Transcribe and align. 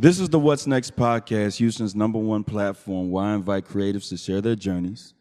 This 0.00 0.20
is 0.20 0.28
the 0.28 0.38
What's 0.38 0.64
Next 0.64 0.94
podcast, 0.94 1.56
Houston's 1.56 1.96
number 1.96 2.20
one 2.20 2.44
platform 2.44 3.10
where 3.10 3.24
I 3.24 3.34
invite 3.34 3.64
creatives 3.64 4.08
to 4.10 4.16
share 4.16 4.40
their 4.40 4.54
journeys 4.54 5.12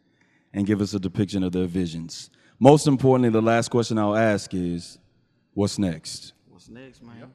and 0.54 0.68
give 0.68 0.82
us 0.82 0.94
a 0.94 1.00
depiction 1.00 1.42
of 1.42 1.52
their 1.52 1.66
visions. 1.66 2.30
Most 2.60 2.86
importantly, 2.86 3.32
the 3.32 3.42
last 3.42 3.70
question 3.70 3.98
I'll 3.98 4.16
ask 4.16 4.54
is 4.54 5.00
What's 5.56 5.80
next? 5.80 6.34
What's 6.48 6.70
next, 6.70 7.02
man? 7.02 7.34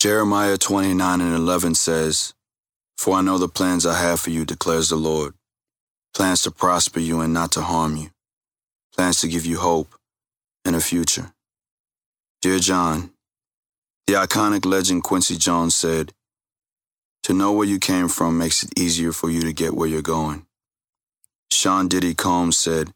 Jeremiah 0.00 0.56
29 0.56 1.20
and 1.20 1.34
11 1.34 1.74
says, 1.74 2.32
For 2.96 3.16
I 3.16 3.20
know 3.20 3.36
the 3.36 3.48
plans 3.48 3.84
I 3.84 4.00
have 4.00 4.18
for 4.18 4.30
you, 4.30 4.46
declares 4.46 4.88
the 4.88 4.96
Lord 4.96 5.34
plans 6.14 6.40
to 6.44 6.50
prosper 6.50 7.00
you 7.00 7.20
and 7.20 7.34
not 7.34 7.52
to 7.52 7.60
harm 7.60 7.98
you, 7.98 8.08
plans 8.96 9.20
to 9.20 9.28
give 9.28 9.44
you 9.44 9.58
hope 9.58 9.94
and 10.64 10.74
a 10.74 10.80
future. 10.80 11.32
Dear 12.40 12.58
John, 12.60 13.10
the 14.06 14.14
iconic 14.14 14.64
legend 14.64 15.04
Quincy 15.04 15.36
Jones 15.36 15.74
said, 15.74 16.14
To 17.28 17.34
know 17.34 17.52
where 17.52 17.66
you 17.66 17.78
came 17.78 18.08
from 18.08 18.38
makes 18.38 18.62
it 18.62 18.78
easier 18.78 19.12
for 19.12 19.28
you 19.28 19.42
to 19.42 19.52
get 19.52 19.74
where 19.74 19.86
you're 19.86 20.00
going. 20.00 20.46
Sean 21.52 21.86
Diddy 21.86 22.14
Combs 22.14 22.56
said, 22.56 22.94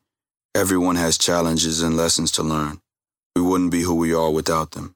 Everyone 0.54 0.96
has 0.96 1.18
challenges 1.18 1.82
and 1.82 1.98
lessons 1.98 2.30
to 2.32 2.42
learn. 2.42 2.80
We 3.36 3.42
wouldn't 3.42 3.70
be 3.70 3.82
who 3.82 3.94
we 3.94 4.14
are 4.14 4.30
without 4.30 4.70
them. 4.70 4.94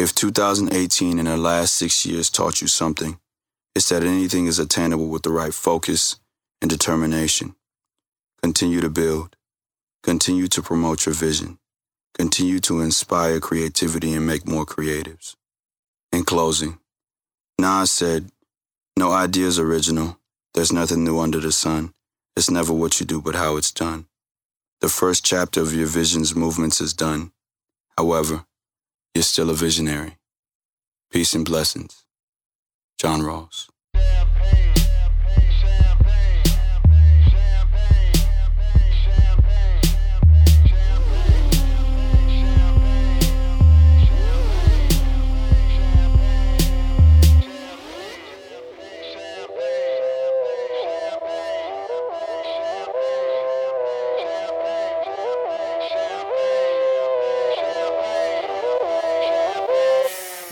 If 0.00 0.16
2018 0.16 1.20
and 1.20 1.28
the 1.28 1.36
last 1.36 1.74
six 1.74 2.04
years 2.04 2.28
taught 2.28 2.60
you 2.60 2.66
something, 2.66 3.20
it's 3.76 3.88
that 3.90 4.02
anything 4.02 4.46
is 4.46 4.58
attainable 4.58 5.06
with 5.06 5.22
the 5.22 5.30
right 5.30 5.54
focus 5.54 6.16
and 6.60 6.68
determination. 6.68 7.54
Continue 8.42 8.80
to 8.80 8.90
build. 8.90 9.36
Continue 10.02 10.48
to 10.48 10.60
promote 10.60 11.06
your 11.06 11.14
vision. 11.14 11.60
Continue 12.18 12.58
to 12.58 12.80
inspire 12.80 13.38
creativity 13.38 14.12
and 14.12 14.26
make 14.26 14.48
more 14.48 14.66
creatives. 14.66 15.36
In 16.10 16.24
closing, 16.24 16.80
Nas 17.56 17.92
said, 17.92 18.32
No 19.00 19.12
idea 19.12 19.46
is 19.46 19.58
original. 19.58 20.18
There's 20.52 20.74
nothing 20.74 21.04
new 21.04 21.20
under 21.20 21.40
the 21.40 21.52
sun. 21.52 21.94
It's 22.36 22.50
never 22.50 22.74
what 22.74 23.00
you 23.00 23.06
do, 23.06 23.22
but 23.22 23.34
how 23.34 23.56
it's 23.56 23.72
done. 23.72 24.04
The 24.82 24.90
first 24.90 25.24
chapter 25.24 25.62
of 25.62 25.72
your 25.72 25.86
vision's 25.86 26.34
movements 26.34 26.82
is 26.82 26.92
done. 26.92 27.32
However, 27.96 28.44
you're 29.14 29.22
still 29.22 29.48
a 29.48 29.54
visionary. 29.54 30.18
Peace 31.10 31.32
and 31.32 31.46
blessings. 31.46 32.04
John 32.98 33.22
Ross. 33.22 33.69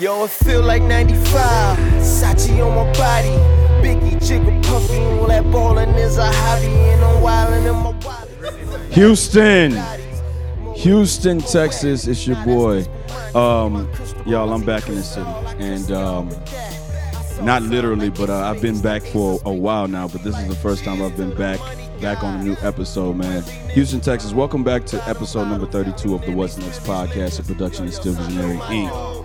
Yo, 0.00 0.22
it 0.22 0.30
feel 0.30 0.62
like 0.62 0.80
95. 0.84 1.76
Sachi 1.98 2.64
on 2.64 2.72
my 2.72 2.92
body. 2.92 3.30
Biggie, 3.82 4.24
jigger, 4.24 4.62
puffy. 4.62 4.96
All 4.96 5.26
that 5.26 5.42
ballin' 5.50 5.88
is 5.96 6.18
a 6.18 6.30
hobby. 6.32 6.66
And 6.66 7.04
I'm 7.04 7.20
wildin' 7.20 7.66
in 7.66 7.74
my 7.74 8.06
wallet. 8.06 8.92
Houston, 8.92 9.76
Houston, 10.76 11.40
Texas. 11.40 12.06
It's 12.06 12.24
your 12.28 12.36
boy. 12.44 12.86
Um, 13.34 13.90
y'all, 14.24 14.52
I'm 14.52 14.64
back 14.64 14.88
in 14.88 14.94
the 14.94 15.02
city, 15.02 15.28
and 15.58 15.90
um, 15.90 16.30
not 17.44 17.62
literally, 17.62 18.10
but 18.10 18.30
uh, 18.30 18.48
I've 18.48 18.62
been 18.62 18.80
back 18.80 19.02
for 19.02 19.40
a 19.44 19.52
while 19.52 19.88
now. 19.88 20.06
But 20.06 20.22
this 20.22 20.38
is 20.38 20.46
the 20.46 20.54
first 20.54 20.84
time 20.84 21.02
I've 21.02 21.16
been 21.16 21.34
back, 21.34 21.58
back 22.00 22.22
on 22.22 22.38
a 22.38 22.44
new 22.44 22.56
episode, 22.60 23.16
man. 23.16 23.42
Houston, 23.70 24.00
Texas. 24.00 24.32
Welcome 24.32 24.62
back 24.62 24.86
to 24.86 25.08
episode 25.08 25.48
number 25.48 25.66
32 25.66 26.14
of 26.14 26.24
the 26.24 26.32
What's 26.32 26.56
Next 26.56 26.84
podcast. 26.84 27.40
A 27.40 27.42
production 27.42 27.86
is 27.86 27.96
Still 27.96 28.12
Visionary 28.12 28.58
Inc. 28.58 29.17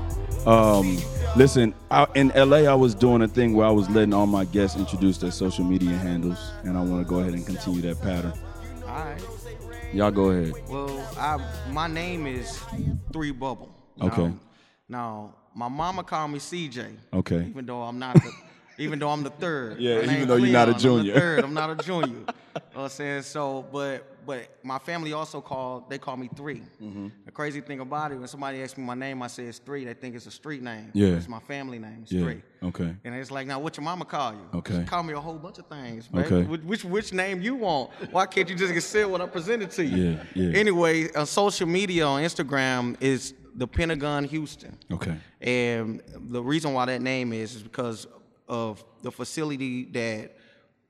Um, 0.46 0.98
listen, 1.36 1.74
I, 1.90 2.08
in 2.16 2.30
LA, 2.36 2.70
I 2.70 2.74
was 2.74 2.94
doing 2.94 3.22
a 3.22 3.28
thing 3.28 3.54
where 3.54 3.66
I 3.66 3.72
was 3.72 3.90
letting 3.90 4.14
all 4.14 4.28
my 4.28 4.46
guests 4.46 4.78
introduce 4.78 5.18
their 5.18 5.32
social 5.32 5.64
media 5.64 5.96
handles, 5.96 6.52
and 6.64 6.78
I 6.78 6.82
want 6.82 7.06
to 7.06 7.10
go 7.10 7.20
ahead 7.20 7.34
and 7.34 7.46
continue 7.46 7.82
that 7.82 8.02
pattern. 8.02 8.34
All 8.88 9.06
right. 9.06 9.22
Y'all 9.94 10.12
go 10.12 10.32
ahead. 10.32 10.54
Well, 10.68 10.90
I 11.18 11.40
my 11.72 11.88
name 11.88 12.26
is 12.26 12.60
Three 13.12 13.32
Bubble. 13.32 13.74
Okay. 14.02 14.24
Now, 14.24 14.40
now, 14.90 15.36
my 15.56 15.68
mama 15.68 16.04
called 16.04 16.32
me 16.32 16.40
CJ. 16.40 16.96
Okay. 17.14 17.46
Even 17.48 17.66
though 17.66 17.84
I'm 17.84 18.00
not 18.00 18.16
the, 18.16 18.32
even 18.78 19.00
though 19.00 19.10
I'm 19.10 19.24
the 19.24 19.30
third. 19.30 19.80
Yeah, 19.80 20.02
even 20.04 20.28
though 20.28 20.36
you're 20.36 20.50
not 20.50 20.70
a 20.70 20.74
Cleon, 20.74 20.92
I'm 20.92 20.98
the 20.98 21.04
junior. 21.04 21.14
third. 21.20 21.44
I'm 21.44 21.54
not 21.54 21.70
a 21.70 21.76
junior. 21.84 22.08
you 22.08 22.14
know 22.16 22.26
what 22.74 22.84
I'm 22.84 22.90
saying? 22.90 23.22
So, 23.24 23.66
but 23.72 24.10
but 24.26 24.48
my 24.64 24.80
family 24.80 25.12
also 25.12 25.42
called. 25.42 25.90
They 25.90 25.98
call 25.98 26.16
me 26.16 26.30
3 26.36 26.62
Mm-hmm. 26.82 27.08
The 27.26 27.32
crazy 27.32 27.60
thing 27.62 27.82
about 27.82 28.12
it, 28.14 28.16
when 28.16 28.28
somebody 28.28 28.62
asks 28.64 28.78
me 28.78 28.84
my 28.86 28.94
name, 28.96 29.22
I 29.22 29.28
say 29.28 29.44
it's 29.44 29.58
three. 29.60 29.84
They 29.84 29.94
think 29.94 30.16
it's 30.16 30.26
a 30.28 30.32
street 30.32 30.62
name. 30.64 30.92
Yeah. 30.94 31.10
It's 31.10 31.28
my 31.28 31.40
family 31.40 31.78
name. 31.78 32.00
It's 32.04 32.12
Yeah. 32.12 32.22
three. 32.24 32.42
Okay. 32.64 32.96
And 33.04 33.16
it's 33.16 33.32
like, 33.32 33.48
now 33.48 33.60
what 33.60 33.76
your 33.76 33.84
mama 33.84 34.06
call 34.06 34.34
you? 34.34 34.48
Okay. 34.60 34.80
She 34.80 34.86
call 34.86 35.04
me 35.04 35.14
a 35.14 35.20
whole 35.20 35.38
bunch 35.38 35.58
of 35.60 35.68
things, 35.68 36.10
man. 36.12 36.24
Okay. 36.26 36.44
Which, 36.44 36.62
which 36.62 36.86
which 36.86 37.14
name 37.14 37.42
you 37.42 37.56
want? 37.56 37.92
Why 38.12 38.26
can't 38.26 38.48
you 38.50 38.56
just 38.56 38.72
accept 38.72 39.10
what 39.10 39.20
I 39.20 39.26
presented 39.28 39.72
to 39.72 39.84
you? 39.86 40.12
Yeah, 40.12 40.24
yeah. 40.34 40.58
Anyway, 40.58 41.12
on 41.14 41.26
social 41.26 41.68
media 41.68 42.06
on 42.08 42.22
Instagram 42.24 42.96
is 43.02 43.34
the 43.56 43.68
Pentagon 43.68 44.24
Houston. 44.24 44.78
Okay. 44.90 45.16
And 45.42 46.02
the 46.16 46.42
reason 46.42 46.74
why 46.74 46.86
that 46.86 47.02
name 47.02 47.34
is 47.34 47.56
is 47.56 47.62
because 47.64 48.08
of 48.54 48.84
the 49.02 49.12
facility 49.12 49.86
that 49.86 50.38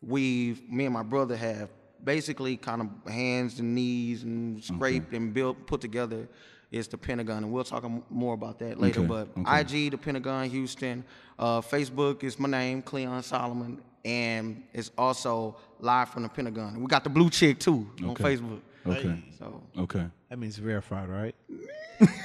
we've, 0.01 0.69
me 0.69 0.85
and 0.85 0.93
my 0.93 1.03
brother 1.03 1.35
have 1.35 1.69
basically 2.03 2.57
kind 2.57 2.81
of 2.81 3.11
hands 3.11 3.59
and 3.59 3.73
knees 3.73 4.23
and 4.23 4.61
scraped 4.63 5.13
and 5.13 5.33
built, 5.33 5.65
put 5.65 5.79
together 5.81 6.27
is 6.71 6.87
the 6.87 6.97
Pentagon. 6.97 7.43
And 7.43 7.51
we'll 7.53 7.63
talk 7.63 7.85
more 8.09 8.33
about 8.33 8.59
that 8.59 8.79
later. 8.79 8.99
Okay, 9.01 9.07
But 9.07 9.29
okay. 9.37 9.85
IG, 9.85 9.91
the 9.91 9.97
Pentagon 9.97 10.49
Houston. 10.49 11.05
Uh, 11.39 11.61
Facebook 11.61 12.23
is 12.23 12.37
my 12.37 12.49
name, 12.49 12.81
Cleon 12.81 13.23
Solomon. 13.23 13.81
And 14.03 14.63
it's 14.73 14.91
also 14.97 15.55
live 15.79 16.09
from 16.09 16.23
the 16.23 16.29
Pentagon. 16.29 16.81
We 16.81 16.87
got 16.87 17.03
the 17.05 17.09
blue 17.09 17.29
chick 17.29 17.59
too 17.59 17.87
on 18.03 18.15
Facebook. 18.15 18.59
Okay. 18.85 19.23
So 19.39 19.63
Okay. 19.77 20.05
That 20.33 20.39
means 20.39 20.57
verified, 20.57 21.09
right? 21.09 21.35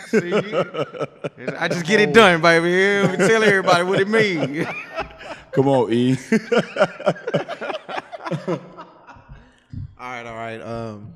see, 0.06 0.32
I 1.58 1.68
just 1.68 1.84
get 1.84 2.00
it 2.00 2.14
done, 2.14 2.40
baby. 2.40 2.70
Yeah, 2.70 3.16
Tell 3.16 3.42
everybody 3.44 3.84
what 3.84 4.00
it 4.00 4.08
means. 4.08 4.66
Come 5.52 5.68
on, 5.68 5.92
E. 5.92 6.16
All 8.40 8.58
right, 9.98 10.26
all 10.26 10.34
right. 10.36 10.58
Um, 10.62 11.12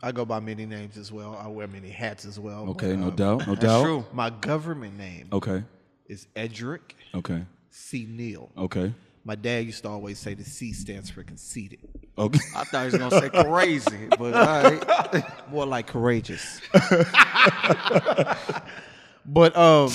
I 0.00 0.12
go 0.12 0.24
by 0.24 0.38
many 0.38 0.66
names 0.66 0.96
as 0.96 1.10
well. 1.10 1.36
I 1.36 1.48
wear 1.48 1.66
many 1.66 1.88
hats 1.90 2.24
as 2.24 2.38
well. 2.38 2.68
Okay, 2.70 2.90
But, 2.90 2.98
no 3.00 3.08
um, 3.08 3.16
doubt. 3.16 3.38
No 3.48 3.54
That's 3.56 3.60
doubt. 3.66 3.82
true. 3.82 4.04
My 4.12 4.30
government 4.30 4.96
name 4.96 5.30
Okay. 5.32 5.64
is 6.06 6.28
Edric 6.36 6.94
Okay. 7.12 7.42
C. 7.70 8.06
Neal. 8.08 8.52
Okay. 8.56 8.92
My 9.26 9.34
dad 9.34 9.66
used 9.66 9.82
to 9.82 9.88
always 9.88 10.20
say 10.20 10.34
the 10.34 10.44
C 10.44 10.72
stands 10.72 11.10
for 11.10 11.24
conceited. 11.24 11.80
Okay. 12.16 12.38
I 12.54 12.62
thought 12.62 12.86
he 12.86 12.92
was 12.92 12.96
gonna 12.96 13.20
say 13.20 13.28
crazy, 13.28 14.06
but 14.16 14.34
all 14.34 14.62
right. 14.62 15.24
More 15.50 15.66
like 15.66 15.88
courageous. 15.88 16.60
but 19.26 19.56
um, 19.56 19.90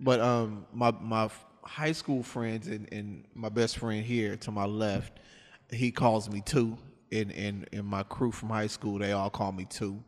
but 0.00 0.18
um, 0.18 0.66
my 0.72 0.90
my 1.00 1.30
high 1.62 1.92
school 1.92 2.24
friends 2.24 2.66
and, 2.66 2.92
and 2.92 3.22
my 3.32 3.48
best 3.48 3.78
friend 3.78 4.04
here 4.04 4.36
to 4.38 4.50
my 4.50 4.64
left, 4.64 5.20
he 5.70 5.92
calls 5.92 6.28
me 6.28 6.42
two. 6.44 6.76
And 7.12 7.30
and 7.30 7.68
and 7.72 7.86
my 7.86 8.02
crew 8.02 8.32
from 8.32 8.48
high 8.48 8.66
school, 8.66 8.98
they 8.98 9.12
all 9.12 9.30
call 9.30 9.52
me 9.52 9.66
two. 9.66 10.02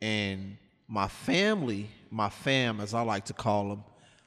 And 0.00 0.56
my 0.86 1.08
family, 1.08 1.90
my 2.12 2.28
fam, 2.28 2.80
as 2.80 2.94
I 2.94 3.02
like 3.02 3.24
to 3.24 3.32
call 3.32 3.70
them, 3.70 3.82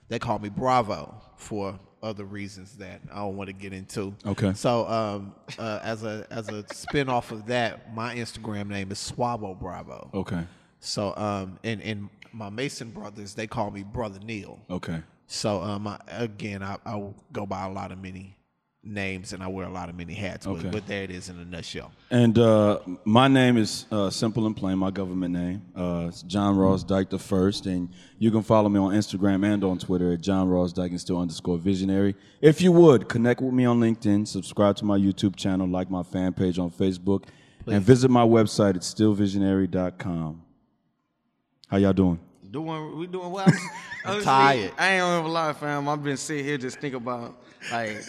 they 0.10 0.20
call 0.20 0.40
me 0.40 0.50
Bravo 0.50 1.22
for 1.38 1.80
other 2.03 2.25
reasons 2.25 2.78
that 2.78 3.02
I 3.12 3.18
don't 3.18 3.38
want 3.38 3.48
to 3.48 3.54
get 3.54 3.74
into. 3.74 4.13
Okay. 4.25 4.54
So 4.54 4.88
um, 4.88 5.33
uh, 5.57 5.80
as 5.81 6.04
a 6.04 6.28
as 6.30 6.50
a 6.50 6.66
spin 6.74 7.10
off 7.10 7.31
of 7.31 7.48
that, 7.48 7.94
my 7.95 8.16
Instagram 8.16 8.68
name 8.68 8.92
is 8.92 9.00
Swabo 9.00 9.57
Bravo. 9.57 10.10
Okay. 10.13 10.44
So 10.80 11.16
um, 11.16 11.57
and 11.63 11.81
and 11.81 12.10
my 12.33 12.50
Mason 12.50 12.89
brothers, 12.89 13.33
they 13.33 13.48
call 13.48 13.72
me 13.72 13.83
Brother 13.83 14.19
Neal. 14.19 14.60
Okay. 14.69 15.01
So 15.28 15.62
um, 15.62 15.88
I, 15.88 16.00
again, 16.10 16.62
I, 16.62 16.78
I 16.86 17.01
go 17.31 17.45
by 17.45 17.66
a 17.66 17.72
lot 17.72 17.92
of 17.92 18.00
many 18.00 18.36
names 18.83 19.31
and 19.31 19.41
I 19.41 19.47
wear 19.47 19.65
a 19.65 19.69
lot 19.71 19.89
of 19.89 19.95
many 19.95 20.13
hats. 20.13 20.45
Okay. 20.45 20.63
But, 20.63 20.71
but 20.71 20.88
there 20.88 21.03
it 21.03 21.12
is 21.12 21.30
in 21.30 21.39
a 21.39 21.45
nutshell. 21.45 21.91
And 22.12 22.38
uh, 22.38 22.80
my 23.06 23.27
name 23.27 23.57
is 23.57 23.85
uh, 23.91 24.09
simple 24.09 24.45
and 24.45 24.56
plain. 24.56 24.77
My 24.77 24.91
government 24.91 25.33
name. 25.33 25.62
Uh, 25.75 26.07
it's 26.09 26.21
John 26.24 26.57
Ross 26.57 26.83
Dyke 26.83 27.09
the 27.09 27.19
first, 27.19 27.65
and 27.65 27.89
you 28.19 28.30
can 28.31 28.44
follow 28.44 28.69
me 28.69 28.80
on 28.80 28.94
Instagram 28.94 29.45
and 29.45 29.63
on 29.63 29.77
Twitter 29.80 30.12
at 30.13 30.21
John 30.21 30.50
Ross 30.50 30.74
Dyke 30.74 30.91
and 30.91 31.00
still 31.00 31.19
underscore 31.19 31.57
Visionary. 31.57 32.15
If 32.41 32.62
you 32.62 32.71
would 32.74 33.07
connect 33.07 33.41
with 33.41 33.53
me 33.53 33.65
on 33.65 33.80
LinkedIn, 33.80 34.27
subscribe 34.27 34.75
to 34.77 34.85
my 34.85 34.97
YouTube 34.97 35.35
channel, 35.35 35.68
like 35.68 35.89
my 35.89 36.03
fan 36.03 36.33
page 36.33 36.59
on 36.59 36.69
Facebook, 36.69 37.25
and 37.65 37.81
visit 37.81 38.12
my 38.12 38.24
website 38.25 38.75
at 38.75 38.81
stillvisionary.com. 38.81 40.41
How 41.68 41.77
y'all 41.77 41.94
doing? 41.94 42.19
Doing 42.51 43.00
we 43.00 43.07
doing 43.07 43.31
well. 43.31 43.45
I'm, 43.47 43.53
just- 43.53 43.65
honestly, 44.06 44.24
tired. 44.25 44.71
I 44.77 44.89
ain't 44.91 45.01
gonna 45.01 45.27
lie, 45.30 45.53
fam. 45.53 45.88
I've 45.89 46.03
been 46.03 46.18
sitting 46.18 46.45
here 46.45 46.57
just 46.57 46.80
thinking 46.80 47.01
about 47.01 47.41
like 47.71 48.03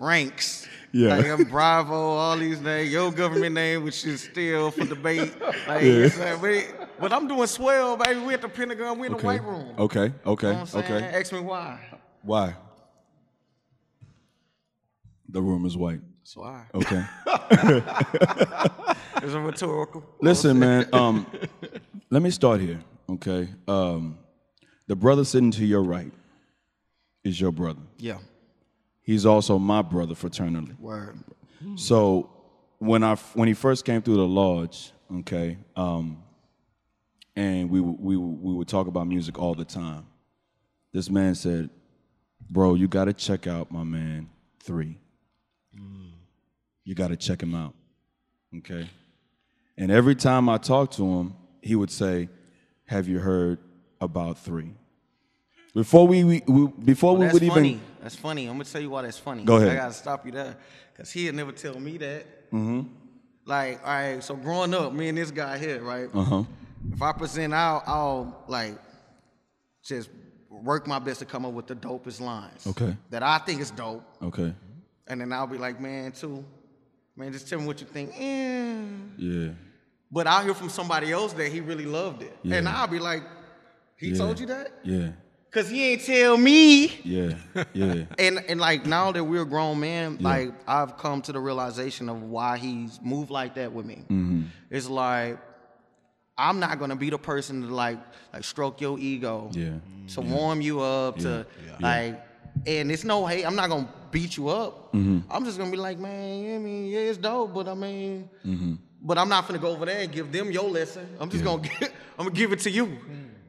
ranks. 0.00 0.66
Yeah. 0.96 1.16
Like 1.16 1.26
I'm 1.26 1.42
Bravo, 1.50 1.92
all 1.92 2.36
these 2.36 2.60
names, 2.60 2.92
your 2.92 3.10
government 3.10 3.52
name, 3.52 3.82
which 3.82 4.04
is 4.06 4.20
still 4.22 4.70
for 4.70 4.84
debate. 4.84 5.34
Like, 5.66 5.82
it's 5.82 6.16
like, 6.16 6.72
but 7.00 7.12
I'm 7.12 7.26
doing 7.26 7.48
swell, 7.48 7.96
baby. 7.96 8.20
We 8.20 8.32
at 8.34 8.42
the 8.42 8.48
Pentagon, 8.48 9.00
we 9.00 9.08
in 9.08 9.16
the 9.16 9.18
White 9.18 9.42
Room. 9.42 9.74
Okay. 9.76 10.04
You 10.04 10.14
Okay. 10.24 10.52
know 10.52 10.58
what 10.60 10.72
I'm? 10.76 10.80
Okay. 10.84 11.18
Ask 11.18 11.32
me 11.32 11.40
why. 11.40 11.80
Why? 12.22 12.54
The 15.30 15.42
room 15.42 15.66
is 15.66 15.76
white. 15.76 15.98
That's 16.20 16.36
why. 16.36 16.64
Okay. 16.72 17.04
It's 19.24 19.32
a 19.34 19.40
rhetorical. 19.40 20.04
Listen, 20.20 20.58
man. 20.60 20.86
Um, 20.92 21.26
let 22.10 22.22
me 22.22 22.30
start 22.30 22.60
here. 22.60 22.80
Okay. 23.10 23.48
Um, 23.66 24.18
the 24.86 24.94
brother 24.94 25.24
sitting 25.24 25.50
to 25.52 25.64
your 25.64 25.82
right 25.82 26.12
is 27.24 27.40
your 27.40 27.50
brother. 27.50 27.80
Yeah. 27.98 28.18
He's 29.04 29.26
also 29.26 29.58
my 29.58 29.82
brother 29.82 30.14
fraternally. 30.14 30.78
Word. 30.80 31.18
So 31.76 32.30
when 32.78 33.04
I 33.04 33.16
when 33.34 33.48
he 33.48 33.54
first 33.54 33.84
came 33.84 34.00
through 34.02 34.16
the 34.16 34.26
lodge, 34.26 34.92
okay, 35.20 35.58
um, 35.76 36.22
and 37.36 37.70
we 37.70 37.80
we 37.80 38.16
we 38.16 38.54
would 38.54 38.66
talk 38.66 38.86
about 38.86 39.06
music 39.06 39.38
all 39.38 39.54
the 39.54 39.64
time. 39.64 40.06
This 40.92 41.10
man 41.10 41.34
said, 41.34 41.68
"Bro, 42.50 42.74
you 42.74 42.88
got 42.88 43.04
to 43.04 43.12
check 43.12 43.46
out 43.46 43.70
my 43.70 43.84
man 43.84 44.30
Three. 44.60 44.98
You 46.84 46.94
got 46.94 47.08
to 47.08 47.16
check 47.16 47.42
him 47.42 47.54
out." 47.54 47.74
Okay, 48.56 48.88
and 49.76 49.90
every 49.90 50.14
time 50.14 50.48
I 50.48 50.56
talked 50.56 50.94
to 50.96 51.04
him, 51.04 51.34
he 51.60 51.74
would 51.74 51.90
say, 51.90 52.30
"Have 52.86 53.06
you 53.06 53.18
heard 53.18 53.58
about 54.00 54.38
Three? 54.38 54.72
Before 55.74 56.06
we, 56.06 56.22
we, 56.24 56.42
we 56.46 56.66
before 56.68 57.16
we 57.16 57.26
would 57.26 57.42
funny. 57.46 57.68
even 57.70 57.80
That's 58.00 58.14
funny. 58.14 58.46
I'm 58.46 58.54
gonna 58.54 58.64
tell 58.64 58.80
you 58.80 58.90
why 58.90 59.02
that's 59.02 59.18
funny. 59.18 59.44
Go 59.44 59.56
ahead. 59.56 59.70
I 59.70 59.74
gotta 59.74 59.92
stop 59.92 60.24
you 60.24 60.32
there, 60.32 60.56
cause 60.96 61.10
he'd 61.10 61.34
never 61.34 61.52
tell 61.52 61.78
me 61.78 61.96
that. 61.98 62.50
Mm-hmm. 62.52 62.82
Like, 63.44 63.80
all 63.84 63.92
right. 63.92 64.22
So 64.24 64.36
growing 64.36 64.72
up, 64.72 64.92
me 64.92 65.08
and 65.08 65.18
this 65.18 65.30
guy 65.30 65.58
here, 65.58 65.82
right? 65.82 66.08
uh 66.14 66.22
huh 66.22 66.44
If 66.92 67.02
I 67.02 67.12
present 67.12 67.52
out, 67.52 67.82
I'll 67.86 68.44
like 68.46 68.78
just 69.84 70.08
work 70.48 70.86
my 70.86 71.00
best 71.00 71.18
to 71.18 71.26
come 71.26 71.44
up 71.44 71.52
with 71.52 71.66
the 71.66 71.74
dopest 71.74 72.20
lines. 72.20 72.66
Okay. 72.66 72.96
That 73.10 73.22
I 73.24 73.38
think 73.38 73.60
is 73.60 73.70
dope, 73.72 74.04
okay 74.22 74.54
and 75.06 75.20
then 75.20 75.32
I'll 75.32 75.46
be 75.46 75.58
like, 75.58 75.80
man, 75.80 76.12
too, 76.12 76.44
man, 77.16 77.32
just 77.32 77.48
tell 77.48 77.60
me 77.60 77.66
what 77.66 77.80
you 77.80 77.86
think. 77.86 78.12
Eh. 78.18 78.82
yeah 79.18 79.50
But 80.10 80.26
I'll 80.26 80.44
hear 80.44 80.54
from 80.54 80.70
somebody 80.70 81.12
else 81.12 81.32
that 81.34 81.50
he 81.52 81.60
really 81.60 81.84
loved 81.84 82.22
it, 82.22 82.36
and 82.44 82.68
I'll 82.68 82.86
be 82.86 82.98
like, 82.98 83.22
he 83.96 84.08
Yeah. 84.08 84.16
told 84.18 84.40
you 84.40 84.46
that? 84.46 84.72
yeah 84.84 85.10
Cause 85.54 85.70
he 85.70 85.92
ain't 85.92 86.02
tell 86.02 86.36
me. 86.36 86.88
yeah 87.04 87.34
yeah 87.72 88.04
And 88.18 88.38
and 88.48 88.60
like 88.60 88.84
now 88.86 89.12
that 89.12 89.22
we're 89.22 89.44
grown 89.44 89.78
men, 89.80 90.18
like 90.20 90.52
I've 90.66 90.96
come 90.98 91.22
to 91.22 91.32
the 91.32 91.38
realization 91.40 92.08
of 92.08 92.22
why 92.22 92.58
he's 92.58 93.00
moved 93.00 93.30
like 93.30 93.54
that 93.54 93.72
with 93.72 93.86
me. 93.86 94.02
Mm-hmm. 94.10 94.42
It's 94.70 94.88
like 94.88 95.38
I'm 96.36 96.58
not 96.58 96.78
gonna 96.80 96.96
be 96.96 97.08
the 97.10 97.18
person 97.18 97.62
to 97.62 97.68
like 97.74 97.98
like 98.32 98.42
stroke 98.44 98.80
your 98.80 98.98
ego, 98.98 99.48
Yeah. 99.52 99.74
to 100.14 100.20
warm 100.20 100.60
you 100.60 100.80
up, 100.80 101.18
to 101.18 101.46
like. 101.80 102.20
And 102.66 102.90
it's 102.90 103.02
no 103.04 103.26
hate. 103.26 103.44
I'm 103.44 103.56
not 103.56 103.68
gonna 103.68 103.88
beat 104.12 104.36
you 104.36 104.48
up. 104.48 104.92
Mm-hmm. 104.92 105.30
I'm 105.30 105.44
just 105.44 105.58
gonna 105.58 105.70
be 105.72 105.76
like, 105.76 105.98
man, 105.98 106.38
you 106.38 106.44
know 106.48 106.54
what 106.54 106.60
I 106.60 106.62
mean, 106.64 106.86
yeah, 106.86 106.98
it's 107.00 107.18
dope, 107.18 107.52
but 107.52 107.66
I 107.68 107.74
mean, 107.74 108.28
Mm-hmm. 108.46 108.74
but 109.02 109.18
I'm 109.18 109.28
not 109.28 109.46
gonna 109.46 109.58
go 109.58 109.68
over 109.70 109.84
there 109.86 110.00
and 110.00 110.10
give 110.12 110.30
them 110.32 110.50
your 110.52 110.70
lesson. 110.70 111.04
I'm 111.20 111.28
just 111.30 111.42
gonna 111.44 111.62
give, 111.62 111.82
I'm 112.18 112.26
gonna 112.26 112.30
give 112.30 112.52
it 112.52 112.60
to 112.60 112.70
you. 112.70 112.96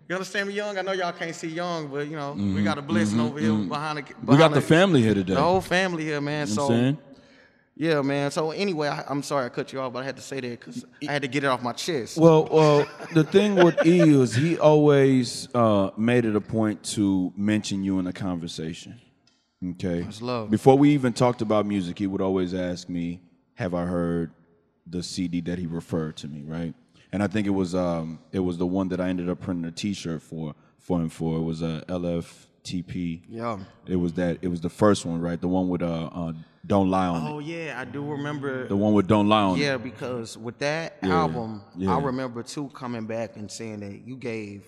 You 0.08 0.16
understand 0.16 0.48
me, 0.50 0.54
young? 0.54 0.78
I 0.78 0.82
know 0.84 0.92
y'all 0.92 1.12
can't 1.12 1.36
see 1.36 1.48
young, 1.48 1.88
but 1.88 2.08
you 2.08 2.16
know 2.16 2.34
we 2.34 2.64
got 2.64 2.78
a 2.78 2.82
blessing 2.82 3.20
over 3.20 3.40
here 3.40 3.54
behind 3.54 3.98
the. 3.98 4.04
Mm-hmm. 4.04 4.32
We 4.32 4.38
got 4.38 4.50
behind 4.50 4.54
the 4.56 4.62
family 4.62 5.02
here 5.02 5.16
today. 5.16 5.34
The 5.34 5.42
whole 5.42 5.62
family 5.62 6.04
here, 6.04 6.22
man. 6.22 6.48
You 6.48 6.56
know 6.56 6.56
so 6.56 6.64
what 6.68 6.74
I'm 6.74 6.80
saying? 6.80 6.98
yeah, 7.76 8.02
man. 8.04 8.30
So 8.30 8.52
anyway, 8.52 8.88
I, 8.88 9.04
I'm 9.08 9.24
sorry 9.24 9.46
I 9.46 9.50
cut 9.50 9.74
you 9.74 9.82
off, 9.82 9.94
but 9.94 10.04
I 10.04 10.06
had 10.06 10.16
to 10.18 10.22
say 10.22 10.40
that 10.42 10.60
because 10.60 10.86
I 11.08 11.12
had 11.12 11.24
to 11.24 11.28
get 11.28 11.44
it 11.44 11.48
off 11.48 11.64
my 11.64 11.74
chest. 11.74 12.18
Well, 12.18 12.48
well, 12.52 12.88
the 13.14 13.24
thing 13.24 13.56
with 13.56 13.84
E 13.84 14.00
is 14.22 14.36
he 14.36 14.60
always 14.60 15.48
uh, 15.56 15.90
made 15.98 16.26
it 16.26 16.36
a 16.36 16.42
point 16.42 16.84
to 16.94 17.34
mention 17.36 17.84
you 17.84 17.98
in 17.98 18.06
a 18.06 18.14
conversation. 18.14 19.02
Okay. 19.72 20.02
That's 20.02 20.22
love. 20.22 20.52
Before 20.52 20.78
we 20.78 20.92
even 20.92 21.14
talked 21.14 21.42
about 21.42 21.66
music, 21.66 21.98
he 21.98 22.06
would 22.06 22.22
always 22.22 22.54
ask 22.54 22.88
me, 22.90 23.22
"Have 23.56 23.74
I 23.74 23.86
heard 23.86 24.32
the 24.86 25.02
CD 25.02 25.42
that 25.42 25.58
he 25.58 25.66
referred 25.66 26.16
to 26.18 26.28
me?" 26.28 26.44
Right. 26.46 26.76
And 27.16 27.24
I 27.24 27.28
think 27.28 27.48
it 27.48 27.52
was 27.52 27.74
um, 27.74 28.20
it 28.34 28.40
was 28.42 28.58
the 28.58 28.66
one 28.66 28.90
that 28.90 29.00
I 29.00 29.08
ended 29.08 29.30
up 29.30 29.40
printing 29.40 29.64
a 29.64 29.72
T-shirt 29.72 30.22
for 30.22 30.54
for 30.80 31.00
him 31.00 31.08
for. 31.08 31.38
It 31.38 31.44
was 31.44 31.62
a 31.62 31.82
LFTP. 31.88 33.22
Yeah. 33.30 33.60
It 33.88 33.96
was 33.96 34.12
that. 34.14 34.40
It 34.42 34.50
was 34.50 34.60
the 34.60 34.70
first 34.70 35.06
one, 35.06 35.22
right? 35.22 35.40
The 35.40 35.48
one 35.48 35.70
with 35.70 35.82
uh, 35.82 36.10
uh 36.14 36.34
"Don't 36.68 36.90
Lie 36.90 37.08
on 37.08 37.32
Oh 37.32 37.40
It." 37.40 37.46
yeah, 37.46 37.80
I 37.80 37.86
do 37.86 38.04
remember. 38.04 38.68
The 38.68 38.76
one 38.76 38.92
with 38.92 39.08
"Don't 39.08 39.30
Lie 39.30 39.42
on 39.44 39.58
It." 39.58 39.62
Yeah, 39.62 39.78
because 39.78 40.38
with 40.38 40.58
that 40.60 40.98
Yeah, 41.02 41.14
album, 41.22 41.62
yeah. 41.78 41.96
I 41.96 42.02
remember 42.02 42.44
too 42.44 42.70
coming 42.74 43.06
back 43.06 43.38
and 43.38 43.50
saying 43.50 43.80
that 43.80 44.06
you 44.06 44.18
gave, 44.18 44.66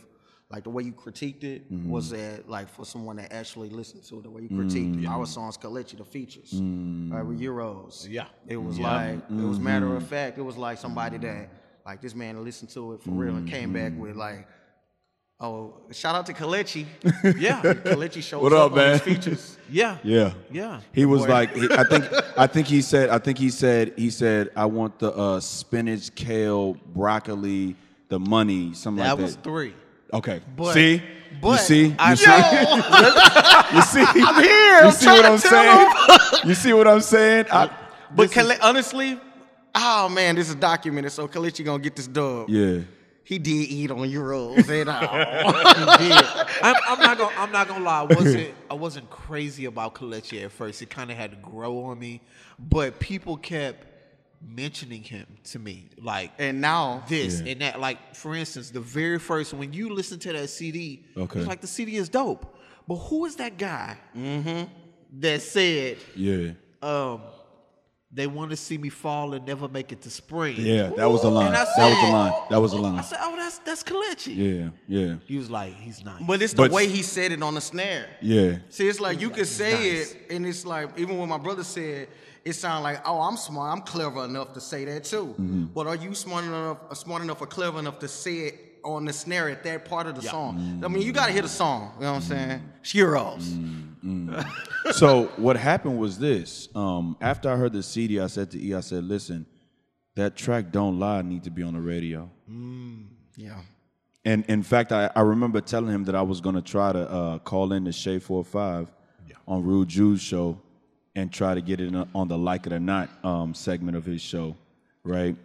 like 0.50 0.64
the 0.64 0.70
way 0.70 0.84
you 0.84 0.94
critiqued 0.94 1.44
it 1.44 1.70
Mm-hmm. 1.70 1.90
was 1.90 2.12
that 2.12 2.50
like 2.50 2.70
for 2.70 2.86
someone 2.86 3.18
that 3.18 3.34
actually 3.34 3.70
listened 3.72 4.04
to 4.06 4.20
it, 4.20 4.24
the 4.24 4.30
way 4.30 4.44
you 4.44 4.50
critiqued 4.50 4.96
Mm, 4.96 5.04
it. 5.04 5.08
Our 5.10 5.26
songs 5.26 5.58
Kalechi, 5.58 5.98
the 5.98 6.06
features, 6.06 6.54
right, 6.54 7.24
with 7.24 7.42
Euros. 7.42 8.08
Yeah. 8.10 8.28
It 8.48 8.56
was 8.56 8.80
like 8.80 9.16
it 9.30 9.34
was 9.52 9.60
matter 9.60 9.88
Mm-hmm. 9.88 9.98
of 9.98 10.08
fact. 10.08 10.38
It 10.38 10.44
was 10.44 10.56
like 10.56 10.78
somebody 10.78 11.18
that 11.18 11.50
like 11.88 12.02
this 12.02 12.14
man 12.14 12.44
listened 12.44 12.70
to 12.72 12.94
it 12.94 13.02
for 13.02 13.10
real 13.12 13.36
and 13.36 13.50
came 13.50 13.74
back 13.74 13.94
with 13.98 14.12
Mm-hmm. 14.12 14.20
like. 14.20 14.48
Oh, 15.40 15.76
shout 15.92 16.16
out 16.16 16.26
to 16.26 16.34
Kalechi. 16.34 16.88
Yeah. 17.40 17.62
Kalechi 17.62 18.24
shows 18.24 18.42
What 18.42 18.54
up, 18.54 18.72
up, 18.72 18.78
on 18.80 18.90
his 18.94 19.06
man? 19.06 19.16
features. 19.16 19.58
Yeah. 19.70 19.98
Yeah. 20.04 20.34
Yeah. 20.52 20.82
He 20.94 21.06
was 21.06 21.28
like, 21.28 21.56
I 21.56 21.84
think, 21.84 22.06
I 22.36 22.48
think 22.48 22.66
he 22.68 22.82
said, 22.82 23.10
I 23.12 23.20
think 23.20 23.38
he 23.38 23.50
said, 23.52 23.94
he 23.98 24.10
said, 24.10 24.50
I 24.56 24.66
want 24.66 24.98
the 24.98 25.14
uh, 25.14 25.40
spinach, 25.40 26.16
kale, 26.16 26.74
broccoli, 26.96 27.76
the 28.10 28.18
money, 28.20 28.74
something 28.74 29.00
like 29.04 29.10
That 29.10 29.16
like 29.18 29.22
was 29.26 29.36
that. 29.36 29.44
three. 29.44 29.74
okay. 30.12 30.42
But- 30.56 30.74
see, 30.74 31.04
you 31.44 31.58
see, 31.58 31.86
you 31.90 31.96
I- 32.00 32.16
see, 32.16 32.26
you 33.76 33.82
see, 33.84 34.24
I'm 34.26 34.44
here, 34.44 34.80
You 34.80 34.86
I'm 34.88 34.92
see 34.92 35.08
what 35.08 35.26
I'm 35.26 35.38
saying? 35.38 35.90
you 36.46 36.56
see 36.56 36.74
what 36.74 36.88
I'm 36.88 37.02
saying? 37.02 37.46
I, 37.52 37.70
But 38.16 38.32
Kale- 38.32 38.58
honestly, 38.64 39.20
oh 39.78 40.10
man, 40.10 40.36
this 40.36 40.50
is 40.50 40.56
documented. 40.56 41.12
So 41.12 41.28
Kalechi 41.28 41.64
gonna 41.64 41.82
get 41.82 41.96
this 41.96 42.08
dub. 42.08 42.50
yeah, 42.50 42.80
He 43.24 43.38
did 43.40 43.50
eat 43.52 43.92
on 43.92 44.00
euros 44.10 44.68
and 44.70 44.90
all. 44.90 45.08
I'm, 46.64 46.76
I'm 46.88 47.00
not 47.00 47.18
gonna. 47.18 47.36
I'm 47.38 47.52
not 47.52 47.68
gonna 47.68 47.84
lie. 47.84 48.00
I 48.02 48.04
wasn't. 48.04 48.54
I 48.70 48.74
wasn't 48.74 49.10
crazy 49.10 49.66
about 49.66 49.96
Kalechi 49.96 50.44
at 50.44 50.52
first. 50.52 50.82
It 50.82 50.90
kind 50.90 51.12
of 51.12 51.18
had 51.18 51.32
to 51.32 51.38
grow 51.38 51.84
on 51.86 52.00
me, 52.00 52.22
but 52.60 53.00
people 53.00 53.38
kept 53.38 53.86
mentioning 54.48 55.02
him 55.04 55.26
to 55.44 55.58
me, 55.60 55.90
like 56.02 56.32
and 56.38 56.62
now 56.62 57.04
this 57.10 57.40
and 57.42 57.62
that. 57.62 57.80
Like 57.80 58.16
for 58.16 58.36
instance, 58.36 58.70
the 58.70 58.80
very 58.80 59.20
first 59.20 59.54
when 59.54 59.74
you 59.74 59.90
listen 59.94 60.20
to 60.20 60.34
that 60.34 60.50
CD, 60.50 61.06
Okay. 61.18 61.40
it's 61.40 61.48
like 61.48 61.62
the 61.62 61.68
CD 61.68 61.96
is 61.98 62.10
dope. 62.10 62.56
But 62.88 62.96
who 62.96 63.26
is 63.26 63.36
that 63.38 63.58
guy 63.58 63.98
that 65.20 65.42
said, 65.42 65.98
yeah, 66.16 66.52
um, 66.82 67.22
"They 68.12 68.26
want 68.28 68.52
to 68.52 68.58
see 68.58 68.78
me 68.78 68.90
fall 68.90 69.34
and 69.34 69.46
never 69.46 69.68
make 69.68 69.92
it 69.92 70.02
to 70.04 70.10
spring"? 70.10 70.56
yeah. 70.58 70.90
That 70.96 71.10
was 71.10 71.24
a 71.24 71.30
line. 71.30 71.48
And 71.48 71.56
I 71.58 71.66
That 71.78 71.90
was 71.90 72.04
a 72.04 72.12
line. 72.12 72.34
That 72.50 72.62
was 72.62 72.74
a 72.74 72.78
I 72.78 72.80
line. 72.80 73.00
I 73.00 73.02
said, 73.02 73.20
"Oh, 73.22 73.36
that's 73.36 73.58
that's 73.60 73.84
Kalechi." 73.84 74.36
Yeah, 74.36 74.70
yeah, 74.88 75.16
He 75.26 75.38
was 75.38 75.50
like, 75.50 75.74
"He's 75.76 76.04
nice." 76.04 76.22
but 76.26 76.42
it's 76.42 76.54
the 76.54 76.64
But- 76.64 76.72
way 76.72 76.88
he 76.88 77.02
said 77.04 77.32
it 77.32 77.42
on 77.44 77.56
the 77.56 77.62
snare. 77.62 78.08
yeah. 78.22 78.58
See, 78.70 78.88
it's 78.88 79.00
like 79.00 79.20
you 79.22 79.30
could 79.30 79.48
say 79.48 79.74
nice. 79.74 80.12
it, 80.14 80.32
and 80.32 80.46
it's 80.46 80.66
like 80.66 80.98
even 80.98 81.18
when 81.18 81.30
my 81.30 81.38
brother 81.38 81.64
said, 81.64 82.08
it 82.46 82.54
sounded 82.54 82.84
like, 82.84 83.02
oh, 83.06 83.20
I'm 83.20 83.36
smart, 83.36 83.74
I'm 83.78 83.84
clever 83.84 84.24
enough 84.24 84.54
to 84.54 84.62
say 84.62 84.86
that 84.86 85.04
too. 85.04 85.26
Mm-hmm. 85.38 85.66
But 85.76 85.88
are 85.88 85.96
you 85.96 86.14
smart 86.16 86.46
enough, 86.46 86.78
uh, 86.90 86.94
smart 86.94 87.22
enough 87.22 87.42
or 87.42 87.46
clever 87.48 87.78
enough 87.80 88.00
to 88.00 88.08
say 88.08 88.36
it 88.48 88.67
on 88.84 89.06
the 89.06 89.14
snare 89.14 89.50
at 89.50 89.64
that 89.64 89.86
part 89.86 90.08
of 90.08 90.16
the 90.16 90.22
song? 90.22 90.82
I 90.84 90.88
mean, 90.88 91.02
you 91.04 91.12
gotta 91.12 91.32
hear 91.32 91.42
the 91.42 91.50
song. 91.50 91.92
You 91.98 92.06
know 92.06 92.12
what 92.14 92.16
I'm 92.18 92.22
saying? 92.22 92.62
Mm-hmm. 94.04 94.40
So 94.94 95.26
what 95.36 95.58
happened 95.58 96.00
was 96.00 96.18
this. 96.18 96.70
Um, 96.74 97.18
after 97.20 97.50
I 97.50 97.58
heard 97.58 97.74
the 97.74 97.84
CD, 97.84 98.22
I 98.22 98.28
said 98.28 98.52
to 98.52 98.62
E, 98.62 98.74
I 98.74 98.80
said, 98.80 99.04
"Listen, 99.04 99.46
that 100.16 100.36
track 100.38 100.72
"Don't 100.72 100.98
Lie" 100.98 101.24
need 101.24 101.44
to 101.44 101.50
be 101.50 101.62
on 101.62 101.74
the 101.74 101.82
radio." 101.82 102.30
Yeah. 103.36 103.60
And 104.24 104.46
in 104.48 104.64
fact, 104.64 104.92
I, 104.92 105.10
I 105.16 105.22
remember 105.22 105.62
telling 105.62 105.94
him 105.94 106.04
that 106.06 106.16
I 106.16 106.22
was 106.22 106.42
going 106.42 106.56
to 106.56 106.62
try 106.62 106.92
to 106.92 107.10
uh, 107.10 107.40
call 107.40 107.72
in 107.74 107.84
the 107.86 107.92
Shea 107.92 108.20
45 108.20 108.88
on 109.48 109.64
Rude 109.64 109.88
Jude's 109.88 110.22
show 110.22 110.60
and 111.16 111.32
try 111.32 111.54
to 111.56 111.62
get 111.62 111.80
it 111.80 111.94
on 112.14 112.28
the 112.28 112.38
Like 112.38 112.68
It 112.68 112.74
or 112.74 112.80
Not 112.80 113.10
um, 113.24 113.54
segment 113.54 113.98
of 113.98 114.06
his 114.06 114.22
show, 114.22 114.56
right? 115.04 115.36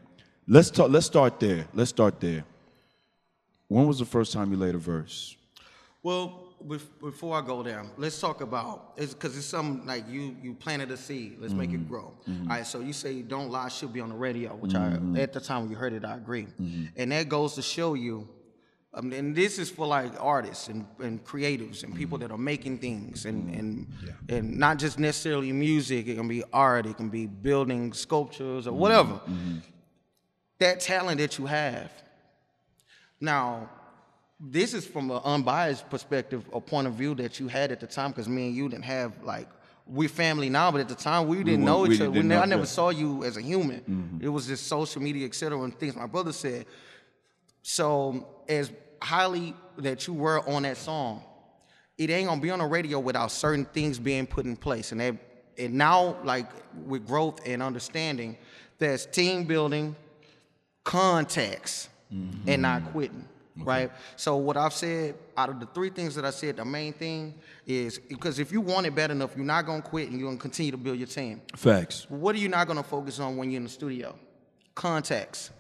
Let's 0.49 0.71
talk. 0.71 0.91
Let's 0.91 1.07
start 1.07 1.39
there. 1.41 1.67
Let's 1.75 1.91
start 1.91 2.21
there. 2.21 2.45
When 3.73 3.87
was 3.87 3.99
the 3.99 4.05
first 4.17 4.33
time 4.33 4.51
you 4.53 4.59
laid 4.59 4.75
a 4.75 4.79
verse? 4.79 5.37
Well, 6.03 6.25
before 7.01 7.37
I 7.41 7.43
go 7.53 7.63
there, 7.63 7.85
let's 7.97 8.21
talk 8.21 8.41
about 8.41 8.93
it's 8.97 9.15
because 9.15 9.37
it's 9.37 9.47
something 9.47 9.87
like 9.87 10.05
you 10.09 10.37
you 10.43 10.55
planted 10.55 10.91
a 10.91 10.97
seed. 10.97 11.39
Let's 11.41 11.55
make 11.55 11.71
it 11.71 11.81
mm-hmm. 11.81 11.89
grow. 11.89 12.13
Mm-hmm. 12.29 12.51
All 12.51 12.57
right. 12.57 12.67
So 12.67 12.81
you 12.81 12.93
say 12.93 13.23
"Don't 13.23 13.51
Lie" 13.51 13.69
should 13.69 13.93
be 13.93 14.01
on 14.01 14.11
the 14.11 14.15
radio, 14.29 14.51
which 14.63 14.75
I 14.75 14.91
mm-hmm. 14.91 15.17
at 15.17 15.33
the 15.33 15.41
time 15.41 15.63
when 15.63 15.71
you 15.71 15.77
heard 15.77 15.93
it, 15.93 16.05
I 16.05 16.17
agree, 16.17 16.47
and 16.97 17.13
that 17.13 17.29
goes 17.29 17.55
to 17.55 17.63
show 17.63 17.95
you 17.95 18.29
Um, 18.95 19.13
and 19.13 19.35
this 19.35 19.59
is 19.59 19.71
for 19.71 19.87
like 19.87 20.13
artists 20.21 20.69
and, 20.69 20.85
and 20.99 21.25
creatives 21.25 21.83
and 21.83 21.95
people 21.95 22.19
that 22.19 22.31
are 22.31 22.39
making 22.39 22.79
things 22.79 23.25
and 23.25 23.55
and 23.55 23.87
and 24.29 24.59
not 24.59 24.79
just 24.79 24.99
necessarily 24.99 25.51
music. 25.53 26.07
It 26.09 26.17
can 26.17 26.29
be 26.29 26.43
art. 26.53 26.85
It 26.87 26.97
can 26.99 27.09
be 27.09 27.27
building 27.27 27.95
sculptures 27.95 28.67
or 28.67 28.75
whatever. 28.75 29.21
That 30.59 30.81
talent 30.81 31.19
that 31.19 31.39
you 31.39 31.47
have. 31.47 31.91
Now, 33.23 33.71
this 34.41 34.75
is 34.75 34.85
from 34.85 35.11
an 35.13 35.21
unbiased 35.25 35.89
perspective, 35.89 36.45
a 36.53 36.61
point 36.61 36.89
of 36.89 36.95
view 36.95 37.15
that 37.15 37.39
you 37.39 37.47
had 37.47 37.71
at 37.71 37.79
the 37.79 37.87
time, 37.87 38.11
because 38.11 38.29
me 38.29 38.49
and 38.49 38.57
you 38.57 38.69
didn't 38.69 38.85
have 38.85 39.23
like 39.23 39.49
we're 39.87 40.09
family 40.09 40.49
now, 40.51 40.71
but 40.73 40.81
at 40.81 40.89
the 40.89 40.95
time 40.97 41.29
we 41.29 41.43
didn't 41.45 41.65
know 41.65 41.81
weren't- 41.83 41.93
each 41.95 42.01
other. 42.01 42.11
We 42.11 42.23
ne- 42.23 42.37
I 42.37 42.45
never 42.47 42.67
saw 42.67 42.91
you 42.91 43.23
as 43.25 43.37
a 43.37 43.41
human. 43.43 44.19
It 44.21 44.29
was 44.29 44.47
just 44.49 44.67
social 44.67 45.01
media, 45.01 45.27
et 45.27 45.35
cetera, 45.37 45.61
and 45.63 45.77
things 45.79 45.95
my 45.95 46.07
brother 46.07 46.33
said. 46.33 46.67
So 47.63 48.27
as 48.49 48.73
highly 49.01 49.55
that 49.79 50.07
you 50.09 50.15
were 50.15 50.41
on 50.49 50.63
that 50.63 50.77
song, 50.77 51.23
it 51.99 52.11
ain't 52.11 52.29
gonna 52.29 52.41
be 52.41 52.51
on 52.51 52.59
the 52.59 52.67
radio 52.67 52.99
without 52.99 53.31
certain 53.31 53.65
things 53.67 53.99
being 54.01 54.27
put 54.27 54.47
in 54.47 54.57
place. 54.57 54.91
And 54.91 55.01
that, 55.01 55.15
and 55.59 55.75
now, 55.75 56.17
like 56.25 56.51
with 56.87 57.07
growth 57.07 57.41
and 57.47 57.63
understanding, 57.63 58.37
there's 58.79 59.07
team 59.07 59.45
building, 59.45 59.95
contacts, 60.85 61.89
Mm-hmm. 62.13 62.49
and 62.51 62.63
not 62.63 62.85
quitting. 62.93 63.27
Right. 63.57 63.91
So 64.17 64.37
what 64.37 64.57
I've 64.57 64.73
said 64.73 65.15
out 65.37 65.51
of 65.51 65.61
the 65.61 65.67
three 65.67 65.91
things 65.91 66.15
that 66.15 66.25
I 66.25 66.31
said, 66.31 66.57
the 66.57 66.65
main 66.65 66.93
thing 66.93 67.35
is 67.67 67.99
because 67.99 68.39
if 68.39 68.51
you 68.51 68.61
want 68.61 68.87
it 68.87 68.95
bad 68.95 69.11
enough, 69.11 69.33
you're 69.37 69.45
not 69.45 69.67
gonna 69.67 69.83
quit 69.83 70.09
and 70.11 70.19
you're 70.19 70.29
gonna 70.29 70.41
continue 70.41 70.73
to 70.73 70.79
build 70.79 70.99
your 70.99 71.07
team. 71.07 71.43
Facts. 71.57 72.07
What 72.09 72.35
are 72.35 72.39
you 72.39 72.49
not 72.49 72.67
gonna 72.67 72.83
focus 72.83 73.19
on 73.19 73.37
when 73.37 73.51
you're 73.51 73.59
in 73.59 73.65
the 73.65 73.71
studio? 73.71 74.15
Contacts. 74.75 75.51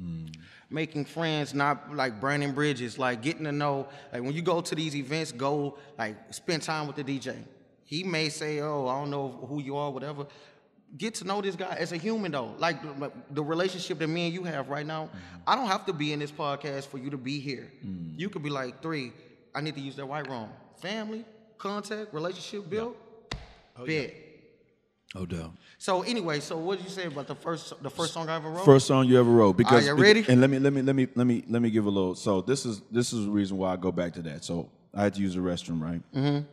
Mm. 0.00 0.32
Making 0.70 1.04
friends, 1.04 1.52
not 1.52 1.94
like 1.94 2.20
burning 2.20 2.52
bridges, 2.52 2.98
like 2.98 3.20
getting 3.22 3.44
to 3.44 3.52
know. 3.52 3.88
Like 4.12 4.22
when 4.22 4.32
you 4.32 4.42
go 4.42 4.60
to 4.60 4.74
these 4.74 4.94
events, 4.94 5.32
go 5.32 5.76
like 5.98 6.16
spend 6.32 6.62
time 6.62 6.86
with 6.86 6.96
the 6.96 7.04
DJ. 7.04 7.36
He 7.84 8.04
may 8.04 8.28
say, 8.28 8.60
"Oh, 8.60 8.86
I 8.86 9.00
don't 9.00 9.10
know 9.10 9.46
who 9.48 9.60
you 9.60 9.76
are, 9.76 9.90
whatever." 9.90 10.26
Get 10.96 11.14
to 11.16 11.24
know 11.24 11.40
this 11.40 11.54
guy 11.54 11.76
as 11.78 11.92
a 11.92 11.96
human, 11.96 12.32
though. 12.32 12.54
Like 12.58 12.82
the, 12.82 13.12
the 13.30 13.44
relationship 13.44 13.98
that 14.00 14.08
me 14.08 14.26
and 14.26 14.34
you 14.34 14.42
have 14.44 14.68
right 14.68 14.84
now. 14.86 15.08
I 15.46 15.54
don't 15.54 15.68
have 15.68 15.86
to 15.86 15.92
be 15.92 16.12
in 16.12 16.18
this 16.18 16.32
podcast 16.32 16.88
for 16.88 16.98
you 16.98 17.10
to 17.10 17.16
be 17.16 17.38
here. 17.38 17.70
You 18.16 18.28
could 18.28 18.42
be 18.42 18.50
like 18.50 18.82
three. 18.82 19.12
I 19.54 19.60
need 19.60 19.74
to 19.76 19.80
use 19.80 19.96
that 19.96 20.06
white 20.06 20.28
room. 20.28 20.48
Family, 20.80 21.24
contact, 21.58 22.12
relationship 22.12 22.68
built. 22.68 22.96
Bet. 23.86 24.14
oh 25.14 25.24
damn 25.24 25.56
So 25.78 26.02
anyway, 26.02 26.40
so 26.40 26.58
what 26.58 26.78
did 26.78 26.84
you 26.84 26.90
say 26.90 27.06
about 27.06 27.26
the 27.26 27.34
first 27.34 27.82
the 27.82 27.88
first 27.88 28.12
song 28.12 28.28
I 28.28 28.36
ever 28.36 28.50
wrote? 28.50 28.64
First 28.64 28.86
song 28.86 29.06
you 29.06 29.18
ever 29.18 29.30
wrote. 29.30 29.56
Because 29.56 29.86
you 29.86 29.94
ready? 29.94 30.24
And 30.28 30.40
let 30.40 30.50
me 30.50 30.58
let 30.58 30.72
me 30.72 30.82
let 30.82 30.94
me 30.94 31.08
let 31.14 31.26
me 31.26 31.44
let 31.48 31.62
me 31.62 31.70
give 31.70 31.86
a 31.86 31.90
little. 31.90 32.14
So 32.14 32.42
this 32.42 32.66
is 32.66 32.82
this 32.90 33.12
is 33.12 33.24
the 33.24 33.30
reason 33.30 33.56
why 33.56 33.72
I 33.72 33.76
go 33.76 33.90
back 33.90 34.12
to 34.14 34.22
that. 34.22 34.44
So 34.44 34.68
I 34.94 35.02
had 35.02 35.14
to 35.14 35.20
use 35.20 35.34
the 35.34 35.40
restroom, 35.40 35.80
right? 35.80 36.02
Mm-hmm. 36.14 36.44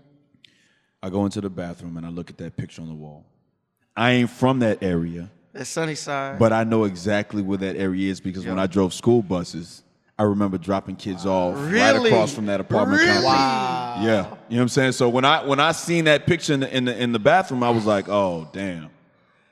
I 1.04 1.10
go 1.10 1.26
into 1.26 1.42
the 1.42 1.50
bathroom 1.50 1.98
and 1.98 2.06
I 2.06 2.10
look 2.10 2.30
at 2.30 2.38
that 2.38 2.56
picture 2.56 2.82
on 2.82 2.88
the 2.88 2.94
wall. 2.94 3.26
I 3.98 4.12
ain't 4.12 4.30
from 4.30 4.60
that 4.60 4.84
area, 4.84 5.30
That's 5.54 5.70
Sunnyside. 5.70 6.38
but 6.40 6.54
I 6.54 6.64
know 6.64 6.84
exactly 6.86 7.42
where 7.42 7.58
that 7.58 7.76
area 7.76 8.12
is 8.12 8.20
because 8.22 8.46
when 8.46 8.60
I 8.60 8.68
drove 8.68 8.94
school 8.94 9.24
buses, 9.24 9.84
I 10.20 10.24
remember 10.24 10.58
dropping 10.58 10.96
kids 10.96 11.26
off 11.26 11.56
right 11.58 11.96
across 11.96 12.34
from 12.34 12.46
that 12.46 12.60
apartment 12.60 13.02
Really? 13.02 13.14
complex. 13.14 14.06
Yeah, 14.06 14.06
you 14.06 14.12
know 14.12 14.34
what 14.48 14.62
I'm 14.62 14.70
saying. 14.70 14.92
So 14.94 15.10
when 15.10 15.26
I 15.26 15.44
when 15.46 15.60
I 15.60 15.72
seen 15.72 16.06
that 16.06 16.26
picture 16.28 16.54
in 16.54 16.60
the 16.62 16.76
in 16.78 16.86
the, 16.86 17.04
in 17.04 17.12
the 17.12 17.20
bathroom, 17.20 17.64
I 17.64 17.70
was 17.72 17.86
like, 17.86 18.08
oh 18.08 18.48
damn. 18.54 18.90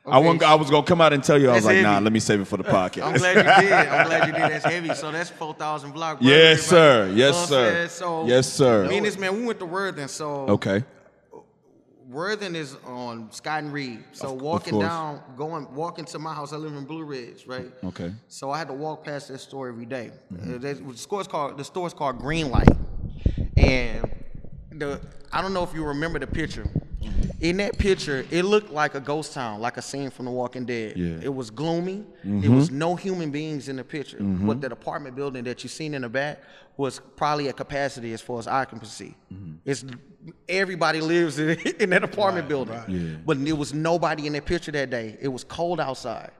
I, 0.07 0.17
Okay. 0.19 0.25
wasn't, 0.27 0.43
I 0.43 0.53
was 0.53 0.69
gonna 0.69 0.85
come 0.85 1.01
out 1.01 1.13
and 1.13 1.23
tell 1.23 1.41
you. 1.41 1.49
I 1.49 1.55
was 1.55 1.65
like, 1.65 1.81
nah, 1.81 1.97
let 1.97 2.13
me 2.13 2.19
save 2.19 2.39
it 2.39 2.45
for 2.45 2.57
the 2.57 2.63
podcast. 2.77 3.03
I'm 3.07 3.17
glad 3.17 3.37
you 3.37 3.67
did. 3.67 3.73
I'm 3.73 4.05
glad 4.05 4.27
you 4.27 4.33
did. 4.33 4.41
That's 4.51 4.63
heavy. 4.65 4.93
So 4.93 5.11
that's 5.11 5.31
four 5.31 5.55
thousand 5.55 5.93
block. 5.93 6.19
Yes, 6.21 6.71
Everybody- 6.71 7.11
sir. 7.11 7.11
Yes, 7.15 7.33
You 7.35 7.41
know 7.41 7.45
sir. 7.63 7.87
So 7.87 8.27
Yes, 8.27 8.47
sir. 8.53 8.87
Me 8.87 8.97
and 8.97 9.05
this 9.07 9.17
man, 9.17 9.35
we 9.35 9.45
went 9.47 9.57
to 9.59 9.65
Worthing. 9.65 10.07
So 10.07 10.47
Okay. 10.49 10.83
Worthing 12.07 12.55
is 12.55 12.77
on 12.85 13.31
Scott 13.31 13.63
and 13.63 13.73
Reed. 13.73 14.03
So 14.11 14.27
Of- 14.27 14.33
of 14.35 14.41
walking 14.41 14.73
course. 14.73 14.85
down, 14.87 15.21
going 15.35 15.73
walking 15.73 16.05
to 16.05 16.19
my 16.19 16.33
house. 16.33 16.53
I 16.53 16.57
live 16.57 16.73
in 16.75 16.85
Blue 16.85 17.03
Ridge, 17.03 17.45
right? 17.47 17.71
Okay. 17.83 18.13
So 18.27 18.51
I 18.51 18.57
had 18.59 18.67
to 18.67 18.73
walk 18.75 19.03
past 19.03 19.29
that 19.29 19.39
store 19.39 19.67
every 19.69 19.85
day. 19.85 20.11
Mm-hmm. 20.31 20.55
Uh, 20.55 20.91
the 20.91 20.97
store's 20.97 21.27
called 21.27 21.57
the 21.57 21.63
store's 21.63 21.93
called 21.93 22.19
Green 22.19 22.51
Light, 22.51 22.69
and 23.57 24.03
the 24.71 24.99
I 25.31 25.41
don't 25.41 25.53
know 25.53 25.63
if 25.63 25.73
you 25.73 25.83
remember 25.83 26.19
the 26.19 26.27
picture. 26.27 26.67
In 27.41 27.57
that 27.57 27.77
picture, 27.77 28.25
it 28.31 28.43
looked 28.43 28.71
like 28.71 28.95
a 28.95 28.99
ghost 28.99 29.33
town, 29.33 29.59
like 29.59 29.77
a 29.77 29.81
scene 29.81 30.09
from 30.09 30.25
The 30.25 30.31
Walking 30.31 30.65
Dead. 30.65 30.97
Yeah. 30.97 31.05
Mm-hmm. 31.07 31.23
It 31.23 31.33
was 31.33 31.51
gloomy. 31.51 32.03
It 32.23 32.49
was 32.49 32.71
no 32.71 32.95
human 32.95 33.29
beings 33.29 33.67
in 33.69 33.75
the 33.75 33.83
picture. 33.83 34.17
Mm-hmm. 34.17 34.47
But 34.47 34.61
that 34.61 34.71
apartment 34.71 35.15
building 35.15 35.43
that 35.43 35.61
you 35.63 35.69
seen 35.69 35.93
in 35.93 36.01
the 36.01 36.09
back 36.09 36.41
was 36.77 37.01
probably 37.15 37.47
at 37.49 37.57
capacity 37.57 38.13
as 38.13 38.21
far 38.21 38.39
as 38.39 38.47
occupancy. 38.47 39.15
Mm-hmm. 39.31 39.55
It's 39.65 39.85
everybody 40.47 41.01
lives 41.01 41.39
in, 41.39 41.49
in 41.79 41.89
that 41.91 42.03
apartment 42.03 42.47
building. 42.47 42.81
Yeah. 42.87 43.17
But 43.25 43.43
there 43.43 43.55
was 43.55 43.73
nobody 43.73 44.27
in 44.27 44.33
that 44.33 44.45
picture 44.45 44.71
that 44.71 44.89
day. 44.89 45.17
It 45.21 45.27
was 45.27 45.43
cold 45.43 45.79
outside. 45.79 46.31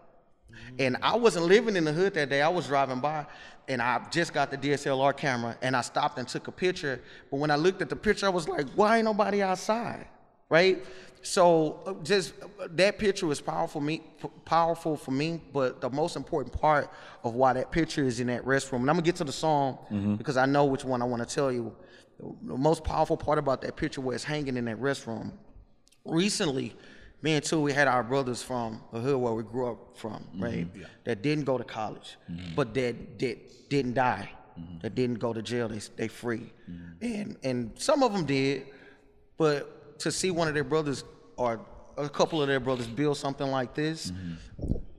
And 0.78 0.98
I 1.02 1.16
wasn't 1.16 1.46
living 1.46 1.76
in 1.76 1.86
the 1.86 1.94
hood 1.94 2.14
that 2.16 2.30
day. 2.30 2.42
I 2.42 2.50
was 2.50 2.68
driving 2.68 3.00
by 3.00 3.26
and 3.68 3.82
I 3.82 4.02
just 4.12 4.34
got 4.34 4.52
the 4.52 4.58
DSLR 4.58 5.16
camera 5.16 5.58
and 5.62 5.76
I 5.76 5.82
stopped 5.82 6.18
and 6.18 6.28
took 6.28 6.48
a 6.48 6.52
picture. 6.52 7.02
But 7.32 7.38
when 7.38 7.52
I 7.52 7.56
looked 7.56 7.82
at 7.82 7.90
the 7.90 7.96
picture, 7.96 8.26
I 8.26 8.30
was 8.30 8.48
like, 8.48 8.68
why 8.76 8.98
ain't 8.98 9.06
nobody 9.06 9.42
outside? 9.42 10.08
Right? 10.50 10.84
So 11.22 11.80
uh, 11.88 11.94
just 12.04 12.34
uh, 12.42 12.68
that 12.72 13.00
picture 13.00 13.26
was 13.26 13.42
powerful 13.42 13.82
me 13.82 14.04
powerful 14.46 14.96
for 14.96 15.10
me, 15.10 15.42
but 15.52 15.82
the 15.82 15.90
most 15.90 16.16
important 16.16 16.54
part 16.54 16.88
of 17.24 17.34
why 17.34 17.54
that 17.54 17.72
picture 17.72 18.04
is 18.04 18.20
in 18.20 18.28
that 18.28 18.46
restroom. 18.46 18.82
And 18.82 18.90
I'm 18.90 18.96
gonna 18.96 19.02
get 19.02 19.16
to 19.18 19.24
the 19.24 19.32
song 19.32 19.80
because 20.18 20.38
I 20.38 20.46
know 20.46 20.66
which 20.66 20.86
one 20.86 21.02
I 21.02 21.06
want 21.06 21.28
to 21.28 21.36
tell 21.36 21.52
you. 21.52 21.76
The 22.20 22.58
most 22.58 22.84
powerful 22.84 23.18
part 23.18 23.38
about 23.38 23.62
that 23.62 23.76
picture 23.76 24.02
was 24.02 24.24
hanging 24.24 24.58
in 24.58 24.66
that 24.66 24.80
restroom. 24.80 25.34
Recently, 26.06 26.76
me 27.22 27.34
and 27.34 27.44
two, 27.44 27.60
we 27.60 27.74
had 27.74 27.88
our 27.88 28.04
brothers 28.04 28.42
from 28.42 28.82
the 28.94 29.00
hood 29.00 29.18
where 29.18 29.34
we 29.34 29.44
grew 29.44 29.72
up 29.72 29.98
from, 29.98 30.14
mm-hmm. 30.14 30.44
right? 30.44 30.68
That 31.04 31.22
didn't 31.22 31.46
go 31.46 31.58
to 31.58 31.64
college, 31.64 32.18
mm-hmm. 32.32 32.56
but 32.56 32.74
that 32.76 33.20
that 33.20 33.70
didn't 33.70 33.96
die, 33.96 34.30
mm-hmm. 34.60 34.80
that 34.82 34.96
didn't 34.96 35.20
go 35.20 35.34
to 35.34 35.42
jail. 35.42 35.68
They 35.68 35.82
they 35.98 36.08
free, 36.08 36.54
and 37.02 37.38
and 37.44 37.72
some 37.76 38.04
of 38.04 38.14
them 38.14 38.26
did, 38.26 38.68
but 39.38 40.00
to 40.00 40.12
see 40.12 40.32
one 40.32 40.48
of 40.48 40.54
their 40.54 40.64
brothers 40.64 41.04
or 41.36 41.60
a 41.98 42.10
couple 42.10 42.42
of 42.42 42.48
their 42.48 42.60
brothers 42.60 42.88
build 42.88 43.18
something 43.18 43.48
like 43.48 43.74
this, 43.74 44.12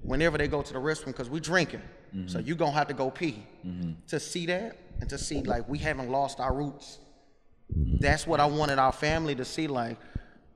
whenever 0.02 0.37
they 0.37 0.49
go 0.49 0.62
to 0.62 0.73
the 0.73 0.78
restroom, 0.78 1.06
because 1.06 1.30
we 1.30 1.40
drinking, 1.40 1.82
so 2.26 2.38
you 2.40 2.54
gonna 2.54 2.73
have 2.73 2.88
to 2.88 2.94
go 2.94 3.11
pee. 3.11 3.46
To 4.08 4.20
see 4.20 4.46
that 4.46 4.78
and 5.00 5.08
to 5.11 5.18
see 5.18 5.42
like 5.42 5.68
we 5.68 5.78
haven't 5.78 6.11
lost 6.11 6.40
our 6.40 6.54
roots 6.54 6.99
Mm-hmm. 7.73 7.96
that's 7.99 8.26
what 8.26 8.38
I 8.38 8.46
wanted 8.46 8.78
our 8.78 8.92
family 8.92 9.35
to 9.35 9.44
see, 9.44 9.66
like, 9.66 9.99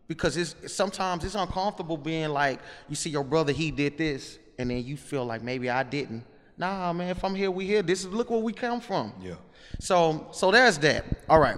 because 0.06 0.36
it's 0.36 0.72
sometimes 0.72 1.24
it's 1.24 1.34
uncomfortable 1.34 1.96
being 1.96 2.28
like, 2.28 2.60
you 2.88 2.94
see 2.94 3.10
your 3.10 3.24
brother, 3.24 3.52
he 3.52 3.70
did 3.70 3.98
this, 3.98 4.38
and 4.58 4.70
then 4.70 4.84
you 4.84 4.96
feel 4.96 5.24
like 5.24 5.42
maybe 5.42 5.70
I 5.70 5.82
didn't. 5.82 6.24
Nah, 6.56 6.92
man, 6.92 7.08
if 7.08 7.24
I'm 7.24 7.34
here, 7.34 7.50
we 7.50 7.66
here. 7.66 7.82
This 7.82 8.00
is 8.00 8.08
look 8.08 8.30
where 8.30 8.40
we 8.40 8.52
come 8.52 8.80
from. 8.80 9.12
Yeah. 9.20 9.34
So 9.78 10.28
so 10.30 10.50
there's 10.50 10.78
that. 10.78 11.04
All 11.28 11.40
right. 11.40 11.56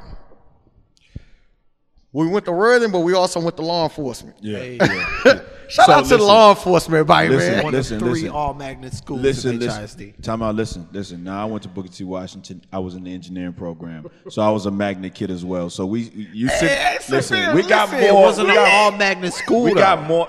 We 2.13 2.29
went 2.29 2.45
to 2.45 2.53
Worthing, 2.53 2.93
but 2.93 3.01
we 3.01 3.15
also 3.15 3.41
went 3.41 3.57
to 3.57 3.63
law 3.63 3.85
enforcement. 3.85 4.37
Yeah. 4.41 5.41
Shout 5.73 5.87
So 5.87 5.93
out 5.93 6.05
to 6.05 6.17
the 6.19 6.23
law 6.23 6.51
enforcement, 6.51 6.99
everybody, 6.99 7.31
Listen, 7.31 7.53
man. 7.55 7.65
One 7.65 7.73
listen, 7.73 7.97
of 7.97 8.03
three 8.03 8.11
listen. 8.13 8.29
all 8.29 8.53
magnet 8.53 8.93
schools 8.93 9.23
Listen, 9.23 9.53
in 9.55 9.61
listen. 9.61 9.83
HISD. 10.11 10.23
Time 10.23 10.43
out. 10.43 10.55
Listen, 10.55 10.87
listen. 10.93 11.25
Now 11.25 11.41
I 11.41 11.47
went 11.47 11.63
to 11.63 11.71
Booker 11.71 11.89
T. 11.89 12.05
Washington. 12.05 12.61
I 12.71 12.79
was 12.79 12.95
in 12.95 13.05
the 13.05 13.13
engineering 13.15 13.55
program, 13.55 14.07
so 14.29 14.43
I 14.43 14.51
was 14.51 14.67
a 14.67 14.71
magnet 14.71 15.15
kid 15.15 15.31
as 15.31 15.47
well. 15.47 15.71
So 15.71 15.87
we, 15.87 16.01
you 16.33 16.49
sit. 16.51 16.71
Hey, 16.71 16.99
listen, 17.09 17.41
there, 17.41 17.55
we 17.55 17.63
got 17.63 17.91
more. 17.91 18.01
It 18.01 18.13
wasn't 18.15 18.51
an 18.51 18.59
all 18.59 18.91
magnet 18.93 19.33
school. 19.33 19.63
we 19.63 19.71
though. 19.73 19.81
got 19.81 20.07
more. 20.07 20.29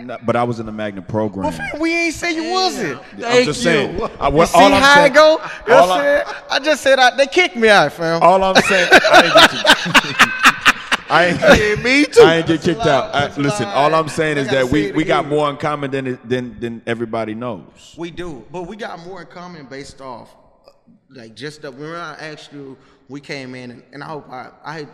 No, 0.00 0.18
but 0.24 0.34
I 0.36 0.42
was 0.44 0.58
in 0.60 0.66
the 0.66 0.72
magnet 0.72 1.06
program. 1.08 1.52
We 1.80 1.94
ain't 2.06 2.14
say 2.14 2.34
you 2.34 2.50
wasn't. 2.52 2.98
I'm 3.12 3.20
Thank 3.20 3.44
just 3.46 3.60
you. 3.60 3.70
saying. 3.70 4.00
I, 4.20 4.28
You 4.28 4.34
what, 4.34 4.46
see 4.48 4.58
all 4.58 4.72
I'm 4.72 4.82
how 4.82 4.94
saying, 4.94 5.12
it 5.12 5.14
go? 5.14 5.30
You 5.32 5.36
know 5.38 5.46
what 5.66 5.70
all 5.82 5.92
I'm 5.92 6.00
I- 6.26 6.34
I 6.50 6.58
just 6.60 6.82
said 6.82 6.98
I, 6.98 7.14
they 7.16 7.26
kicked 7.28 7.54
me 7.56 7.68
out, 7.68 7.92
fam. 7.92 8.22
All 8.22 8.42
I'm 8.42 8.54
saying, 8.62 8.88
I 11.10 11.26
ain't 11.26 11.40
get 11.40 11.58
you. 11.58 11.64
I 11.64 11.68
ain't, 11.68 11.82
me 11.82 12.04
too. 12.04 12.22
I 12.22 12.36
ain't 12.36 12.46
get 12.46 12.62
kicked 12.62 12.86
out. 12.86 13.14
I, 13.14 13.26
listen, 13.36 13.66
live. 13.66 13.76
all 13.76 13.94
I'm 13.94 14.08
saying 14.08 14.38
I 14.38 14.40
is 14.42 14.48
that 14.48 14.68
we, 14.68 14.92
we 14.92 15.04
got 15.04 15.26
more 15.26 15.50
in 15.50 15.56
common 15.56 15.90
than 15.90 16.18
than 16.24 16.58
than 16.60 16.82
everybody 16.86 17.34
knows. 17.34 17.94
We 17.98 18.10
do, 18.10 18.46
but 18.50 18.62
we 18.62 18.76
got 18.76 19.00
more 19.00 19.22
in 19.22 19.26
common 19.26 19.66
based 19.66 20.00
off, 20.00 20.34
uh, 20.66 20.70
like 21.10 21.34
just 21.34 21.62
the, 21.62 21.70
when 21.72 21.90
I 21.90 22.14
asked 22.14 22.52
you, 22.52 22.78
we 23.08 23.20
came 23.20 23.54
in 23.54 23.72
and, 23.72 23.82
and 23.92 24.02
I 24.04 24.06
hope 24.06 24.30
I, 24.30 24.50
I 24.64 24.86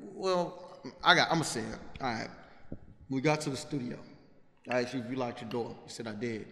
well, 0.00 0.80
I 1.02 1.14
got, 1.14 1.28
I'm 1.28 1.36
gonna 1.36 1.44
say 1.44 1.60
it. 1.60 1.78
All 2.00 2.12
right, 2.12 2.28
we 3.10 3.20
got 3.20 3.40
to 3.42 3.50
the 3.50 3.56
studio. 3.56 3.98
I 4.70 4.82
asked 4.82 4.94
you 4.94 5.00
if 5.00 5.10
you 5.10 5.16
locked 5.16 5.42
your 5.42 5.50
door. 5.50 5.70
You 5.70 5.90
said 5.90 6.06
I 6.06 6.14
did, 6.14 6.46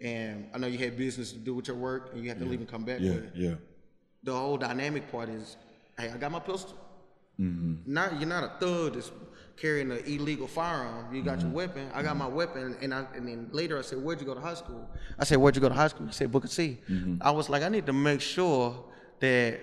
and 0.00 0.48
I 0.54 0.58
know 0.58 0.66
you 0.66 0.78
had 0.78 0.96
business 0.98 1.32
to 1.32 1.38
do 1.38 1.54
with 1.54 1.68
your 1.68 1.76
work 1.76 2.10
and 2.12 2.22
you 2.22 2.28
had 2.28 2.38
to 2.40 2.44
leave 2.44 2.60
and 2.60 2.68
come 2.68 2.84
back. 2.84 2.98
Yeah, 3.00 3.14
yeah. 3.34 3.54
the 4.22 4.34
whole 4.34 4.58
dynamic 4.58 5.10
part 5.10 5.28
is, 5.28 5.56
hey, 5.98 6.10
I 6.10 6.16
got 6.18 6.30
my 6.30 6.40
pistol. 6.40 6.76
Mm-hmm. 7.40 7.92
Not 7.92 8.18
you're 8.20 8.28
not 8.28 8.44
a 8.44 8.52
thug 8.60 8.94
that's 8.94 9.10
carrying 9.56 9.90
an 9.90 9.98
illegal 10.06 10.46
firearm. 10.46 11.14
You 11.14 11.22
got 11.22 11.38
Mm-hmm. 11.38 11.46
your 11.48 11.54
weapon. 11.56 11.90
I 11.94 12.02
got 12.02 12.16
my 12.16 12.26
weapon, 12.26 12.76
and 12.82 12.92
I 12.94 13.04
and 13.14 13.26
then 13.28 13.48
later 13.52 13.78
I 13.78 13.82
said, 13.82 13.98
"Where'd 14.02 14.20
you 14.20 14.26
go 14.26 14.34
to 14.34 14.40
high 14.40 14.54
school?" 14.54 14.88
I 15.18 15.24
said, 15.24 15.38
"Where'd 15.38 15.54
you 15.56 15.60
go 15.62 15.68
to 15.68 15.74
high 15.74 15.88
school?" 15.88 16.06
He 16.06 16.12
said, 16.12 16.30
"Booker 16.30 16.48
T." 16.48 16.78
Mm-hmm. 16.90 17.16
I 17.20 17.30
was 17.30 17.48
like, 17.48 17.62
I 17.62 17.68
need 17.68 17.86
to 17.86 17.92
make 17.92 18.20
sure 18.20 18.76
that 19.20 19.60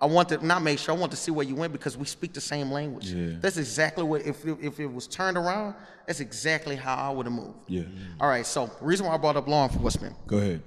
I 0.00 0.06
want 0.06 0.30
to 0.30 0.44
not 0.44 0.62
make 0.62 0.78
sure. 0.78 0.94
I 0.94 0.98
want 0.98 1.10
to 1.12 1.16
see 1.18 1.30
where 1.30 1.44
you 1.46 1.54
went 1.54 1.72
because 1.72 1.96
we 1.98 2.06
speak 2.06 2.32
the 2.32 2.40
same 2.40 2.70
language. 2.72 3.12
Yeah. 3.12 3.36
That's 3.40 3.58
exactly 3.58 4.02
what. 4.04 4.22
If 4.22 4.44
it- 4.46 4.58
if 4.62 4.80
it 4.80 4.86
was 4.86 5.06
turned 5.06 5.36
around, 5.36 5.74
that's 6.06 6.20
exactly 6.20 6.74
how 6.76 6.94
I 6.94 7.10
would 7.12 7.26
have 7.26 7.34
moved. 7.34 7.58
Yeah. 7.68 7.82
All 8.20 8.28
right. 8.28 8.46
So 8.46 8.70
reason 8.80 9.04
why 9.06 9.14
I 9.14 9.18
brought 9.18 9.36
up 9.36 9.46
law 9.46 9.64
enforcement. 9.68 10.16
Go 10.26 10.38
ahead. 10.38 10.62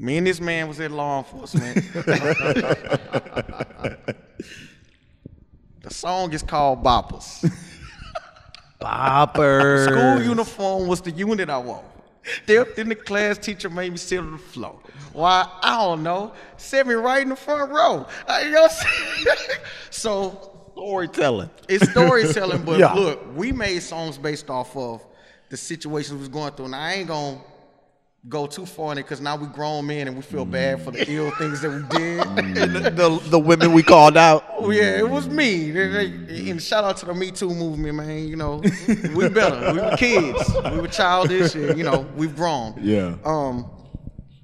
Me 0.00 0.16
and 0.16 0.24
this 0.26 0.40
man 0.40 0.68
was 0.68 0.78
in 0.78 0.92
law 0.96 1.18
enforcement. 1.18 1.76
song 5.98 6.32
is 6.32 6.42
called 6.42 6.82
Boppers. 6.84 7.50
Boppers. 8.80 9.84
School 9.86 10.22
uniform 10.22 10.86
was 10.86 11.00
the 11.00 11.10
unit 11.10 11.50
I 11.50 11.58
wore. 11.58 11.82
Stepped 12.44 12.78
in 12.78 12.88
the 12.90 12.94
class, 12.94 13.38
teacher 13.38 13.68
made 13.70 13.90
me 13.90 13.98
sit 13.98 14.20
on 14.20 14.32
the 14.32 14.38
floor. 14.38 14.78
Why? 15.12 15.48
I 15.62 15.76
don't 15.82 16.02
know. 16.02 16.32
Set 16.56 16.86
me 16.86 16.94
right 16.94 17.22
in 17.22 17.30
the 17.30 17.36
front 17.36 17.72
row. 17.72 18.06
You 18.44 18.50
know 18.50 18.68
so 19.90 20.54
Storytelling. 20.72 21.50
it's 21.68 21.90
storytelling, 21.90 22.62
but 22.66 22.78
Yeah. 22.78 22.92
look, 22.92 23.34
we 23.36 23.50
made 23.50 23.80
songs 23.80 24.16
based 24.18 24.48
off 24.48 24.76
of 24.76 25.04
the 25.48 25.56
situations 25.56 26.12
we 26.12 26.18
was 26.20 26.28
going 26.28 26.52
through. 26.52 26.66
And 26.66 26.76
I 26.76 26.92
ain't 26.94 27.08
gonna 27.08 27.38
go 28.28 28.46
too 28.46 28.66
far 28.66 28.92
in 28.92 28.98
it 28.98 29.02
because 29.04 29.20
now 29.20 29.36
we 29.36 29.46
grown 29.46 29.86
men 29.86 30.08
and 30.08 30.16
we 30.16 30.22
feel 30.22 30.44
bad 30.44 30.82
for 30.82 30.90
the 30.90 31.08
ill 31.10 31.30
things 31.32 31.60
that 31.60 31.70
we 31.70 31.82
did. 31.98 32.26
And 32.58 32.74
the, 32.74 32.90
the, 32.90 33.20
the 33.30 33.38
women 33.38 33.72
we 33.72 33.82
called 33.82 34.16
out. 34.16 34.44
Oh 34.58 34.70
yeah, 34.70 34.98
it 34.98 35.08
was 35.08 35.28
me. 35.28 35.70
And 36.50 36.60
shout 36.60 36.84
out 36.84 36.96
to 36.98 37.06
the 37.06 37.14
Me 37.14 37.30
Too 37.30 37.50
movement, 37.54 37.94
man. 37.94 38.26
You 38.28 38.36
know, 38.36 38.56
we 39.14 39.28
better. 39.28 39.72
We 39.72 39.80
were 39.80 39.96
kids. 39.96 40.52
We 40.72 40.80
were 40.80 40.88
childish, 40.88 41.54
and 41.54 41.78
you 41.78 41.84
know, 41.84 42.06
we've 42.16 42.34
grown. 42.34 42.74
Yeah. 42.82 43.16
Um, 43.24 43.70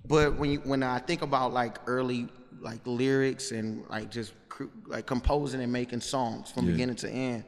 but 0.06 0.36
when 0.36 0.50
you, 0.50 0.58
when 0.60 0.82
I 0.82 0.98
think 1.00 1.22
about 1.22 1.52
like 1.52 1.78
early 1.86 2.28
like 2.60 2.80
lyrics 2.86 3.50
and 3.50 3.84
like 3.90 4.10
just 4.10 4.32
like 4.86 5.04
composing 5.04 5.60
and 5.60 5.72
making 5.72 6.00
songs 6.00 6.50
from 6.50 6.64
Yeah. 6.66 6.72
beginning 6.72 6.96
to 6.96 7.10
end, 7.10 7.44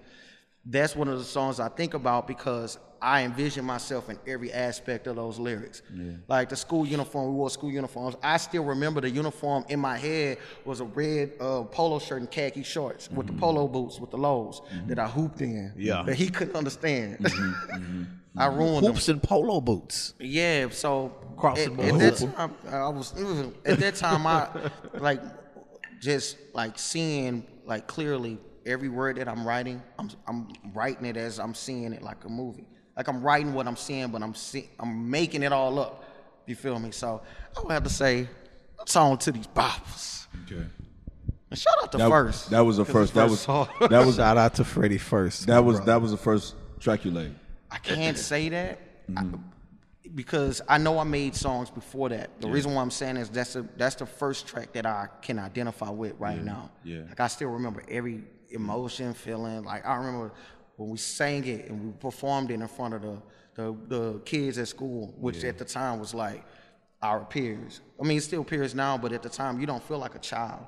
that's 0.65 0.97
one 0.97 1.09
of 1.09 1.19
the 1.19 1.25
songs 1.25 1.61
I 1.61 1.69
think 1.69 1.95
about 1.95 2.27
because 2.27 2.79
I 3.07 3.23
envision 3.23 3.65
myself 3.65 4.11
in 4.11 4.19
every 4.27 4.53
aspect 4.53 5.07
of 5.07 5.15
those 5.15 5.39
lyrics. 5.39 5.81
Like 6.27 6.49
the 6.49 6.57
school 6.57 6.85
uniform, 6.85 7.29
we 7.29 7.35
wore 7.35 7.51
school 7.51 7.71
uniforms. 7.71 8.17
I 8.21 8.37
still 8.37 8.65
remember 8.65 9.01
the 9.01 9.09
uniform 9.09 9.65
in 9.69 9.79
my 9.79 9.97
head 9.97 10.39
was 10.65 10.81
a 10.81 10.87
red 10.87 11.35
uh, 11.41 11.63
polo 11.63 12.01
shirt 12.01 12.21
and 12.21 12.29
khaki 12.29 12.65
shorts 12.65 13.09
with 13.09 13.29
the 13.29 13.33
polo 13.35 13.65
mm-hmm. 13.65 13.75
boots 13.75 14.01
with 14.01 14.11
the 14.11 14.19
lows 14.19 14.61
mm-hmm. 14.61 14.89
that 14.89 14.99
I 14.99 15.07
hooped 15.07 15.41
in. 15.41 15.73
Yeah. 15.77 16.03
That 16.03 16.17
he 16.17 16.29
couldn't 16.29 16.57
understand. 16.57 17.19
Mm-hmm. 17.19 18.03
I 18.39 18.47
ruined 18.47 18.85
them. 18.85 18.93
Hoops 18.93 19.09
and 19.09 19.23
polo 19.23 19.61
boots. 19.61 20.15
Yeah, 20.19 20.69
so 20.71 21.15
Crossing 21.37 21.79
at, 21.79 21.95
at 21.95 21.99
that 22.01 22.17
time, 22.17 22.55
I 22.69 22.89
was 22.89 23.15
at 23.65 23.79
that 23.79 23.95
time 23.95 24.27
I 24.27 24.49
like 24.95 25.23
just 26.01 26.39
like 26.55 26.77
seeing 26.77 27.47
like 27.65 27.87
clearly 27.87 28.39
every 28.67 28.89
word 28.89 29.19
that 29.19 29.29
I'm 29.29 29.47
writing. 29.47 29.81
I'm 29.97 30.11
I'm 30.27 30.49
writing 30.75 31.07
it 31.07 31.17
as 31.17 31.39
I'm 31.39 31.55
seeing 31.55 31.93
it 31.93 32.03
like 32.03 32.25
a 32.25 32.29
movie. 32.29 32.67
Like 32.97 33.09
I'm 33.09 33.23
writing 33.23 33.53
what 33.53 33.67
I'm 33.67 33.77
seeing, 33.77 34.09
but 34.09 34.23
I'm 34.23 34.35
see, 34.35 34.69
I'm 34.79 35.11
making 35.11 35.43
it 35.43 35.53
all 35.53 35.79
up. 35.79 36.05
You 36.47 36.55
feel 36.55 36.79
me? 36.79 36.91
So 36.93 37.23
I 37.57 37.61
would 37.61 37.73
have 37.73 37.83
to 37.85 37.91
say, 37.91 38.29
song 38.87 39.19
to 39.19 39.33
these 39.33 39.47
boppers. 39.49 40.27
Okay. 40.45 40.65
And 41.51 41.59
shout 41.59 41.75
out 41.83 41.93
to 41.93 41.99
That, 41.99 42.09
first. 42.11 42.51
that 42.51 42.61
was 42.61 42.77
the 42.79 42.85
'cause 42.85 42.93
first. 42.93 43.15
That 43.15 43.29
was 43.29 43.41
song. 43.41 43.69
that 43.81 44.05
was 44.07 44.17
Shout 44.17 44.37
out 44.39 44.55
to 44.55 44.65
Freddie 44.65 44.99
first. 44.99 45.47
that 45.47 45.59
was 45.65 45.81
that 45.83 46.01
was 46.01 46.11
the 46.11 46.17
first 46.17 46.55
track 46.81 47.05
you 47.05 47.11
laid. 47.11 47.35
I 47.71 47.79
can't 47.79 48.17
say 48.19 48.49
that 48.51 48.81
Mm-hmm. 49.11 49.37
because 50.15 50.61
I 50.69 50.79
know 50.79 50.99
I 50.99 51.05
made 51.05 51.37
songs 51.37 51.71
before 51.71 52.09
that. 52.09 52.41
The 52.41 52.49
reason 52.49 52.75
why 52.75 52.83
I'm 52.83 52.91
saying 52.91 53.17
is 53.19 53.29
that's 53.29 53.55
a, 53.57 53.63
that's 53.77 53.95
the 53.97 54.07
first 54.07 54.47
track 54.49 54.73
that 54.73 54.87
I 54.87 55.09
can 55.23 55.39
identify 55.39 55.91
with 55.91 56.15
right 56.19 56.43
now. 56.43 56.71
yeah. 56.83 57.03
Like 57.09 57.21
I 57.21 57.29
still 57.29 57.49
remember 57.51 57.83
every 57.89 58.25
emotion, 58.51 59.15
feeling. 59.15 59.65
Like 59.65 59.87
I 59.87 59.95
remember 59.97 60.33
when 60.77 60.91
we 60.91 60.99
sang 60.99 61.45
it 61.47 61.69
and 61.69 61.85
we 61.85 61.93
performed 61.93 62.51
it 62.51 62.55
in 62.55 62.69
front 62.69 62.95
of 62.95 63.03
the 63.03 63.17
the, 63.57 63.75
the 63.89 64.21
kids 64.25 64.59
at 64.59 64.69
school, 64.69 65.15
which 65.19 65.43
at 65.43 65.59
the 65.59 65.65
time 65.65 65.99
was 65.99 66.13
like 66.13 66.45
our 67.03 67.25
peers. 67.25 67.81
I 68.01 68.05
mean, 68.05 68.19
it's 68.19 68.27
still 68.27 68.45
peers 68.45 68.75
now, 68.75 68.99
but 68.99 69.13
at 69.13 69.23
the 69.23 69.29
time 69.29 69.59
you 69.61 69.67
don't 69.67 69.83
feel 69.83 69.99
like 69.99 70.15
a 70.15 70.19
child. 70.19 70.67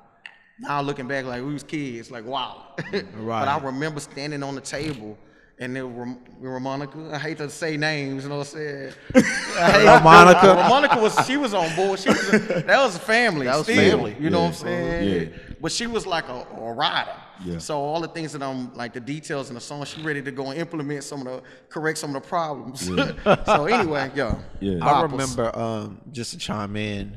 Now 0.59 0.81
looking 0.81 1.07
back, 1.07 1.25
like 1.25 1.43
we 1.43 1.53
was 1.53 1.63
kids, 1.63 2.11
like 2.11 2.25
wow. 2.25 2.75
Right. 2.93 3.05
But 3.15 3.49
I 3.49 3.59
remember 3.59 4.01
standing 4.01 4.43
on 4.43 4.55
the 4.55 4.61
table. 4.61 5.19
And 5.61 5.75
then 5.75 5.97
Ram- 5.97 6.21
Ramonica, 6.41 7.13
I 7.13 7.19
hate 7.19 7.39
to 7.39 7.51
say 7.51 7.77
names, 7.77 8.23
you 8.23 8.29
know 8.29 8.39
what 8.39 8.47
I'm 8.47 8.55
saying? 8.55 8.93
Ramonica? 9.13 10.57
Ramonica 10.57 11.03
was 11.03 11.27
she 11.27 11.37
was 11.37 11.53
on 11.53 11.75
board. 11.75 11.99
She 11.99 12.11
was 12.11 12.33
a, 12.33 12.39
that 12.39 12.79
was 12.79 12.95
a 12.95 13.01
family. 13.01 13.47
That 13.47 13.57
was 13.57 13.67
still, 13.67 13.77
family. 13.77 14.17
You 14.21 14.31
know 14.31 14.43
what 14.43 14.49
I'm 14.49 14.55
saying? 14.55 15.33
Yeah. 15.33 15.48
But 15.61 15.73
she 15.73 15.87
was 15.87 16.07
like 16.07 16.29
a, 16.29 16.47
a 16.57 16.73
rider. 16.73 17.15
Yeah. 17.45 17.59
So 17.59 17.79
all 17.79 18.01
the 18.01 18.09
things 18.09 18.33
that 18.33 18.43
I'm 18.43 18.75
like 18.75 18.93
the 18.93 19.01
details 19.01 19.49
in 19.49 19.55
the 19.55 19.61
song, 19.61 19.85
she 19.85 20.03
ready 20.03 20.23
to 20.23 20.31
go 20.31 20.51
and 20.51 20.59
implement 20.61 21.05
some 21.05 21.21
of 21.21 21.27
the 21.27 21.43
correct 21.69 21.99
some 21.99 22.15
of 22.15 22.23
the 22.23 22.29
problems. 22.29 22.87
so 23.47 23.67
anyway, 23.67 24.11
yo. 24.15 24.39
Yeah. 24.61 24.85
I 24.85 25.03
remember 25.03 25.57
um, 25.57 26.01
just 26.13 26.33
to 26.33 26.39
chime 26.39 26.77
in. 26.77 27.17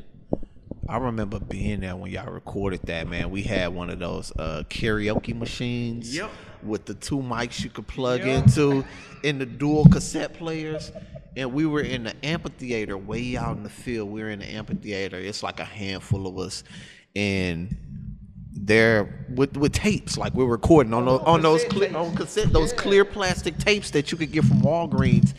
I 0.90 0.98
remember 0.98 1.40
being 1.40 1.82
there 1.82 1.96
when 1.96 2.12
y'all 2.12 2.32
recorded 2.32 2.82
that. 2.88 3.08
Man, 3.08 3.30
we 3.30 3.44
had 3.44 3.68
one 3.74 3.90
of 3.90 4.00
those 4.00 4.32
uh, 4.38 4.64
karaoke 4.70 5.34
machines 5.38 6.14
Yep. 6.14 6.30
with 6.64 6.86
the 6.86 6.96
two 6.96 7.20
mics 7.20 7.64
you 7.64 7.70
could 7.70 7.88
plug 7.88 8.20
Yep. 8.26 8.44
into, 8.44 8.84
in 9.24 9.38
the 9.40 9.46
dual 9.46 9.86
cassette 9.86 10.34
players, 10.34 10.92
and 11.38 11.54
we 11.54 11.66
were 11.66 11.82
in 11.82 12.04
the 12.06 12.26
amphitheater 12.26 12.98
way 12.98 13.38
out 13.38 13.56
in 13.56 13.64
the 13.64 13.70
field. 13.70 14.10
We 14.10 14.22
were 14.22 14.32
in 14.32 14.40
the 14.40 14.48
amphitheater. 14.52 15.18
It's 15.18 15.44
like 15.44 15.60
a 15.62 15.66
handful 15.66 16.28
of 16.28 16.38
us, 16.38 16.64
and 17.16 17.74
there 18.64 19.26
with 19.34 19.58
with 19.58 19.74
tapes 19.74 20.18
like 20.18 20.34
we're 20.36 20.46
recording 20.46 20.94
on 20.94 21.06
those 21.06 21.22
on 21.22 21.42
those 21.42 21.64
clear, 21.66 21.96
on 21.98 22.16
cassette 22.16 22.54
those 22.54 22.72
clear 22.74 23.04
plastic 23.04 23.58
tapes 23.58 23.90
that 23.92 24.12
you 24.12 24.18
could 24.18 24.32
get 24.32 24.46
from 24.46 24.62
Walgreens, 24.62 25.34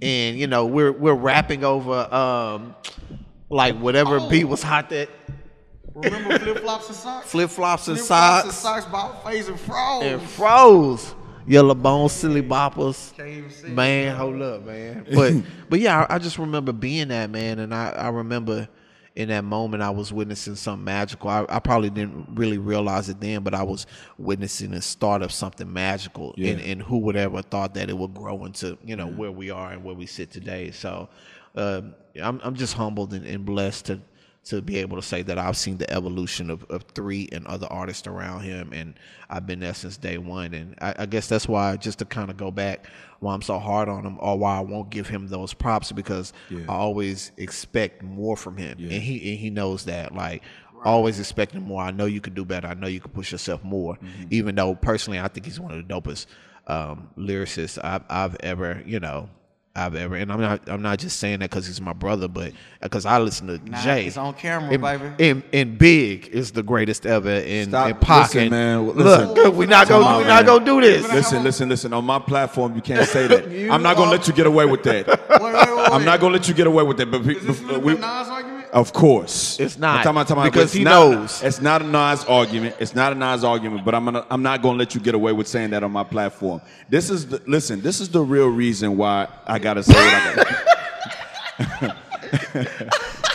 and 0.00 0.38
you 0.38 0.46
know 0.46 0.64
we're 0.64 0.92
we're 0.92 1.14
rapping 1.14 1.64
over 1.64 1.92
um 2.14 2.74
like 3.50 3.76
whatever 3.78 4.20
beat 4.28 4.44
was 4.44 4.62
hot 4.62 4.90
that 4.90 5.08
Remember 5.94 6.38
flip 6.38 6.58
flops 6.58 6.86
and 6.88 6.96
socks? 6.96 7.30
flip 7.30 7.50
flops 7.50 7.88
and 7.88 7.96
Flip 7.96 8.06
flops 8.06 8.44
and 8.44 8.52
socks 8.54 8.56
socks 8.56 8.86
about 8.86 9.24
phase 9.24 9.48
and 9.48 9.58
froze. 9.58 10.02
and 10.04 10.22
froze. 10.22 11.14
Yellow 11.44 11.74
bone, 11.74 12.08
silly 12.10 12.42
boppers. 12.42 13.16
Can't 13.16 13.28
even 13.30 13.50
see. 13.50 13.68
Man, 13.68 14.14
hold 14.14 14.40
up, 14.42 14.64
man. 14.66 15.06
But 15.12 15.32
but 15.70 15.80
yeah, 15.80 16.06
I, 16.08 16.16
I 16.16 16.18
just 16.18 16.38
remember 16.38 16.72
being 16.72 17.08
that 17.08 17.30
man, 17.30 17.58
and 17.58 17.74
I, 17.74 17.88
I 17.88 18.08
remember 18.10 18.68
in 19.18 19.30
that 19.30 19.42
moment 19.42 19.82
I 19.82 19.90
was 19.90 20.12
witnessing 20.12 20.54
something 20.54 20.84
magical. 20.84 21.28
I, 21.28 21.44
I 21.48 21.58
probably 21.58 21.90
didn't 21.90 22.28
really 22.34 22.56
realize 22.56 23.08
it 23.08 23.20
then, 23.20 23.42
but 23.42 23.52
I 23.52 23.64
was 23.64 23.84
witnessing 24.16 24.70
the 24.70 24.80
start 24.80 25.22
of 25.22 25.32
something 25.32 25.70
magical. 25.70 26.34
Yeah. 26.36 26.52
And, 26.52 26.60
and 26.60 26.82
who 26.82 26.98
would 26.98 27.16
ever 27.16 27.42
thought 27.42 27.74
that 27.74 27.90
it 27.90 27.98
would 27.98 28.14
grow 28.14 28.44
into 28.44 28.78
you 28.84 28.94
know 28.94 29.08
where 29.08 29.32
we 29.32 29.50
are 29.50 29.72
and 29.72 29.82
where 29.82 29.96
we 29.96 30.06
sit 30.06 30.30
today. 30.30 30.70
So 30.70 31.08
um, 31.56 31.96
I'm 32.22 32.40
I'm 32.44 32.54
just 32.54 32.74
humbled 32.74 33.12
and, 33.12 33.26
and 33.26 33.44
blessed 33.44 33.86
to 33.86 34.00
to 34.44 34.62
be 34.62 34.78
able 34.78 34.96
to 34.96 35.02
say 35.02 35.22
that 35.22 35.36
I've 35.36 35.56
seen 35.56 35.78
the 35.78 35.92
evolution 35.92 36.48
of, 36.48 36.64
of 36.70 36.84
three 36.94 37.28
and 37.32 37.44
other 37.48 37.66
artists 37.66 38.06
around 38.06 38.42
him, 38.42 38.72
and 38.72 38.94
I've 39.28 39.46
been 39.46 39.58
there 39.58 39.74
since 39.74 39.96
day 39.96 40.16
one. 40.16 40.54
And 40.54 40.76
I, 40.80 40.94
I 41.00 41.06
guess 41.06 41.28
that's 41.28 41.48
why, 41.48 41.76
just 41.76 41.98
to 41.98 42.04
kind 42.04 42.30
of 42.30 42.36
go 42.36 42.52
back, 42.52 42.86
why 43.20 43.34
I'm 43.34 43.42
so 43.42 43.58
hard 43.58 43.88
on 43.88 44.04
him, 44.04 44.16
or 44.20 44.38
why 44.38 44.56
I 44.58 44.60
won't 44.60 44.90
give 44.90 45.08
him 45.08 45.28
those 45.28 45.52
props, 45.54 45.90
because 45.92 46.32
I 46.68 46.74
always 46.74 47.32
expect 47.36 48.02
more 48.02 48.36
from 48.36 48.56
him, 48.56 48.78
and 48.78 49.02
he 49.02 49.30
and 49.30 49.38
he 49.40 49.50
knows 49.50 49.84
that. 49.86 50.14
Like, 50.14 50.42
always 50.84 51.18
expecting 51.18 51.62
more. 51.62 51.82
I 51.82 51.90
know 51.90 52.06
you 52.06 52.20
can 52.20 52.34
do 52.34 52.44
better. 52.44 52.68
I 52.68 52.74
know 52.74 52.86
you 52.86 53.00
can 53.00 53.10
push 53.10 53.32
yourself 53.32 53.64
more. 53.64 53.98
Even 54.30 54.54
though 54.54 54.74
personally, 54.76 55.18
I 55.18 55.26
think 55.28 55.46
he's 55.46 55.58
one 55.58 55.72
of 55.72 55.86
the 55.86 55.92
dopest 55.92 56.26
um, 56.68 57.08
lyricists 57.16 57.78
I've, 57.82 58.04
I've 58.08 58.36
ever, 58.40 58.82
you 58.86 59.00
know. 59.00 59.28
I've 59.78 59.94
ever, 59.94 60.16
and 60.16 60.30
I'm 60.32 60.40
not. 60.40 60.68
I'm 60.68 60.82
not 60.82 60.98
just 60.98 61.18
saying 61.18 61.38
that 61.40 61.50
because 61.50 61.66
he's 61.66 61.80
my 61.80 61.92
brother, 61.92 62.28
but 62.28 62.52
because 62.82 63.06
I 63.06 63.18
listen 63.18 63.46
to 63.46 63.70
Nah, 63.70 63.80
Jay. 63.82 64.06
it's 64.06 64.16
on 64.16 64.34
camera, 64.34 64.70
and, 64.72 64.82
baby. 64.82 65.24
And, 65.24 65.42
and 65.52 65.78
Big 65.78 66.28
is 66.28 66.52
the 66.52 66.62
greatest 66.62 67.06
ever 67.06 67.30
in, 67.30 67.68
Stop. 67.68 67.88
in 67.90 67.96
Pac. 67.96 68.34
Listen, 68.34 68.40
and 68.40 68.50
man. 68.50 68.90
Look, 68.90 69.54
we're 69.54 69.66
not 69.68 69.88
gonna 69.88 70.04
on, 70.04 70.16
we're 70.22 70.26
not 70.28 70.44
gonna 70.46 70.64
do 70.64 70.80
this. 70.80 71.10
Listen, 71.12 71.42
listen, 71.44 71.68
listen. 71.68 71.92
On 71.92 72.04
my 72.04 72.18
platform, 72.18 72.74
you 72.74 72.82
can't 72.82 73.06
say 73.08 73.26
that. 73.28 73.44
I'm 73.72 73.82
not 73.82 73.96
gonna 73.96 74.10
let 74.10 74.26
you 74.28 74.34
get 74.34 74.46
away 74.46 74.66
with 74.66 74.82
that. 74.82 75.06
Wait, 75.08 75.18
wait, 75.40 75.54
wait, 75.54 75.90
I'm 75.92 76.04
not 76.04 76.20
gonna 76.20 76.34
let 76.34 76.48
you 76.48 76.54
get 76.54 76.66
away 76.66 76.82
with 76.82 76.96
that. 76.98 77.10
But 77.10 77.22
we, 77.22 77.36
Is 77.36 77.46
this 77.46 77.60
we- 77.60 77.94
Nas 77.94 78.02
argument? 78.28 78.57
Of 78.72 78.92
course, 78.92 79.58
It's 79.60 79.78
not, 79.78 79.98
I'm 79.98 80.02
talking 80.04 80.10
about- 80.16 80.26
talking 80.28 80.42
about- 80.42 80.52
because 80.52 80.72
he 80.72 80.84
not- 80.84 81.10
knows. 81.10 81.42
It's 81.42 81.60
not 81.60 81.82
a 81.82 81.86
Nas 81.86 82.24
argument. 82.24 82.76
It's 82.78 82.94
not 82.94 83.12
a 83.12 83.14
Nas 83.14 83.44
argument. 83.44 83.84
But 83.84 83.94
I'm 83.94 84.04
gonna, 84.04 84.26
I'm 84.30 84.42
not 84.42 84.62
gonna 84.62 84.78
let 84.78 84.94
you 84.94 85.00
get 85.00 85.14
away 85.14 85.32
with 85.32 85.46
saying 85.48 85.70
that 85.70 85.82
on 85.82 85.90
my 85.92 86.04
platform. 86.04 86.60
This 86.88 87.10
is 87.10 87.26
the, 87.26 87.42
listen. 87.46 87.80
This 87.80 88.00
is 88.00 88.08
the 88.08 88.20
real 88.20 88.48
reason 88.48 88.96
why 88.96 89.28
I 89.46 89.58
gotta 89.58 89.82
say 89.82 89.94
what 89.94 90.14
I 90.14 90.34
gotta. 90.34 91.96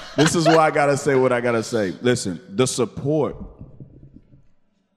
this 0.15 0.35
is 0.35 0.45
why 0.45 0.57
I 0.57 0.71
gotta 0.71 0.97
say 0.97 1.15
what 1.15 1.31
I 1.31 1.41
gotta 1.41 1.63
say. 1.63 1.93
Listen, 2.01 2.39
the 2.49 2.67
support, 2.67 3.35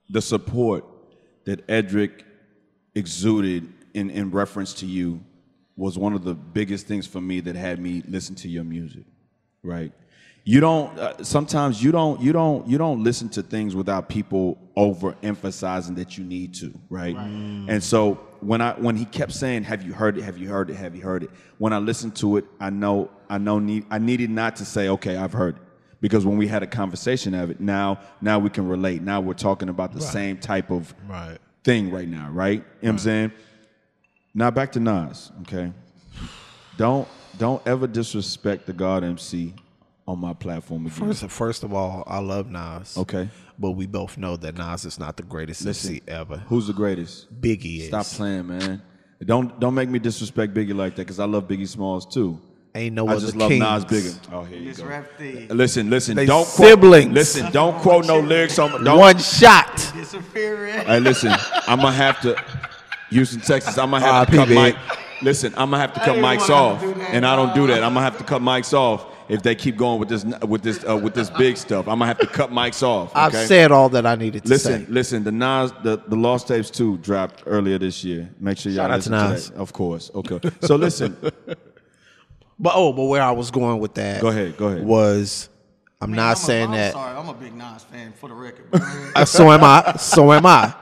the 0.09 0.21
support 0.21 0.85
that 1.45 1.63
Edric 1.69 2.23
exuded 2.95 3.67
in, 3.93 4.09
in 4.09 4.31
reference 4.31 4.73
to 4.75 4.85
you 4.85 5.21
was 5.75 5.97
one 5.97 6.13
of 6.13 6.23
the 6.23 6.33
biggest 6.33 6.87
things 6.87 7.05
for 7.05 7.21
me 7.21 7.39
that 7.41 7.55
had 7.55 7.79
me 7.79 8.01
listen 8.07 8.35
to 8.35 8.47
your 8.49 8.63
music, 8.63 9.03
right? 9.63 9.91
You 10.49 10.61
don't. 10.61 10.97
Uh, 10.97 11.21
sometimes 11.25 11.83
you 11.83 11.91
don't. 11.91 12.21
You 12.21 12.31
don't. 12.31 12.65
You 12.65 12.77
don't 12.77 13.03
listen 13.03 13.27
to 13.29 13.43
things 13.43 13.75
without 13.75 14.07
people 14.07 14.57
overemphasizing 14.77 15.97
that 15.97 16.17
you 16.17 16.23
need 16.23 16.53
to, 16.53 16.73
right? 16.89 17.17
And 17.17 17.83
so 17.83 18.13
when 18.39 18.61
I 18.61 18.71
when 18.79 18.95
he 18.95 19.03
kept 19.03 19.33
saying, 19.33 19.63
"Have 19.63 19.83
you 19.83 19.91
heard 19.91 20.17
it? 20.17 20.23
Have 20.23 20.37
you 20.37 20.47
heard 20.47 20.69
it? 20.69 20.77
Have 20.77 20.95
you 20.95 21.01
heard 21.01 21.23
it?" 21.23 21.31
When 21.57 21.73
I 21.73 21.79
listened 21.79 22.15
to 22.17 22.37
it, 22.37 22.45
I 22.61 22.69
know. 22.69 23.11
I 23.29 23.37
know. 23.39 23.59
Need. 23.59 23.87
I 23.89 23.97
needed 23.97 24.29
not 24.29 24.55
to 24.55 24.63
say, 24.65 24.87
"Okay, 24.87 25.17
I've 25.17 25.33
heard 25.33 25.57
it." 25.57 25.61
Because 25.99 26.25
when 26.25 26.37
we 26.37 26.47
had 26.47 26.63
a 26.63 26.67
conversation 26.67 27.33
of 27.33 27.49
it, 27.49 27.59
now 27.59 27.99
now 28.21 28.39
we 28.39 28.49
can 28.49 28.69
relate. 28.69 29.01
Now 29.01 29.19
we're 29.19 29.33
talking 29.33 29.67
about 29.67 29.93
the 29.93 29.99
same 30.01 30.37
type 30.37 30.71
of 30.71 30.95
Right. 31.09 31.39
thing 31.65 31.91
right 31.91 32.07
now, 32.07 32.29
right? 32.31 32.51
You 32.53 32.57
know 32.59 32.63
what 32.79 32.89
I'm 32.91 32.97
saying? 32.99 33.31
Now 34.33 34.49
back 34.51 34.71
to 34.73 34.79
Nas, 34.79 35.29
okay? 35.41 35.73
Don't 36.77 37.05
don't 37.37 37.61
ever 37.67 37.85
disrespect 37.85 38.65
the 38.65 38.73
God 38.73 39.03
MC 39.03 39.53
on 40.07 40.19
my 40.19 40.33
platform 40.33 40.85
again. 40.85 40.97
First, 41.13 41.29
first 41.29 41.63
of 41.63 41.73
all, 41.73 42.03
I 42.07 42.19
love 42.19 42.49
Nas. 42.49 42.97
Okay. 42.97 43.29
But 43.59 43.71
we 43.71 43.87
both 43.87 44.17
know 44.17 44.37
that 44.37 44.55
Nas 44.57 44.85
is 44.85 44.97
not 44.99 45.17
the 45.17 45.23
greatest 45.23 45.65
MC 45.65 46.01
ever. 46.07 46.37
Who's 46.47 46.67
the 46.67 46.73
greatest? 46.73 47.41
Biggie 47.41 47.81
is. 47.81 47.87
Stop 47.87 48.05
playing, 48.05 48.47
man. 48.47 48.81
Don't 49.25 49.59
don't 49.59 49.73
make 49.73 49.89
me 49.89 49.99
disrespect 49.99 50.53
Biggie 50.53 50.75
like 50.75 50.95
that 50.95 51.03
because 51.03 51.19
I 51.19 51.25
love 51.25 51.47
Biggie 51.47 51.67
Smalls 51.67 52.05
too. 52.05 52.39
Ain't 52.75 52.93
no 52.93 53.07
I 53.07 53.13
other 53.13 53.21
just 53.21 53.35
love 53.35 53.49
kings. 53.49 53.59
Nas 53.61 53.85
bigger. 53.85 54.11
Oh, 54.31 54.43
here 54.43 54.59
you 54.59 54.65
This 54.65 54.77
go. 54.77 54.85
rap. 54.85 55.09
Listen, 55.49 55.89
listen. 55.89 56.15
They 56.15 56.27
don't 56.27 56.45
siblings. 56.45 57.05
Quote, 57.05 57.13
listen, 57.15 57.51
don't 57.51 57.81
quote 57.81 58.05
no 58.05 58.19
lyrics 58.19 58.59
on. 58.59 58.83
Don't, 58.83 58.99
One 58.99 59.17
shot. 59.17 59.91
It's 59.95 60.13
inferior. 60.13 60.81
Hey, 60.81 60.99
listen, 60.99 61.31
I'm 61.67 61.79
gonna 61.79 61.91
have 61.93 62.21
to 62.21 62.39
Houston, 63.09 63.41
Texas. 63.41 63.79
I'm 63.79 63.89
gonna 63.89 64.05
have 64.05 64.29
to 64.29 64.37
R.I.P. 64.37 64.37
cut 64.37 64.47
big. 64.49 64.75
mic. 64.75 65.23
Listen, 65.23 65.51
I'm 65.57 65.71
gonna 65.71 65.79
have 65.79 65.93
to 65.95 65.99
cut 65.99 66.13
didn't 66.13 66.23
mics 66.23 66.49
wanna 66.49 66.53
off, 66.53 67.09
and 67.11 67.25
I 67.25 67.35
don't 67.35 67.55
do 67.55 67.65
that. 67.67 67.83
I'm 67.83 67.95
gonna 67.95 68.01
have 68.05 68.19
to 68.19 68.23
cut 68.23 68.43
mics 68.43 68.73
off 68.73 69.16
if 69.29 69.43
they 69.43 69.55
keep 69.55 69.75
going 69.77 69.99
with 69.99 70.09
this 70.09 70.23
with 70.45 70.61
this 70.63 70.83
uh, 70.87 70.97
with 70.97 71.13
this 71.13 71.29
big 71.31 71.57
stuff. 71.57 71.87
I'm 71.87 71.99
gonna 71.99 72.07
have 72.07 72.19
to 72.19 72.27
cut 72.27 72.51
mics 72.51 72.81
off. 72.83 73.11
I've 73.15 73.33
said 73.35 73.71
all 73.71 73.89
that 73.89 74.05
I 74.05 74.15
needed 74.15 74.43
to 74.43 74.49
Listen, 74.49 74.71
say. 74.71 74.77
listen. 74.79 74.93
listen. 74.93 75.23
The 75.25 75.31
Nas, 75.31 75.71
the, 75.83 75.97
the 76.07 76.15
Lost 76.15 76.47
Tapes 76.47 76.69
two 76.69 76.97
dropped 76.97 77.43
earlier 77.45 77.77
this 77.77 78.03
year. 78.03 78.29
Make 78.39 78.57
sure 78.57 78.71
y'all 78.71 78.83
Shout 78.85 78.91
out 78.91 79.01
to 79.03 79.09
listen 79.09 79.51
to, 79.51 79.51
that. 79.55 79.59
Of 79.61 79.73
course. 79.73 80.11
Okay. 80.15 80.39
So 80.61 80.75
listen. 80.75 81.17
But 82.59 82.73
oh, 82.75 82.91
but 82.91 83.03
where 83.03 83.21
I 83.21 83.31
was 83.33 83.51
going 83.51 83.79
with 83.79 83.93
that 83.95 84.19
Go 84.19 84.29
ahead, 84.29 84.57
go 84.57 84.69
ahead. 84.69 84.83
was 84.83 85.47
I'm 86.01 86.09
Man, 86.09 86.17
not 86.17 86.29
I'm 86.31 86.35
saying 86.37 86.65
I'm 86.69 86.71
that. 86.71 86.93
sorry, 86.93 87.15
I'm 87.15 87.29
a 87.29 87.33
big 87.35 87.53
Nas 87.55 87.83
fan 87.83 88.13
for 88.13 88.29
the 88.29 88.33
record. 88.35 88.67
but 88.71 88.81
Uh, 89.15 89.25
so 89.25 89.51
am 89.51 89.63
I. 89.63 89.93
So 89.97 90.33
am 90.33 90.43
I. 90.45 90.73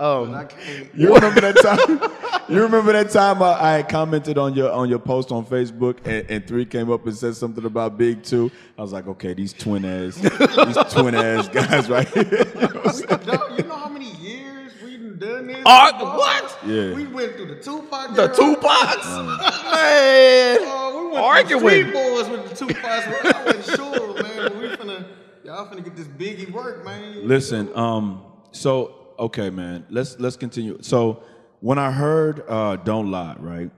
I 0.00 0.44
can't. 0.44 0.94
You 0.94 1.14
remember 1.14 1.40
that 1.42 1.56
time? 1.62 2.00
You 2.50 2.62
remember 2.62 2.90
that 2.94 3.10
time 3.10 3.40
I, 3.44 3.76
I 3.78 3.82
commented 3.84 4.36
on 4.36 4.54
your 4.54 4.72
on 4.72 4.88
your 4.88 4.98
post 4.98 5.30
on 5.30 5.46
Facebook, 5.46 5.98
and, 6.04 6.28
and 6.28 6.44
three 6.44 6.64
came 6.66 6.90
up 6.90 7.06
and 7.06 7.16
said 7.16 7.36
something 7.36 7.64
about 7.64 7.96
Big 7.96 8.24
Two. 8.24 8.50
I 8.76 8.82
was 8.82 8.92
like, 8.92 9.06
okay, 9.06 9.34
these 9.34 9.52
twin 9.52 9.84
ass, 9.84 10.16
these 10.16 10.76
twin 10.92 11.14
ass 11.14 11.46
guys, 11.52 11.88
right? 11.88 12.08
here. 12.08 12.24
You 12.24 12.60
know 12.60 12.66
what 12.66 12.86
I'm 12.88 12.92
saying? 12.92 13.20
Dog, 13.24 13.56
you 13.56 13.64
know 13.68 13.76
how 13.76 13.88
many 13.88 14.10
years 14.16 14.72
we 14.82 14.96
done 14.96 15.18
done 15.20 15.46
this? 15.46 15.62
Uh, 15.64 15.92
Dog, 15.92 16.18
what? 16.18 16.58
Yeah. 16.66 16.92
We 16.92 17.06
went 17.06 17.36
through 17.36 17.54
the 17.54 17.62
Tupac. 17.62 18.16
The 18.16 18.22
era. 18.22 18.34
Tupacs, 18.34 19.26
man. 19.26 20.58
Oh, 20.62 21.04
we 21.04 21.12
went 21.12 21.24
Arguing. 21.24 21.60
through 21.60 21.84
the 21.84 21.92
Boys 21.92 22.28
with 22.30 22.58
the 22.58 22.66
Tupacs. 22.66 23.32
I 23.32 23.44
wasn't 23.44 23.76
sure, 23.76 24.22
man. 24.24 24.36
but 24.48 24.56
We 24.56 24.66
finna, 24.70 25.04
y'all 25.44 25.66
finna 25.68 25.84
get 25.84 25.94
this 25.94 26.08
Biggie 26.08 26.50
work, 26.50 26.84
man. 26.84 27.28
Listen, 27.28 27.70
um, 27.76 28.22
so 28.50 28.99
okay, 29.20 29.50
man, 29.50 29.86
let's 29.90 30.18
let's 30.18 30.36
continue. 30.36 30.78
So 30.82 31.22
when 31.60 31.78
I 31.78 31.92
heard 31.92 32.42
uh, 32.48 32.76
"Don't 32.76 33.10
Lie," 33.10 33.36
right, 33.38 33.70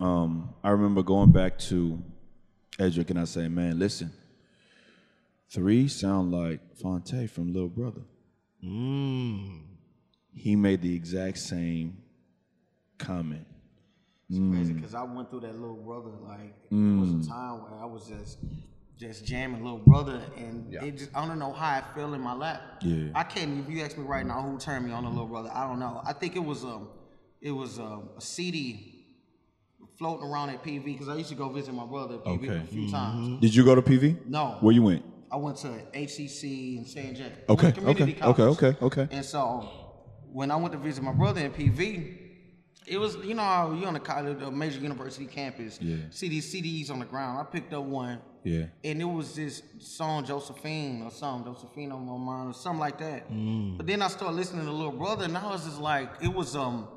um, 0.00 0.50
I 0.62 0.70
remember 0.70 1.02
going 1.02 1.30
back 1.32 1.58
to 1.70 2.02
Edric 2.78 3.10
and 3.10 3.18
I 3.18 3.24
say, 3.24 3.48
"Man, 3.48 3.78
listen, 3.78 4.12
three 5.50 5.88
sound 5.88 6.32
like 6.32 6.60
Phonte 6.76 7.26
from 7.30 7.52
Little 7.52 7.68
Brother." 7.68 8.02
He 8.60 10.54
made 10.56 10.82
the 10.82 10.94
exact 10.94 11.38
same 11.38 11.98
comment. 12.98 13.46
It's 14.30 14.38
crazy 14.38 14.72
because 14.74 14.94
I 14.94 15.02
went 15.04 15.30
through 15.30 15.40
that 15.40 15.54
little 15.58 15.76
brother. 15.76 16.10
Like 16.22 16.54
it 16.70 16.74
was 17.00 17.10
Mm. 17.10 17.24
a 17.24 17.28
time 17.28 17.62
where 17.62 17.80
I 17.80 17.86
was 17.86 18.06
just 18.06 18.38
just 18.98 19.24
jamming 19.24 19.62
little 19.62 19.78
brother, 19.78 20.20
and 20.36 20.74
it 20.74 20.98
just 20.98 21.10
I 21.14 21.26
don't 21.26 21.38
know 21.38 21.52
how 21.52 21.78
I 21.78 21.82
fell 21.94 22.14
in 22.14 22.20
my 22.20 22.34
lap. 22.34 22.60
Yeah. 22.82 23.10
I 23.14 23.22
can't. 23.22 23.60
If 23.60 23.70
you 23.72 23.82
ask 23.82 23.96
me 23.96 24.04
right 24.04 24.26
now, 24.26 24.42
who 24.42 24.58
turned 24.58 24.86
me 24.86 24.92
on 24.92 25.04
to 25.04 25.08
little 25.08 25.26
brother? 25.26 25.50
I 25.54 25.66
don't 25.66 25.78
know. 25.78 26.02
I 26.04 26.12
think 26.12 26.36
it 26.36 26.44
was 26.44 26.64
um 26.64 26.88
it 27.40 27.52
was 27.52 27.78
um, 27.78 28.10
a 28.16 28.20
CD 28.20 28.94
floating 29.98 30.26
around 30.26 30.50
at 30.50 30.62
PV 30.62 30.84
because 30.84 31.08
I 31.08 31.14
used 31.16 31.28
to 31.30 31.34
go 31.36 31.48
visit 31.48 31.72
my 31.74 31.86
brother 31.86 32.16
at 32.16 32.24
PV 32.24 32.44
Okay. 32.44 32.56
a 32.56 32.64
few 32.64 32.90
times. 32.90 33.40
Did 33.40 33.54
you 33.54 33.64
go 33.64 33.74
to 33.74 33.82
PV? 33.82 34.26
No. 34.26 34.56
Where 34.60 34.74
you 34.74 34.82
went? 34.82 35.04
I 35.30 35.36
went 35.36 35.58
to 35.58 35.68
HCC 35.94 36.78
in 36.78 36.86
San 36.86 37.14
Jac. 37.14 37.32
Okay, 37.48 37.68
okay, 37.84 38.16
okay, 38.22 38.42
okay, 38.42 38.76
okay. 38.80 39.08
And 39.10 39.24
so 39.24 39.68
when 40.32 40.50
I 40.50 40.56
went 40.56 40.72
to 40.72 40.78
visit 40.78 41.04
my 41.04 41.12
brother 41.12 41.40
in 41.42 41.52
PV, 41.52 42.16
it 42.86 42.98
was 42.98 43.16
you 43.16 43.34
know 43.34 43.76
you 43.78 43.86
on 43.86 43.94
the 43.94 44.00
college, 44.00 44.40
a 44.42 44.50
major 44.50 44.80
university 44.80 45.26
campus. 45.26 45.78
Yeah. 45.80 45.96
See 46.10 46.28
these 46.28 46.52
CDs 46.52 46.90
on 46.90 46.98
the 46.98 47.04
ground. 47.04 47.38
I 47.38 47.44
picked 47.44 47.72
up 47.74 47.84
one. 47.84 48.20
Yeah. 48.48 48.66
And 48.90 49.00
it 49.00 49.04
was 49.04 49.34
this 49.34 49.62
song 49.80 50.24
Josephine 50.24 51.02
or 51.02 51.10
something, 51.10 51.52
Josephine 51.52 51.92
on 51.92 52.04
my 52.06 52.16
mind 52.16 52.50
or 52.50 52.54
something 52.54 52.80
like 52.80 52.98
that. 52.98 53.30
Mm. 53.30 53.76
But 53.76 53.86
then 53.86 54.00
I 54.02 54.08
started 54.08 54.36
listening 54.36 54.64
to 54.66 54.72
Little 54.72 54.92
Brother, 54.92 55.24
and 55.24 55.36
I 55.36 55.50
was 55.50 55.64
just 55.64 55.80
like, 55.80 56.08
it 56.22 56.32
was 56.32 56.56
um, 56.56 56.88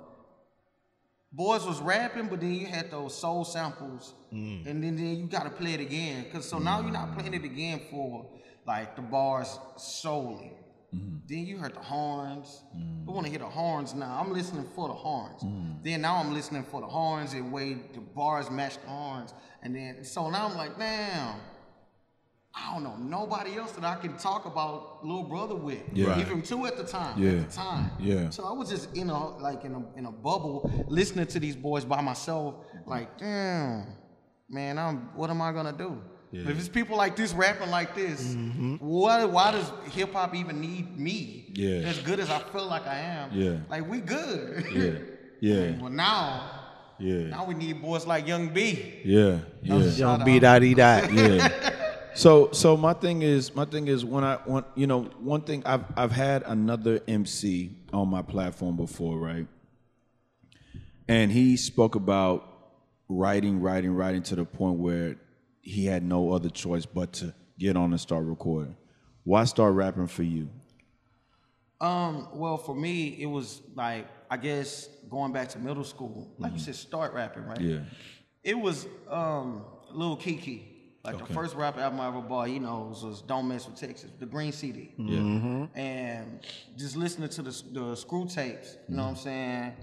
boys 1.31 1.65
was 1.65 1.79
rapping, 1.81 2.27
but 2.27 2.39
then 2.41 2.53
you 2.53 2.67
had 2.67 2.91
those 2.91 3.13
soul 3.17 3.43
samples, 3.43 4.13
Mm. 4.33 4.65
and 4.65 4.83
then, 4.83 4.95
then 4.95 5.15
you 5.17 5.25
got 5.27 5.43
to 5.43 5.49
play 5.49 5.73
it 5.73 5.81
again, 5.81 6.25
cause 6.31 6.47
so 6.47 6.57
now 6.57 6.79
you're 6.81 6.91
not 6.91 7.17
playing 7.17 7.33
it 7.33 7.43
again 7.43 7.81
for 7.91 8.29
like 8.65 8.95
the 8.95 9.01
bars 9.01 9.59
solely. 9.77 10.53
Mm-hmm. 10.93 11.17
Then 11.27 11.45
you 11.45 11.57
heard 11.57 11.73
the 11.73 11.79
horns. 11.79 12.63
I 12.75 13.11
want 13.11 13.25
to 13.25 13.29
hear 13.29 13.39
the 13.39 13.45
horns 13.45 13.93
now. 13.93 14.19
I'm 14.19 14.33
listening 14.33 14.67
for 14.75 14.89
the 14.89 14.93
horns. 14.93 15.41
Mm. 15.41 15.83
Then 15.83 16.01
now 16.01 16.17
I'm 16.17 16.33
listening 16.33 16.63
for 16.63 16.81
the 16.81 16.87
horns 16.87 17.33
and 17.33 17.51
way 17.51 17.77
the 17.93 18.01
bars 18.01 18.51
match 18.51 18.75
the 18.81 18.89
horns. 18.89 19.33
And 19.63 19.75
then 19.75 20.03
so 20.03 20.29
now 20.29 20.47
I'm 20.47 20.57
like, 20.57 20.77
damn. 20.77 21.35
I 22.53 22.73
don't 22.73 22.83
know 22.83 22.97
nobody 22.97 23.55
else 23.55 23.71
that 23.73 23.85
I 23.85 23.95
can 23.95 24.17
talk 24.17 24.45
about 24.45 25.05
little 25.05 25.23
brother 25.23 25.55
with. 25.55 25.81
Yeah. 25.93 26.19
Even 26.19 26.41
two 26.41 26.65
at 26.65 26.75
the 26.75 26.83
time. 26.83 27.21
Yeah. 27.21 27.31
At 27.31 27.49
the 27.49 27.55
time. 27.55 27.91
Yeah. 27.97 28.29
So 28.29 28.43
I 28.43 28.51
was 28.51 28.69
just 28.69 28.93
in 28.93 29.09
a 29.09 29.37
like 29.37 29.63
in 29.63 29.73
a 29.73 29.97
in 29.97 30.05
a 30.05 30.11
bubble 30.11 30.69
listening 30.87 31.27
to 31.27 31.39
these 31.39 31.55
boys 31.55 31.85
by 31.85 32.01
myself. 32.01 32.55
Like, 32.85 33.17
damn, 33.17 33.95
man, 34.49 34.77
I'm 34.77 35.15
what 35.15 35.29
am 35.29 35.41
I 35.41 35.53
gonna 35.53 35.71
do? 35.71 36.01
If 36.33 36.57
it's 36.59 36.69
people 36.69 36.95
like 36.95 37.15
this 37.15 37.33
rapping 37.33 37.69
like 37.69 37.93
this, 37.93 38.33
mm-hmm. 38.33 38.77
why 38.77 39.25
why 39.25 39.51
does 39.51 39.69
hip 39.91 40.13
hop 40.13 40.33
even 40.33 40.61
need 40.61 40.97
me? 40.97 41.51
Yeah. 41.53 41.87
As 41.89 41.99
good 41.99 42.19
as 42.19 42.29
I 42.29 42.39
feel 42.39 42.67
like 42.67 42.87
I 42.87 42.99
am. 42.99 43.29
Yeah. 43.33 43.57
Like 43.69 43.89
we 43.89 43.99
good. 43.99 44.65
Yeah. 44.71 44.93
Yeah. 45.41 45.77
well 45.81 45.91
now, 45.91 46.49
Yeah. 46.99 47.27
now 47.27 47.45
we 47.45 47.53
need 47.53 47.81
boys 47.81 48.05
like 48.05 48.27
Young 48.27 48.49
B. 48.49 49.01
Yeah. 49.03 49.39
Yeah. 49.61 49.77
Young 49.77 50.23
B 50.23 50.39
dot 50.39 50.63
E 50.63 50.73
dot. 50.73 51.11
yeah. 51.11 51.67
So 52.13 52.51
so 52.51 52.75
my 52.75 52.93
thing 52.93 53.21
is 53.21 53.55
my 53.55 53.63
thing 53.63 53.87
is 53.87 54.03
when 54.03 54.25
I 54.25 54.37
want 54.45 54.65
you 54.75 54.85
know 54.85 55.03
one 55.19 55.41
thing 55.41 55.63
I've 55.65 55.85
I've 55.95 56.11
had 56.11 56.43
another 56.45 56.99
MC 57.07 57.71
on 57.93 58.09
my 58.09 58.21
platform 58.21 58.75
before 58.75 59.17
right, 59.17 59.47
and 61.07 61.31
he 61.31 61.55
spoke 61.55 61.95
about 61.95 62.51
writing 63.07 63.61
writing 63.61 63.93
writing 63.93 64.23
to 64.23 64.35
the 64.35 64.43
point 64.43 64.79
where 64.79 65.15
he 65.61 65.85
had 65.85 66.03
no 66.03 66.31
other 66.31 66.49
choice 66.49 66.85
but 66.85 67.13
to 67.13 67.33
get 67.57 67.77
on 67.77 67.91
and 67.91 67.99
start 68.01 68.25
recording. 68.25 68.75
Why 69.23 69.43
start 69.45 69.73
rapping 69.75 70.07
for 70.07 70.23
you? 70.23 70.49
Um, 71.79 72.27
well, 72.33 72.57
for 72.57 72.75
me, 72.75 73.07
it 73.19 73.25
was 73.25 73.61
like 73.75 74.07
I 74.29 74.37
guess 74.37 74.87
going 75.09 75.33
back 75.33 75.49
to 75.49 75.59
middle 75.59 75.83
school, 75.83 76.31
like 76.37 76.53
you 76.53 76.59
said, 76.59 76.75
start 76.75 77.13
rapping, 77.13 77.43
right? 77.45 77.59
Yeah. 77.59 77.79
It 78.43 78.57
was 78.57 78.87
um 79.09 79.63
Lil 79.91 80.17
Keke. 80.17 80.67
Like 81.03 81.17
the 81.17 81.33
first 81.33 81.55
rap 81.55 81.79
album 81.79 81.99
I 81.99 82.07
ever 82.09 82.21
bought, 82.21 82.51
you 82.51 82.59
know, 82.59 82.87
was, 82.89 83.03
was 83.03 83.21
"Don't 83.23 83.47
Mess 83.47 83.65
with 83.67 83.75
Texas," 83.75 84.11
the 84.19 84.27
Green 84.27 84.51
CD, 84.51 84.93
Yeah. 84.99 85.65
and 85.73 86.41
just 86.77 86.95
listening 86.95 87.27
to 87.29 87.41
the, 87.41 87.63
the 87.71 87.95
screw 87.95 88.27
tapes. 88.27 88.77
You 88.87 88.97
know 88.97 89.03
what 89.05 89.09
I'm 89.09 89.15
saying? 89.15 89.73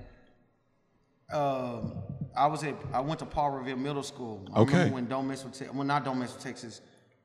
Um, 1.32 1.92
I 2.36 2.46
was 2.46 2.62
at 2.64 2.74
I 2.92 3.00
went 3.00 3.18
to 3.20 3.26
Paul 3.26 3.50
Revere 3.50 3.76
Middle 3.76 4.02
School. 4.02 4.46
I 4.54 4.60
Okay. 4.60 4.72
remember 4.72 4.94
when 4.94 5.06
"Don't 5.08 5.26
Mess 5.28 5.44
with 5.44 5.52
Texas," 5.54 5.74
well, 5.74 5.84
not 5.84 6.04
"Don't 6.04 6.18
Mess 6.18 6.34
with 6.34 6.42
Texas." 6.42 6.80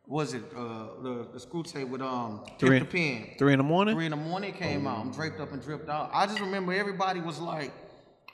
Was 0.07 0.33
it 0.33 0.43
uh, 0.55 1.01
the 1.01 1.27
the 1.33 1.39
screw 1.39 1.63
tape 1.63 1.87
with 1.87 2.01
um 2.01 2.43
Three, 2.59 2.79
Tip 2.79 2.91
the 2.91 2.97
Pen? 3.25 3.35
three 3.37 3.53
in 3.53 3.59
the 3.59 3.63
morning. 3.63 3.95
Three 3.95 4.05
in 4.05 4.11
the 4.11 4.17
morning 4.17 4.53
it 4.53 4.57
came 4.59 4.85
out. 4.85 4.99
I'm 4.99 5.11
draped 5.11 5.39
up 5.39 5.53
and 5.53 5.61
dripped 5.61 5.87
out. 5.89 6.09
I 6.13 6.25
just 6.25 6.41
remember 6.41 6.73
everybody 6.73 7.21
was 7.21 7.39
like, 7.39 7.71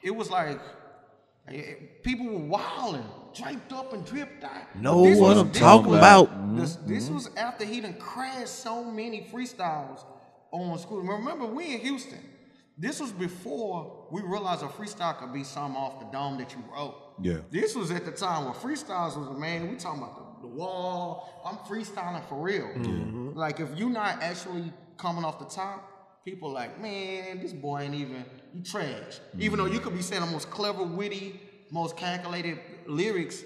it 0.01 0.09
was 0.15 0.31
like, 0.31 0.59
eh, 1.47 1.73
people 2.01 2.25
were 2.25 2.39
wilding, 2.39 3.05
draped 3.35 3.71
up 3.71 3.93
and 3.93 4.03
dripped 4.03 4.43
out. 4.43 4.75
Know 4.75 5.03
This 5.03 5.19
what 5.19 5.29
was- 5.35 5.37
I'm 5.37 5.51
talking 5.51 5.89
was- 5.91 5.97
about. 5.99 6.55
This, 6.57 6.75
this 6.77 7.09
was 7.11 7.29
after 7.37 7.63
he 7.65 7.81
done 7.81 7.93
crashed 7.99 8.47
so 8.63 8.83
many 8.83 9.27
freestyles 9.31 10.03
on 10.51 10.79
school. 10.79 11.01
Remember, 11.01 11.45
we 11.45 11.75
in 11.75 11.81
Houston. 11.81 12.17
This 12.81 13.01
was 13.01 13.11
before 13.11 14.07
we 14.09 14.21
realized 14.21 14.63
a 14.63 14.67
freestyle 14.67 15.17
could 15.17 15.33
be 15.33 15.43
something 15.43 15.75
off 15.75 15.99
the 15.99 16.05
dome 16.05 16.37
that 16.37 16.53
you 16.53 16.63
wrote. 16.73 16.95
Yeah. 17.21 17.39
This 17.51 17.75
was 17.75 17.91
at 17.91 18.05
the 18.05 18.11
time 18.11 18.45
where 18.45 18.53
freestyles 18.53 19.17
was, 19.17 19.27
a 19.27 19.33
man, 19.33 19.69
we 19.69 19.75
talking 19.75 20.01
about 20.01 20.15
the 20.15 20.29
the 20.41 20.47
wall. 20.47 21.41
I'm 21.45 21.57
freestyling 21.57 22.27
for 22.27 22.41
real. 22.41 22.67
Mm-hmm. 22.67 23.37
Like 23.37 23.59
if 23.59 23.69
you're 23.75 23.89
not 23.89 24.21
actually 24.21 24.71
coming 24.97 25.23
off 25.23 25.39
the 25.39 25.45
top, 25.45 26.21
people 26.25 26.51
like, 26.51 26.81
man, 26.81 27.39
this 27.39 27.53
boy 27.53 27.81
ain't 27.81 27.95
even 27.95 28.25
you 28.53 28.63
trash. 28.63 28.85
Mm-hmm. 28.85 29.41
Even 29.41 29.59
though 29.59 29.65
you 29.65 29.79
could 29.79 29.95
be 29.95 30.01
saying 30.01 30.21
the 30.21 30.31
most 30.31 30.49
clever, 30.49 30.83
witty, 30.83 31.39
most 31.71 31.97
calculated 31.97 32.59
lyrics, 32.87 33.43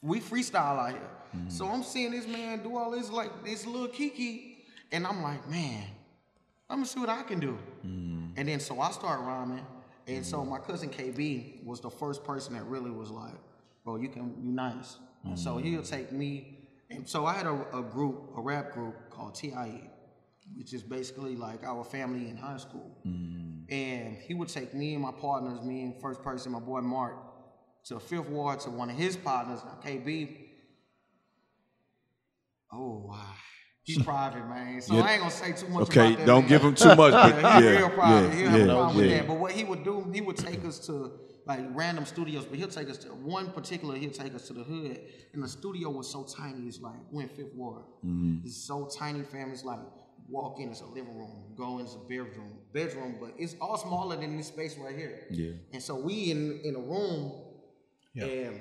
we 0.00 0.20
freestyle 0.20 0.78
out 0.78 0.90
here. 0.90 1.00
Mm-hmm. 1.36 1.48
So 1.48 1.66
I'm 1.66 1.82
seeing 1.82 2.10
this 2.10 2.26
man 2.26 2.62
do 2.62 2.76
all 2.76 2.90
this 2.90 3.10
like 3.10 3.44
this 3.44 3.66
little 3.66 3.88
Keke, 3.88 4.56
and 4.90 5.06
I'm 5.06 5.22
like, 5.22 5.48
man, 5.48 5.84
I'm 6.68 6.78
gonna 6.78 6.86
see 6.86 7.00
what 7.00 7.08
I 7.08 7.22
can 7.22 7.40
do. 7.40 7.58
And 8.36 8.48
then 8.48 8.60
so 8.60 8.80
I 8.80 8.90
start 8.90 9.20
rhyming, 9.20 9.64
and 10.06 10.24
so 10.24 10.38
mm-hmm. 10.38 10.50
my 10.50 10.58
cousin 10.58 10.88
KB 10.88 11.64
was 11.64 11.80
the 11.80 11.90
first 11.90 12.24
person 12.24 12.54
that 12.54 12.64
really 12.64 12.90
was 12.90 13.10
like, 13.10 13.34
bro, 13.84 13.96
you 13.96 14.08
can 14.08 14.34
you 14.42 14.52
nice. 14.52 14.96
And 15.24 15.38
so 15.38 15.56
mm-hmm. 15.56 15.66
he'll 15.66 15.82
take 15.82 16.10
me, 16.12 16.58
and 16.90 17.08
so 17.08 17.26
I 17.26 17.34
had 17.34 17.46
a, 17.46 17.64
a 17.76 17.82
group, 17.82 18.32
a 18.36 18.40
rap 18.40 18.72
group 18.72 19.10
called 19.10 19.34
TIE, 19.34 19.88
which 20.56 20.72
is 20.72 20.82
basically 20.82 21.36
like 21.36 21.64
our 21.64 21.84
family 21.84 22.28
in 22.28 22.36
high 22.36 22.56
school. 22.56 22.90
Mm-hmm. 23.06 23.72
And 23.72 24.16
he 24.16 24.34
would 24.34 24.48
take 24.48 24.74
me 24.74 24.94
and 24.94 25.02
my 25.02 25.12
partners, 25.12 25.62
me 25.62 25.82
and 25.82 26.00
first 26.00 26.22
person, 26.22 26.52
my 26.52 26.58
boy 26.58 26.80
Mark, 26.80 27.16
to 27.84 28.00
Fifth 28.00 28.28
Ward 28.28 28.60
to 28.60 28.70
one 28.70 28.90
of 28.90 28.96
his 28.96 29.16
partners, 29.16 29.60
KB. 29.84 30.36
Oh 32.72 33.06
wow. 33.08 33.34
He's 33.84 34.02
private, 34.02 34.48
man. 34.48 34.80
So 34.80 34.94
Yeah. 34.94 35.02
I 35.02 35.12
ain't 35.12 35.20
gonna 35.20 35.30
say 35.32 35.52
too 35.52 35.68
much 35.68 35.82
Okay, 35.88 36.06
about 36.08 36.18
that. 36.18 36.26
don't 36.26 36.40
man. 36.42 36.48
give 36.48 36.62
him 36.62 36.74
too 36.74 36.94
much, 36.94 37.12
but 37.12 37.12
Yeah, 37.42 37.58
he 37.60 37.64
yeah, 37.64 37.70
real 37.78 37.90
private. 37.90 38.28
yeah, 38.28 38.36
He'll 38.38 38.50
have 38.50 38.60
a 38.60 38.64
yeah, 38.66 38.96
with 38.96 39.06
yeah. 39.10 39.16
that. 39.18 39.26
But 39.26 39.38
what 39.38 39.52
he 39.52 39.64
would 39.64 39.82
do, 39.82 40.08
he 40.14 40.20
would 40.20 40.36
take 40.36 40.64
us 40.64 40.78
to 40.86 41.12
like 41.46 41.60
random 41.74 42.04
studios, 42.06 42.44
but 42.44 42.56
he'll 42.58 42.68
take 42.68 42.88
us 42.88 42.98
to 42.98 43.08
one 43.08 43.50
particular, 43.50 43.96
he'll 43.96 44.10
take 44.10 44.34
us 44.36 44.46
to 44.46 44.52
the 44.52 44.62
hood. 44.62 45.00
And 45.34 45.42
the 45.42 45.48
studio 45.48 45.90
was 45.90 46.08
so 46.08 46.22
tiny, 46.24 46.68
it's 46.68 46.80
like 46.80 46.94
we're 47.10 47.22
in 47.22 47.28
Fifth 47.30 47.54
Ward. 47.54 47.82
Mm-hmm. 48.06 48.44
It's 48.46 48.56
so 48.56 48.88
tiny, 48.96 49.22
fam. 49.24 49.50
It's 49.50 49.64
like 49.64 49.80
walk 50.28 50.60
in, 50.60 50.68
it's 50.70 50.82
a 50.82 50.86
living 50.86 51.18
room, 51.18 51.52
go 51.56 51.78
in, 51.78 51.84
it's 51.84 51.96
a 51.96 51.98
bedroom, 51.98 52.52
bedroom, 52.72 53.16
but 53.20 53.32
it's 53.36 53.56
all 53.60 53.76
smaller 53.76 54.14
than 54.14 54.36
this 54.36 54.46
space 54.46 54.78
right 54.78 54.96
here. 54.96 55.26
Yeah. 55.32 55.54
And 55.72 55.82
so 55.82 55.96
we 55.96 56.30
in 56.30 56.60
in 56.62 56.76
a 56.76 56.80
room 56.80 57.32
and 58.14 58.60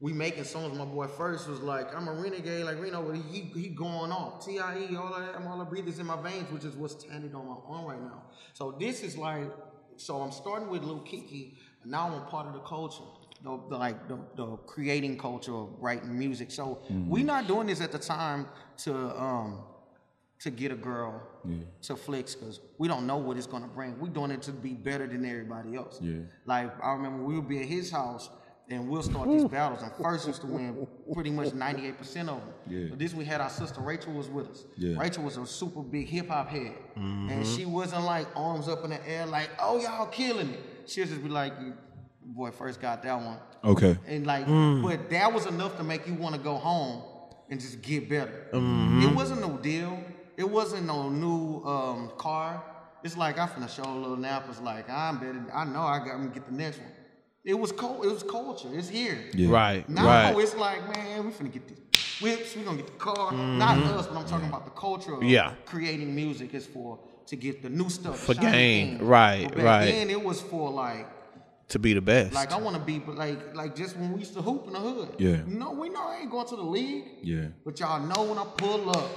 we 0.00 0.12
making 0.12 0.44
songs. 0.44 0.76
My 0.78 0.84
boy 0.84 1.08
first 1.08 1.48
was 1.48 1.60
like, 1.60 1.94
I'm 1.94 2.06
a 2.06 2.12
renegade, 2.12 2.64
like 2.64 2.80
Reno, 2.80 3.02
but 3.02 3.16
he 3.16 3.40
he 3.40 3.68
going 3.68 4.12
off. 4.12 4.44
TIE, 4.44 4.94
all 4.96 5.12
of 5.14 5.26
that, 5.26 5.34
I'm 5.34 5.46
all 5.46 5.58
the 5.58 5.64
breathers 5.64 5.98
in 5.98 6.06
my 6.06 6.20
veins, 6.20 6.50
which 6.52 6.64
is 6.64 6.76
what's 6.76 6.94
tatted 6.94 7.34
on 7.34 7.46
my 7.46 7.56
arm 7.66 7.84
right 7.86 8.00
now. 8.00 8.22
So 8.52 8.76
this 8.78 9.02
is 9.02 9.16
like, 9.18 9.50
so 9.96 10.20
I'm 10.20 10.30
starting 10.30 10.68
with 10.68 10.82
Lil 10.84 11.00
Keke, 11.00 11.54
and 11.82 11.90
now 11.90 12.06
I'm 12.06 12.14
a 12.14 12.26
part 12.26 12.46
of 12.46 12.52
the 12.52 12.60
culture. 12.60 13.02
The, 13.42 13.60
the 13.68 13.76
like 13.76 14.08
the, 14.08 14.18
the 14.36 14.56
creating 14.58 15.16
culture 15.18 15.54
of 15.54 15.68
writing 15.78 16.16
music. 16.16 16.50
So 16.50 16.82
we're 16.90 17.24
not 17.24 17.46
doing 17.46 17.66
this 17.68 17.80
at 17.80 17.92
the 17.92 17.98
time 17.98 18.46
to 18.78 18.94
um 18.94 19.60
to 20.40 20.50
get 20.50 20.70
a 20.70 20.76
girl 20.76 21.20
to 21.82 21.96
flicks 21.96 22.34
because 22.36 22.60
we 22.78 22.86
don't 22.88 23.06
know 23.06 23.16
what 23.16 23.36
it's 23.36 23.46
gonna 23.46 23.66
bring. 23.68 23.98
we 23.98 24.08
doing 24.08 24.30
it 24.32 24.42
to 24.42 24.52
be 24.52 24.74
better 24.74 25.06
than 25.06 25.24
everybody 25.24 25.76
else. 25.76 25.98
Yeah. 26.00 26.18
Like 26.46 26.72
I 26.84 26.92
remember 26.92 27.24
we 27.24 27.34
would 27.34 27.48
be 27.48 27.60
at 27.60 27.66
his 27.66 27.90
house 27.90 28.28
and 28.70 28.88
we'll 28.88 29.02
start 29.02 29.28
these 29.28 29.44
battles 29.44 29.82
and 29.82 29.90
first 30.02 30.26
used 30.26 30.42
to 30.42 30.46
win 30.46 30.86
pretty 31.14 31.30
much 31.30 31.48
98% 31.48 32.00
of 32.20 32.26
them. 32.26 32.40
Yeah. 32.68 32.86
But 32.90 32.98
this 32.98 33.14
we 33.14 33.24
had 33.24 33.40
our 33.40 33.48
sister 33.48 33.80
Rachel 33.80 34.12
was 34.12 34.28
with 34.28 34.48
us. 34.50 34.64
Yeah. 34.76 34.98
Rachel 34.98 35.24
was 35.24 35.36
a 35.38 35.46
super 35.46 35.82
big 35.82 36.06
hip 36.08 36.28
hop 36.28 36.48
head. 36.48 36.74
And 36.96 37.46
she 37.46 37.64
wasn't 37.64 38.04
like 38.04 38.26
arms 38.36 38.68
up 38.68 38.84
in 38.84 38.90
the 38.90 39.08
air 39.08 39.24
like, 39.26 39.50
oh 39.60 39.80
y'all 39.80 40.06
killing 40.06 40.50
it. 40.50 40.60
She'll 40.86 41.06
just 41.06 41.22
be 41.22 41.28
like, 41.28 41.52
boy, 42.22 42.50
first 42.50 42.80
got 42.80 43.02
that 43.02 43.14
one. 43.20 43.38
Okay. 43.64 43.96
And 44.06 44.26
like, 44.26 44.46
Mm. 44.46 44.82
but 44.82 45.10
that 45.10 45.32
was 45.32 45.46
enough 45.46 45.76
to 45.78 45.84
make 45.84 46.06
you 46.06 46.14
want 46.14 46.34
to 46.34 46.40
go 46.40 46.56
home 46.56 47.02
and 47.50 47.58
just 47.60 47.80
get 47.82 48.08
better. 48.08 48.48
Mm-hmm. 48.52 49.02
It 49.08 49.14
wasn't 49.14 49.40
no 49.40 49.56
deal. 49.56 49.98
It 50.36 50.48
wasn't 50.48 50.86
no 50.86 51.08
new 51.08 51.64
um, 51.64 52.12
car. 52.18 52.62
It's 53.02 53.16
like 53.16 53.38
I'm 53.38 53.48
finna 53.48 53.68
show 53.68 53.82
a 53.90 53.94
little 53.94 54.16
nap. 54.16 54.44
It's 54.48 54.60
like 54.60 54.88
I'm 54.90 55.18
better. 55.18 55.44
I 55.54 55.64
know 55.64 55.82
I 55.82 55.98
got. 55.98 56.14
I'm 56.14 56.22
gonna 56.28 56.34
get 56.34 56.46
the 56.46 56.52
next 56.52 56.78
one. 56.78 56.88
It 57.44 57.54
was 57.58 57.72
cold. 57.72 58.04
It 58.04 58.12
was 58.12 58.22
culture. 58.22 58.68
It's 58.72 58.88
here. 58.88 59.18
Yeah. 59.32 59.50
Right, 59.50 59.88
Now 59.88 60.06
right. 60.06 60.38
it's 60.38 60.54
like, 60.54 60.80
man, 60.94 61.24
we 61.26 61.30
finna 61.32 61.52
get 61.52 61.66
the 61.68 61.74
whips. 62.20 62.54
We 62.56 62.62
gonna 62.62 62.76
get 62.78 62.86
the 62.86 62.92
car. 62.98 63.32
Not 63.32 63.78
us, 63.84 64.06
but 64.06 64.16
I'm 64.16 64.26
talking 64.26 64.48
about 64.48 64.64
the 64.64 64.72
culture 64.72 65.12
of 65.14 65.20
Mm-hmm. 65.20 65.28
Yeah. 65.28 65.54
creating 65.64 66.14
music 66.14 66.52
is 66.54 66.66
for 66.66 66.98
to 67.26 67.36
get 67.36 67.62
the 67.62 67.70
new 67.70 67.88
stuff. 67.88 68.18
For 68.20 68.34
shiny 68.34 68.50
gain. 68.50 68.98
Right, 69.02 69.48
But 69.54 69.62
right. 69.62 69.84
Then 69.86 70.10
it 70.10 70.22
was 70.22 70.40
for 70.40 70.70
like 70.70 71.06
to 71.68 71.78
be 71.78 71.92
the 71.94 72.00
best. 72.00 72.32
like 72.34 72.52
I 72.52 72.58
want 72.58 72.76
to 72.76 72.82
be, 72.82 72.98
but 72.98 73.16
like 73.16 73.54
like 73.54 73.76
just 73.76 73.96
when 73.96 74.12
we 74.12 74.20
used 74.20 74.34
to 74.34 74.42
hoop 74.42 74.66
in 74.66 74.72
the 74.72 74.80
hood. 74.80 75.14
Yeah. 75.18 75.38
No, 75.46 75.70
we 75.72 75.88
know 75.90 76.06
I 76.08 76.18
ain't 76.22 76.30
going 76.30 76.46
to 76.48 76.56
the 76.56 76.62
league. 76.62 77.04
Yeah. 77.22 77.48
But 77.64 77.78
y'all 77.80 78.00
know 78.00 78.24
when 78.24 78.38
I 78.38 78.44
pull 78.56 78.90
up, 78.90 79.10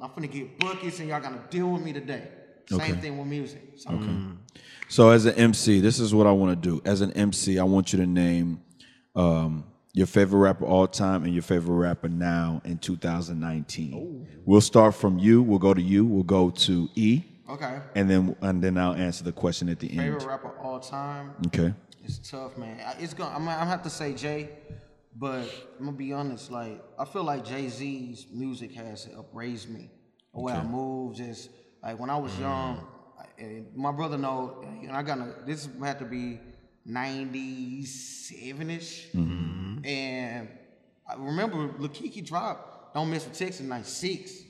I'm 0.00 0.10
finna 0.10 0.30
get 0.30 0.58
buckets, 0.58 1.00
and 1.00 1.08
y'all 1.08 1.20
gonna 1.20 1.42
deal 1.50 1.70
with 1.70 1.82
me 1.82 1.92
today. 1.92 2.28
Same 2.66 2.96
thing 2.98 3.18
with 3.18 3.26
music. 3.26 3.62
So, 3.76 4.00
So 4.88 5.10
as 5.10 5.26
an 5.26 5.34
MC, 5.34 5.80
this 5.80 5.98
is 5.98 6.14
what 6.14 6.26
I 6.26 6.32
want 6.32 6.60
to 6.62 6.68
do. 6.70 6.82
As 6.84 7.00
an 7.00 7.12
MC, 7.12 7.58
I 7.58 7.64
want 7.64 7.92
you 7.92 7.98
to 8.00 8.06
name 8.06 8.60
um, 9.16 9.64
your 9.92 10.06
favorite 10.06 10.38
rapper 10.40 10.64
all 10.64 10.86
time 10.86 11.24
and 11.24 11.32
your 11.32 11.42
favorite 11.42 11.74
rapper 11.76 12.08
now 12.08 12.60
in 12.64 12.78
2019. 12.78 14.26
We'll 14.44 14.60
start 14.60 14.94
from 14.94 15.18
you. 15.18 15.42
We'll 15.42 15.58
go 15.58 15.74
to 15.74 15.82
you. 15.82 16.04
We'll 16.04 16.22
go 16.22 16.50
to 16.50 16.88
E, 16.94 17.22
Okay. 17.48 17.80
and 17.94 18.10
then 18.10 18.36
and 18.40 18.62
then 18.62 18.76
I'll 18.78 18.94
answer 18.94 19.22
the 19.24 19.32
question 19.32 19.68
at 19.68 19.78
the 19.78 19.88
Favorite 19.88 20.04
end. 20.04 20.14
Favorite 20.20 20.30
rapper 20.30 20.58
all 20.60 20.80
time. 20.80 21.32
Okay. 21.46 21.72
It's 22.04 22.18
tough, 22.18 22.58
man. 22.58 22.80
It's 22.98 23.14
gonna. 23.14 23.30
I'm, 23.34 23.48
I'm 23.48 23.56
gonna 23.58 23.70
have 23.70 23.82
to 23.84 23.90
say 23.90 24.12
Jay, 24.14 24.50
but 25.16 25.48
I'm 25.78 25.86
gonna 25.86 25.96
be 25.96 26.12
honest. 26.12 26.50
Like 26.50 26.82
I 26.98 27.04
feel 27.04 27.24
like 27.24 27.44
Jay 27.44 27.68
Z's 27.68 28.26
music 28.32 28.72
has 28.74 29.08
upraised 29.16 29.70
me. 29.70 29.90
The 30.34 30.40
way 30.40 30.52
I 30.52 30.64
move, 30.64 31.14
just 31.16 31.48
like 31.84 31.98
when 31.98 32.10
I 32.10 32.16
was 32.16 32.36
young. 32.38 32.78
I- 33.38 33.62
my 33.74 33.90
brother 33.90 34.16
know, 34.16 34.64
and 34.82 34.92
I 34.92 35.02
got 35.02 35.16
to 35.16 35.34
This 35.44 35.68
had 35.82 35.98
to 35.98 36.04
be 36.04 36.38
'97 36.84 38.70
ish, 38.70 39.08
and 39.14 40.48
I 41.08 41.14
remember 41.16 41.56
Lil 41.78 41.88
Keke 41.88 42.24
dropped 42.24 42.94
"Don't 42.94 43.10
Mess 43.10 43.24
with 43.26 43.36
Texas" 43.36 43.60
in 43.60 43.68
'96. 43.68 44.42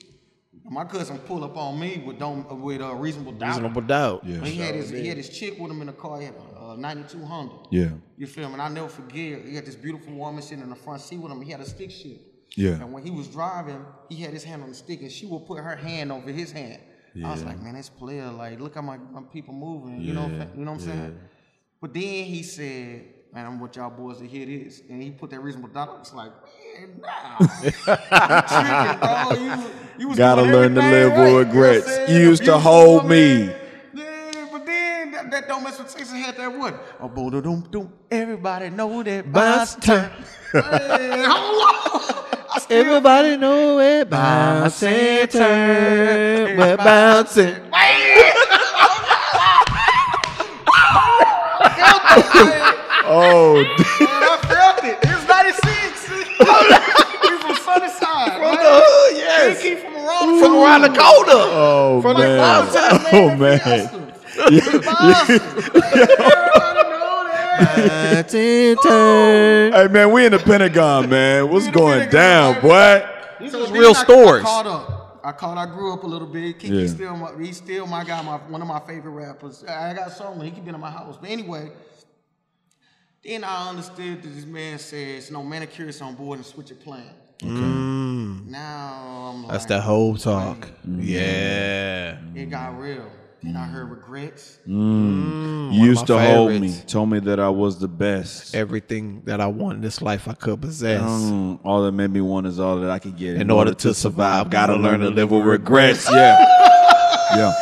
My 0.69 0.85
cousin 0.85 1.17
pull 1.19 1.43
up 1.43 1.57
on 1.57 1.79
me 1.79 2.01
with 2.05 2.17
don't 2.19 2.61
with 2.61 2.81
a 2.81 2.87
uh, 2.87 2.93
reasonable 2.93 3.33
doubt. 3.33 3.49
Reasonable 3.49 3.81
doubt. 3.81 4.23
Yeah. 4.25 4.43
He 4.43 4.55
had 4.55 4.75
his 4.75 4.89
he 4.89 5.07
had 5.07 5.17
his 5.17 5.29
chick 5.29 5.59
with 5.59 5.69
him 5.71 5.81
in 5.81 5.87
the 5.87 5.93
car. 5.93 6.19
He 6.19 6.25
had 6.25 6.35
a 6.55 6.59
uh, 6.71 6.75
92 6.75 7.25
Honda. 7.25 7.55
Yeah. 7.71 7.89
You 8.17 8.27
feel 8.27 8.47
me? 8.47 8.53
And 8.53 8.61
I 8.61 8.69
never 8.69 8.87
forget. 8.87 9.45
He 9.45 9.55
had 9.55 9.65
this 9.65 9.75
beautiful 9.75 10.13
woman 10.13 10.41
sitting 10.41 10.63
in 10.63 10.69
the 10.69 10.75
front 10.75 11.01
seat 11.01 11.17
with 11.17 11.31
him. 11.31 11.41
He 11.41 11.51
had 11.51 11.59
a 11.59 11.65
stick 11.65 11.91
shift. 11.91 12.21
Yeah. 12.55 12.71
And 12.81 12.93
when 12.93 13.03
he 13.03 13.11
was 13.11 13.27
driving, 13.27 13.83
he 14.09 14.15
had 14.15 14.33
his 14.33 14.43
hand 14.43 14.63
on 14.63 14.69
the 14.69 14.75
stick, 14.75 15.01
and 15.01 15.11
she 15.11 15.25
would 15.25 15.45
put 15.45 15.59
her 15.59 15.75
hand 15.75 16.11
over 16.11 16.31
his 16.31 16.51
hand. 16.51 16.81
I 17.23 17.31
was 17.31 17.43
like, 17.43 17.61
man, 17.61 17.75
this 17.75 17.89
player, 17.89 18.29
like, 18.29 18.59
look 18.59 18.75
how 18.75 18.81
my, 18.81 18.97
my 18.97 19.21
people 19.21 19.53
moving. 19.53 20.01
You 20.01 20.13
know, 20.13 20.27
you 20.55 20.65
know 20.65 20.71
what 20.71 20.81
I'm 20.81 20.85
saying? 20.85 21.19
But 21.79 21.93
then 21.93 22.01
he 22.25 22.43
said, 22.43 23.05
man, 23.33 23.45
I'm 23.45 23.59
want 23.59 23.75
y'all 23.75 23.89
boys 23.89 24.17
to 24.19 24.27
hear 24.27 24.45
this, 24.45 24.81
and 24.89 25.03
he 25.03 25.11
put 25.11 25.29
that 25.29 25.41
reasonable 25.41 25.69
doubt. 25.69 25.89
I 25.89 25.99
was 25.99 26.13
like, 26.13 26.31
man, 26.77 27.01
nah, 27.01 27.37
you 29.33 29.41
tripping. 29.51 29.59
You, 29.59 29.71
you 29.99 30.07
was 30.07 30.17
Gotta 30.17 30.41
learn 30.41 30.73
to 30.75 30.81
live 30.81 31.11
with 31.11 31.19
right. 31.19 31.31
Know 31.31 31.37
regrets. 31.37 32.09
You 32.09 32.17
used 32.17 32.45
to 32.45 32.57
hold 32.57 33.07
me. 33.07 33.51
Yeah, 33.93 34.47
but 34.51 34.65
then 34.65 35.11
that, 35.11 35.31
that 35.31 35.47
don't 35.47 35.63
mess 35.63 35.77
with 35.77 35.93
Texas 35.93 36.11
had 36.11 36.37
that 36.37 36.57
what? 36.57 36.81
A 36.99 37.07
boom 37.07 37.29
doom 37.41 37.61
doom. 37.69 37.93
Everybody 38.09 38.69
know 38.69 39.03
that 39.03 39.25
turn. 39.81 40.11
hey, 40.51 41.23
hold 41.27 42.25
on. 42.31 42.34
I 42.65 42.67
still 42.67 42.79
Everybody 42.81 43.37
know 43.37 43.79
it. 43.79 44.09
Bounce 44.09 44.81
and 44.81 45.29
turn. 45.29 46.57
We're 46.57 46.77
bouncing. 46.77 47.55
Oh, 53.07 53.53
Man, 53.99 54.09
I 54.09 54.37
felt 54.49 54.83
it. 54.83 54.97
It 55.03 55.13
was 55.13 55.27
96. 55.27 56.09
we 56.09 57.37
from 57.37 57.55
Sunnyside. 57.63 58.33
From 58.33 58.55
the 58.55 58.81
hood, 58.81 59.13
yes. 59.15 59.61
He 59.61 59.75
from 59.75 59.93
around, 59.95 60.39
From 60.39 60.55
around 60.55 60.81
the 60.81 60.89
corner. 60.89 61.45
oh 61.53 62.01
From 62.01 62.15
the 62.15 62.23
man. 62.23 62.39
Oh, 62.39 62.65
Boston, 62.73 63.05
Oh 63.13 63.29
man. 63.37 63.59
Bounce 64.81 65.29
and 65.29 65.41
turn. 65.41 66.74
Hey 68.35 69.87
man, 69.89 70.11
we 70.11 70.25
in 70.25 70.31
the 70.31 70.39
Pentagon, 70.39 71.09
man. 71.09 71.49
What's 71.49 71.69
going 71.69 72.09
down, 72.09 72.61
baby. 72.61 73.05
These 73.39 73.51
So 73.51 73.69
real 73.71 73.93
stories. 73.93 74.43
I 74.43 74.47
caught 74.47 74.67
up. 74.67 75.21
I 75.23 75.31
caught. 75.31 75.57
I 75.57 75.65
grew 75.65 75.93
up 75.93 76.03
a 76.03 76.07
little 76.07 76.27
bit. 76.27 76.59
Keke 76.59 76.81
Yeah. 76.81 76.87
still, 76.87 77.15
my, 77.17 77.31
he's 77.39 77.57
still 77.57 77.87
my 77.87 78.03
guy. 78.03 78.21
My 78.21 78.37
one 78.37 78.61
of 78.61 78.67
my 78.67 78.79
favorite 78.79 79.11
rappers. 79.11 79.63
I 79.63 79.93
got 79.93 80.11
songs. 80.11 80.43
He 80.43 80.51
keep 80.51 80.65
been 80.65 80.75
in 80.75 80.81
my 80.81 80.91
house. 80.91 81.17
But 81.19 81.29
anyway, 81.29 81.71
then 83.23 83.43
I 83.43 83.69
understood 83.69 84.21
that 84.21 84.29
this 84.29 84.45
man 84.45 84.77
says 84.77 85.31
no 85.31 85.41
manicurist 85.43 86.01
on 86.01 86.15
board 86.15 86.39
and 86.39 86.45
switch 86.45 86.69
your 86.69 86.79
plan. 86.79 87.09
Now 88.47 89.31
I'm 89.33 89.43
like, 89.43 89.51
That's 89.51 89.65
that 89.65 89.81
whole 89.81 90.15
talk. 90.17 90.67
Yeah. 90.85 92.17
It 92.35 92.49
got 92.49 92.77
real. 92.79 93.09
Then 93.45 93.55
I 93.55 93.65
heard 93.65 93.87
mm. 93.87 93.91
regrets. 93.91 94.57
Mm. 94.67 94.73
Mm. 94.73 95.73
You 95.73 95.79
one 95.79 95.79
of 95.79 95.85
used 95.85 96.07
to 96.07 96.15
my 96.15 96.25
hold 96.25 96.59
me, 96.59 96.81
told 96.87 97.09
me 97.11 97.19
that 97.19 97.39
I 97.39 97.49
was 97.49 97.77
the 97.77 97.87
best. 97.87 98.55
Everything 98.55 99.21
that 99.25 99.39
I 99.39 99.45
want 99.45 99.75
in 99.75 99.81
this 99.81 100.01
life, 100.01 100.27
I 100.27 100.33
could 100.33 100.59
possess. 100.61 101.01
Mm, 101.03 101.59
all 101.63 101.83
that 101.83 101.91
made 101.91 102.09
me 102.09 102.21
want 102.21 102.47
is 102.47 102.59
all 102.59 102.77
that 102.79 102.89
I 102.89 102.97
could 102.97 103.15
get. 103.15 103.37
In 103.39 103.51
order 103.51 103.75
to 103.75 103.93
survive, 103.93 104.49
gotta 104.49 104.75
learn 104.75 105.01
to 105.01 105.09
live 105.09 105.29
with 105.29 105.43
regrets. 105.45 106.09
Yeah, 106.09 106.37
yeah, 107.35 107.53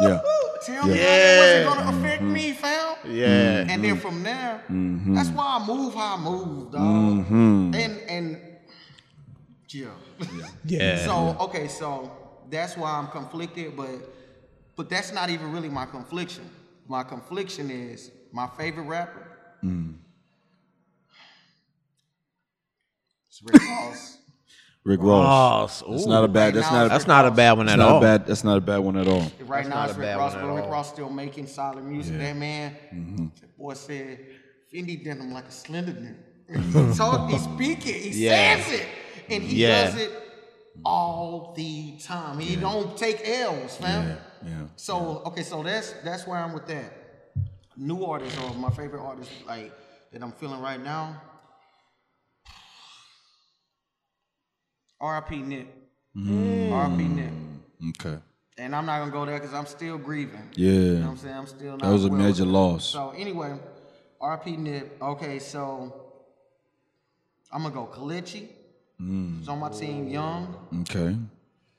yeah. 0.00 0.20
Tell 0.66 0.86
me 0.86 0.96
how 0.96 1.04
that 1.04 1.38
wasn't 1.38 1.68
gonna 1.68 1.80
mm-hmm. 1.92 2.04
affect 2.04 2.22
me, 2.22 2.52
fam. 2.52 2.96
Yeah. 3.06 3.66
And 3.68 3.84
then 3.84 4.00
from 4.00 4.22
there, 4.24 4.62
Mm-hmm. 4.68 5.14
that's 5.14 5.30
why 5.30 5.58
I 5.60 5.66
move 5.66 5.94
how 5.94 6.16
I 6.16 6.20
move, 6.20 6.72
dog. 6.72 6.82
Mm-hmm. 6.82 7.74
And 7.74 8.00
and 8.08 8.40
yeah. 9.68 9.86
Yeah. 10.64 10.98
So 11.04 11.36
okay, 11.42 11.68
so 11.68 12.10
that's 12.50 12.76
why 12.76 12.90
I'm 12.90 13.06
conflicted, 13.06 13.76
but 13.76 14.17
but 14.78 14.88
that's 14.88 15.12
not 15.12 15.28
even 15.28 15.50
really 15.52 15.68
my 15.68 15.84
confliction. 15.84 16.48
My 16.86 17.02
confliction 17.02 17.68
is 17.68 18.12
my 18.32 18.46
favorite 18.56 18.84
rapper. 18.84 19.26
It's 23.28 23.42
Rick 23.42 23.60
Ross. 23.68 24.18
Rick 24.84 25.00
Ross. 25.02 25.82
Ross. 25.82 25.90
That's 25.90 26.06
Ooh. 26.06 26.08
not 26.08 26.24
a 26.24 26.28
bad. 26.28 26.54
That's 26.54 26.66
Right 26.68 26.72
now, 26.72 26.78
not. 26.78 26.86
A, 26.86 26.88
That's 26.90 27.06
not 27.08 27.26
a 27.26 27.30
bad 27.32 27.52
one 27.58 27.68
at 27.68 27.80
all. 27.80 28.00
bad. 28.00 28.26
That's 28.26 28.44
not 28.44 28.56
a 28.56 28.60
bad 28.60 28.78
one 28.78 28.96
at 28.96 29.08
all. 29.08 29.30
Right 29.46 29.66
now 29.68 29.84
it's 29.84 29.96
Rick 29.98 30.16
Ross, 30.16 30.34
but 30.34 30.54
Rick. 30.54 30.66
Ross 30.66 30.92
still 30.92 31.10
making 31.10 31.48
solid 31.48 31.84
music. 31.84 32.16
That 32.18 32.36
man, 32.36 32.76
Mm-hmm. 32.94 33.26
that 33.40 33.58
boy 33.58 33.74
said, 33.74 34.20
Fendi 34.72 35.02
did 35.02 35.18
him 35.18 35.32
like 35.32 35.46
a 35.46 35.50
slender 35.50 35.92
nigga. 35.92 36.90
he 36.92 36.96
talk, 36.96 37.28
he 37.28 37.38
speak 37.38 37.84
it, 37.86 37.96
he 37.96 38.24
Yeah. 38.24 38.56
says 38.56 38.80
it, 38.80 38.86
and 39.28 39.42
he 39.42 39.56
Yeah. 39.56 39.84
does 39.90 39.96
it 39.96 40.27
all 40.84 41.54
the 41.56 41.98
time. 41.98 42.38
He 42.38 42.56
don't 42.56 42.96
take 42.96 43.20
L's, 43.26 43.76
fam. 43.76 44.08
Yeah, 44.08 44.16
yeah, 44.50 44.66
So 44.76 45.22
okay, 45.26 45.42
so 45.42 45.62
that's 45.62 45.92
that's 46.04 46.26
where 46.26 46.38
I'm 46.38 46.52
with 46.52 46.66
that. 46.66 46.92
New 47.76 48.04
artists 48.04 48.38
or 48.42 48.54
my 48.54 48.70
favorite 48.70 49.02
artists 49.02 49.32
like 49.46 49.72
that 50.12 50.22
I'm 50.22 50.32
feeling 50.32 50.60
right 50.60 50.82
now. 50.82 51.20
R.I.P. 55.00 55.36
Nip. 55.36 55.66
Mm. 56.16 56.72
R.I.P. 56.72 57.04
Nip. 57.04 57.32
Okay. 57.90 58.18
And 58.58 58.74
I'm 58.74 58.84
not 58.86 58.98
gonna 58.98 59.12
go 59.12 59.24
there 59.24 59.38
because 59.38 59.54
I'm 59.54 59.66
still 59.66 59.96
grieving. 59.98 60.50
Yeah. 60.56 60.72
You 60.72 60.94
know 60.94 61.00
what 61.02 61.10
I'm 61.10 61.16
saying? 61.18 61.36
I'm 61.36 61.46
still 61.46 61.70
not. 61.72 61.82
That 61.82 61.92
was 61.92 62.04
a 62.04 62.08
well 62.08 62.20
major 62.20 62.44
loss. 62.44 62.86
So 62.86 63.10
anyway, 63.10 63.56
RP 64.20 64.58
Nip. 64.58 65.00
Okay, 65.00 65.38
so 65.38 65.94
I'm 67.52 67.62
gonna 67.62 67.74
go 67.74 67.86
Kalichi. 67.86 68.48
Mm. 69.00 69.38
He's 69.38 69.48
on 69.48 69.58
my 69.60 69.68
team, 69.70 70.08
young. 70.08 70.56
Okay. 70.80 71.16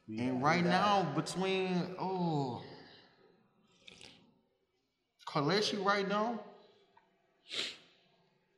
And 0.08 0.42
right 0.42 0.64
now, 0.64 1.12
between 1.16 1.96
oh 2.00 2.62
Kalichi 5.28 5.84
right 5.84 6.08
now, 6.08 6.40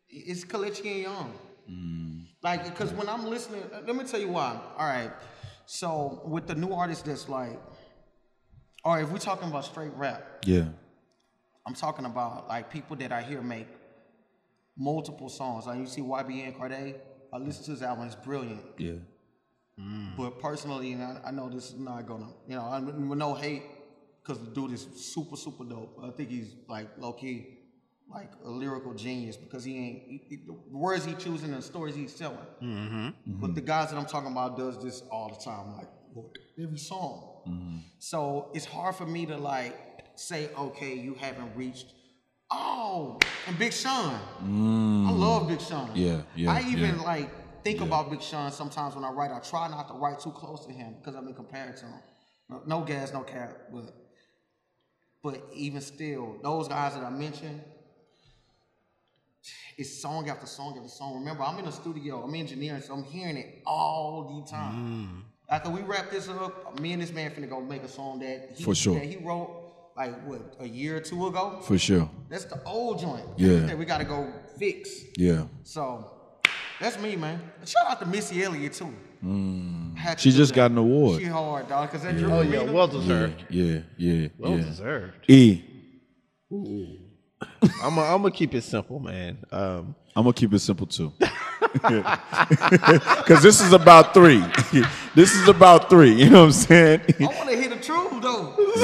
it's 0.09 0.45
Kalichi 0.45 0.91
and 0.91 1.01
Young. 1.01 1.33
Mm. 1.69 2.25
Like, 2.43 2.65
because 2.65 2.91
when 2.93 3.09
I'm 3.09 3.25
listening, 3.25 3.63
let 3.85 3.95
me 3.95 4.03
tell 4.03 4.19
you 4.19 4.29
why. 4.29 4.59
All 4.77 4.87
right, 4.87 5.11
so 5.65 6.21
with 6.25 6.47
the 6.47 6.55
new 6.55 6.73
artists 6.73 7.03
that's 7.03 7.27
like, 7.27 7.59
or 8.83 8.99
if 9.01 9.09
we're 9.09 9.17
talking 9.17 9.49
about 9.49 9.65
straight 9.65 9.93
rap, 9.95 10.23
Yeah. 10.45 10.65
I'm 11.67 11.75
talking 11.75 12.05
about 12.05 12.47
like 12.47 12.71
people 12.71 12.95
that 12.97 13.11
I 13.11 13.21
hear 13.21 13.41
make 13.41 13.67
multiple 14.75 15.29
songs. 15.29 15.67
Like 15.67 15.77
you 15.79 15.85
see 15.85 16.01
YBN 16.01 16.57
Cordae, 16.57 16.95
I 17.33 17.37
listen 17.37 17.65
to 17.65 17.71
his 17.71 17.81
album, 17.81 18.05
it's 18.05 18.15
brilliant. 18.15 18.61
Yeah. 18.77 18.93
Mm. 19.79 20.15
But 20.17 20.39
personally, 20.39 20.91
and 20.93 21.03
I, 21.03 21.21
I 21.27 21.31
know 21.31 21.49
this 21.49 21.69
is 21.71 21.79
not 21.79 22.05
gonna, 22.05 22.27
you 22.47 22.55
know, 22.55 22.63
I'm 22.63 23.09
with 23.09 23.17
no 23.17 23.33
hate, 23.33 23.63
because 24.21 24.39
the 24.43 24.51
dude 24.51 24.73
is 24.73 24.87
super, 24.95 25.35
super 25.35 25.63
dope. 25.63 25.97
I 26.03 26.11
think 26.11 26.29
he's 26.29 26.55
like 26.67 26.87
low 26.97 27.13
key, 27.13 27.57
like 28.13 28.31
a 28.43 28.49
lyrical 28.49 28.93
genius 28.93 29.37
because 29.37 29.63
he 29.63 29.77
ain't 29.77 30.03
he, 30.03 30.21
he- 30.29 30.43
the 30.45 30.53
words 30.71 31.05
he 31.05 31.13
choosing 31.13 31.49
and 31.49 31.57
the 31.57 31.61
stories 31.61 31.95
he's 31.95 32.13
telling. 32.13 32.37
Mm-hmm. 32.61 33.09
But 33.25 33.55
the 33.55 33.61
guys 33.61 33.89
that 33.89 33.97
I'm 33.97 34.05
talking 34.05 34.31
about 34.31 34.57
does 34.57 34.81
this 34.83 35.03
all 35.09 35.29
the 35.29 35.43
time, 35.43 35.77
like 35.77 35.87
every 36.61 36.77
song. 36.77 37.41
Mm-hmm. 37.47 37.77
So 37.99 38.51
it's 38.53 38.65
hard 38.65 38.95
for 38.95 39.05
me 39.05 39.25
to 39.27 39.37
like 39.37 39.75
say, 40.15 40.49
okay, 40.57 40.93
you 40.93 41.15
haven't 41.15 41.55
reached. 41.55 41.93
Oh, 42.51 43.17
and 43.47 43.57
Big 43.57 43.71
Sean. 43.71 44.19
Mm. 44.43 45.07
I 45.07 45.11
love 45.11 45.47
Big 45.47 45.61
Sean. 45.61 45.89
Yeah, 45.95 46.21
yeah, 46.35 46.51
I 46.51 46.61
even 46.69 46.95
yeah. 46.95 47.01
like 47.01 47.63
think 47.63 47.79
about 47.81 48.11
Big 48.11 48.21
Sean 48.21 48.51
sometimes 48.51 48.95
when 48.95 49.05
I 49.05 49.09
write. 49.09 49.31
I 49.31 49.39
try 49.39 49.69
not 49.69 49.87
to 49.87 49.93
write 49.93 50.19
too 50.19 50.31
close 50.31 50.65
to 50.65 50.73
him 50.73 50.95
because 50.99 51.15
I've 51.15 51.25
been 51.25 51.33
compared 51.33 51.77
to 51.77 51.85
him. 51.85 51.99
No, 52.49 52.61
no 52.65 52.81
gas, 52.81 53.13
no 53.13 53.21
cap, 53.21 53.57
but 53.71 53.93
but 55.23 55.41
even 55.53 55.81
still, 55.81 56.37
those 56.43 56.67
guys 56.67 56.95
that 56.95 57.03
I 57.03 57.09
mentioned, 57.09 57.61
it's 59.77 60.01
song 60.01 60.29
after 60.29 60.47
song 60.47 60.75
after 60.77 60.89
song. 60.89 61.19
Remember, 61.19 61.43
I'm 61.43 61.57
in 61.59 61.65
the 61.65 61.71
studio, 61.71 62.23
I'm 62.23 62.35
engineering, 62.35 62.81
so 62.81 62.93
I'm 62.93 63.03
hearing 63.03 63.37
it 63.37 63.61
all 63.65 64.43
the 64.43 64.51
time. 64.51 64.75
Mm. 64.75 65.21
After 65.49 65.69
we 65.69 65.81
wrap 65.81 66.09
this 66.09 66.27
up, 66.27 66.79
me 66.79 66.93
and 66.93 67.01
this 67.01 67.11
man 67.11 67.31
finna 67.31 67.49
go 67.49 67.61
make 67.61 67.83
a 67.83 67.87
song 67.87 68.19
that 68.19 68.51
he, 68.55 68.63
For 68.63 68.73
sure. 68.73 68.95
that 68.95 69.03
he 69.03 69.17
wrote 69.17 69.60
like 69.95 70.25
what 70.25 70.55
a 70.59 70.67
year 70.67 70.97
or 70.97 71.01
two 71.01 71.27
ago. 71.27 71.59
For 71.63 71.77
sure. 71.77 72.09
That's 72.29 72.45
the 72.45 72.61
old 72.63 72.99
joint. 72.99 73.25
Yeah. 73.37 73.59
that 73.67 73.77
we 73.77 73.85
gotta 73.85 74.05
go 74.05 74.31
fix. 74.57 74.89
Yeah. 75.17 75.45
So 75.63 76.09
that's 76.79 76.99
me, 76.99 77.15
man. 77.15 77.41
Shout 77.65 77.89
out 77.89 77.99
to 77.99 78.05
Missy 78.05 78.43
Elliott 78.43 78.73
too. 78.73 78.93
Had 79.95 80.17
to 80.17 80.21
She 80.23 80.31
do 80.31 80.37
just 80.37 80.51
that. 80.53 80.55
got 80.55 80.71
an 80.71 80.77
award. 80.77 81.21
She 81.21 81.27
hard, 81.27 81.67
dog. 81.67 81.91
Cause 81.91 82.03
that 82.03 82.15
Oh 82.23 82.41
yeah, 82.41 82.63
well 82.63 82.87
deserved. 82.87 83.45
Yeah. 83.49 83.81
Yeah. 83.97 84.27
Well 84.37 84.57
yeah. 84.57 84.63
deserved. 84.63 85.29
E. 85.29 85.63
I'm 86.51 87.95
gonna 87.95 88.01
I'm 88.01 88.31
keep 88.31 88.53
it 88.55 88.63
simple, 88.63 88.99
man. 88.99 89.37
Um, 89.51 89.95
I'm 90.15 90.23
gonna 90.23 90.33
keep 90.33 90.53
it 90.53 90.59
simple 90.59 90.87
too. 90.87 91.13
Cause 91.81 93.41
this 93.41 93.61
is 93.61 93.73
about 93.73 94.13
three. 94.13 94.43
this 95.15 95.33
is 95.35 95.47
about 95.47 95.89
three. 95.89 96.13
You 96.13 96.29
know 96.29 96.39
what 96.41 96.45
I'm 96.47 96.51
saying? 96.51 97.01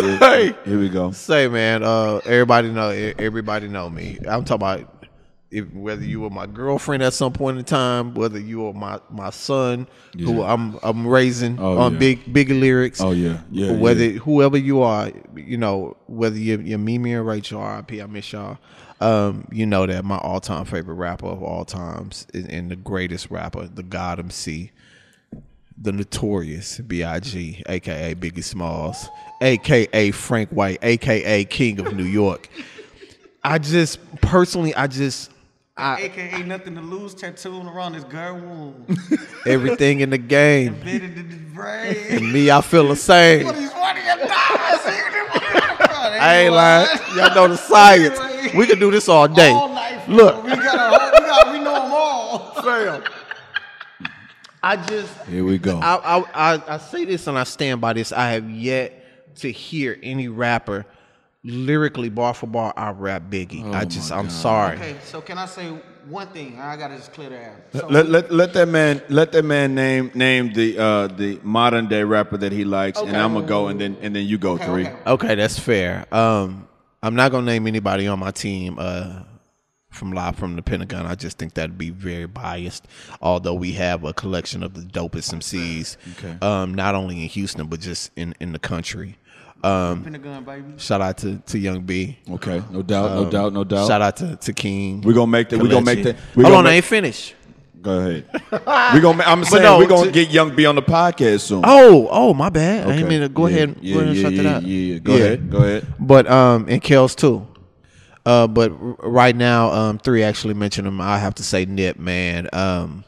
Hey, 0.02 0.56
Here 0.66 0.80
we 0.80 0.90
go. 0.90 1.12
say 1.12 1.48
man, 1.48 1.84
uh, 1.84 2.18
everybody 2.26 2.70
know 2.72 2.90
everybody 2.90 3.68
know 3.68 3.90
me. 3.90 4.18
I'm 4.28 4.44
talking 4.44 4.56
about 4.56 4.94
if, 5.50 5.72
whether 5.74 6.04
you 6.04 6.20
were 6.20 6.30
my 6.30 6.46
girlfriend 6.46 7.02
at 7.04 7.14
some 7.14 7.32
point 7.32 7.58
in 7.58 7.64
time, 7.64 8.14
whether 8.14 8.38
you 8.40 8.60
were 8.64 8.74
my 8.74 9.00
my 9.10 9.30
son 9.30 9.88
who 10.18 10.44
I'm 10.44 10.78
I'm 10.84 11.08
raising 11.08 11.58
Oh, 11.60 11.78
on 11.78 11.94
yeah. 11.94 12.00
big 12.00 12.34
big 12.34 12.50
lyrics. 12.50 13.00
Oh, 13.00 13.12
yeah. 13.12 13.40
Yeah, 13.50 13.72
Whether 13.72 14.06
yeah. 14.06 14.20
whoever 14.20 14.58
you 14.58 14.82
are, 14.82 15.12
you 15.36 15.58
know, 15.58 15.96
whether 16.08 16.38
you're, 16.38 16.60
you're 16.62 16.78
Mimi 16.80 17.14
or 17.14 17.24
Rachel, 17.24 17.62
R.I.P. 17.62 18.02
I 18.02 18.06
miss 18.08 18.32
y'all. 18.34 18.58
Um, 19.00 19.48
you 19.52 19.66
know 19.68 19.86
that 19.86 20.04
my 20.04 20.18
all 20.18 20.42
time 20.42 20.66
favorite 20.66 20.96
rapper 20.96 21.28
of 21.28 21.42
all 21.44 21.64
times 21.66 22.26
and, 22.34 22.50
and 22.52 22.72
the 22.72 22.76
greatest 22.76 23.30
rapper, 23.32 23.68
the 23.68 23.84
God 23.84 24.20
MC, 24.20 24.72
the 25.80 25.92
notorious 25.92 26.80
B.I.G., 26.80 27.64
aka 27.68 28.16
Biggie 28.16 28.44
Smalls, 28.44 29.10
aka 29.42 30.12
Frank 30.12 30.50
White, 30.50 30.80
aka 30.82 31.46
King 31.46 31.80
of 31.80 31.96
New 31.96 32.04
York. 32.04 32.50
I 33.44 33.60
just 33.60 34.00
personally, 34.22 34.74
I 34.76 34.88
just 34.88 35.32
I, 35.78 36.02
AKA 36.02 36.44
nothing 36.44 36.74
to 36.76 36.82
lose 36.82 37.14
tattooing 37.14 37.68
around 37.68 37.94
his 37.94 38.04
girl 38.04 38.36
womb. 38.36 38.98
everything 39.46 40.00
in 40.00 40.10
the 40.10 40.18
game. 40.18 40.74
Embedded 40.74 41.18
in 41.18 41.30
his 41.30 41.54
brain. 41.54 41.96
And 42.10 42.34
me, 42.34 42.50
I 42.50 42.62
feel 42.62 42.88
the 42.88 42.96
same. 42.96 43.46
But 43.46 43.56
he's 43.56 43.72
one 43.72 43.96
of 43.96 44.04
your. 44.04 44.16
I 46.20 46.46
ain't 46.46 46.54
lying. 46.54 46.88
Y'all 47.16 47.36
know 47.36 47.48
the 47.48 47.58
science. 47.58 48.20
We 48.56 48.66
could 48.66 48.80
do 48.80 48.90
this 48.90 49.08
all 49.08 49.28
day. 49.28 49.52
All 49.52 49.70
night. 49.70 50.10
Look. 50.10 50.44
we 50.44 50.50
got 50.50 50.94
a, 50.94 51.22
we 51.22 51.28
got 51.28 51.52
we 51.52 51.60
know 51.60 51.74
them 51.74 51.92
all. 51.92 52.52
Fam. 52.64 53.04
I 54.68 54.76
just 54.76 55.26
Here 55.28 55.46
we 55.46 55.58
go. 55.58 55.80
I, 55.80 55.96
I 55.96 56.56
I 56.56 56.76
I 56.76 56.78
say 56.78 57.06
this 57.06 57.26
and 57.28 57.38
I 57.38 57.46
stand 57.46 57.80
by 57.80 57.94
this. 57.94 58.12
I 58.12 58.32
have 58.32 58.50
yet 58.50 59.36
to 59.38 59.50
hear 59.50 59.98
any 60.04 60.28
rapper 60.28 60.86
lyrically 61.42 62.10
bar 62.10 62.34
for 62.34 62.48
bar 62.48 62.74
I 62.76 62.90
rap 62.92 63.24
Biggie. 63.30 63.74
I 63.74 63.86
just 63.86 64.12
I'm 64.12 64.30
sorry. 64.30 64.76
Okay, 64.76 64.96
so 65.06 65.22
can 65.22 65.38
I 65.38 65.46
say 65.46 65.70
one 66.10 66.28
thing? 66.28 66.60
I 66.60 66.76
gotta 66.76 66.98
just 66.98 67.14
clear 67.14 67.30
the 67.30 67.38
air. 67.38 67.64
So 67.72 67.88
let, 67.88 68.10
let, 68.10 68.30
let 68.30 68.54
that 68.56 68.68
man 68.68 69.02
let 69.08 69.32
that 69.32 69.46
man 69.46 69.74
name 69.74 70.12
name 70.14 70.52
the 70.52 70.78
uh 70.78 71.08
the 71.08 71.40
modern 71.44 71.88
day 71.88 72.04
rapper 72.04 72.36
that 72.36 72.52
he 72.52 72.66
likes 72.66 73.00
and 73.00 73.16
I'm 73.16 73.36
gonna 73.36 73.48
go 73.48 73.68
and 73.68 73.80
then 73.80 73.96
and 74.02 74.14
then 74.14 74.26
you 74.26 74.38
go 74.38 74.54
Okay, 74.56 74.66
three. 74.66 74.88
okay. 74.88 74.96
Okay, 75.08 75.36
that's 75.36 75.58
fair. 75.58 76.06
Um, 76.14 76.68
I'm 77.02 77.16
not 77.16 77.32
gonna 77.32 77.46
name 77.46 77.68
anybody 77.68 78.08
on 78.08 78.20
my 78.20 78.32
team 78.32 78.76
uh, 78.80 79.24
from 79.98 80.12
live 80.14 80.36
from 80.38 80.56
the 80.56 80.62
Pentagon. 80.62 81.06
I 81.06 81.16
just 81.16 81.38
think 81.38 81.56
that'd 81.56 81.78
be 81.78 81.90
very 81.90 82.26
biased. 82.28 82.88
Although 83.22 83.56
we 83.56 83.74
have 83.74 84.04
a 84.04 84.14
collection 84.14 84.64
of 84.64 84.74
the 84.74 84.82
dopest 84.82 85.34
MCs, 85.34 85.98
Okay. 86.18 86.38
um, 86.42 86.74
not 86.74 86.96
only 86.96 87.24
in 87.24 87.30
Houston 87.30 87.68
but 87.68 87.80
just 87.82 88.12
in 88.16 88.34
in 88.40 88.54
the 88.54 88.60
country. 88.60 89.18
Um, 89.64 90.04
Pentagon, 90.04 90.44
baby. 90.44 90.64
shout 90.78 91.02
out 91.02 91.18
to 91.18 91.38
to 91.48 91.58
Young 91.58 91.82
B. 91.82 92.20
Okay, 92.30 92.62
no 92.70 92.84
doubt, 92.84 93.12
no 93.12 93.30
doubt, 93.30 93.54
no 93.54 93.64
doubt. 93.64 93.88
Shout 93.88 94.02
out 94.04 94.16
to 94.18 94.36
to 94.36 94.54
King. 94.54 95.02
We're 95.02 95.14
gonna 95.14 95.28
make 95.28 95.50
that. 95.50 95.60
We're 95.60 95.68
gonna 95.70 95.82
make 95.86 96.04
that. 96.04 96.16
we 96.36 96.44
Hold 96.44 96.54
gonna 96.54 96.58
on, 96.60 96.66
I 96.68 96.70
make- 96.70 96.76
ain't 96.78 96.86
finished. 96.86 97.34
Go 97.82 98.00
ahead. 98.00 98.26
we 98.94 99.00
gonna. 99.02 99.24
I'm 99.24 99.44
saying 99.46 99.64
no, 99.64 99.78
we're 99.80 99.88
gonna 99.88 100.06
to- 100.08 100.12
get 100.12 100.30
Young 100.30 100.56
B 100.56 100.66
on 100.68 100.76
the 100.76 100.82
podcast 100.84 101.42
soon. 101.42 101.62
Oh, 101.64 102.08
oh, 102.12 102.34
my 102.36 102.50
bad. 102.50 102.82
I 102.82 102.84
Okay. 102.90 102.94
didn't 102.98 103.10
mean 103.10 103.22
to 103.22 103.30
go 103.30 103.48
Yeah, 103.48 103.56
ahead. 103.56 103.76
yeah, 103.82 103.94
go 103.94 104.00
ahead 104.00 104.10
and 104.12 104.22
shut 104.22 104.34
yeah, 104.34 104.44
that 104.44 104.56
out. 104.58 104.64
yeah, 104.64 104.94
yeah. 104.94 105.00
Go 105.00 105.14
ahead, 105.16 105.50
go 105.52 105.58
ahead. 105.58 105.88
But 106.00 106.30
um, 106.30 106.66
and 106.70 106.82
Kels 106.82 107.16
too. 107.16 107.48
Uh, 108.28 108.46
but 108.46 108.72
right 109.08 109.38
now, 109.38 109.72
um, 109.72 109.98
three 110.00 110.22
actually 110.22 110.54
mentioned 110.54 110.86
him. 110.86 111.00
I 111.00 111.18
have 111.18 111.36
to 111.36 111.44
say 111.44 111.64
Nip, 111.64 111.98
man. 111.98 112.50
Um, 112.52 113.06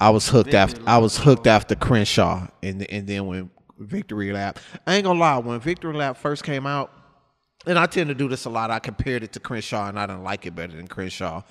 I 0.00 0.08
was 0.08 0.30
hooked 0.30 0.54
after 0.54 0.80
I 0.86 0.96
was 0.96 1.18
hooked 1.18 1.46
after 1.46 1.74
Crenshaw, 1.74 2.46
and 2.62 2.90
and 2.90 3.06
then 3.06 3.26
when 3.26 3.50
Victory 3.78 4.32
Lap, 4.32 4.58
I 4.86 4.94
ain't 4.94 5.04
gonna 5.04 5.20
lie, 5.20 5.36
when 5.36 5.60
Victory 5.60 5.92
Lap 5.92 6.16
first 6.16 6.42
came 6.42 6.66
out, 6.66 6.90
and 7.66 7.78
I 7.78 7.84
tend 7.84 8.08
to 8.08 8.14
do 8.14 8.28
this 8.28 8.46
a 8.46 8.48
lot. 8.48 8.70
I 8.70 8.78
compared 8.78 9.22
it 9.22 9.32
to 9.34 9.40
Crenshaw, 9.40 9.90
and 9.90 9.98
I 9.98 10.06
didn't 10.06 10.24
like 10.24 10.46
it 10.46 10.54
better 10.54 10.74
than 10.74 10.88
Crenshaw. 10.88 11.42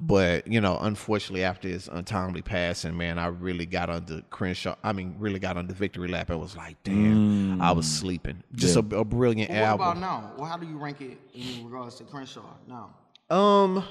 But 0.00 0.46
you 0.46 0.60
know, 0.60 0.78
unfortunately, 0.80 1.42
after 1.42 1.66
his 1.68 1.88
untimely 1.88 2.40
passing, 2.40 2.96
man, 2.96 3.18
I 3.18 3.26
really 3.26 3.66
got 3.66 3.90
under 3.90 4.22
Crenshaw. 4.30 4.76
I 4.84 4.92
mean, 4.92 5.16
really 5.18 5.40
got 5.40 5.56
under 5.56 5.74
Victory 5.74 6.06
Lap. 6.08 6.30
and 6.30 6.38
was 6.40 6.56
like, 6.56 6.76
damn, 6.84 7.60
I 7.60 7.72
was 7.72 7.86
sleeping. 7.86 8.42
Just 8.54 8.76
a, 8.76 8.78
a 8.96 9.04
brilliant 9.04 9.50
What 9.50 9.58
album. 9.58 9.86
What 9.86 9.96
about 9.96 10.00
now? 10.00 10.32
Well, 10.36 10.46
how 10.48 10.56
do 10.56 10.66
you 10.66 10.78
rank 10.78 11.00
it 11.00 11.18
in 11.34 11.64
regards 11.64 11.96
to 11.96 12.04
Crenshaw 12.04 12.42
now? 12.68 12.94
Um, 13.28 13.82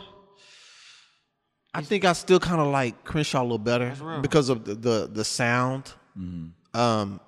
I 1.73 1.81
think 1.81 2.05
I 2.05 2.13
still 2.13 2.39
kind 2.39 2.61
of 2.61 2.67
like 2.67 3.03
Crenshaw 3.03 3.41
a 3.41 3.43
little 3.43 3.57
better 3.57 3.93
because 4.21 4.49
of 4.49 4.63
the 4.63 4.75
the, 4.75 5.09
the 5.11 5.25
sound. 5.25 5.91
Um, 6.73 7.19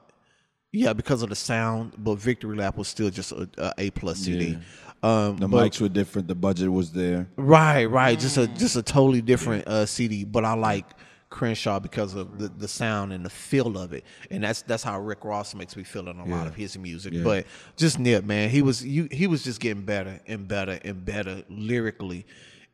yeah, 0.72 0.94
because 0.94 1.22
of 1.22 1.30
the 1.30 1.36
sound. 1.36 1.94
But 1.98 2.16
Victory 2.16 2.56
Lap 2.56 2.78
was 2.78 2.88
still 2.88 3.10
just 3.10 3.32
a, 3.34 3.50
a 3.58 3.74
A 3.78 3.90
plus 3.92 4.20
CD. 4.20 4.58
Um, 5.02 5.38
The 5.38 5.48
but- 5.48 5.72
mics 5.72 5.80
were 5.82 5.90
different. 5.90 6.28
The 6.28 6.36
budget 6.36 6.72
was 6.72 6.92
there. 6.92 7.28
right, 7.38 7.86
right, 7.86 8.20
just 8.20 8.38
a 8.38 8.48
just 8.48 8.76
a 8.76 8.82
totally 8.84 9.22
different 9.22 9.68
uh, 9.68 9.86
CD. 9.86 10.26
But 10.26 10.44
I 10.46 10.54
like 10.56 10.86
Crenshaw 11.30 11.80
because 11.80 12.16
of 12.16 12.40
the, 12.40 12.48
the 12.50 12.68
sound 12.68 13.14
and 13.14 13.24
the 13.24 13.30
feel 13.30 13.78
of 13.78 13.94
it, 13.94 14.04
and 14.32 14.44
that's 14.44 14.62
that's 14.64 14.84
how 14.84 15.00
Rick 15.00 15.24
Ross 15.24 15.54
makes 15.56 15.76
me 15.78 15.84
feel 15.84 16.10
in 16.10 16.18
a 16.20 16.26
lot 16.26 16.48
of 16.48 16.56
his 16.56 16.78
music. 16.78 17.14
But 17.24 17.46
just 17.78 18.00
Nip, 18.00 18.26
man, 18.26 18.50
he 18.50 18.62
was 18.62 18.84
you, 18.86 19.08
he 19.12 19.28
was 19.28 19.44
just 19.44 19.60
getting 19.60 19.84
better 19.84 20.20
and 20.28 20.48
better 20.48 20.80
and 20.84 21.06
better 21.06 21.44
lyrically, 21.50 22.26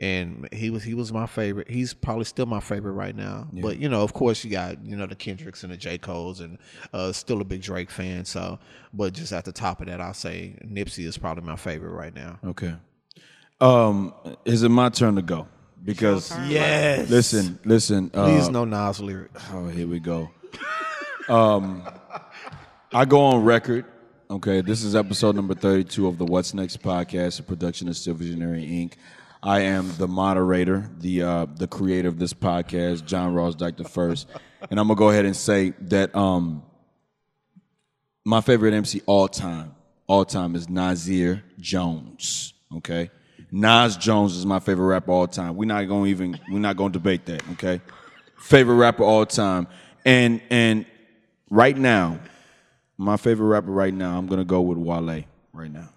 and 0.01 0.47
he 0.51 0.69
was 0.69 0.83
he 0.83 0.93
was 0.93 1.13
my 1.13 1.25
favorite. 1.25 1.69
He's 1.69 1.93
probably 1.93 2.25
still 2.25 2.45
my 2.45 2.59
favorite 2.59 2.93
right 2.93 3.15
now. 3.15 3.47
But 3.53 3.77
you 3.79 3.87
know, 3.89 4.01
of 4.01 4.13
course, 4.13 4.43
you 4.43 4.51
got 4.51 4.83
you 4.83 4.95
know 4.95 5.05
the 5.05 5.15
Kendricks 5.15 5.63
and 5.63 5.71
the 5.71 5.77
J 5.77 5.97
Cole's, 5.97 6.41
and 6.41 6.57
uh, 6.93 7.11
still 7.11 7.41
a 7.41 7.45
big 7.45 7.61
Drake 7.61 7.89
fan. 7.89 8.25
So, 8.25 8.59
but 8.93 9.13
just 9.13 9.31
at 9.31 9.45
the 9.45 9.51
top 9.51 9.81
of 9.81 9.87
that, 9.87 10.01
I'll 10.01 10.13
say 10.13 10.57
Nipsey 10.65 11.05
is 11.05 11.17
probably 11.17 11.43
my 11.43 11.55
favorite 11.55 11.91
right 11.91 12.13
now. 12.13 12.39
Okay. 12.43 12.75
Um, 13.61 14.13
is 14.43 14.63
it 14.63 14.69
my 14.69 14.89
turn 14.89 15.15
to 15.15 15.21
go? 15.21 15.47
Because 15.83 16.31
Yes, 16.49 17.09
listen, 17.09 17.59
listen. 17.63 18.09
please 18.09 18.47
uh, 18.47 18.51
no 18.51 18.65
Nas 18.65 18.99
lyric. 18.99 19.31
Oh, 19.53 19.67
here 19.67 19.87
we 19.87 19.99
go. 19.99 20.29
Um, 21.29 21.83
I 22.93 23.05
go 23.05 23.21
on 23.21 23.43
record. 23.43 23.85
Okay, 24.29 24.61
this 24.61 24.83
is 24.83 24.95
episode 24.95 25.35
number 25.35 25.53
32 25.53 26.07
of 26.07 26.17
the 26.17 26.25
What's 26.25 26.53
Next 26.55 26.81
podcast, 26.81 27.39
a 27.39 27.43
production 27.43 27.87
of 27.87 27.95
Still 27.95 28.15
Visionary 28.15 28.63
Inc. 28.63 28.93
I 29.45 29.59
am 29.59 29.91
the 29.97 30.07
moderator, 30.07 30.89
the 30.97 31.21
uh, 31.21 31.45
the 31.45 31.67
creator 31.67 32.07
of 32.07 32.17
this 32.17 32.33
podcast, 32.33 33.05
John 33.05 33.35
Ross 33.35 33.53
Dyke 33.53 33.77
the 33.77 33.83
first, 33.83 34.27
and 34.71 34.79
I'm 34.79 34.87
gonna 34.87 34.97
go 34.97 35.11
ahead 35.11 35.25
and 35.25 35.35
say 35.35 35.73
that 35.81 36.15
um, 36.15 36.63
my 38.25 38.41
favorite 38.41 38.73
MC 38.73 39.03
all 39.05 39.27
time, 39.27 39.75
all 40.07 40.25
time 40.25 40.55
is 40.55 40.67
Nasir 40.67 41.43
Jones. 41.59 42.55
Okay, 42.77 43.11
Nas 43.51 43.97
Jones 43.97 44.35
is 44.35 44.47
my 44.47 44.59
favorite 44.59 44.87
rapper 44.87 45.11
all 45.11 45.27
time. 45.27 45.55
We're 45.55 45.67
not 45.67 45.83
gonna 45.83 46.07
even 46.07 46.39
we're 46.49 46.57
not 46.57 46.75
gonna 46.75 46.93
debate 46.93 47.27
that. 47.27 47.47
Okay, 47.51 47.81
favorite 48.39 48.77
rapper 48.77 49.03
all 49.03 49.27
time, 49.27 49.67
and 50.05 50.41
and 50.49 50.87
right 51.51 51.77
now, 51.77 52.19
my 52.97 53.15
favorite 53.15 53.47
rapper 53.49 53.71
right 53.71 53.93
now, 53.93 54.17
I'm 54.17 54.25
gonna 54.25 54.43
go 54.43 54.61
with 54.61 54.79
Wale 54.79 55.23
right 55.53 55.71
now. 55.71 55.89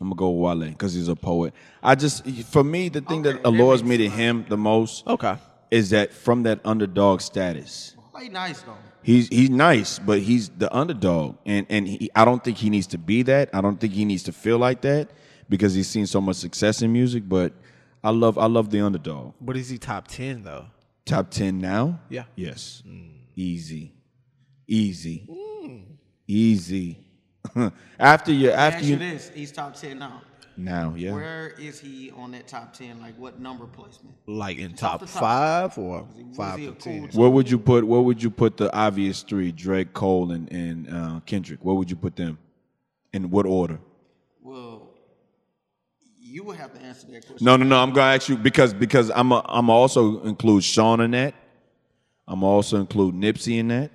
I'm 0.00 0.08
gonna 0.08 0.16
go 0.16 0.30
with 0.30 0.58
Wale 0.60 0.70
because 0.70 0.94
he's 0.94 1.08
a 1.08 1.16
poet. 1.16 1.52
I 1.82 1.94
just, 1.94 2.26
for 2.46 2.64
me, 2.64 2.88
the 2.88 3.02
thing 3.02 3.22
that 3.22 3.40
allures 3.44 3.84
me 3.84 3.98
to 3.98 4.08
him 4.08 4.46
the 4.48 4.56
most 4.56 5.06
Okay. 5.06 5.36
is 5.70 5.90
that 5.90 6.12
from 6.12 6.44
that 6.44 6.60
underdog 6.64 7.20
status. 7.20 7.96
Play 8.12 8.28
nice 8.28 8.62
though. 8.62 8.76
He's 9.02 9.28
he's 9.28 9.50
nice, 9.50 9.98
but 9.98 10.18
he's 10.20 10.50
the 10.50 10.74
underdog, 10.76 11.36
and 11.46 11.66
and 11.70 11.88
he, 11.88 12.10
I 12.14 12.24
don't 12.26 12.42
think 12.44 12.58
he 12.58 12.68
needs 12.68 12.86
to 12.88 12.98
be 12.98 13.22
that. 13.22 13.48
I 13.54 13.60
don't 13.62 13.80
think 13.80 13.94
he 13.94 14.04
needs 14.04 14.22
to 14.24 14.32
feel 14.32 14.58
like 14.58 14.82
that 14.82 15.10
because 15.48 15.74
he's 15.74 15.88
seen 15.88 16.06
so 16.06 16.20
much 16.20 16.36
success 16.36 16.82
in 16.82 16.92
music. 16.92 17.26
But 17.26 17.52
I 18.04 18.10
love 18.10 18.36
I 18.36 18.46
love 18.46 18.70
the 18.70 18.80
underdog. 18.80 19.34
But 19.40 19.56
is 19.56 19.70
he 19.70 19.78
top 19.78 20.08
ten 20.08 20.42
though? 20.42 20.66
Top 21.06 21.30
ten 21.30 21.58
now? 21.58 22.00
Yeah. 22.10 22.24
Yes. 22.36 22.82
Mm. 22.86 23.10
Easy, 23.36 23.94
easy, 24.66 25.26
mm. 25.26 25.82
easy. 26.26 26.98
after 27.98 28.32
you 28.32 28.50
after 28.50 28.84
you 28.84 28.92
you 28.92 28.96
this: 28.96 29.30
He's 29.34 29.52
top 29.52 29.74
ten 29.74 29.98
now. 29.98 30.22
now, 30.56 30.94
yeah. 30.96 31.12
Where 31.12 31.54
is 31.58 31.80
he 31.80 32.10
on 32.12 32.32
that 32.32 32.46
top 32.46 32.72
ten? 32.72 33.00
Like 33.00 33.18
what 33.18 33.40
number 33.40 33.66
placement? 33.66 34.14
Like 34.26 34.58
in 34.58 34.74
top 34.74 35.00
top. 35.00 35.08
five 35.08 35.78
or 35.78 36.02
Was 36.02 36.36
five 36.36 36.58
to 36.58 36.68
a 36.68 36.72
cool 36.72 37.08
ten? 37.08 37.08
Where 37.12 37.30
would 37.30 37.50
you 37.50 37.58
put 37.58 37.86
Where 37.86 38.00
would 38.00 38.22
you 38.22 38.30
put 38.30 38.56
the 38.56 38.72
obvious 38.74 39.22
three? 39.22 39.52
Drake, 39.52 39.92
Cole, 39.94 40.32
and 40.32 40.50
and 40.52 40.88
uh, 40.92 41.20
Kendrick. 41.26 41.60
Where 41.62 41.74
would 41.74 41.90
you 41.90 41.96
put 41.96 42.16
them? 42.16 42.38
In 43.12 43.30
what 43.30 43.44
order? 43.44 43.80
Well, 44.40 44.90
you 46.16 46.44
would 46.44 46.58
have 46.58 46.72
to 46.74 46.80
answer 46.80 47.08
that 47.08 47.26
question. 47.26 47.44
No, 47.44 47.56
no, 47.56 47.64
no. 47.64 47.82
I'm 47.82 47.92
gonna 47.92 48.14
ask 48.14 48.28
you 48.28 48.36
because 48.36 48.72
because 48.72 49.10
I'm 49.10 49.32
a, 49.32 49.44
I'm 49.48 49.68
also 49.68 50.20
include 50.22 50.62
Sean 50.62 51.00
in 51.00 51.10
that. 51.12 51.34
I'm 52.28 52.44
also 52.44 52.76
include 52.78 53.16
Nipsey 53.16 53.58
in 53.58 53.68
that. 53.68 53.90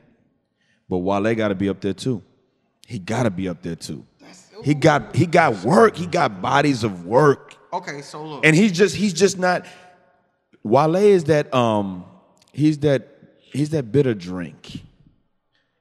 But 0.89 0.97
Wale 0.97 1.33
got 1.35 1.47
to 1.47 1.55
be 1.55 1.69
up 1.69 1.79
there 1.79 1.93
too. 1.93 2.21
He 2.85 2.99
got 2.99 3.23
to 3.23 3.31
be 3.31 3.49
up 3.49 3.61
there 3.61 3.75
too. 3.75 4.05
He 4.63 4.73
got 4.73 5.15
he 5.15 5.25
got 5.25 5.63
work. 5.65 5.97
He 5.97 6.05
got 6.07 6.41
bodies 6.41 6.83
of 6.85 7.05
work, 7.05 7.57
Okay, 7.73 8.01
so 8.01 8.23
look. 8.23 8.45
and 8.45 8.55
he's 8.55 8.71
just 8.71 8.95
he's 8.95 9.11
just 9.13 9.37
not. 9.37 9.65
Wale 10.63 10.95
is 10.95 11.25
that 11.25 11.53
um 11.53 12.05
he's 12.53 12.77
that 12.79 13.07
he's 13.39 13.71
that 13.71 13.91
bitter 13.91 14.13
drink. 14.13 14.81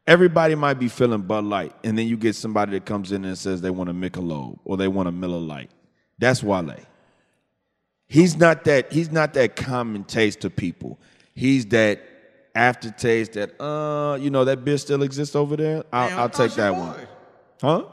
Everybody 0.06 0.54
might 0.54 0.74
be 0.74 0.88
feeling 0.88 1.22
Bud 1.22 1.44
Light, 1.44 1.72
and 1.84 1.96
then 1.96 2.06
you 2.08 2.16
get 2.16 2.34
somebody 2.34 2.72
that 2.72 2.84
comes 2.84 3.12
in 3.12 3.24
and 3.24 3.38
says 3.38 3.60
they 3.62 3.70
want 3.70 3.88
a 3.90 3.94
Michelob 3.94 4.58
or 4.64 4.76
they 4.76 4.88
want 4.88 5.08
a 5.08 5.12
Miller 5.12 5.38
Lite. 5.38 5.70
That's 6.18 6.42
Wale. 6.42 6.76
He's 8.06 8.36
not 8.36 8.64
that. 8.64 8.92
He's 8.92 9.10
not 9.10 9.34
that 9.34 9.56
common 9.56 10.04
taste 10.04 10.40
to 10.40 10.50
people. 10.50 10.98
He's 11.34 11.66
that 11.66 12.02
aftertaste 12.54 13.32
that 13.34 13.60
uh, 13.60 14.16
you 14.16 14.30
know, 14.30 14.44
that 14.44 14.64
beer 14.64 14.78
still 14.78 15.02
exists 15.02 15.34
over 15.34 15.56
there. 15.56 15.84
I'll, 15.92 16.20
I'll 16.20 16.28
take 16.28 16.52
that 16.52 16.72
boy. 16.72 16.78
one. 16.80 17.06
Huh? 17.60 17.84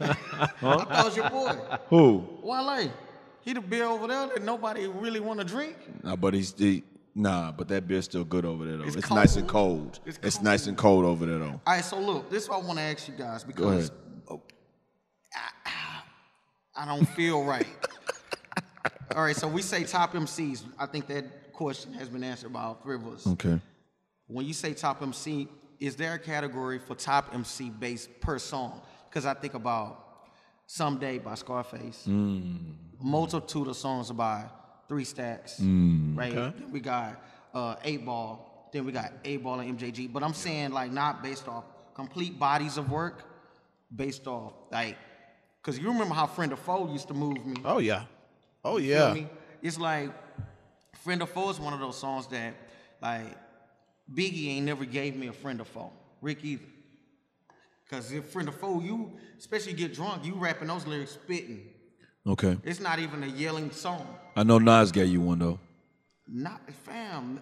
I 0.00 0.46
thought 0.46 0.90
it 0.90 1.04
was 1.04 1.16
your 1.16 1.30
boy. 1.30 1.56
Who? 1.88 2.26
Wale. 2.42 2.90
He 3.42 3.52
the 3.54 3.60
beer 3.60 3.86
over 3.86 4.06
there 4.06 4.26
that 4.26 4.42
nobody 4.42 4.86
really 4.86 5.20
want 5.20 5.40
to 5.40 5.46
drink. 5.46 5.76
Nah, 6.04 6.16
but 6.16 6.34
he's 6.34 6.52
the 6.52 6.82
nah, 7.14 7.52
but 7.52 7.68
that 7.68 7.88
beer's 7.88 8.04
still 8.04 8.24
good 8.24 8.44
over 8.44 8.64
there 8.66 8.76
though. 8.76 8.84
It's 8.84 8.96
It's, 8.96 9.10
nice 9.10 9.36
and 9.36 9.48
cold. 9.48 9.78
cold. 9.78 10.00
It's 10.04 10.18
It's, 10.22 10.42
nice 10.42 10.66
and 10.66 10.76
cold 10.76 11.04
over 11.04 11.24
there 11.24 11.38
though. 11.38 11.60
All 11.66 11.74
right, 11.74 11.84
so 11.84 11.98
look, 11.98 12.30
this 12.30 12.44
is 12.44 12.48
what 12.48 12.62
I 12.62 12.66
want 12.66 12.78
to 12.78 12.82
ask 12.84 13.08
you 13.08 13.14
guys 13.16 13.42
because 13.44 13.90
oh, 14.28 14.42
I, 15.64 16.02
I 16.76 16.84
don't 16.86 17.06
feel 17.06 17.42
right. 17.44 17.66
All 19.16 19.22
right, 19.22 19.34
so 19.34 19.48
we 19.48 19.62
say 19.62 19.84
top 19.84 20.12
MCs. 20.12 20.62
I 20.78 20.86
think 20.86 21.06
that 21.08 21.52
question 21.52 21.92
has 21.94 22.08
been 22.08 22.22
answered 22.22 22.52
by 22.52 22.62
all 22.62 22.74
three 22.82 22.94
of 22.96 23.06
us. 23.08 23.26
Okay. 23.26 23.58
When 24.30 24.46
you 24.46 24.52
say 24.54 24.74
top 24.74 25.02
MC, 25.02 25.48
is 25.78 25.96
there 25.96 26.14
a 26.14 26.18
category 26.18 26.78
for 26.78 26.94
top 26.94 27.34
MC 27.34 27.70
based 27.70 28.20
per 28.20 28.38
song? 28.38 28.80
Because 29.08 29.26
I 29.26 29.34
think 29.34 29.54
about 29.54 30.06
Someday 30.66 31.18
by 31.18 31.34
Scarface, 31.34 32.06
multitude 33.00 33.66
of 33.66 33.76
songs 33.76 34.10
by 34.12 34.44
Three 34.88 35.04
Stacks, 35.04 35.58
right? 35.60 36.32
Then 36.32 36.70
we 36.70 36.80
got 36.80 37.20
uh, 37.54 37.74
Eight 37.84 38.04
Ball, 38.04 38.68
then 38.72 38.84
we 38.84 38.92
got 38.92 39.12
Eight 39.24 39.42
Ball 39.42 39.60
and 39.60 39.78
MJG. 39.78 40.12
But 40.12 40.22
I'm 40.22 40.34
saying 40.34 40.70
like 40.70 40.92
not 40.92 41.22
based 41.22 41.48
off 41.48 41.64
complete 41.94 42.38
bodies 42.38 42.76
of 42.78 42.90
work, 42.90 43.24
based 43.94 44.26
off 44.28 44.52
like, 44.70 44.96
because 45.60 45.78
you 45.78 45.88
remember 45.88 46.14
how 46.14 46.26
Friend 46.26 46.52
of 46.52 46.58
Foe 46.60 46.88
used 46.92 47.08
to 47.08 47.14
move 47.14 47.44
me. 47.44 47.56
Oh 47.64 47.78
yeah. 47.78 48.04
Oh 48.64 48.76
You 48.76 48.90
yeah. 48.92 49.12
feel 49.12 49.22
me? 49.22 49.28
It's 49.62 49.78
like 49.78 50.10
Friend 51.02 51.20
of 51.20 51.30
Foe 51.30 51.50
is 51.50 51.58
one 51.58 51.72
of 51.72 51.80
those 51.80 51.98
songs 51.98 52.26
that 52.28 52.54
like 53.02 53.36
Biggie 54.12 54.48
ain't 54.48 54.66
never 54.66 54.84
gave 54.84 55.16
me 55.16 55.28
a 55.28 55.32
friend 55.32 55.60
of 55.60 55.68
foe. 55.68 55.92
Rick 56.20 56.44
either. 56.44 56.64
Cause 57.90 58.12
if 58.12 58.26
friend 58.26 58.48
of 58.48 58.54
foe, 58.54 58.80
you 58.80 59.12
especially 59.38 59.72
get 59.72 59.94
drunk, 59.94 60.24
you 60.24 60.34
rapping 60.34 60.68
those 60.68 60.86
lyrics 60.86 61.12
spitting. 61.12 61.66
Okay. 62.26 62.56
It's 62.64 62.80
not 62.80 62.98
even 62.98 63.24
a 63.24 63.26
yelling 63.26 63.70
song. 63.70 64.06
I 64.36 64.42
know 64.44 64.58
Nas 64.58 64.92
gave 64.92 65.08
you 65.08 65.20
one 65.20 65.38
though. 65.38 65.58
Not 66.28 66.60
fam. 66.84 67.40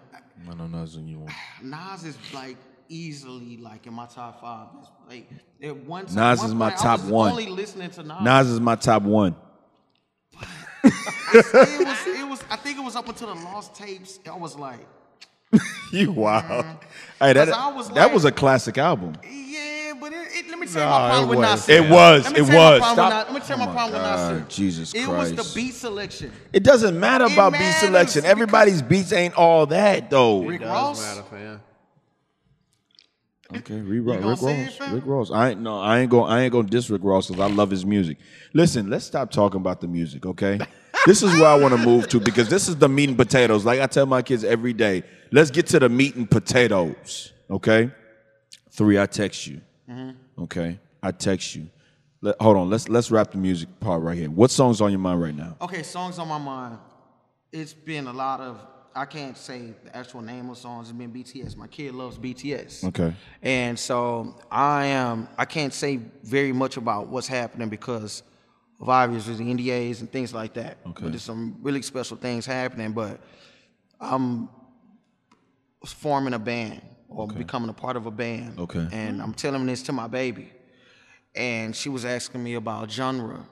I 0.49 0.53
know 0.55 0.67
Nas 0.67 0.95
gave 0.95 1.07
you 1.07 1.19
one. 1.19 1.33
Nas 1.63 2.03
is 2.03 2.17
like 2.33 2.57
easily 2.87 3.57
like 3.57 3.85
in 3.85 3.93
my 3.93 4.07
top 4.07 4.41
five. 4.41 4.67
Like 5.07 5.29
at 5.61 5.75
one 5.85 6.05
Nas 6.05 6.39
one 6.39 6.47
is 6.47 6.55
my 6.55 6.69
point, 6.69 6.79
I 6.79 6.83
top 6.83 6.99
was 7.01 7.09
one. 7.11 7.31
Only 7.31 7.47
listening 7.47 7.91
to 7.91 8.03
Nas. 8.03 8.21
Nas 8.21 8.47
is 8.47 8.59
my 8.59 8.75
top 8.75 9.03
one. 9.03 9.35
it 10.83 11.87
was, 11.87 12.07
it 12.07 12.27
was. 12.27 12.43
I 12.49 12.55
think 12.55 12.77
it 12.77 12.83
was 12.83 12.95
up 12.95 13.07
until 13.07 13.27
the 13.27 13.41
lost 13.41 13.75
tapes. 13.75 14.19
I 14.27 14.35
was 14.35 14.55
like, 14.55 14.79
You 15.91 16.11
wild. 16.11 16.65
Hey, 17.19 17.33
that, 17.33 17.47
Mm-hmm. 17.47 17.51
'Cause 17.51 17.75
was 17.75 17.87
that 17.89 17.95
like- 18.05 18.13
was 18.13 18.25
a 18.25 18.31
classic 18.31 18.77
album. 18.77 19.13
yeah, 19.23 19.93
but 19.99 20.13
it, 20.13 20.27
it, 20.33 20.49
let 20.49 20.59
me 20.59 20.67
tell 20.67 20.81
you 20.83 20.87
Nah, 20.87 20.99
my 20.99 21.09
problem 21.09 21.23
it 21.23 21.29
with 21.29 21.39
was. 21.39 21.67
Nasir. 21.67 21.73
It 21.83 21.89
was, 21.89 22.19
it 22.19 22.23
tell 22.35 22.37
you 22.37 22.43
my 22.51 22.55
was. 22.55 22.79
problem 22.79 22.95
Stop. 22.95 23.09
with 23.09 23.27
Na- 23.27 23.33
Let 23.33 23.33
me 23.33 23.47
tell 23.47 23.57
you 23.57 23.63
Oh 23.63 23.65
my 23.65 23.65
my 23.65 23.73
problem 23.73 24.01
with 24.01 24.11
God, 24.11 24.33
Nasir. 24.33 24.45
Jesus 24.49 24.93
It 24.95 25.07
was 25.07 25.33
the 25.33 25.51
beat 25.59 25.73
selection. 25.73 26.31
It 26.53 26.63
doesn't 26.63 26.99
matter 26.99 27.25
It 27.25 27.33
about 27.33 27.53
beat 27.53 27.73
selection. 27.79 28.25
Everybody's 28.25 28.81
beats 28.81 29.11
ain't 29.11 29.33
all 29.35 29.65
that 29.67 30.09
though. 30.09 30.43
Rick 30.45 30.61
Does 30.61 30.69
Ross. 30.69 31.01
matter, 31.01 31.23
fam. 31.29 31.61
Okay, 33.57 33.81
Rick, 33.81 34.23
Ross. 34.23 34.23
Rick 34.23 34.37
say 34.37 34.63
Ross. 34.65 34.75
fam? 34.77 34.93
Rick 34.95 35.03
Ross. 35.07 35.31
I 35.31 35.49
ain't 35.49 35.61
no. 35.61 35.79
I 35.79 35.99
ain't 36.01 36.11
going. 36.11 36.31
I 36.31 36.43
ain't 36.43 36.51
going 36.51 36.65
to 36.67 36.69
diss 36.69 36.87
Rick 36.91 37.01
Ross 37.03 37.27
because 37.27 37.41
I 37.41 37.51
love 37.51 37.71
his 37.71 37.83
music. 37.83 38.17
Listen, 38.53 38.91
let's 38.91 39.05
stop 39.05 39.31
talking 39.31 39.59
about 39.59 39.81
the 39.81 39.87
music. 39.87 40.23
Okay, 40.27 40.59
this 41.05 41.23
is 41.23 41.31
where 41.33 41.47
I 41.47 41.55
want 41.55 41.73
to 41.75 41.79
move 41.79 42.07
to 42.09 42.19
because 42.19 42.49
this 42.49 42.67
is 42.67 42.75
the 42.75 42.89
meat 42.89 43.09
and 43.09 43.17
potatoes. 43.17 43.65
Like 43.65 43.79
I 43.79 43.87
tell 43.87 44.05
my 44.05 44.21
kids 44.21 44.43
every 44.43 44.73
day, 44.73 45.03
let's 45.31 45.51
get 45.51 45.67
to 45.67 45.79
the 45.79 45.89
meat 45.89 46.15
and 46.15 46.29
potatoes. 46.29 47.33
Okay, 47.49 47.91
three. 48.71 48.99
I 48.99 49.05
text 49.05 49.47
you. 49.47 49.61
Mm-hmm. 49.89 50.43
Okay, 50.43 50.79
I 51.01 51.11
text 51.11 51.55
you. 51.55 51.69
Let, 52.21 52.39
hold 52.41 52.57
on. 52.57 52.69
Let's 52.69 52.89
let's 52.89 53.11
wrap 53.11 53.31
the 53.31 53.37
music 53.37 53.69
part 53.79 54.01
right 54.01 54.17
here. 54.17 54.29
What 54.29 54.51
songs 54.51 54.81
on 54.81 54.91
your 54.91 54.99
mind 54.99 55.21
right 55.21 55.35
now? 55.35 55.55
Okay, 55.61 55.83
songs 55.83 56.19
on 56.19 56.27
my 56.27 56.37
mind. 56.37 56.77
It's 57.51 57.73
been 57.73 58.07
a 58.07 58.13
lot 58.13 58.39
of. 58.41 58.59
I 58.95 59.05
can't 59.05 59.37
say 59.37 59.73
the 59.83 59.95
actual 59.95 60.21
name 60.21 60.49
of 60.49 60.57
songs. 60.57 60.89
It's 60.89 60.97
been 60.97 61.13
BTS. 61.13 61.55
My 61.55 61.67
kid 61.67 61.93
loves 61.93 62.17
BTS. 62.17 62.85
Okay. 62.85 63.13
And 63.41 63.77
so 63.77 64.35
I 64.51 64.87
am. 64.87 65.29
I 65.37 65.45
can't 65.45 65.73
say 65.73 65.99
very 66.23 66.51
much 66.51 66.75
about 66.75 67.07
what's 67.07 67.27
happening 67.27 67.69
because 67.69 68.23
of 68.79 68.89
obviously 68.89 69.35
the 69.35 69.43
NDAs 69.43 69.99
and 69.99 70.11
things 70.11 70.33
like 70.33 70.53
that. 70.53 70.77
Okay. 70.87 71.03
But 71.03 71.11
there's 71.11 71.23
some 71.23 71.57
really 71.61 71.81
special 71.81 72.17
things 72.17 72.45
happening. 72.45 72.93
But 72.93 73.19
I'm 73.99 74.49
forming 75.85 76.33
a 76.33 76.39
band 76.39 76.81
or 77.09 77.27
becoming 77.27 77.69
a 77.69 77.73
part 77.73 77.97
of 77.97 78.05
a 78.05 78.11
band. 78.11 78.59
Okay. 78.59 78.87
And 78.91 79.21
I'm 79.21 79.33
telling 79.33 79.65
this 79.65 79.81
to 79.83 79.91
my 79.91 80.07
baby, 80.07 80.51
and 81.35 81.75
she 81.75 81.89
was 81.89 82.05
asking 82.05 82.43
me 82.43 82.55
about 82.55 82.91
genre, 82.91 83.45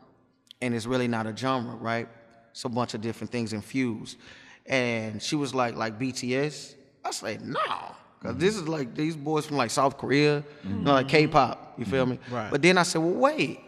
and 0.62 0.74
it's 0.74 0.86
really 0.86 1.08
not 1.08 1.28
a 1.28 1.36
genre, 1.36 1.76
right? 1.76 2.08
It's 2.52 2.66
a 2.66 2.70
bunch 2.70 2.94
of 2.94 3.02
different 3.02 3.32
things 3.32 3.54
infused. 3.54 4.18
And 4.66 5.22
she 5.22 5.36
was 5.36 5.54
like, 5.56 5.76
like 5.76 6.00
BTS. 6.00 6.76
I 7.06 7.12
say 7.12 7.38
no, 7.42 7.96
because 8.20 8.38
this 8.38 8.56
is 8.58 8.68
like 8.68 8.94
these 8.94 9.16
boys 9.16 9.46
from 9.46 9.56
like 9.56 9.72
South 9.72 9.98
Korea, 9.98 10.44
you 10.64 10.74
know, 10.74 10.92
like 10.94 11.08
mm-hmm. 11.08 11.18
K-pop. 11.18 11.76
You 11.78 11.86
feel 11.86 12.04
mm-hmm. 12.04 12.12
me? 12.14 12.20
Right. 12.30 12.52
But 12.52 12.62
then 12.62 12.78
I 12.78 12.84
said, 12.84 13.02
well, 13.02 13.14
wait, 13.14 13.62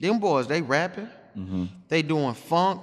them 0.00 0.18
boys 0.18 0.46
they 0.46 0.62
rapping, 0.62 1.08
mm-hmm. 1.36 1.64
they 1.88 2.02
doing 2.02 2.34
funk, 2.34 2.82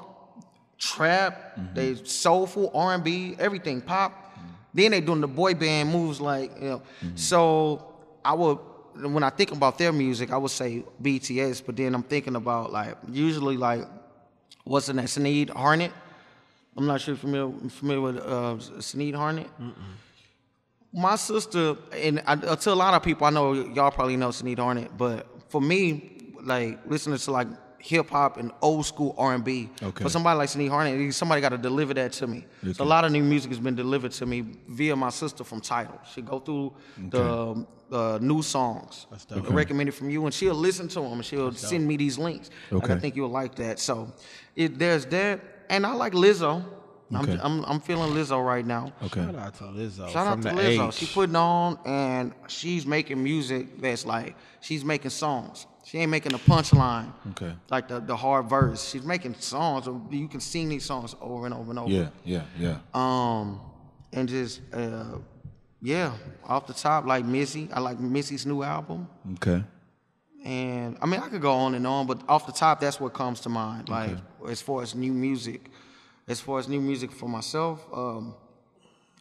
trap, 0.78 1.58
mm-hmm. 1.58 1.74
they 1.76 1.96
soulful 1.96 2.72
R&B, 2.74 3.36
everything 3.40 3.82
pop. 3.82 4.12
Mm-hmm. 4.12 4.48
Then 4.74 4.92
they 4.92 5.02
doing 5.02 5.22
the 5.22 5.28
boy 5.28 5.54
band 5.54 5.90
moves 5.90 6.22
like 6.22 6.52
you 6.60 6.70
know. 6.70 6.82
So 7.16 7.94
I 8.24 8.34
would 8.34 8.58
when 8.96 9.24
I 9.24 9.30
think 9.30 9.52
about 9.52 9.78
their 9.78 9.92
music, 9.92 10.32
I 10.32 10.38
would 10.38 10.52
say 10.52 10.84
BTS. 11.02 11.66
But 11.66 11.78
then 11.78 11.96
I'm 11.96 12.04
thinking 12.04 12.36
about 12.36 12.72
like 12.72 12.98
usually 13.10 13.58
like 13.58 13.86
what's 14.64 14.88
the 14.88 14.94
name? 14.94 15.08
Sneed 15.08 15.50
Harnett. 15.50 15.92
I'm 16.78 16.88
not 16.88 17.02
sure 17.02 17.14
if 17.14 17.24
you're 17.24 17.32
familiar, 17.32 17.70
familiar 17.70 18.02
with 18.02 18.18
uh, 18.18 18.82
Sneed 18.82 19.14
Harnett. 19.14 19.50
My 20.94 21.16
sister, 21.16 21.78
and 21.94 22.22
I, 22.26 22.36
to 22.36 22.72
a 22.72 22.74
lot 22.74 22.94
of 22.94 23.04
people, 23.04 23.28
I 23.28 23.30
know 23.30 23.54
y'all 23.54 23.92
probably 23.92 24.18
know 24.18 24.32
Sneed 24.32 24.58
Harnett, 24.58 24.90
but 24.98 25.28
for 25.50 25.62
me, 25.62 26.21
like 26.44 26.80
listening 26.86 27.18
to 27.18 27.32
like 27.32 27.48
hip 27.80 28.10
hop 28.12 28.38
and 28.38 28.52
old 28.62 28.86
school 28.86 29.16
R 29.18 29.34
and 29.34 29.44
B, 29.44 29.70
Okay. 29.82 30.04
for 30.04 30.10
somebody 30.10 30.38
like 30.38 30.50
Sneed 30.50 30.70
Harnett, 30.72 31.14
somebody 31.14 31.42
got 31.42 31.50
to 31.50 31.58
deliver 31.58 31.94
that 31.96 32.12
to 32.14 32.28
me. 32.28 32.46
So 32.74 32.84
a 32.84 32.86
lot 32.86 33.06
of 33.06 33.12
new 33.12 33.24
music 33.24 33.50
has 33.52 33.60
been 33.60 33.76
delivered 33.76 34.12
to 34.14 34.26
me 34.26 34.46
via 34.70 34.96
my 34.96 35.10
sister 35.10 35.44
from 35.44 35.62
Tidal. 35.62 36.00
She 36.14 36.22
go 36.22 36.40
through 36.40 36.74
the 37.10 37.66
uh, 37.92 38.20
new 38.22 38.42
songs, 38.42 39.08
dope. 39.28 39.50
recommended 39.50 39.94
from 39.94 40.10
you, 40.10 40.24
and 40.26 40.34
she'll 40.34 40.54
listen 40.56 40.88
to 40.90 41.02
them 41.02 41.14
and 41.14 41.26
she'll 41.26 41.52
send 41.54 41.88
me 41.88 41.98
these 41.98 42.18
links. 42.18 42.50
Like, 42.70 42.90
I 42.90 43.00
think 43.00 43.16
you'll 43.16 43.30
like 43.30 43.56
that. 43.56 43.80
So 43.80 44.12
it, 44.56 44.78
there's 44.78 45.06
that, 45.08 45.42
and 45.70 45.86
I 45.86 45.94
like 45.94 46.14
Lizzo. 46.14 46.64
Okay. 47.14 47.34
I'm, 47.34 47.40
I'm 47.60 47.66
I'm 47.66 47.80
feeling 47.82 48.14
Lizzo 48.14 48.42
right 48.46 48.66
now. 48.66 48.94
Okay. 49.04 49.22
Shout 49.22 49.36
out 49.36 49.54
to 49.56 49.64
Lizzo. 49.66 50.10
Shout 50.10 50.40
from 50.42 50.48
out 50.48 50.56
to 50.56 50.62
Lizzo. 50.64 50.88
H. 50.88 50.94
She 50.94 51.06
putting 51.08 51.36
on 51.36 51.78
and 51.86 52.34
she's 52.48 52.86
making 52.86 53.22
music 53.22 53.82
that's 53.82 54.06
like 54.06 54.38
she's 54.62 54.86
making 54.86 55.10
songs. 55.12 55.68
She 55.92 55.98
ain't 55.98 56.10
making 56.10 56.34
a 56.34 56.38
punchline. 56.38 57.12
Okay. 57.32 57.52
Like 57.70 57.90
the, 57.90 58.00
the 58.00 58.16
hard 58.16 58.48
verse. 58.48 58.90
She's 58.90 59.04
making 59.04 59.34
songs. 59.34 59.90
You 60.10 60.30
can 60.30 60.40
sing 60.40 60.70
these 60.70 60.86
songs 60.86 61.18
over 61.20 61.46
and 61.46 61.54
over 61.54 61.70
and 61.70 61.80
over. 61.80 61.92
Yeah. 61.92 62.08
Yeah. 62.24 62.44
Yeah. 62.58 62.78
Um, 62.94 63.60
and 64.14 64.30
just 64.30 64.62
uh, 64.72 65.18
yeah, 65.82 66.14
off 66.46 66.66
the 66.66 66.74
top, 66.74 67.06
like 67.06 67.26
Missy. 67.26 67.68
I 67.74 67.82
like 67.82 68.00
Missy's 68.00 68.46
new 68.46 68.64
album. 68.64 69.06
Okay. 69.34 69.62
And 70.46 70.98
I 71.02 71.06
mean, 71.08 71.20
I 71.20 71.28
could 71.28 71.42
go 71.42 71.52
on 71.52 71.76
and 71.76 71.86
on, 71.86 72.08
but 72.08 72.22
off 72.30 72.46
the 72.46 72.54
top, 72.54 72.80
that's 72.80 73.02
what 73.02 73.12
comes 73.14 73.42
to 73.42 73.50
mind. 73.50 73.90
Like 73.90 74.16
as 74.48 74.62
far 74.62 74.84
as 74.84 74.96
new 74.96 75.12
music, 75.12 75.70
as 76.26 76.40
far 76.40 76.60
as 76.60 76.70
new 76.70 76.80
music 76.80 77.12
for 77.12 77.28
myself, 77.28 77.86
um, 77.94 78.34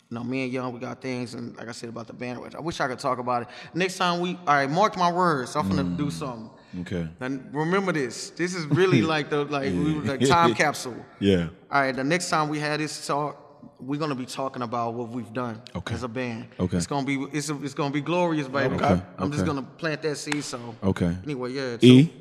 you 0.09 0.15
know, 0.15 0.23
me 0.23 0.45
and 0.45 0.53
Young, 0.53 0.73
we 0.73 0.79
got 0.79 1.03
things, 1.03 1.35
and 1.35 1.57
like 1.57 1.67
I 1.67 1.73
said 1.73 1.89
about 1.89 2.07
the 2.07 2.13
band, 2.13 2.39
I 2.57 2.61
wish 2.61 2.79
I 2.79 2.87
could 2.87 3.01
talk 3.01 3.19
about 3.19 3.43
it. 3.43 3.49
Next 3.75 3.97
time 3.97 4.21
we, 4.21 4.39
all 4.47 4.55
right, 4.55 4.71
mark 4.71 4.97
my 4.97 5.11
words. 5.11 5.57
I'm 5.57 5.69
gonna 5.69 5.83
do 5.83 6.13
something. 6.13 6.49
Okay. 6.81 7.09
And 7.21 7.49
remember 7.53 7.93
this. 7.93 8.31
This 8.31 8.55
is 8.55 8.65
really 8.67 9.03
like 9.15 9.31
the 9.31 9.45
like 9.45 9.73
we 9.73 9.95
were 9.95 10.03
like 10.03 10.21
time 10.21 10.55
capsule. 10.63 11.05
Yeah. 11.19 11.49
All 11.71 11.81
right, 11.81 11.95
the 11.95 12.05
next 12.05 12.31
time 12.31 12.49
we 12.49 12.59
had 12.61 12.79
this 12.81 13.07
talk, 13.07 13.37
we're 13.81 13.99
gonna 13.99 14.15
be 14.15 14.27
talking 14.27 14.63
about 14.63 14.95
what 14.95 15.09
we've 15.09 15.33
done 15.33 15.61
Okay. 15.75 15.95
as 15.95 16.03
a 16.03 16.09
band. 16.09 16.47
Okay. 16.59 16.77
It's 16.77 16.87
gonna 16.87 17.07
be 17.07 17.23
it's 17.33 17.49
it's 17.51 17.75
gonna 17.75 17.93
be 17.93 18.01
glorious, 18.01 18.47
baby. 18.49 18.77
Okay, 18.77 19.01
I'm 19.19 19.33
just 19.33 19.45
gonna 19.47 19.63
plant 19.63 20.03
that 20.03 20.17
seed. 20.17 20.45
So 20.45 20.75
Okay. 20.83 21.17
anyway, 21.25 21.53
yeah. 21.53 21.73
So, 21.73 21.87
E. 21.87 22.13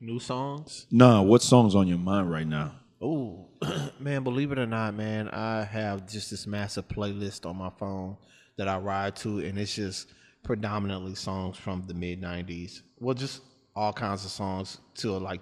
New 0.00 0.18
songs. 0.18 0.86
Nah. 0.90 1.20
What 1.22 1.42
songs 1.42 1.74
on 1.74 1.86
your 1.86 1.98
mind 1.98 2.30
right 2.30 2.46
now? 2.46 2.72
Oh, 3.02 3.48
man, 4.00 4.24
believe 4.24 4.50
it 4.52 4.58
or 4.58 4.66
not, 4.66 4.94
man, 4.94 5.28
I 5.28 5.62
have 5.64 6.08
just 6.10 6.30
this 6.30 6.46
massive 6.46 6.88
playlist 6.88 7.44
on 7.46 7.56
my 7.56 7.70
phone 7.78 8.16
that 8.56 8.66
I 8.68 8.78
ride 8.78 9.16
to, 9.16 9.38
and 9.40 9.58
it's 9.58 9.74
just 9.74 10.08
predominantly 10.42 11.14
songs 11.14 11.56
from 11.56 11.84
the 11.86 11.94
mid 11.94 12.20
90s. 12.20 12.82
Well, 12.98 13.14
just 13.14 13.42
all 13.74 13.92
kinds 13.92 14.24
of 14.24 14.30
songs 14.30 14.78
till 14.94 15.18
like 15.18 15.40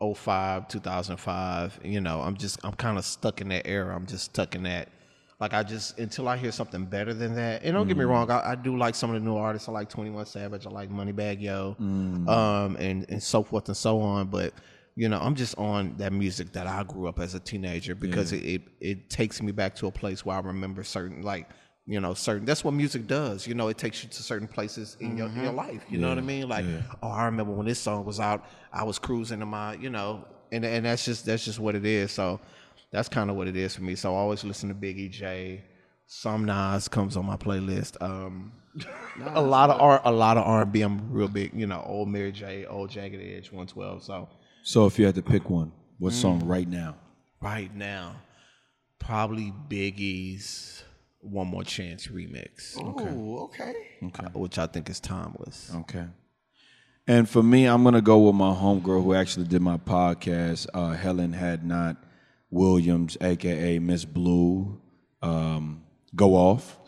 05, 0.00 0.68
2005. 0.68 1.80
You 1.82 2.00
know, 2.00 2.20
I'm 2.20 2.36
just, 2.36 2.58
I'm 2.64 2.72
kind 2.74 2.98
of 2.98 3.04
stuck 3.04 3.40
in 3.40 3.48
that 3.48 3.66
era. 3.66 3.94
I'm 3.94 4.06
just 4.06 4.24
stuck 4.26 4.54
in 4.54 4.64
that. 4.64 4.88
Like, 5.38 5.52
I 5.52 5.62
just, 5.62 5.98
until 5.98 6.28
I 6.28 6.38
hear 6.38 6.50
something 6.50 6.86
better 6.86 7.12
than 7.12 7.34
that, 7.34 7.62
and 7.62 7.74
don't 7.74 7.86
get 7.86 7.98
me 7.98 8.04
wrong, 8.04 8.30
I, 8.30 8.52
I 8.52 8.54
do 8.54 8.78
like 8.78 8.94
some 8.94 9.10
of 9.10 9.14
the 9.14 9.20
new 9.20 9.36
artists. 9.36 9.68
I 9.68 9.72
like 9.72 9.90
21 9.90 10.24
Savage, 10.24 10.66
I 10.66 10.70
like 10.70 10.90
Moneybagg 10.90 11.42
Yo, 11.42 11.76
um, 11.78 12.76
and, 12.80 13.04
and 13.10 13.22
so 13.22 13.42
forth 13.42 13.68
and 13.68 13.76
so 13.76 14.00
on. 14.00 14.28
But, 14.28 14.54
you 14.94 15.10
know, 15.10 15.18
I'm 15.20 15.34
just 15.34 15.58
on 15.58 15.94
that 15.98 16.14
music 16.14 16.52
that 16.52 16.66
I 16.66 16.84
grew 16.84 17.06
up 17.06 17.20
as 17.20 17.34
a 17.34 17.40
teenager 17.40 17.94
because 17.94 18.32
it, 18.32 18.38
it 18.44 18.62
it 18.80 19.10
takes 19.10 19.42
me 19.42 19.52
back 19.52 19.74
to 19.76 19.88
a 19.88 19.90
place 19.92 20.24
where 20.24 20.38
I 20.38 20.40
remember 20.40 20.82
certain 20.84 21.20
like 21.20 21.50
you 21.86 22.00
know 22.00 22.14
certain. 22.14 22.44
That's 22.44 22.64
what 22.64 22.74
music 22.74 23.06
does. 23.06 23.46
You 23.46 23.54
know, 23.54 23.68
it 23.68 23.78
takes 23.78 24.02
you 24.02 24.08
to 24.08 24.22
certain 24.22 24.48
places 24.48 24.96
in 25.00 25.16
your 25.16 25.28
in 25.28 25.42
your 25.42 25.52
life. 25.52 25.82
You 25.88 25.98
know 25.98 26.08
what 26.08 26.18
I 26.18 26.22
mean? 26.22 26.48
Like, 26.48 26.64
oh, 27.02 27.08
I 27.08 27.26
remember 27.26 27.52
when 27.52 27.66
this 27.66 27.78
song 27.78 28.04
was 28.04 28.20
out, 28.20 28.46
I 28.72 28.84
was 28.84 28.98
cruising 28.98 29.42
in 29.42 29.48
my 29.48 29.74
you 29.74 29.90
know, 29.90 30.24
and 30.52 30.64
and 30.64 30.84
that's 30.84 31.04
just 31.04 31.26
that's 31.26 31.44
just 31.44 31.58
what 31.58 31.74
it 31.74 31.84
is. 31.84 32.12
So 32.12 32.40
that's 32.90 33.08
kind 33.08 33.30
of 33.30 33.36
what 33.36 33.48
it 33.48 33.56
is 33.56 33.76
for 33.76 33.82
me. 33.82 33.94
So 33.94 34.14
I 34.14 34.18
always 34.18 34.44
listen 34.44 34.68
to 34.68 34.74
Biggie 34.74 35.10
J. 35.10 35.64
Some 36.06 36.44
Nas 36.44 36.86
comes 36.88 37.16
on 37.16 37.26
my 37.26 37.36
playlist. 37.36 38.00
Um, 38.00 38.52
a 39.34 39.42
lot 39.42 39.70
of 39.70 39.80
R, 39.80 40.00
a 40.04 40.12
lot 40.12 40.36
of 40.36 40.44
R 40.44 40.62
and 40.62 40.72
B. 40.72 40.82
I'm 40.82 41.10
real 41.10 41.28
big. 41.28 41.52
You 41.54 41.66
know, 41.66 41.82
old 41.84 42.08
Mary 42.08 42.30
J, 42.32 42.66
old 42.66 42.90
Jagged 42.90 43.20
Edge, 43.20 43.50
112. 43.50 44.04
So. 44.04 44.28
So 44.62 44.86
if 44.86 44.98
you 44.98 45.06
had 45.06 45.14
to 45.14 45.22
pick 45.22 45.48
one, 45.48 45.72
what 45.98 46.12
song 46.12 46.44
right 46.44 46.68
now? 46.68 46.96
right 47.40 47.74
now, 47.74 48.16
probably 48.98 49.52
Biggie's 49.68 50.82
"One 51.26 51.48
More 51.48 51.64
Chance" 51.64 52.08
remix, 52.08 52.76
Ooh, 52.78 53.38
okay. 53.44 53.74
uh, 54.02 54.28
which 54.38 54.58
I 54.58 54.66
think 54.66 54.88
is 54.88 55.00
timeless. 55.00 55.72
Okay. 55.74 56.04
And 57.08 57.28
for 57.28 57.42
me, 57.42 57.66
I'm 57.66 57.84
gonna 57.84 58.02
go 58.02 58.18
with 58.18 58.34
my 58.34 58.52
homegirl 58.52 59.02
who 59.04 59.14
actually 59.14 59.46
did 59.46 59.62
my 59.62 59.76
podcast, 59.76 60.66
uh, 60.74 60.90
Helen 60.94 61.32
Had 61.32 61.64
Not 61.64 61.96
Williams, 62.50 63.16
aka 63.20 63.78
Miss 63.78 64.04
Blue. 64.04 64.80
Um, 65.22 65.82
go 66.14 66.34
off. 66.34 66.78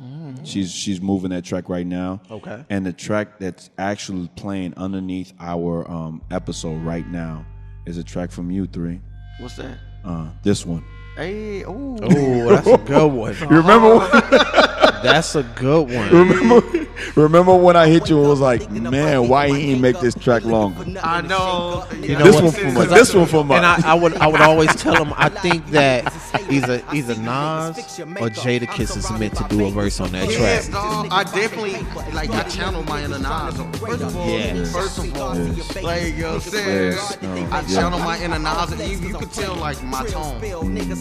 She's 0.45 0.73
she's 0.73 1.01
moving 1.01 1.31
that 1.31 1.45
track 1.45 1.69
right 1.69 1.87
now. 1.87 2.23
Okay. 2.31 2.65
And 2.71 2.85
the 2.85 2.93
track 2.93 3.39
that's 3.39 3.71
actually 3.79 4.29
playing 4.37 4.75
underneath 4.77 5.33
our 5.39 5.89
um, 5.91 6.23
episode 6.31 6.79
right 6.79 7.07
now 7.07 7.47
is 7.87 7.99
a 7.99 8.05
track 8.05 8.31
from 8.31 8.51
you 8.51 8.67
three. 8.67 9.01
What's 9.39 9.57
that? 9.57 9.79
Uh, 10.05 10.31
this 10.43 10.65
one. 10.67 10.85
Hey, 11.19 11.63
ooh. 11.63 11.99
Oh, 12.01 12.49
that's 12.49 12.69
a 12.69 12.79
good 12.79 13.13
one. 13.13 13.35
You 13.41 13.57
remember? 13.57 13.99
Oh. 14.01 14.65
That's 15.03 15.35
a 15.35 15.43
good 15.43 15.89
one. 15.91 16.11
Remember, 16.11 16.87
remember 17.17 17.55
when 17.57 17.77
I 17.77 17.89
hit 17.89 18.09
you 18.09 18.19
and 18.21 18.29
was 18.29 18.41
like, 18.41 18.71
man, 18.71 19.29
why 19.29 19.49
he 19.49 19.73
ain't 19.73 19.81
make 19.81 19.99
this 20.01 20.15
track 20.15 20.45
longer? 20.45 20.85
I 21.03 21.21
know. 21.23 21.87
You 22.01 22.19
know 22.19 22.25
This 22.25 22.35
what? 22.37 22.45
one 22.45 22.53
for 22.53 22.65
my. 22.73 22.85
this 22.87 23.15
one 23.15 23.27
for 23.27 23.45
my. 23.45 23.57
And 23.57 23.67
I, 23.67 23.93
I 23.93 23.95
would 23.95 24.15
I 24.17 24.27
would 24.27 24.41
always 24.41 24.75
tell 24.77 24.95
him 25.03 25.13
I 25.17 25.29
think 25.29 25.67
that 25.71 26.13
either 26.51 26.83
either 26.93 27.15
Nas 27.17 27.79
or 28.01 28.29
Jadakiss 28.31 28.97
is 28.97 29.11
meant 29.19 29.35
to 29.37 29.45
do 29.49 29.67
a 29.67 29.71
verse 29.71 30.01
on 30.01 30.11
that 30.13 30.29
Yes, 30.29 30.69
track. 30.69 30.83
dog. 30.83 31.09
I 31.11 31.25
definitely 31.25 31.75
like 32.13 32.31
I 32.31 32.43
channel 32.45 32.83
my 32.85 33.05
inner 33.05 33.19
Nas. 33.19 33.57
First 33.79 34.03
of 34.03 34.17
all, 34.17 34.29
Yeah. 34.29 34.65
first 34.65 34.99
of 34.99 35.17
all, 35.17 35.37
Yes. 35.37 35.83
like 35.83 36.15
you 36.15 36.23
know 36.23 36.35
what 36.35 36.47
I'm. 36.55 36.65
Yes, 36.69 37.23
no, 37.23 37.33
I 37.35 37.61
yeah. 37.61 37.63
channel 37.69 37.99
my 38.01 38.19
inner 38.23 38.39
Nas, 38.39 38.73
and 38.73 38.81
you, 38.81 39.09
you 39.09 39.15
can 39.15 39.29
tell 39.29 39.55
like 39.57 39.83
my 39.85 40.05
tone. 40.07 40.41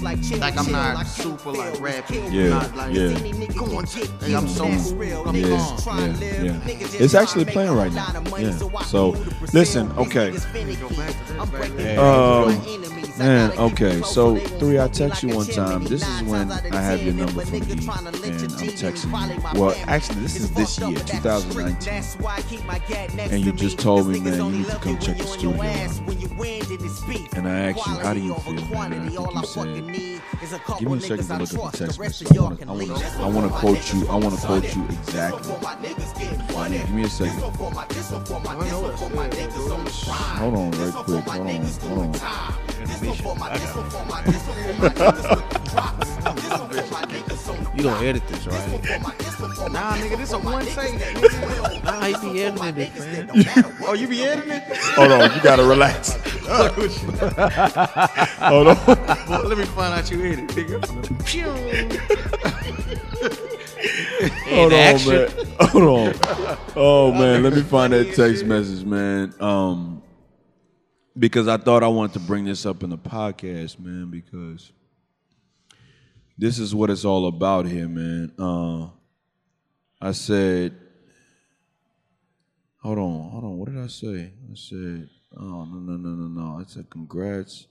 Like 0.02 0.58
I'm 0.58 0.72
not 0.72 1.08
super 1.08 1.52
like 1.52 1.80
rapping. 1.80 2.32
Yeah, 2.32 2.50
not 2.50 2.76
like, 2.76 2.94
yeah. 2.96 3.18
Come 3.54 3.76
on, 3.76 3.86
like, 3.96 4.34
I'm 4.34 4.48
so 4.48 4.64
cool. 4.66 5.28
I'm 5.28 5.36
Yeah, 5.36 5.78
yeah, 5.88 6.44
yeah. 6.44 6.60
It's 7.00 7.16
actually 7.16 7.46
playing 7.46 7.72
right 7.72 7.92
now. 7.94 8.24
Yeah. 8.38 8.52
So, 8.84 9.16
listen, 9.54 9.92
okay. 9.98 10.36
Um, 11.98 12.97
man, 13.18 13.52
okay. 13.58 14.02
So, 14.02 14.38
three, 14.60 14.80
I 14.80 14.88
text 14.88 15.24
you 15.24 15.36
one 15.36 15.48
time. 15.48 15.84
This 15.84 16.08
is 16.08 16.24
when 16.24 16.52
I 16.52 16.82
have 16.82 17.02
your 17.04 17.14
number 17.14 17.46
from 17.46 17.56
E, 17.58 17.62
and 17.62 17.72
I'm 17.72 18.14
texting 18.14 19.54
you. 19.54 19.60
Well, 19.60 19.76
actually, 19.88 20.22
this 20.22 20.36
is 20.36 20.52
this 20.52 20.78
year, 20.80 20.98
2019. 20.98 22.04
And 23.32 23.44
you 23.46 23.52
just 23.52 23.80
told 23.80 24.08
me, 24.08 24.20
man, 24.20 24.46
you 24.46 24.52
need 24.60 24.68
to 24.68 24.78
come 24.78 24.98
check 25.00 25.18
the 25.18 25.24
studio. 25.24 25.52
And 27.34 27.48
I 27.48 27.72
asked 27.72 27.88
you, 27.88 27.94
how 28.00 28.14
do 28.14 28.20
you 28.20 28.36
feel, 28.36 28.54
man? 28.70 28.94
And 28.94 29.10
I 29.10 29.10
think 29.10 29.36
you 29.36 30.48
said, 30.48 30.62
give 30.80 30.90
me 30.90 30.98
a 30.98 31.02
second 31.02 31.28
to 31.28 31.38
look 31.38 31.54
at 31.54 31.72
the 31.72 31.78
text 31.78 32.00
message. 32.00 32.38
I 32.38 32.42
want 32.42 32.60
to, 32.60 32.68
I 32.68 32.72
want 32.72 32.98
to, 32.98 33.12
I 33.20 33.28
want 33.28 33.52
to 33.52 33.58
quote 33.58 33.94
you. 33.94 34.08
I 34.08 34.16
want 34.16 34.40
to 34.40 34.46
quote 34.46 34.76
you 34.76 34.86
exactly. 34.86 35.54
Give 36.70 36.90
me 36.92 37.04
a 37.04 37.10
second. 37.10 37.40
Hold 40.38 40.56
on, 40.56 40.72
right 40.72 40.94
quick. 40.94 41.24
Hold 41.24 41.48
on, 41.48 41.64
hold 41.64 42.16
on. 42.16 42.67
You 47.76 47.84
gonna 47.84 48.06
edit 48.06 48.28
this, 48.28 48.48
right? 48.48 48.72
Nah, 49.72 49.94
nigga, 49.98 50.18
this 50.18 50.32
a 50.34 50.40
one 50.40 50.66
take. 50.66 50.94
Nah, 51.84 52.02
he 52.06 52.14
be 52.32 52.44
editing 52.44 52.78
it, 52.78 52.96
man. 52.98 53.76
Oh, 53.86 53.94
you 53.94 54.08
be 54.08 54.24
editing 54.24 54.52
it? 54.52 54.64
Hold 54.96 55.12
on, 55.12 55.32
you 55.36 55.42
gotta 55.42 55.64
relax. 55.64 56.18
Hold 58.40 58.68
on. 58.68 58.78
Well, 59.28 59.44
let 59.48 59.58
me 59.58 59.66
find 59.66 59.94
out 59.94 60.10
you 60.12 60.24
edit, 60.24 60.48
nigga. 60.50 60.80
Pew. 61.26 61.52
Hold 64.56 64.74
on, 64.74 64.96
man. 65.08 65.30
Hold 65.70 65.84
on. 65.84 66.58
Oh 66.76 67.12
man, 67.12 67.44
let 67.44 67.54
me 67.54 67.62
find 67.62 67.94
that 67.94 68.16
text 68.16 68.46
message, 68.46 68.86
man. 68.86 69.34
Um, 69.40 69.97
because 71.18 71.48
I 71.48 71.58
thought 71.58 71.84
I 71.84 71.88
wanted 71.88 72.14
to 72.14 72.20
bring 72.20 72.46
this 72.46 72.66
up 72.66 72.84
in 72.84 72.90
the 72.90 72.98
podcast, 72.98 73.80
man, 73.80 74.10
because 74.10 74.72
this 76.38 76.60
is 76.60 76.76
what 76.76 76.90
it's 76.90 77.06
all 77.06 77.28
about 77.28 77.66
here, 77.66 77.88
man. 77.88 78.32
Uh, 78.38 78.90
I 80.00 80.12
said, 80.12 80.76
hold 82.82 83.00
on, 83.00 83.30
hold 83.30 83.44
on. 83.44 83.58
What 83.58 83.70
did 83.70 83.80
I 83.84 83.88
say? 83.88 84.32
I 84.52 84.56
said, 84.56 85.10
oh 85.36 85.66
no, 85.66 85.80
no, 85.80 85.98
no, 85.98 86.10
no, 86.10 86.28
no. 86.28 86.60
I 86.60 86.64
said, 86.68 86.90
congrats. 86.90 87.68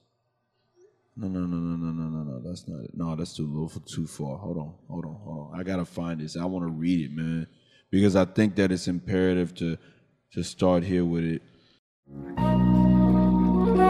No, 1.19 1.29
no, 1.29 1.41
no, 1.41 1.57
no, 1.57 1.77
no, 1.77 1.93
no, 1.93 2.09
no, 2.09 2.33
no. 2.33 2.41
That's 2.41 2.69
not 2.69 2.85
it. 2.85 2.91
No, 2.95 3.17
that's 3.17 3.35
too 3.35 3.47
little 3.47 3.69
for 3.69 3.81
too 3.81 4.07
far. 4.07 4.37
Hold 4.37 4.59
on, 4.59 4.75
hold 4.89 5.05
on, 5.07 5.15
hold 5.15 5.51
on. 5.53 5.61
I 5.61 5.63
gotta 5.63 5.85
find 5.85 6.21
this. 6.21 6.37
I 6.37 6.45
want 6.45 6.67
to 6.67 6.71
read 6.71 7.07
it, 7.07 7.13
man, 7.13 7.47
because 7.91 8.17
I 8.17 8.25
think 8.25 8.57
that 8.57 8.73
it's 8.73 8.89
imperative 8.89 9.55
to 9.57 9.79
to 10.33 10.43
start 10.43 10.83
here 10.83 11.05
with 11.05 11.25
it. 11.25 11.43
Phase 13.77 13.85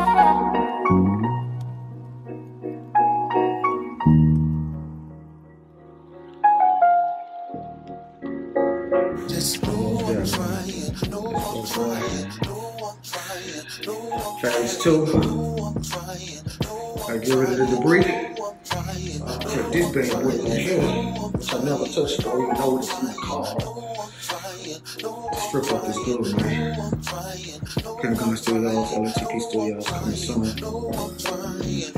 two. 14.82 15.06
I 17.08 17.18
get 17.18 17.34
rid 17.34 17.50
of 17.50 17.58
the 17.58 17.66
debris. 17.70 18.02
Take 19.72 19.92
this 19.92 20.12
bad 20.12 20.26
with 20.26 20.44
here, 20.52 20.80
I 20.80 20.82
never 21.64 21.86
touched 21.86 22.26
or 22.26 22.42
even 22.42 22.54
know 22.54 22.70
what 22.70 22.84
it's 22.84 22.92
even 23.02 23.14
called. 23.14 23.95
Strip 24.84 25.72
up 25.72 25.86
this 25.86 26.34
man. 26.34 27.02
Kevin 28.02 28.16
Gunn 28.16 28.36
Studios, 28.36 28.88
LTP 28.92 29.40
Studios, 29.40 29.86
coming 29.88 30.16
soon. 30.16 30.44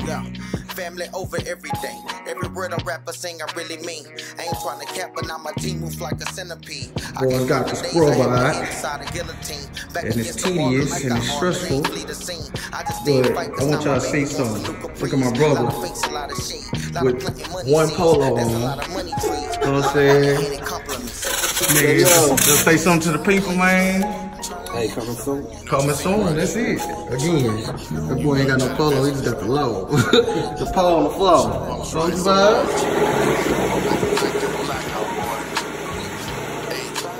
Yeah. 0.07 0.68
Family 0.75 1.05
over 1.13 1.37
everything. 1.45 2.01
Every 2.27 2.47
word 2.49 2.71
a 2.73 2.77
rapper 2.85 3.11
sing, 3.11 3.39
I 3.41 3.51
really 3.55 3.77
mean. 3.85 4.05
I 4.37 4.43
ain't 4.43 4.55
trying 4.63 4.79
to 4.79 4.85
cap, 4.93 5.11
but 5.15 5.27
now 5.27 5.37
my 5.37 5.51
team 5.57 5.81
moves 5.81 5.99
like 5.99 6.13
a 6.21 6.25
centipede. 6.31 6.91
I 7.17 7.23
Boy, 7.25 7.47
got 7.47 7.67
count 7.67 7.67
the 7.67 7.81
days 7.81 7.91
scrub 7.91 8.09
I 8.31 8.53
had 8.53 8.67
inside 8.67 9.01
a 9.07 9.11
guillotine. 9.11 9.67
Back 9.93 10.05
And 10.05 10.15
it's 10.15 10.15
against 10.15 10.45
the 10.45 10.57
wall 10.57 10.69
tedious 10.71 11.03
and 11.03 11.17
it's 11.17 11.35
stressful. 11.35 11.83
flee 11.83 12.03
the 12.05 12.15
scene. 12.15 12.51
I 12.71 12.83
just 12.83 13.01
stay 13.01 13.21
But 13.21 13.35
fight 13.35 13.49
I 13.49 13.51
'cause 13.51 13.67
want 13.67 13.83
y'all 13.85 13.95
to 13.95 14.01
see 14.01 14.11
baby 14.11 14.25
something. 14.27 14.63
Look 15.01 15.13
at 15.13 15.19
my 15.19 15.31
brother 15.33 15.61
Lot 15.63 15.73
of 15.73 15.83
fakes, 15.83 16.03
a 16.03 16.09
lot 16.11 16.31
of 16.31 16.37
shade. 16.37 16.63
With 17.03 17.15
of 17.15 17.19
plenty 17.35 17.51
money 17.51 17.73
one 17.73 17.89
polo 17.89 18.35
That's 18.35 18.49
a 18.49 18.53
on. 18.55 18.61
lot 18.61 18.87
of 18.87 18.93
money 18.93 19.11
trees. 19.19 19.57
know 19.65 19.73
what 19.73 19.85
I'm 19.85 19.93
saying? 19.93 20.41
Hated 20.41 20.61
compliments. 20.65 21.27
Nigga, 21.73 21.99
just, 21.99 22.29
just 22.45 22.63
say 22.65 22.77
something 22.77 23.11
to 23.11 23.17
the 23.17 23.23
people, 23.23 23.53
man. 23.55 24.28
Hey, 24.49 24.87
coming 24.87 25.15
soon. 25.15 25.45
Coming 25.67 25.95
soon, 25.95 26.35
that's 26.35 26.55
it. 26.55 26.81
Again, 27.11 27.61
that 28.07 28.19
boy 28.23 28.37
ain't 28.37 28.47
got 28.47 28.59
no 28.59 28.75
polo, 28.75 29.03
he 29.03 29.11
just 29.11 29.25
got 29.25 29.39
the 29.39 29.45
low. 29.45 29.85
the 29.91 30.71
pole 30.73 30.95
on 30.97 31.03
the 31.03 31.09
floor. 31.11 31.85
Soldier 31.85 32.15
vibes. 32.15 32.79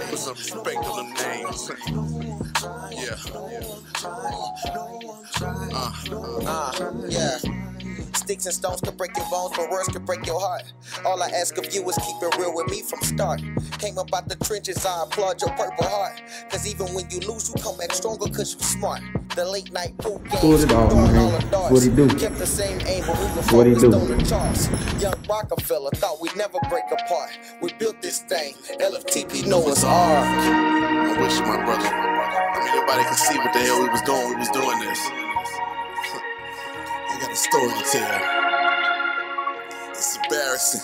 Put 0.10 0.20
some 0.20 0.34
respect 0.34 0.78
on 0.78 0.96
them 0.98 1.14
names. 1.14 1.72
Yeah. 2.94 3.18
Uh, 6.46 6.94
yeah. 7.10 7.59
Sticks 8.30 8.46
and 8.46 8.54
stones 8.54 8.80
could 8.82 8.96
break 8.96 9.18
your 9.18 9.26
bones, 9.32 9.58
but 9.58 9.72
words 9.72 9.88
could 9.88 10.06
break 10.06 10.24
your 10.24 10.40
heart. 10.40 10.62
All 11.04 11.20
I 11.24 11.30
ask 11.30 11.58
of 11.58 11.74
you 11.74 11.82
is 11.90 11.96
keep 11.98 12.16
it 12.22 12.38
real 12.38 12.54
with 12.54 12.70
me 12.70 12.84
from 12.84 13.02
start. 13.02 13.42
Came 13.80 13.98
up 13.98 14.14
out 14.14 14.30
the 14.30 14.36
trenches, 14.46 14.86
I 14.86 15.02
applaud 15.02 15.42
your 15.42 15.50
purple 15.58 15.86
heart. 15.86 16.22
Cause 16.52 16.68
even 16.68 16.94
when 16.94 17.10
you 17.10 17.22
lose, 17.22 17.50
you 17.50 17.60
come 17.60 17.76
back 17.80 17.92
stronger 17.92 18.28
cause 18.30 18.54
you 18.54 18.60
smart. 18.60 19.02
The 19.36 19.46
late 19.46 19.74
night 19.74 19.98
pool 19.98 20.20
games, 20.20 20.36
Pulled 20.42 20.62
it 20.62 20.72
off, 20.72 20.92
throwing 20.92 21.12
man. 21.12 21.34
all 21.34 21.40
the 21.40 21.48
darts. 21.48 21.72
What 21.72 21.82
he 21.82 21.90
do? 21.90 22.08
Kept 22.08 22.38
the 22.38 22.46
same 22.46 22.80
aim, 22.86 23.04
but 23.08 23.18
we 23.18 23.26
were 23.26 23.58
What 23.58 23.66
he 23.66 23.74
focused 23.74 23.92
do? 23.94 23.98
on 24.14 24.18
the 24.20 24.24
charts. 24.24 25.02
Young 25.02 25.18
Rockefeller 25.28 25.90
thought 25.96 26.22
we'd 26.22 26.36
never 26.36 26.60
break 26.70 26.86
apart. 26.92 27.32
We 27.64 27.74
built 27.80 28.00
this 28.00 28.20
thing, 28.20 28.54
LFTP 28.78 29.48
Noah's 29.48 29.84
Ark. 29.84 30.28
I 30.28 31.20
wish 31.20 31.40
my 31.40 31.58
brother. 31.66 31.88
I 31.90 32.64
mean, 32.64 32.76
nobody 32.76 33.04
could 33.10 33.18
see 33.18 33.40
what 33.40 33.54
the 33.54 33.60
hell 33.60 33.82
we 33.82 33.90
was 33.90 34.04
doing. 34.04 34.30
We 34.30 34.36
was 34.36 34.50
doing 34.50 34.80
this. 34.82 35.29
I 37.40 37.52
got 37.52 37.64
a 37.64 37.72
story 37.72 37.72
to 37.72 37.84
tell. 37.92 38.20
It's 39.92 40.18
embarrassing. 40.18 40.82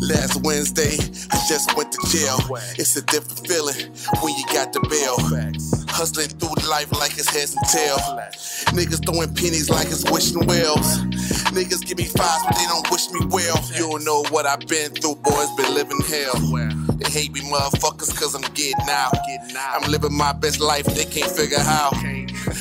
Last 0.00 0.42
Wednesday, 0.44 0.98
I 1.30 1.42
just 1.48 1.76
went 1.76 1.92
to 1.92 1.98
jail. 2.08 2.38
It's 2.78 2.96
a 2.96 3.02
different 3.02 3.46
feeling 3.46 3.92
when 4.22 4.34
you 4.36 4.44
got 4.52 4.72
the 4.72 4.80
bail. 4.86 5.16
Hustling 5.88 6.28
through 6.28 6.54
life 6.68 6.92
like 6.92 7.18
it's 7.18 7.30
heads 7.30 7.56
and 7.56 7.66
tail. 7.66 7.96
Niggas 8.76 9.04
throwing 9.04 9.34
pennies 9.34 9.70
like 9.70 9.88
it's 9.88 10.08
wishing 10.10 10.46
wells. 10.46 10.98
Niggas 11.50 11.84
give 11.84 11.98
me 11.98 12.04
fives, 12.04 12.44
but 12.44 12.56
they 12.56 12.66
don't 12.66 12.88
wish 12.90 13.10
me 13.10 13.20
well. 13.26 13.58
You 13.74 13.90
don't 13.90 14.04
know 14.04 14.24
what 14.30 14.46
I've 14.46 14.66
been 14.66 14.92
through, 14.92 15.16
boys. 15.16 15.50
Been 15.56 15.74
living 15.74 16.00
hell. 16.06 16.38
They 16.98 17.10
hate 17.10 17.32
me, 17.32 17.40
motherfuckers, 17.40 18.14
cause 18.14 18.34
I'm 18.34 18.46
getting 18.54 18.88
out. 18.88 19.14
I'm 19.72 19.90
living 19.90 20.16
my 20.16 20.32
best 20.32 20.60
life, 20.60 20.86
they 20.86 21.04
can't 21.04 21.30
figure 21.30 21.58
how. 21.58 21.90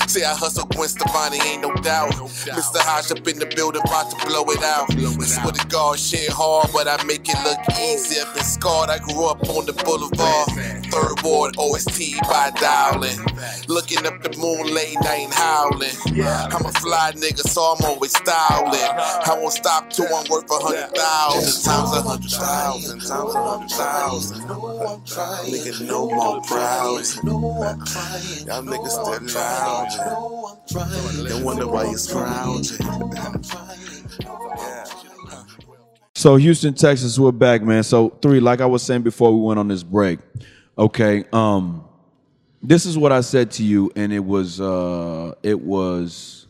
Say 0.08 0.24
I 0.24 0.34
hustle 0.36 0.66
Gwen 0.68 0.88
Stefani, 0.88 1.40
ain't 1.44 1.62
no 1.62 1.74
doubt. 1.76 2.12
Mr. 2.14 2.80
Hodge 2.80 3.12
up 3.12 3.28
in 3.28 3.40
the 3.40 3.46
building, 3.56 3.82
about 3.86 4.10
to 4.12 4.26
blow 4.26 4.44
it 4.50 4.64
out. 4.64 4.90
I 4.92 5.26
swear 5.26 5.52
to 5.52 5.68
God, 5.68 6.00
shit 6.00 6.30
hard, 6.30 6.70
but 6.74 6.88
I 6.88 7.02
make 7.04 7.28
it 7.28 7.38
look 7.44 7.60
easy. 7.80 8.20
I've 8.22 8.34
been 8.34 8.44
scarred, 8.44 8.90
I 8.90 9.00
grew 9.00 9.26
up 9.26 9.48
on 9.50 9.66
the 9.66 9.74
boulevard. 9.74 10.48
Third 10.92 11.22
ward, 11.24 11.56
OST 11.58 12.22
by 12.24 12.52
dialing. 12.60 13.18
Looking 13.68 14.06
up 14.06 14.22
the 14.22 14.36
moon 14.38 14.74
late 14.74 14.98
night 15.02 15.34
howling. 15.34 15.96
I'm 16.54 16.66
a 16.66 16.72
fly 16.80 17.12
nigga, 17.16 17.42
so 17.48 17.62
I'm 17.76 17.86
always 17.86 18.16
styling. 18.16 18.80
I 18.80 19.38
won't 19.40 19.54
stop 19.54 19.90
till 19.90 20.06
I'm 20.14 20.26
worth 20.30 20.50
a 20.50 20.60
hundred 20.64 20.96
thousand. 20.96 21.64
Times 21.64 21.92
a 21.98 22.02
hundred 22.02 22.32
thousand, 22.32 23.00
times 23.02 23.36
a 23.36 23.42
hundred 23.42 23.70
thousand. 23.72 24.42
Nigga, 25.50 25.88
no 25.88 26.10
more 26.10 26.42
crowds. 26.42 27.16
Y'all 27.24 28.64
niggas 28.64 28.90
still 28.90 29.20
lounging. 29.76 31.24
They 31.24 31.44
wonder 31.44 31.68
why 31.68 31.90
you 31.90 31.98
scrounging. 31.98 32.78
So 36.14 36.38
Houston, 36.38 36.74
Texas, 36.74 37.20
we're 37.20 37.32
back, 37.32 37.62
man. 37.62 37.84
So 37.84 38.10
three, 38.22 38.40
like 38.40 38.62
I 38.62 38.66
was 38.66 38.84
saying 38.84 39.04
before 39.04 39.34
we 39.34 39.46
went 39.46 39.60
on 39.60 39.68
this 39.68 39.84
break. 39.84 40.20
Okay. 40.78 41.26
Um, 41.32 41.84
this 42.62 42.86
is 42.86 42.98
what 42.98 43.12
I 43.12 43.22
said 43.22 43.52
to 43.52 43.64
you, 43.64 43.92
and 43.96 44.12
it 44.12 44.24
was 44.24 44.60
uh 44.60 45.34
it 45.44 45.60
was 45.60 46.48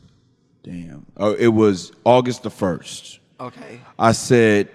damn. 0.63 1.05
Oh, 1.17 1.33
it 1.33 1.47
was 1.47 1.91
August 2.05 2.43
the 2.43 2.49
first. 2.49 3.19
Okay. 3.39 3.81
I 3.99 4.13
said, 4.13 4.69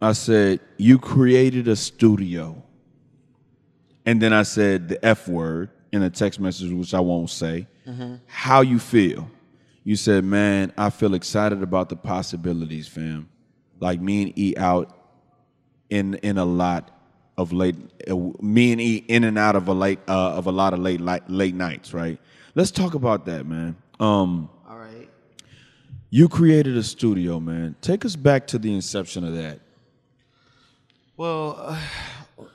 I 0.00 0.12
said, 0.12 0.60
you 0.76 0.98
created 0.98 1.66
a 1.66 1.76
studio. 1.76 2.62
And 4.06 4.22
then 4.22 4.32
I 4.32 4.44
said 4.44 4.88
the 4.88 5.04
F 5.04 5.28
word 5.28 5.70
in 5.92 6.02
a 6.02 6.10
text 6.10 6.40
message, 6.40 6.70
which 6.72 6.94
I 6.94 7.00
won't 7.00 7.30
say. 7.30 7.66
How 8.26 8.60
you 8.60 8.78
feel? 8.78 9.28
You 9.82 9.96
said, 9.96 10.24
man, 10.24 10.72
I 10.76 10.90
feel 10.90 11.14
excited 11.14 11.62
about 11.62 11.88
the 11.88 11.96
possibilities, 11.96 12.86
fam. 12.86 13.28
Like 13.80 14.00
me 14.00 14.22
and 14.22 14.38
E 14.38 14.54
out 14.56 14.94
in 15.88 16.14
in 16.16 16.38
a 16.38 16.44
lot 16.44 16.90
of 17.36 17.52
late, 17.52 17.74
uh, 18.08 18.14
me 18.40 18.72
and 18.72 18.80
E 18.80 19.04
in 19.08 19.24
and 19.24 19.38
out 19.38 19.56
of 19.56 19.66
a 19.68 19.72
late 19.72 19.98
uh, 20.06 20.32
of 20.34 20.46
a 20.46 20.52
lot 20.52 20.72
of 20.74 20.78
late 20.80 21.00
late, 21.00 21.22
late 21.28 21.54
nights, 21.54 21.92
right? 21.94 22.18
Let's 22.54 22.70
talk 22.70 22.94
about 22.94 23.24
that, 23.26 23.46
man. 23.46 23.76
Um, 23.98 24.50
All 24.68 24.76
right. 24.76 25.08
you 26.10 26.28
created 26.28 26.76
a 26.76 26.82
studio, 26.82 27.40
man. 27.40 27.74
Take 27.80 28.04
us 28.04 28.14
back 28.16 28.46
to 28.48 28.58
the 28.58 28.72
inception 28.74 29.24
of 29.24 29.34
that. 29.34 29.60
Well, 31.16 31.56
uh, 31.58 31.80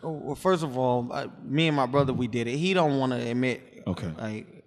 well, 0.01 0.36
first 0.36 0.63
of 0.63 0.77
all, 0.77 1.11
I, 1.13 1.27
me 1.43 1.67
and 1.67 1.75
my 1.75 1.86
brother, 1.86 2.13
we 2.13 2.27
did 2.27 2.47
it. 2.47 2.57
He 2.57 2.73
don't 2.73 2.97
want 2.99 3.11
to 3.13 3.17
admit, 3.19 3.83
Okay. 3.88 4.11
like 4.17 4.63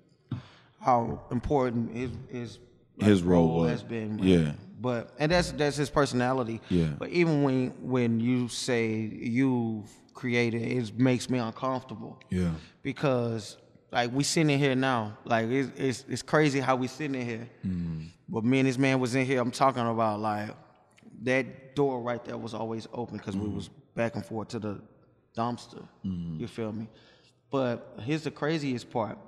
how 0.81 1.23
important 1.31 1.95
his 1.97 2.11
his 2.31 2.59
like, 2.99 3.09
His 3.11 3.23
role 3.23 3.61
was. 3.61 3.71
has 3.71 3.83
been. 3.83 4.19
Yeah. 4.21 4.53
But 4.81 5.13
and 5.19 5.31
that's 5.33 5.53
that's 5.53 5.77
his 5.77 5.91
personality. 5.91 6.61
Yeah. 6.69 6.87
But 6.99 7.09
even 7.11 7.43
when 7.43 7.71
when 7.83 8.21
you 8.21 8.49
say 8.49 8.87
you've 8.97 9.91
created, 10.15 10.63
it 10.63 10.99
makes 10.99 11.29
me 11.31 11.39
uncomfortable. 11.39 12.21
Yeah. 12.31 12.53
Because 12.83 13.57
like 13.91 14.13
we 14.13 14.23
sitting 14.25 14.51
in 14.51 14.59
here 14.59 14.75
now, 14.77 15.17
like 15.25 15.49
it's 15.49 15.71
it's, 15.77 16.05
it's 16.09 16.23
crazy 16.23 16.61
how 16.61 16.77
we 16.77 16.87
sitting 16.87 17.21
in 17.21 17.27
here. 17.27 17.49
Mm-hmm. 17.67 18.03
But 18.29 18.45
me 18.45 18.59
and 18.61 18.69
this 18.69 18.79
man 18.79 19.01
was 19.01 19.15
in 19.15 19.25
here. 19.27 19.41
I'm 19.41 19.51
talking 19.51 19.87
about 19.87 20.21
like 20.21 20.51
that 21.23 21.75
door 21.75 22.01
right 22.01 22.25
there 22.25 22.37
was 22.39 22.55
always 22.55 22.87
open 22.93 23.17
because 23.19 23.35
Mm-hmm. 23.35 23.49
we 23.51 23.55
was 23.55 23.71
back 23.97 24.15
and 24.15 24.25
forth 24.25 24.49
to 24.49 24.59
the 24.61 24.81
dumpster. 25.37 25.87
Mm-hmm. 26.05 26.41
You 26.41 26.47
feel 26.47 26.73
me? 26.73 26.89
But 27.51 27.95
here's 28.03 28.23
the 28.23 28.31
craziest 28.31 28.91
part. 28.91 29.19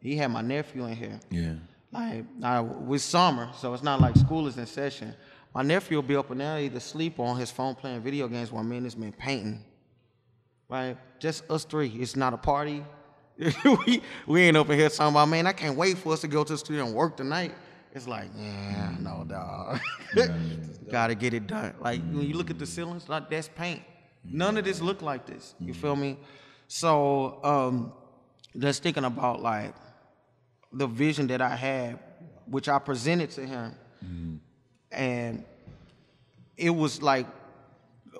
He 0.00 0.16
had 0.16 0.30
my 0.30 0.42
nephew 0.42 0.84
in 0.86 0.96
here. 0.96 1.20
Yeah. 1.30 1.54
Like 1.90 2.24
now 2.38 2.62
with 2.62 3.02
summer, 3.02 3.50
so 3.56 3.72
it's 3.72 3.82
not 3.82 4.00
like 4.00 4.16
school 4.16 4.46
is 4.46 4.58
in 4.58 4.66
session. 4.66 5.14
My 5.54 5.62
nephew 5.62 5.96
will 5.96 6.02
be 6.02 6.16
up 6.16 6.30
and 6.30 6.40
there 6.40 6.58
either 6.58 6.80
sleep 6.80 7.18
or 7.18 7.28
on 7.28 7.38
his 7.38 7.50
phone 7.50 7.76
playing 7.76 8.00
video 8.00 8.26
games 8.26 8.50
while 8.50 8.64
me 8.64 8.78
and 8.78 8.86
this 8.86 8.96
man 8.96 9.12
painting. 9.12 9.64
Right? 10.68 10.96
Just 11.20 11.48
us 11.50 11.64
three. 11.64 11.88
It's 11.88 12.16
not 12.16 12.34
a 12.34 12.36
party. 12.36 12.84
we, 13.86 14.02
we 14.26 14.42
ain't 14.42 14.56
up 14.56 14.68
in 14.70 14.78
here 14.78 14.88
talking 14.88 15.14
about, 15.14 15.28
man, 15.28 15.46
I 15.46 15.52
can't 15.52 15.76
wait 15.76 15.98
for 15.98 16.12
us 16.12 16.20
to 16.22 16.28
go 16.28 16.42
to 16.44 16.52
the 16.52 16.58
studio 16.58 16.86
and 16.86 16.94
work 16.94 17.16
tonight. 17.16 17.52
It's 17.92 18.08
like, 18.08 18.28
yeah, 18.36 18.90
mm-hmm. 18.92 19.04
no, 19.04 19.24
dog. 19.24 19.80
Gotta 20.90 21.14
get 21.14 21.32
it 21.32 21.46
done. 21.46 21.74
Like 21.80 22.00
mm-hmm. 22.00 22.18
when 22.18 22.26
you 22.26 22.34
look 22.34 22.50
at 22.50 22.58
the 22.58 22.66
ceilings, 22.66 23.08
like 23.08 23.30
that's 23.30 23.48
paint. 23.48 23.82
None 24.24 24.56
of 24.56 24.64
this 24.64 24.80
looked 24.80 25.02
like 25.02 25.26
this. 25.26 25.54
You 25.60 25.72
mm-hmm. 25.72 25.80
feel 25.80 25.96
me? 25.96 26.18
So 26.68 27.40
um 27.44 27.92
just 28.58 28.82
thinking 28.82 29.04
about 29.04 29.42
like 29.42 29.74
the 30.72 30.86
vision 30.86 31.26
that 31.28 31.40
I 31.40 31.54
had, 31.54 31.98
which 32.46 32.68
I 32.68 32.78
presented 32.78 33.30
to 33.32 33.46
him, 33.46 33.74
mm-hmm. 34.04 34.36
and 34.92 35.44
it 36.56 36.70
was 36.70 37.02
like 37.02 37.26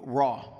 raw. 0.00 0.54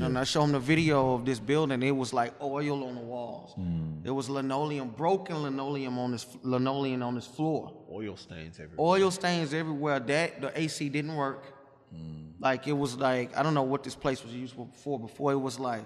And 0.00 0.18
I 0.18 0.24
showed 0.24 0.44
him 0.44 0.52
the 0.52 0.58
video 0.58 1.14
of 1.14 1.26
this 1.26 1.38
building. 1.38 1.82
It 1.82 1.90
was 1.90 2.14
like 2.14 2.32
oil 2.40 2.84
on 2.84 2.94
the 2.94 3.02
walls. 3.02 3.54
Mm. 3.58 4.06
It 4.06 4.10
was 4.10 4.30
linoleum, 4.30 4.88
broken 4.88 5.42
linoleum 5.42 5.98
on 5.98 6.12
this 6.12 6.26
linoleum 6.42 7.02
on 7.02 7.14
this 7.14 7.26
floor. 7.26 7.70
Oil 7.92 8.16
stains 8.16 8.58
everywhere. 8.58 8.86
Oil 8.86 9.10
stains 9.10 9.52
everywhere. 9.52 10.00
That 10.00 10.40
the 10.40 10.58
AC 10.58 10.88
didn't 10.88 11.14
work. 11.14 11.44
Mm. 11.94 12.31
Like 12.42 12.66
it 12.66 12.72
was 12.84 12.96
like 12.96 13.36
I 13.38 13.42
don't 13.44 13.54
know 13.54 13.62
what 13.72 13.82
this 13.84 13.94
place 13.94 14.22
was 14.24 14.34
used 14.34 14.54
for 14.82 14.98
before. 14.98 15.32
It 15.32 15.36
was 15.48 15.58
like 15.60 15.84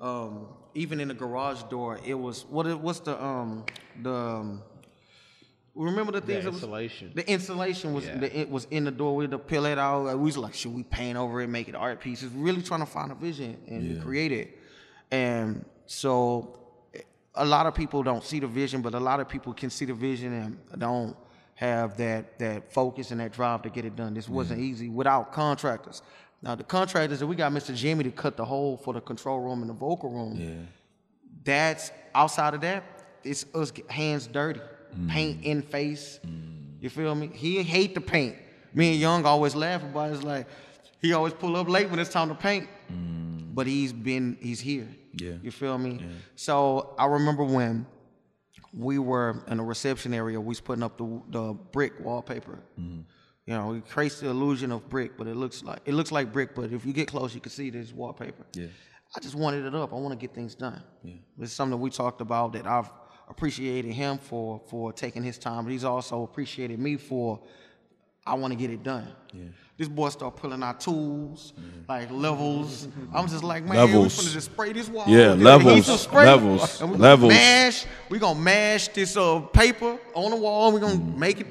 um, 0.00 0.48
even 0.74 0.98
in 1.00 1.08
the 1.08 1.14
garage 1.14 1.62
door, 1.74 1.98
it 2.04 2.14
was 2.14 2.44
what? 2.54 2.66
it- 2.66 2.78
What's 2.86 3.00
the 3.00 3.14
um 3.22 3.64
the 4.02 4.12
um, 4.12 4.62
remember 5.74 6.12
the 6.12 6.20
things 6.20 6.44
that 6.44 6.52
was- 6.52 6.60
the 7.14 7.24
insulation 7.30 7.94
was 7.94 8.04
Yeah. 8.04 8.18
the, 8.18 8.38
it 8.40 8.50
was 8.50 8.66
in 8.70 8.84
the 8.84 8.90
door. 8.90 9.14
We 9.16 9.24
had 9.24 9.30
to 9.30 9.38
peel 9.38 9.64
it 9.66 9.78
out. 9.78 10.06
We 10.18 10.24
was 10.24 10.36
like, 10.36 10.54
should 10.54 10.74
we 10.74 10.82
paint 10.82 11.16
over 11.16 11.40
it, 11.40 11.48
make 11.48 11.68
it 11.68 11.74
art 11.74 12.00
pieces? 12.00 12.30
Really 12.32 12.62
trying 12.62 12.80
to 12.80 12.86
find 12.86 13.12
a 13.12 13.14
vision 13.14 13.56
and 13.68 14.02
create 14.02 14.32
it. 14.32 14.58
And 15.10 15.64
so, 15.86 16.58
a 17.34 17.44
lot 17.44 17.66
of 17.66 17.74
people 17.74 18.02
don't 18.02 18.24
see 18.24 18.40
the 18.40 18.46
vision, 18.46 18.82
but 18.82 18.94
a 18.94 19.00
lot 19.00 19.20
of 19.20 19.28
people 19.28 19.52
can 19.54 19.70
see 19.70 19.84
the 19.86 19.94
vision 19.94 20.32
and 20.32 20.80
don't 20.80 21.16
have 21.62 21.96
that 21.96 22.38
that 22.40 22.72
focus 22.72 23.12
and 23.12 23.20
that 23.20 23.32
drive 23.32 23.62
to 23.62 23.70
get 23.70 23.84
it 23.84 23.94
done. 23.94 24.14
This 24.14 24.28
wasn't 24.28 24.60
mm-hmm. 24.60 24.70
easy 24.70 24.88
without 24.88 25.32
contractors. 25.32 26.02
Now 26.42 26.56
the 26.56 26.64
contractors 26.64 27.20
that 27.20 27.26
we 27.26 27.36
got, 27.36 27.52
Mr. 27.52 27.74
Jimmy 27.74 28.02
to 28.04 28.10
cut 28.10 28.36
the 28.36 28.44
hole 28.44 28.76
for 28.76 28.92
the 28.92 29.00
control 29.00 29.38
room 29.38 29.60
and 29.60 29.70
the 29.70 29.74
vocal 29.74 30.10
room 30.10 30.36
Yeah. 30.36 30.54
that's 31.44 31.92
outside 32.16 32.54
of 32.54 32.62
that, 32.62 32.82
it's 33.22 33.46
us 33.54 33.70
get 33.70 33.88
hands 33.88 34.26
dirty, 34.26 34.60
mm. 34.60 35.08
paint 35.08 35.44
in 35.44 35.62
face. 35.62 36.18
Mm. 36.26 36.80
You 36.80 36.90
feel 36.90 37.14
me? 37.14 37.30
He 37.32 37.62
hate 37.62 37.94
the 37.94 38.00
paint. 38.00 38.36
Me 38.74 38.92
and 38.92 39.00
Young 39.00 39.24
always 39.24 39.54
laugh 39.54 39.84
about 39.84 40.10
it. 40.10 40.14
It's 40.14 40.24
like 40.24 40.48
he 41.00 41.12
always 41.12 41.32
pull 41.32 41.56
up 41.56 41.68
late 41.68 41.88
when 41.90 42.00
it's 42.00 42.10
time 42.10 42.28
to 42.28 42.34
paint. 42.34 42.68
Mm. 42.92 43.54
But 43.54 43.68
he's 43.68 43.92
been 43.92 44.36
he's 44.40 44.58
here. 44.58 44.88
Yeah. 45.14 45.34
You 45.42 45.52
feel 45.52 45.78
me? 45.78 46.00
So 46.34 46.94
I 46.98 47.06
remember 47.06 47.44
when 47.44 47.86
we 48.72 48.98
were 48.98 49.42
in 49.48 49.60
a 49.60 49.64
reception 49.64 50.14
area, 50.14 50.40
we 50.40 50.48
was 50.48 50.60
putting 50.60 50.82
up 50.82 50.96
the 50.98 51.22
the 51.30 51.54
brick 51.72 51.92
wallpaper. 52.00 52.60
Mm-hmm. 52.78 53.00
You 53.46 53.54
know, 53.54 53.74
it 53.74 53.88
creates 53.88 54.20
the 54.20 54.28
illusion 54.28 54.70
of 54.70 54.88
brick, 54.88 55.18
but 55.18 55.26
it 55.26 55.36
looks 55.36 55.62
like 55.62 55.80
it 55.84 55.94
looks 55.94 56.12
like 56.12 56.32
brick, 56.32 56.54
but 56.54 56.72
if 56.72 56.86
you 56.86 56.92
get 56.92 57.08
close, 57.08 57.34
you 57.34 57.40
can 57.40 57.50
see 57.50 57.70
there's 57.70 57.92
wallpaper. 57.92 58.44
Yeah. 58.54 58.66
I 59.14 59.20
just 59.20 59.34
wanted 59.34 59.66
it 59.66 59.74
up. 59.74 59.92
I 59.92 59.96
want 59.96 60.18
to 60.18 60.26
get 60.26 60.34
things 60.34 60.54
done. 60.54 60.82
Yeah. 61.02 61.14
It's 61.40 61.52
something 61.52 61.78
we 61.78 61.90
talked 61.90 62.20
about 62.20 62.54
that 62.54 62.66
I've 62.66 62.90
appreciated 63.28 63.92
him 63.92 64.18
for 64.18 64.60
for 64.68 64.92
taking 64.92 65.22
his 65.22 65.38
time, 65.38 65.64
but 65.64 65.72
he's 65.72 65.84
also 65.84 66.22
appreciated 66.22 66.78
me 66.78 66.96
for 66.96 67.40
I 68.24 68.34
want 68.34 68.52
to 68.52 68.58
get 68.58 68.70
it 68.70 68.82
done. 68.82 69.08
Yeah. 69.32 69.44
This 69.82 69.88
boy 69.88 70.10
start 70.10 70.36
pulling 70.36 70.62
out 70.62 70.80
tools, 70.80 71.54
like 71.88 72.08
levels. 72.12 72.86
I'm 73.12 73.26
just 73.26 73.42
like, 73.42 73.64
man, 73.64 73.78
Levels. 73.78 74.16
we 74.16 74.24
finna 74.28 74.32
just 74.32 74.52
spray 74.52 74.72
this 74.72 74.88
wall. 74.88 75.06
Yeah, 75.08 75.30
levels, 75.32 76.00
spray, 76.00 76.24
levels, 76.24 76.80
and 76.80 76.92
we 76.92 76.98
gonna 76.98 77.02
levels. 77.10 77.32
Mash. 77.32 77.86
We 78.08 78.20
gonna 78.20 78.38
mash 78.38 78.86
this 78.88 79.16
uh, 79.16 79.40
paper 79.40 79.98
on 80.14 80.30
the 80.30 80.36
wall. 80.36 80.70
We 80.70 80.78
gonna 80.78 80.94
Mm-hmm. 80.94 81.18
make 81.18 81.40
it, 81.40 81.46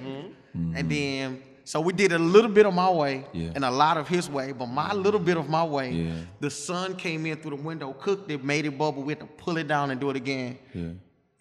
and 0.53 0.89
then 0.89 1.41
so 1.65 1.81
we 1.81 1.91
did 1.91 2.13
a 2.13 2.19
little 2.19 2.49
bit 2.49 2.65
of 2.65 2.73
my 2.73 2.89
way 2.89 3.25
Yeah. 3.33 3.51
and 3.53 3.65
a 3.65 3.71
lot 3.71 3.97
of 3.97 4.07
his 4.07 4.29
way. 4.29 4.53
But 4.53 4.67
my 4.67 4.93
little 4.93 5.19
bit 5.19 5.35
of 5.35 5.49
my 5.49 5.65
way, 5.65 5.91
Yeah. 5.91 6.13
the 6.39 6.49
sun 6.49 6.95
came 6.95 7.25
in 7.25 7.35
through 7.35 7.57
the 7.57 7.61
window, 7.61 7.91
cooked 7.91 8.31
it, 8.31 8.45
made 8.45 8.65
it 8.65 8.77
bubble. 8.77 9.03
We 9.03 9.11
had 9.11 9.19
to 9.19 9.25
pull 9.25 9.57
it 9.57 9.67
down 9.67 9.91
and 9.91 9.99
do 9.99 10.09
it 10.09 10.15
again. 10.15 10.57
Yeah. 10.73 10.81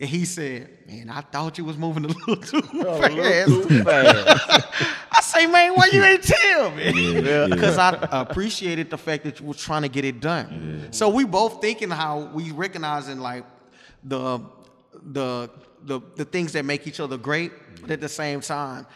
And 0.02 0.08
he 0.08 0.24
said, 0.24 0.66
"Man, 0.88 1.10
I 1.10 1.20
thought 1.20 1.56
you 1.58 1.64
was 1.66 1.76
moving 1.76 2.06
a 2.06 2.08
little 2.08 2.36
too 2.36 2.62
Oh, 2.74 3.00
fast." 3.00 3.70
I 5.09 5.09
say, 5.30 5.46
"Man, 5.46 5.74
why 5.74 5.88
you 5.92 6.02
ain't 6.02 6.22
tell 6.40 6.70
me?" 6.72 7.20
Yeah. 7.20 7.46
Because 7.48 7.78
I 7.78 7.90
appreciated 8.12 8.90
the 8.90 8.98
fact 8.98 9.24
that 9.24 9.40
you 9.40 9.46
were 9.46 9.54
trying 9.54 9.82
to 9.82 9.88
get 9.88 10.04
it 10.04 10.20
done. 10.20 10.88
So 10.90 11.08
we 11.08 11.24
both 11.24 11.60
thinking 11.60 11.90
how 11.90 12.30
we 12.34 12.50
recognizing 12.52 13.20
like 13.20 13.44
the 14.04 14.40
the 15.12 15.50
the 15.84 16.00
the 16.16 16.24
things 16.24 16.52
that 16.52 16.64
make 16.64 16.86
each 16.86 17.00
other 17.00 17.16
great, 17.16 17.52
but 17.80 17.90
at 17.90 18.00
the 18.00 18.08
same 18.08 18.40
time, 18.40 18.86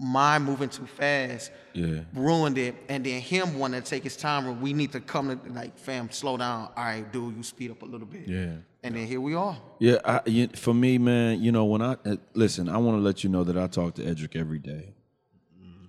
my 0.00 0.38
moving 0.38 0.68
too 0.68 0.86
fast 0.86 1.50
Yeah. 1.72 2.00
ruined 2.14 2.58
it, 2.58 2.74
and 2.88 3.04
then 3.06 3.20
him 3.20 3.58
wanting 3.58 3.80
to 3.82 3.88
take 3.88 4.02
his 4.02 4.16
time. 4.16 4.44
where 4.44 4.54
We 4.54 4.72
need 4.72 4.92
to 4.92 5.00
come 5.00 5.28
to 5.28 5.52
like, 5.52 5.78
fam, 5.78 6.10
slow 6.10 6.36
down. 6.36 6.68
All 6.76 6.84
right, 6.84 7.10
dude, 7.12 7.36
you 7.36 7.42
speed 7.42 7.70
up 7.70 7.82
a 7.82 7.84
little 7.84 8.06
bit. 8.06 8.26
Yeah. 8.28 8.56
And 8.84 8.96
then 8.96 9.06
here 9.06 9.20
we 9.20 9.34
are. 9.34 9.56
Yeah, 9.78 9.98
I, 10.04 10.20
you, 10.26 10.48
for 10.48 10.74
me, 10.74 10.98
man, 10.98 11.40
you 11.40 11.52
know, 11.52 11.64
when 11.64 11.82
I 11.82 11.96
uh, 12.04 12.16
listen, 12.34 12.68
I 12.68 12.78
want 12.78 12.96
to 12.98 13.02
let 13.02 13.22
you 13.22 13.30
know 13.30 13.44
that 13.44 13.56
I 13.56 13.68
talk 13.68 13.94
to 13.94 14.04
Edric 14.04 14.34
every 14.34 14.58
day 14.58 14.94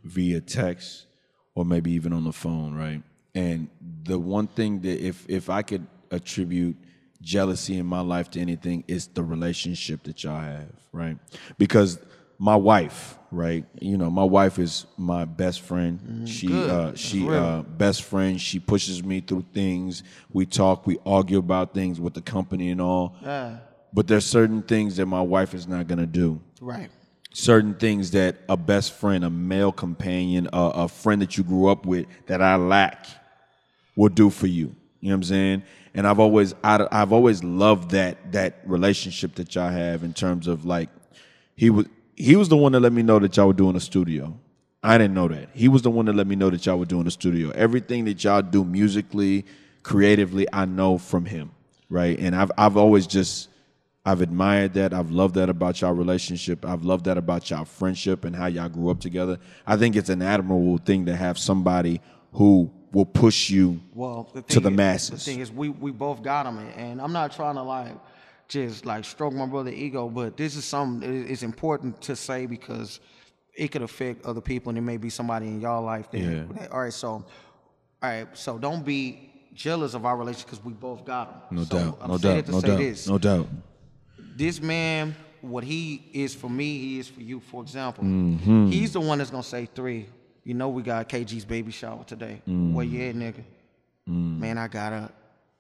via 0.03 0.41
text 0.41 1.05
or 1.55 1.65
maybe 1.65 1.91
even 1.91 2.13
on 2.13 2.23
the 2.23 2.33
phone, 2.33 2.73
right? 2.75 3.01
And 3.35 3.69
the 4.03 4.19
one 4.19 4.47
thing 4.47 4.81
that 4.81 5.05
if 5.05 5.25
if 5.27 5.49
I 5.49 5.61
could 5.61 5.85
attribute 6.11 6.75
jealousy 7.21 7.77
in 7.77 7.85
my 7.85 8.01
life 8.01 8.29
to 8.31 8.39
anything, 8.39 8.83
it's 8.87 9.07
the 9.07 9.23
relationship 9.23 10.03
that 10.03 10.23
y'all 10.23 10.39
have, 10.39 10.69
right? 10.91 11.17
Because 11.57 11.99
my 12.37 12.55
wife, 12.55 13.17
right? 13.31 13.65
You 13.79 13.97
know, 13.97 14.09
my 14.09 14.23
wife 14.23 14.59
is 14.59 14.85
my 14.97 15.25
best 15.25 15.61
friend. 15.61 16.27
she 16.27 16.47
good. 16.47 16.69
uh 16.69 16.95
she 16.95 17.27
uh 17.27 17.61
best 17.63 18.03
friend. 18.03 18.39
She 18.39 18.59
pushes 18.59 19.03
me 19.03 19.21
through 19.21 19.45
things. 19.53 20.03
We 20.31 20.45
talk, 20.45 20.85
we 20.85 20.99
argue 21.05 21.37
about 21.39 21.73
things 21.73 21.99
with 21.99 22.13
the 22.13 22.21
company 22.21 22.69
and 22.69 22.81
all. 22.81 23.15
But 23.95 24.07
there's 24.07 24.25
certain 24.25 24.63
things 24.63 24.97
that 24.97 25.05
my 25.05 25.21
wife 25.21 25.53
is 25.53 25.67
not 25.67 25.87
gonna 25.87 26.07
do. 26.07 26.41
Right. 26.59 26.89
Certain 27.33 27.73
things 27.73 28.11
that 28.11 28.37
a 28.47 28.55
best 28.55 28.93
friend, 28.93 29.25
a 29.25 29.29
male 29.29 29.71
companion, 29.71 30.47
a, 30.53 30.57
a 30.57 30.87
friend 30.87 31.21
that 31.21 31.37
you 31.37 31.43
grew 31.43 31.67
up 31.67 31.85
with 31.85 32.05
that 32.27 32.41
I 32.41 32.55
lack 32.55 33.07
will 33.95 34.09
do 34.09 34.29
for 34.29 34.47
you. 34.47 34.75
You 35.01 35.09
know 35.09 35.15
what 35.15 35.17
I'm 35.17 35.23
saying? 35.23 35.63
And 35.95 36.07
I've 36.07 36.19
always 36.19 36.55
I, 36.63 36.87
I've 36.91 37.11
always 37.11 37.43
loved 37.43 37.91
that 37.91 38.31
that 38.31 38.61
relationship 38.65 39.35
that 39.35 39.53
y'all 39.53 39.69
have 39.69 40.03
in 40.03 40.13
terms 40.13 40.47
of 40.47 40.63
like 40.63 40.89
he 41.55 41.69
was 41.69 41.87
he 42.15 42.35
was 42.35 42.49
the 42.49 42.57
one 42.57 42.71
that 42.71 42.79
let 42.79 42.93
me 42.93 43.01
know 43.01 43.19
that 43.19 43.35
y'all 43.35 43.47
were 43.47 43.53
doing 43.53 43.75
a 43.75 43.81
studio. 43.81 44.39
I 44.81 44.97
didn't 44.97 45.13
know 45.13 45.27
that. 45.27 45.49
He 45.53 45.67
was 45.67 45.81
the 45.81 45.89
one 45.89 46.05
that 46.05 46.15
let 46.15 46.27
me 46.27 46.35
know 46.35 46.49
that 46.49 46.65
y'all 46.65 46.77
were 46.77 46.85
doing 46.85 47.07
a 47.07 47.11
studio. 47.11 47.49
Everything 47.51 48.05
that 48.05 48.23
y'all 48.23 48.41
do 48.41 48.63
musically, 48.63 49.45
creatively, 49.81 50.45
I 50.51 50.65
know 50.65 50.97
from 50.97 51.25
him, 51.25 51.51
right? 51.89 52.17
And 52.19 52.35
I've 52.35 52.51
I've 52.57 52.77
always 52.77 53.07
just 53.07 53.49
I've 54.05 54.21
admired 54.21 54.73
that. 54.73 54.93
I've 54.93 55.11
loved 55.11 55.35
that 55.35 55.49
about 55.49 55.79
y'all 55.79 55.93
relationship. 55.93 56.65
I've 56.65 56.83
loved 56.83 57.05
that 57.05 57.17
about 57.17 57.49
y'all 57.49 57.63
friendship 57.63 58.25
and 58.25 58.35
how 58.35 58.47
y'all 58.47 58.67
grew 58.67 58.89
up 58.89 58.99
together. 58.99 59.39
I 59.65 59.77
think 59.77 59.95
it's 59.95 60.09
an 60.09 60.21
admirable 60.21 60.77
thing 60.77 61.05
to 61.05 61.15
have 61.15 61.37
somebody 61.37 62.01
who 62.33 62.69
will 62.91 63.05
push 63.05 63.49
you 63.49 63.79
Well, 63.93 64.29
the 64.33 64.41
to 64.41 64.59
the 64.59 64.69
is- 64.69 64.75
masses. 64.75 65.09
The 65.25 65.31
thing 65.31 65.39
is, 65.39 65.51
we 65.51 65.69
we 65.69 65.91
both 65.91 66.21
got 66.21 66.43
them, 66.43 66.59
and 66.75 67.01
I'm 67.01 67.13
not 67.13 67.31
trying 67.31 67.55
to 67.55 67.63
like 67.63 67.93
just 68.49 68.85
like 68.85 69.05
stroke 69.05 69.33
my 69.33 69.45
brother 69.45 69.71
ego, 69.71 70.09
but 70.09 70.35
this 70.35 70.55
is 70.57 70.65
something 70.65 70.99
that 71.09 71.31
is 71.31 71.41
important 71.41 72.01
to 72.01 72.15
say 72.15 72.45
because 72.45 72.99
it 73.55 73.69
could 73.71 73.83
affect 73.83 74.25
other 74.25 74.41
people, 74.41 74.69
and 74.69 74.77
it 74.77 74.81
may 74.81 74.97
be 74.97 75.09
somebody 75.09 75.47
in 75.47 75.61
y'all 75.61 75.81
life. 75.83 76.11
That, 76.11 76.19
Yeah. 76.19 76.43
that- 76.59 76.71
all 76.71 76.81
right, 76.81 76.91
so 76.93 77.07
all 77.09 77.25
right, 78.01 78.27
so 78.33 78.57
don't 78.57 78.83
be 78.83 79.29
jealous 79.53 79.93
of 79.93 80.05
our 80.05 80.17
relationship 80.17 80.49
because 80.49 80.65
we 80.65 80.73
both 80.73 81.05
got 81.05 81.49
them. 81.49 81.59
no 81.59 81.63
so 81.63 81.77
doubt. 81.77 81.97
I'm 82.01 82.09
No 82.11 82.17
doubt. 82.17 82.45
to 82.47 82.51
No 82.51 82.59
say 82.59 82.67
doubt. 82.67 82.77
This 82.79 83.07
No 83.07 83.17
doubt. 83.17 83.47
This 84.35 84.61
man, 84.61 85.15
what 85.41 85.63
he 85.63 86.03
is 86.13 86.33
for 86.35 86.49
me, 86.49 86.77
he 86.79 86.99
is 86.99 87.07
for 87.07 87.21
you. 87.21 87.39
For 87.39 87.61
example, 87.61 88.03
Mm-hmm. 88.03 88.67
he's 88.67 88.93
the 88.93 88.99
one 89.01 89.17
that's 89.17 89.29
gonna 89.31 89.43
say 89.43 89.67
three. 89.73 90.07
You 90.43 90.53
know, 90.53 90.69
we 90.69 90.81
got 90.83 91.07
KG's 91.07 91.45
baby 91.45 91.71
shower 91.71 92.03
today. 92.05 92.41
Where 92.45 92.85
you 92.85 93.01
at, 93.09 93.15
nigga? 93.15 93.43
Mm. 94.09 94.39
Man, 94.39 94.57
I 94.57 94.67
gotta. 94.67 95.09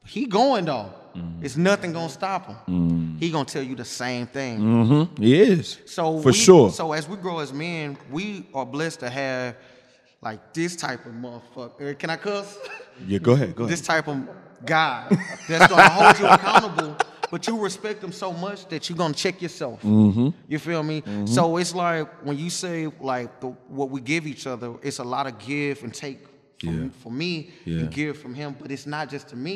He 0.05 0.25
going 0.25 0.65
though. 0.65 0.91
Mm-hmm. 1.15 1.45
It's 1.45 1.55
nothing 1.55 1.93
gonna 1.93 2.09
stop 2.09 2.67
him. 2.67 3.17
He 3.19 3.29
gonna 3.31 3.45
tell 3.45 3.63
you 3.63 3.75
the 3.75 3.85
same 3.85 4.27
thing. 4.27 4.59
Mm-hmm. 4.59 5.21
He 5.23 5.39
is. 5.41 5.79
So 5.85 6.19
for 6.19 6.27
we- 6.27 6.33
sure. 6.33 6.69
So 6.71 6.91
as 6.91 7.07
we 7.07 7.15
grow 7.15 7.39
as 7.39 7.53
men, 7.53 7.97
we 8.11 8.45
are 8.53 8.65
blessed 8.65 8.99
to 9.01 9.09
have 9.09 9.55
like 10.21 10.53
this 10.53 10.75
type 10.75 11.05
of 11.05 11.13
motherfucker. 11.13 11.91
Uh, 11.91 11.95
Can 11.95 12.09
I 12.09 12.17
cuss? 12.17 12.57
yeah. 13.07 13.19
Go 13.19 13.31
ahead. 13.33 13.55
Go 13.55 13.63
ahead. 13.63 13.71
this 13.71 13.81
type 13.85 14.07
of 14.09 14.27
guy 14.65 15.07
that's 15.47 15.67
gonna 15.71 15.89
hold 15.89 16.19
you 16.19 16.25
accountable, 16.27 16.97
but 17.33 17.47
you 17.47 17.55
respect 17.69 17.99
them 18.03 18.11
so 18.11 18.29
much 18.31 18.59
that 18.71 18.81
you're 18.87 18.97
gonna 19.03 19.13
check 19.25 19.41
yourself. 19.41 19.81
Mm-hmm. 19.81 20.29
You 20.51 20.59
feel 20.59 20.83
me? 20.83 20.97
So 21.25 21.57
it's 21.61 21.73
like 21.73 22.05
when 22.27 22.37
you 22.37 22.49
say 22.51 22.77
like 23.13 23.29
the, 23.41 23.47
what 23.77 23.89
we 23.89 23.99
give 24.01 24.23
each 24.33 24.45
other, 24.53 24.69
it's 24.87 24.99
a 24.99 25.07
lot 25.15 25.25
of 25.29 25.33
give 25.39 25.83
and 25.85 25.91
take. 26.05 26.19
From, 26.63 26.83
Yeah. 26.83 26.89
for 27.03 27.11
me 27.11 27.31
Yeah. 27.65 27.79
and 27.79 27.91
give 27.91 28.13
from 28.23 28.33
him, 28.41 28.49
but 28.61 28.71
it's 28.71 28.85
not 28.95 29.09
just 29.13 29.25
to 29.31 29.35
me. 29.35 29.55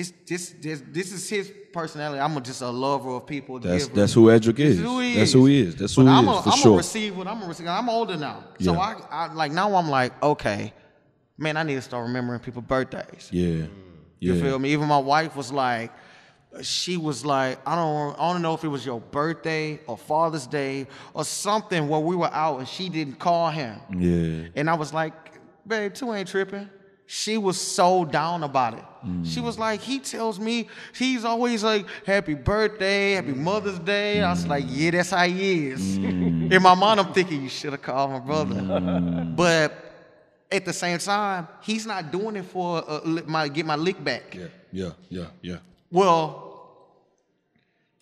It's 0.00 0.10
this 0.30 0.42
this 0.64 0.78
this 0.98 1.08
is 1.16 1.22
his 1.34 1.46
personality. 1.78 2.18
I'm 2.26 2.34
just 2.50 2.62
a 2.62 2.72
lover 2.86 3.10
of 3.18 3.26
people. 3.34 3.54
That's 3.60 3.84
giver. 3.84 3.96
that's 4.00 4.14
who 4.16 4.24
Edric 4.36 4.58
is. 4.58 4.74
is 4.78 4.84
who 4.88 4.98
he 5.04 5.10
That's 5.18 5.32
who 5.38 5.44
he 5.50 5.56
is. 5.66 5.72
That's 5.80 5.94
But 5.96 6.02
who 6.02 6.08
he 6.08 6.14
I'm 6.18 6.28
is 6.28 6.42
for 6.44 6.50
I'm 6.54 6.58
sure. 6.64 6.74
a 6.74 6.82
receiver. 6.84 7.22
I'm 7.32 7.42
a 7.44 7.46
receiver. 7.52 7.68
I'm 7.80 7.88
older 7.98 8.16
now, 8.16 8.38
so 8.66 8.72
Yeah. 8.72 8.78
I, 8.88 8.92
I 9.20 9.22
like 9.40 9.52
now. 9.52 9.68
I'm 9.80 9.90
like, 9.98 10.12
okay, 10.32 10.72
man, 11.44 11.54
I 11.60 11.62
need 11.68 11.76
to 11.82 11.82
start 11.90 12.02
remembering 12.08 12.40
people's 12.46 12.64
birthdays. 12.74 13.24
yeah. 13.30 13.66
Yeah. 14.20 14.32
You 14.34 14.40
feel 14.44 14.58
me? 14.58 14.68
Even 14.76 14.86
my 14.88 15.02
wife 15.14 15.36
was 15.36 15.52
like, 15.52 15.92
she 16.62 16.96
was 16.96 17.24
like, 17.24 17.58
I 17.66 17.76
don't, 17.76 18.18
I 18.18 18.32
don't 18.32 18.42
know 18.42 18.54
if 18.54 18.64
it 18.64 18.68
was 18.68 18.84
your 18.84 19.00
birthday 19.00 19.80
or 19.86 19.96
Father's 19.96 20.46
Day 20.46 20.86
or 21.14 21.24
something 21.24 21.88
where 21.88 22.00
we 22.00 22.16
were 22.16 22.32
out 22.32 22.58
and 22.58 22.68
she 22.68 22.88
didn't 22.88 23.18
call 23.18 23.50
him. 23.50 23.78
Yeah. 23.96 24.48
And 24.56 24.70
I 24.70 24.74
was 24.74 24.92
like, 24.92 25.12
babe, 25.66 25.94
two 25.94 26.12
ain't 26.12 26.28
tripping. 26.28 26.68
She 27.06 27.38
was 27.38 27.58
so 27.58 28.04
down 28.04 28.42
about 28.42 28.74
it. 28.74 28.84
Mm. 29.04 29.24
She 29.26 29.40
was 29.40 29.58
like, 29.58 29.80
he 29.80 29.98
tells 29.98 30.38
me 30.38 30.68
he's 30.94 31.24
always 31.24 31.64
like, 31.64 31.86
happy 32.04 32.34
birthday, 32.34 33.12
happy 33.12 33.32
Mother's 33.32 33.78
Day. 33.78 34.22
I 34.22 34.30
was 34.30 34.46
like, 34.46 34.64
yeah, 34.66 34.90
that's 34.90 35.10
how 35.10 35.26
he 35.26 35.68
is. 35.68 35.98
Mm. 35.98 36.52
In 36.52 36.62
my 36.62 36.74
mind, 36.74 37.00
I'm 37.00 37.12
thinking, 37.14 37.42
you 37.42 37.48
should 37.48 37.72
have 37.72 37.80
called 37.80 38.10
my 38.10 38.18
brother. 38.18 38.56
Mm. 38.56 39.36
But 39.36 39.72
at 40.50 40.64
the 40.66 40.72
same 40.72 40.98
time, 40.98 41.48
he's 41.62 41.86
not 41.86 42.10
doing 42.10 42.36
it 42.36 42.44
for 42.44 42.84
uh, 42.86 43.00
my 43.26 43.48
get 43.48 43.64
my 43.64 43.76
lick 43.76 44.02
back. 44.02 44.34
Yeah. 44.34 44.46
Yeah. 44.70 44.90
Yeah. 45.08 45.26
Yeah. 45.40 45.56
Well, 45.90 46.44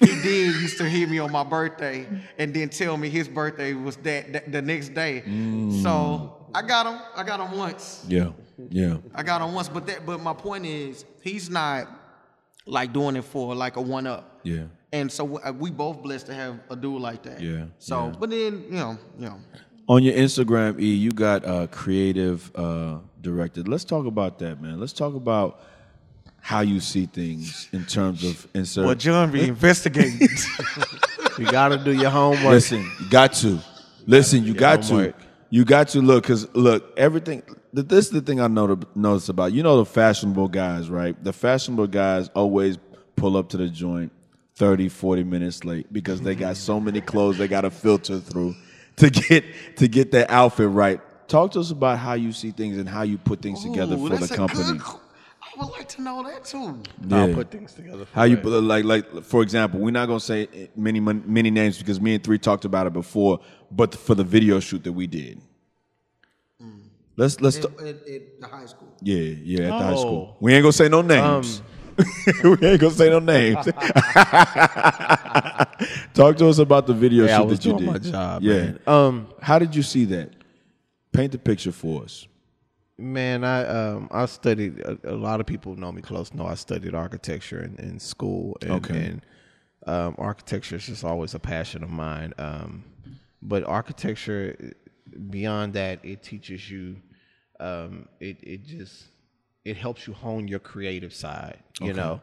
he 0.01 0.07
did 0.07 0.55
used 0.57 0.79
to 0.79 0.85
hit 0.89 1.09
me 1.09 1.19
on 1.19 1.33
my 1.33 1.45
birthday 1.45 2.07
and 2.39 2.53
then 2.53 2.69
tell 2.69 2.97
me 2.97 3.09
his 3.09 3.29
birthday 3.29 3.73
was 3.73 3.97
that, 3.99 4.33
that 4.33 4.53
the 4.53 4.61
next 4.61 4.91
day. 4.95 5.23
So 5.83 6.47
I 6.55 6.63
got 6.63 6.87
him. 6.87 7.01
I 7.15 7.23
got 7.23 7.41
him 7.41 7.57
once. 7.59 8.05
Yeah. 8.09 8.31
Yeah. 8.71 8.99
I 9.15 9.23
got 9.23 9.41
him 9.47 9.55
once. 9.55 9.69
But 9.69 9.87
that. 9.87 10.05
But 10.05 10.21
my 10.21 10.33
point 10.35 10.67
is, 10.67 11.05
he's 11.23 11.49
not 11.49 11.89
like 12.67 12.93
doing 12.93 13.17
it 13.17 13.25
for 13.25 13.55
like 13.55 13.77
a 13.77 13.81
one 13.81 14.07
up. 14.07 14.41
Yeah. 14.43 14.65
And 14.93 15.11
so 15.11 15.25
we- 15.25 15.41
uh, 15.43 15.53
both 15.53 16.03
blessed 16.03 16.27
to 16.27 16.35
have 16.35 16.61
a 16.71 16.77
dude 16.77 17.01
like 17.01 17.23
that. 17.25 17.41
Yeah, 17.41 17.67
So, 17.79 18.07
yeah. 18.07 18.15
but 18.19 18.31
then 18.31 18.65
you 18.71 18.77
know, 18.77 18.99
you 19.19 19.27
know, 19.27 19.41
On 19.89 20.03
your 20.03 20.15
Instagram, 20.15 20.81
E, 20.81 20.95
you 20.95 21.11
got 21.11 21.43
a 21.45 21.69
creative 21.69 22.51
uh, 22.55 22.99
director. 23.21 23.63
Let's 23.63 23.85
talk 23.85 24.07
about 24.07 24.39
that, 24.41 24.61
man. 24.61 24.81
Let's 24.81 24.93
talk 24.93 25.15
about 25.15 25.61
how 26.47 26.61
you 26.61 26.79
see 26.79 27.07
things 27.07 27.69
in 27.73 27.85
terms 27.85 28.23
of 28.23 28.47
insert. 28.55 28.87
well, 28.87 28.95
John 28.95 29.33
be 29.33 29.49
investigating. 29.49 30.29
You 31.39 31.45
got 31.51 31.69
to 31.69 31.77
do 31.77 31.93
your 31.93 32.09
homework. 32.09 32.51
Listen, 32.53 32.81
you 32.99 33.11
got 33.11 33.35
to. 33.35 33.59
Listen, 34.07 34.43
you 34.45 34.55
got 34.55 34.83
to. 34.85 35.13
You 35.51 35.67
got 35.67 35.89
to 35.89 36.01
look 36.01 36.23
because 36.25 36.49
look, 36.55 36.95
everything. 36.97 37.43
th- 37.75 37.87
This 37.89 38.07
is 38.07 38.11
the 38.13 38.23
thing 38.23 38.41
I 38.41 38.47
know 38.49 38.79
notice 38.95 39.29
about 39.29 39.53
you 39.53 39.63
know 39.63 39.77
the 39.77 39.85
fashionable 39.85 40.49
guys, 40.49 40.89
right? 40.89 41.15
The 41.23 41.35
fashionable 41.35 41.89
guys 41.89 42.31
always 42.35 42.79
pull 43.17 43.37
up 43.37 43.51
to 43.51 43.59
the 43.59 43.69
joint 43.69 44.13
30, 44.55 44.89
40 44.89 45.25
minutes 45.25 45.63
late 45.65 45.93
because 45.93 46.23
they 46.23 46.35
got 46.35 46.57
so 46.57 46.81
many 46.81 47.03
clothes 47.03 47.37
they 47.37 47.49
got 47.49 47.63
to 47.63 47.71
filter 47.71 48.19
through 48.19 48.55
to 48.97 49.11
get 49.11 49.45
to 49.77 49.89
get 49.89 50.13
that 50.13 50.31
outfit 50.31 50.71
right. 50.71 51.01
Talk 51.29 51.51
to 51.51 51.61
us 51.61 51.71
about 51.71 51.99
how 51.99 52.15
you 52.15 52.33
see 52.33 52.51
things 52.53 52.79
and 52.79 52.89
how 52.89 53.03
you 53.03 53.19
put 53.19 53.43
things 53.43 53.63
together 53.63 53.99
for 53.99 54.09
that's 54.09 54.29
the 54.29 54.35
a 54.35 54.37
company. 54.39 54.63
good 54.65 54.81
qu- 54.81 55.01
I 55.01 55.01
would 55.59 55.71
like 55.71 55.89
to 55.91 56.03
know 56.03 56.23
that 56.25 56.45
too. 56.45 56.81
I'll 57.11 57.33
put 57.35 57.51
things 57.51 57.73
together. 57.75 58.05
For 58.07 58.15
How 58.15 58.25
you 58.25 58.37
it. 58.37 58.43
put 58.43 58.63
like 58.63 58.85
like 58.85 59.23
for 59.25 59.43
example, 59.43 59.81
we're 59.81 59.91
not 59.91 60.07
gonna 60.07 60.21
say 60.21 60.69
many 60.77 61.01
many 61.01 61.51
names 61.51 61.79
because 61.79 62.01
me 62.01 62.15
and 62.15 62.23
three 62.25 62.39
talked 62.39 62.65
about 62.65 62.87
it 62.87 62.93
before, 62.93 63.41
but 63.71 63.95
for 63.95 64.15
the 64.15 64.25
video 64.25 64.61
shoot 64.61 64.85
that 64.85 64.93
we 64.93 65.07
did, 65.07 65.41
let's 67.17 67.41
let's 67.41 67.57
t- 67.59 67.65
At, 67.81 67.87
at 67.87 68.41
the 68.41 68.47
high 68.49 68.67
school. 68.67 68.89
yeah 69.03 69.17
yeah 69.17 69.65
at 69.65 69.79
the 69.79 69.85
high 69.85 69.95
school. 69.97 70.31
Oh. 70.33 70.37
We 70.41 70.55
ain't 70.55 70.63
gonna 70.63 70.73
say 70.73 70.89
no 70.89 71.03
names. 71.03 71.63
we 72.45 72.51
ain't 72.67 72.81
gonna 72.81 72.91
say 72.91 73.09
no 73.09 73.19
names. 73.21 73.65
Talk 76.15 76.37
to 76.39 76.49
us 76.49 76.59
about 76.59 76.87
the 76.87 76.93
video 76.95 77.25
Yeah, 77.27 77.37
I 77.37 77.41
shoot 77.41 77.47
was 77.47 77.59
that 77.59 77.65
you 77.67 77.73
doing 77.79 77.93
did. 77.93 78.05
my 78.05 78.11
job, 78.11 78.43
Yeah. 78.43 78.53
man. 78.55 78.79
Um, 78.87 79.29
How 79.41 79.59
did 79.59 79.75
you 79.75 79.83
see 79.83 80.05
that? 80.07 80.31
Paint 81.13 81.33
the 81.33 81.39
picture 81.39 81.73
for 81.73 82.03
us. 82.03 82.27
Man, 82.99 83.45
I 83.45 83.67
um 83.67 84.09
I 84.11 84.27
studied. 84.27 84.81
A, 84.81 84.99
a 85.05 85.17
lot 85.17 85.41
of 85.41 85.47
people 85.47 85.77
know 85.77 85.93
me 85.93 86.03
close. 86.03 86.33
Know 86.33 86.47
I 86.47 86.55
studied 86.55 86.95
architecture 86.95 87.63
in, 87.63 87.77
in 87.77 87.99
school. 88.01 88.57
And, 88.63 88.73
Okay. 88.73 89.05
And 89.05 89.27
um, 89.87 90.15
architecture 90.19 90.77
is 90.77 90.87
just 90.87 91.05
always 91.05 91.35
a 91.35 91.39
passion 91.39 91.83
of 91.83 91.91
mine. 91.91 92.33
Um, 92.39 92.85
but 93.43 93.65
architecture, 93.65 94.75
beyond 95.31 95.75
that, 95.75 96.05
it 96.05 96.23
teaches 96.23 96.71
you. 96.71 96.97
Um, 97.61 98.09
it 98.21 98.39
it 98.43 98.65
just 98.65 99.05
it 99.65 99.77
helps 99.77 100.07
you 100.07 100.13
hone 100.15 100.49
your 100.49 100.59
creative 100.59 101.13
side. 101.15 101.59
You 101.81 101.93
know. 101.93 102.21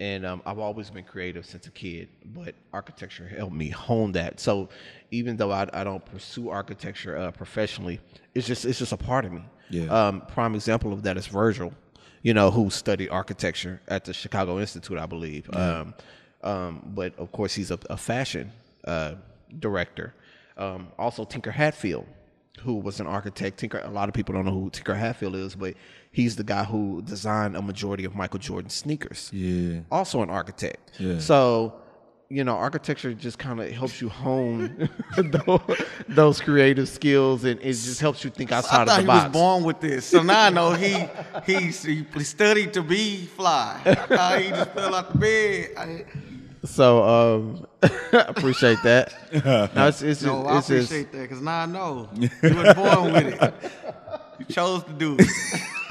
And 0.00 0.24
um, 0.24 0.42
I've 0.46 0.58
always 0.58 0.88
been 0.88 1.04
creative 1.04 1.44
since 1.44 1.66
a 1.66 1.70
kid, 1.70 2.08
but 2.24 2.54
architecture 2.72 3.28
helped 3.28 3.54
me 3.54 3.68
hone 3.68 4.12
that. 4.12 4.40
So 4.40 4.70
even 5.10 5.36
though 5.36 5.52
I, 5.52 5.68
I 5.74 5.84
don't 5.84 6.04
pursue 6.04 6.48
architecture 6.48 7.18
uh, 7.18 7.30
professionally, 7.32 8.00
it's 8.34 8.46
just 8.46 8.64
it's 8.64 8.78
just 8.78 8.92
a 8.92 8.96
part 8.96 9.26
of 9.26 9.32
me. 9.32 9.42
Yeah. 9.68 9.88
Um, 9.88 10.22
prime 10.22 10.54
example 10.54 10.94
of 10.94 11.02
that 11.02 11.18
is 11.18 11.26
Virgil, 11.26 11.74
you 12.22 12.32
know, 12.32 12.50
who 12.50 12.70
studied 12.70 13.10
architecture 13.10 13.82
at 13.88 14.06
the 14.06 14.14
Chicago 14.14 14.58
Institute, 14.58 14.98
I 14.98 15.04
believe. 15.04 15.54
Um, 15.54 15.94
um, 16.42 16.92
but 16.94 17.16
of 17.18 17.30
course, 17.30 17.54
he's 17.54 17.70
a, 17.70 17.78
a 17.90 17.98
fashion 17.98 18.50
uh, 18.86 19.16
director. 19.58 20.14
Um, 20.56 20.88
also, 20.98 21.24
Tinker 21.24 21.50
Hatfield, 21.50 22.06
who 22.62 22.74
was 22.74 23.00
an 23.00 23.06
architect. 23.06 23.58
Tinker, 23.58 23.80
a 23.84 23.90
lot 23.90 24.08
of 24.08 24.14
people 24.14 24.34
don't 24.34 24.44
know 24.44 24.52
who 24.52 24.70
Tinker 24.70 24.94
Hatfield 24.94 25.34
is, 25.34 25.54
but 25.54 25.74
he's 26.12 26.36
the 26.36 26.44
guy 26.44 26.64
who 26.64 27.02
designed 27.02 27.56
a 27.56 27.62
majority 27.62 28.04
of 28.04 28.14
Michael 28.14 28.38
Jordan's 28.38 28.74
sneakers. 28.74 29.30
Yeah. 29.32 29.80
Also, 29.90 30.22
an 30.22 30.30
architect. 30.30 30.92
Yeah. 30.98 31.18
So. 31.18 31.74
You 32.32 32.44
know, 32.44 32.54
architecture 32.54 33.12
just 33.12 33.40
kind 33.40 33.60
of 33.60 33.68
helps 33.72 34.00
you 34.00 34.08
hone 34.08 34.88
those, 36.08 36.40
creative 36.40 36.88
skills, 36.88 37.42
and 37.42 37.58
it 37.58 37.72
just 37.72 38.00
helps 38.00 38.22
you 38.22 38.30
think 38.30 38.52
outside 38.52 38.88
of 38.88 38.94
he 38.94 39.00
the 39.02 39.06
box. 39.08 39.24
was 39.24 39.32
born 39.32 39.64
with 39.64 39.80
this, 39.80 40.04
so 40.06 40.22
now 40.22 40.44
I 40.44 40.50
know 40.50 40.70
he 40.74 41.08
he, 41.44 41.72
he 42.14 42.22
studied 42.22 42.72
to 42.74 42.84
be 42.84 43.26
fly. 43.26 43.80
I 43.84 43.94
thought 43.96 44.40
he 44.42 44.50
just 44.50 44.70
fell 44.70 44.94
out 44.94 45.12
the 45.12 45.18
bed. 45.18 45.70
I, 45.76 46.04
So 46.64 47.02
um, 47.04 47.66
I 47.82 48.24
appreciate 48.28 48.78
that. 48.84 49.14
No, 49.74 49.86
it's, 49.88 50.02
it's, 50.02 50.22
No, 50.22 50.42
just, 50.42 50.48
I 50.48 50.58
it's 50.58 50.66
just- 50.68 50.90
appreciate 50.92 51.12
that 51.12 51.22
because 51.22 51.40
now 51.40 51.60
I 51.62 51.66
know 51.66 52.08
you 52.14 52.28
were 52.54 52.74
born 52.74 53.12
with 53.12 53.42
it. 53.42 53.54
You 54.38 54.44
chose 54.46 54.82
to 54.84 54.92
do 54.92 55.16
it. 55.18 55.26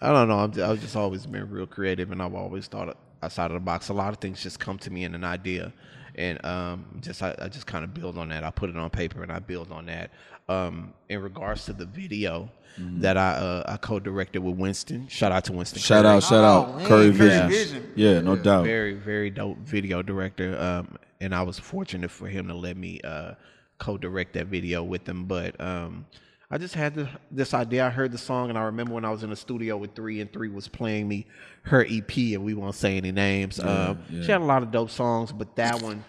I 0.00 0.12
don't 0.12 0.28
know. 0.28 0.38
I'm, 0.38 0.70
I've 0.70 0.80
just 0.80 0.94
always 0.96 1.26
been 1.26 1.50
real 1.50 1.66
creative, 1.66 2.12
and 2.12 2.22
I've 2.22 2.34
always 2.34 2.66
thought 2.68 2.96
outside 3.22 3.46
of 3.46 3.54
the 3.54 3.60
box. 3.60 3.88
A 3.88 3.92
lot 3.94 4.10
of 4.10 4.18
things 4.18 4.42
just 4.42 4.60
come 4.60 4.78
to 4.78 4.90
me 4.90 5.04
in 5.04 5.14
an 5.14 5.24
idea, 5.24 5.72
and 6.14 6.44
um, 6.44 6.84
just 7.00 7.22
I, 7.22 7.34
I 7.40 7.48
just 7.48 7.66
kind 7.66 7.84
of 7.84 7.92
build 7.94 8.16
on 8.16 8.28
that. 8.28 8.44
I 8.44 8.50
put 8.50 8.70
it 8.70 8.76
on 8.76 8.88
paper, 8.90 9.22
and 9.22 9.32
I 9.32 9.40
build 9.40 9.72
on 9.72 9.86
that. 9.86 10.10
Um, 10.48 10.94
in 11.08 11.20
regards 11.20 11.64
to 11.66 11.72
the 11.74 11.84
video 11.84 12.48
Mm-hmm. 12.78 13.00
that 13.00 13.16
I 13.16 13.30
uh, 13.32 13.62
I 13.66 13.76
co-directed 13.76 14.38
with 14.40 14.56
Winston. 14.56 15.08
Shout 15.08 15.32
out 15.32 15.44
to 15.46 15.52
Winston. 15.52 15.80
Shout 15.80 16.04
Curry. 16.04 16.14
out, 16.16 16.22
shout 16.22 16.44
Oh, 16.44 16.46
out, 16.72 16.76
man, 16.78 16.86
Curry 16.86 17.12
Curry 17.12 17.48
Vision. 17.48 17.92
Yeah, 17.96 18.20
no 18.20 18.36
doubt. 18.36 18.64
very 18.64 18.94
very 18.94 19.30
dope 19.30 19.58
video 19.58 20.00
director 20.02 20.56
um 20.60 20.96
and 21.20 21.34
i 21.34 21.42
was 21.42 21.58
fortunate 21.58 22.10
for 22.10 22.28
him 22.28 22.46
to 22.46 22.54
let 22.54 22.76
me 22.76 23.00
uh 23.02 23.34
co-direct 23.78 24.32
that 24.34 24.46
video 24.46 24.82
with 24.84 25.08
him 25.08 25.24
but 25.24 25.60
um 25.60 26.06
i 26.50 26.58
just 26.58 26.74
had 26.74 26.94
the, 26.94 27.08
this 27.32 27.54
idea 27.54 27.84
i 27.86 27.90
heard 27.90 28.12
the 28.12 28.18
song 28.18 28.48
and 28.50 28.56
i 28.58 28.62
remember 28.62 28.94
when 28.94 29.04
i 29.04 29.10
was 29.10 29.22
in 29.24 29.30
the 29.30 29.36
studio 29.36 29.76
with 29.76 29.94
three 29.94 30.20
and 30.20 30.32
three 30.32 30.48
was 30.48 30.68
playing 30.68 31.08
me 31.08 31.26
her 31.62 31.84
ep 31.90 32.16
and 32.16 32.44
we 32.44 32.54
won't 32.54 32.74
say 32.76 32.96
any 32.96 33.10
names 33.12 33.58
um 33.60 33.98
she 34.22 34.30
had 34.30 34.40
a 34.40 34.44
lot 34.44 34.62
of 34.62 34.70
dope 34.70 34.90
songs 34.90 35.32
but 35.32 35.54
that 35.56 35.80
one 35.82 36.04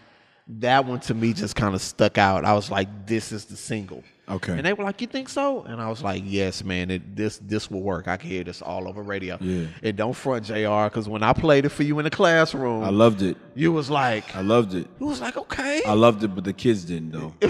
that 0.47 0.85
one 0.85 0.99
to 0.99 1.13
me 1.13 1.33
just 1.33 1.55
kind 1.55 1.73
of 1.75 1.81
stuck 1.81 2.17
out 2.19 2.45
i 2.45 2.53
was 2.53 2.69
like 2.71 2.87
this 3.07 3.31
is 3.31 3.45
the 3.45 3.55
single 3.55 4.03
Okay. 4.29 4.51
and 4.53 4.65
they 4.65 4.73
were 4.73 4.83
like, 4.83 5.01
"You 5.01 5.07
think 5.07 5.27
so?" 5.29 5.63
And 5.63 5.81
I 5.81 5.89
was 5.89 6.03
like, 6.03 6.23
"Yes, 6.25 6.63
man. 6.63 6.91
It, 6.91 7.15
this 7.15 7.39
this 7.39 7.71
will 7.71 7.81
work. 7.81 8.07
I 8.07 8.17
can 8.17 8.29
hear 8.29 8.43
this 8.43 8.61
all 8.61 8.87
over 8.87 9.01
radio." 9.01 9.37
Yeah. 9.41 9.65
And 9.81 9.97
don't 9.97 10.13
front, 10.13 10.45
Jr. 10.45 10.83
Because 10.85 11.09
when 11.09 11.23
I 11.23 11.33
played 11.33 11.65
it 11.65 11.69
for 11.69 11.83
you 11.83 11.97
in 11.99 12.03
the 12.03 12.09
classroom, 12.11 12.83
I 12.83 12.89
loved 12.89 13.21
it. 13.21 13.37
you 13.55 13.71
was 13.71 13.89
like, 13.89 14.35
I 14.35 14.41
loved 14.41 14.73
it. 14.75 14.87
you 14.99 15.07
was 15.07 15.19
like, 15.21 15.35
okay. 15.37 15.81
I 15.85 15.93
loved 15.93 16.23
it, 16.23 16.29
but 16.29 16.43
the 16.43 16.53
kids 16.53 16.85
didn't 16.85 17.11
though. 17.11 17.33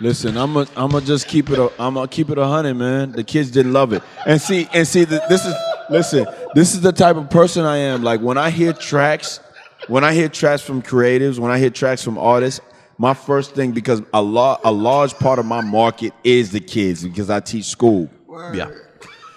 Listen, 0.00 0.36
I'm 0.36 0.52
gonna 0.52 0.68
I'm 0.76 0.90
gonna 0.90 1.06
just 1.06 1.26
keep 1.26 1.48
it. 1.48 1.58
A, 1.58 1.70
I'm 1.80 1.94
gonna 1.94 2.06
keep 2.06 2.28
it 2.28 2.36
a 2.36 2.46
hundred, 2.46 2.74
man. 2.74 3.12
The 3.12 3.24
kids 3.24 3.50
didn't 3.50 3.72
love 3.72 3.94
it, 3.94 4.02
and 4.26 4.40
see 4.40 4.68
and 4.74 4.86
see. 4.86 5.04
The, 5.04 5.24
this 5.30 5.46
is 5.46 5.54
listen. 5.88 6.26
This 6.54 6.74
is 6.74 6.82
the 6.82 6.92
type 6.92 7.16
of 7.16 7.30
person 7.30 7.64
I 7.64 7.78
am. 7.78 8.02
Like 8.02 8.20
when 8.20 8.36
I 8.36 8.50
hear 8.50 8.74
tracks, 8.74 9.40
when 9.88 10.04
I 10.04 10.12
hear 10.12 10.28
tracks 10.28 10.60
from 10.60 10.82
creatives, 10.82 11.38
when 11.38 11.50
I 11.50 11.58
hear 11.58 11.70
tracks 11.70 12.02
from 12.02 12.18
artists, 12.18 12.60
my 12.98 13.14
first 13.14 13.54
thing 13.54 13.72
because 13.72 14.02
a 14.12 14.22
lot 14.22 14.60
a 14.64 14.72
large 14.72 15.14
part 15.14 15.38
of 15.38 15.46
my 15.46 15.60
market 15.60 16.12
is 16.24 16.52
the 16.52 16.60
kids 16.60 17.04
because 17.04 17.30
I 17.30 17.40
teach 17.40 17.64
school. 17.66 18.10
yeah. 18.54 18.70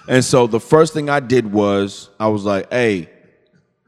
And 0.08 0.26
so 0.26 0.48
the 0.48 0.60
first 0.60 0.94
thing 0.94 1.10
I 1.10 1.20
did 1.20 1.52
was 1.52 2.10
I 2.20 2.28
was 2.28 2.44
like, 2.44 2.72
"Hey, 2.72 3.10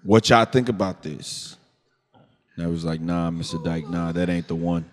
what 0.04 0.30
y'all 0.30 0.46
think 0.46 0.70
about 0.70 1.02
this?" 1.02 1.58
And 2.56 2.66
I 2.66 2.70
was 2.70 2.86
like, 2.86 3.02
"Nah, 3.02 3.32
Mr. 3.32 3.64
Dyke, 3.64 3.90
nah, 3.90 4.12
that 4.12 4.30
ain't 4.30 4.48
the 4.48 4.56
one." 4.56 4.86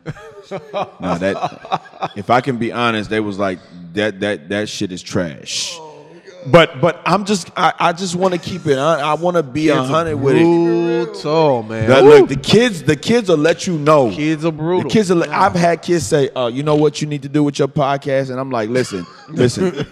nah, 0.73 1.19
that. 1.19 2.13
If 2.17 2.31
I 2.31 2.41
can 2.41 2.57
be 2.57 2.73
honest, 2.73 3.11
they 3.11 3.21
was 3.21 3.39
like, 3.39 3.59
"That 3.93 4.21
that 4.21 4.49
that 4.49 4.69
shit 4.69 4.93
is 4.93 5.03
trash." 5.03 5.79
But 6.47 6.81
but 6.81 7.03
I'm 7.05 7.25
just 7.25 7.51
I, 7.57 7.73
I 7.79 7.93
just 7.93 8.15
want 8.15 8.33
to 8.33 8.41
keep 8.41 8.67
it. 8.67 8.79
I, 8.79 9.01
I 9.01 9.15
want 9.15 9.37
to 9.37 9.43
be 9.43 9.69
a 9.69 9.83
hundred 9.83 10.17
with 10.17 10.37
it. 10.37 10.43
brutal, 10.43 11.63
man. 11.65 11.89
That, 11.89 12.05
look, 12.05 12.29
the 12.29 12.37
kids 12.37 12.83
the 12.85 12.97
kids 12.97 13.29
will 13.29 13.37
let 13.39 13.67
you 13.67 13.77
know. 13.77 14.11
kids 14.11 14.45
are 14.45 14.53
brutal. 14.53 14.85
The 14.85 14.89
kids 14.89 15.11
are. 15.11 15.17
Like, 15.17 15.31
I've 15.31 15.55
had 15.55 15.83
kids 15.83 16.07
say, 16.07 16.31
"Uh, 16.31 16.47
you 16.47 16.63
know 16.63 16.77
what 16.77 17.03
you 17.03 17.09
need 17.09 17.23
to 17.23 17.29
do 17.29 17.43
with 17.43 17.59
your 17.59 17.69
podcast," 17.69 18.31
and 18.31 18.39
I'm 18.39 18.51
like, 18.51 18.69
"Listen, 18.71 19.05
listen, 19.29 19.73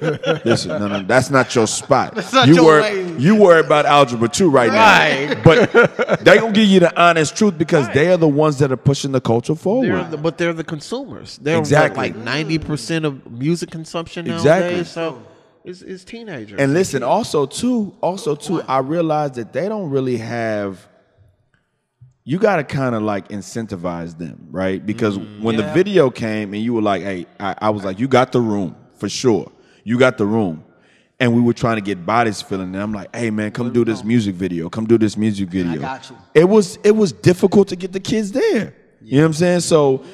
listen. 0.45 0.69
No, 0.71 0.87
no, 0.89 1.03
that's 1.03 1.31
not 1.31 1.53
your 1.55 1.67
spot. 1.67 2.15
not 2.33 2.47
you 2.49 2.55
your 2.55 2.65
worry, 2.65 2.83
lane." 2.83 3.21
you 3.21 3.35
worry 3.37 3.61
about 3.61 3.85
algebra 3.85 4.29
two 4.29 4.49
right, 4.49 4.71
Right. 4.71 5.31
now, 5.37 5.43
but 5.43 6.21
they 6.25 6.39
gonna 6.39 6.53
give 6.53 6.69
you 6.69 6.81
the 6.81 7.01
honest 7.01 7.37
truth 7.37 7.59
because 7.59 7.89
they 7.93 8.11
are 8.13 8.17
the 8.17 8.29
ones 8.29 8.59
that 8.61 8.71
are 8.71 8.77
pushing 8.77 9.11
the 9.13 9.21
culture 9.21 9.55
forward. 9.57 9.89
they're 9.91 10.11
the, 10.11 10.17
but 10.17 10.39
they're 10.39 10.53
the 10.53 10.65
consumers. 10.65 11.39
They're 11.39 11.59
Exactly. 11.59 11.97
like 11.99 12.17
ninety 12.17 12.59
percent 12.59 13.05
of 13.05 13.31
music 13.31 13.71
consumption 13.71 14.27
nowadays. 14.27 14.45
Exactly. 14.45 14.85
So 14.85 15.23
it's, 15.67 15.83
it's 15.83 16.05
teenagers. 16.05 16.61
And 16.61 16.73
listen, 16.73 17.03
also 17.03 17.45
too, 17.45 17.95
also 18.01 18.37
too, 18.37 18.63
I 18.63 18.79
realized 18.79 19.35
that 19.35 19.53
they 19.53 19.69
don't 19.69 19.91
really 19.91 20.17
have. 20.19 20.87
You 22.23 22.39
got 22.39 22.57
to 22.57 22.65
kind 22.65 22.95
of 22.95 23.03
like 23.03 23.29
incentivize 23.29 24.17
them, 24.17 24.49
right? 24.51 24.85
Because 24.85 25.19
mm-hmm. 25.19 25.43
when 25.43 25.57
the 25.57 25.65
video 25.73 26.11
came 26.11 26.55
and 26.55 26.63
you 26.63 26.75
were 26.75 26.83
like, 26.83 27.03
"Hey," 27.03 27.27
I, 27.39 27.55
I 27.63 27.71
was 27.71 27.85
like, 27.85 27.99
"You 27.99 28.09
got 28.09 28.33
the 28.33 28.41
room 28.41 28.77
for 28.95 29.09
sure. 29.09 29.51
You 29.85 29.99
got 29.99 30.19
the 30.19 30.27
room." 30.27 30.65
And 31.19 31.35
we 31.35 31.41
were 31.41 31.55
trying 31.55 31.77
to 31.77 31.83
get 31.83 32.05
bodies 32.05 32.43
filling, 32.43 32.75
and 32.75 32.83
I'm 32.83 32.93
like, 32.93 33.15
"Hey, 33.15 33.31
man, 33.31 33.51
come 33.51 33.73
do 33.73 33.85
this 33.85 34.05
music 34.05 34.35
video. 34.35 34.69
Come 34.69 34.87
do 34.87 34.99
this 34.99 35.17
music 35.17 35.49
video." 35.49 35.81
got 35.81 36.09
you. 36.11 36.17
It 36.35 36.49
was 36.49 36.79
it 36.85 36.97
was 36.97 37.13
difficult 37.13 37.69
to 37.69 37.77
get 37.77 37.93
the 37.93 38.01
kids 38.01 38.33
there. 38.33 38.75
You 39.03 39.17
know 39.17 39.23
what 39.23 39.27
I'm 39.27 39.33
saying? 39.35 39.61
So. 39.61 40.05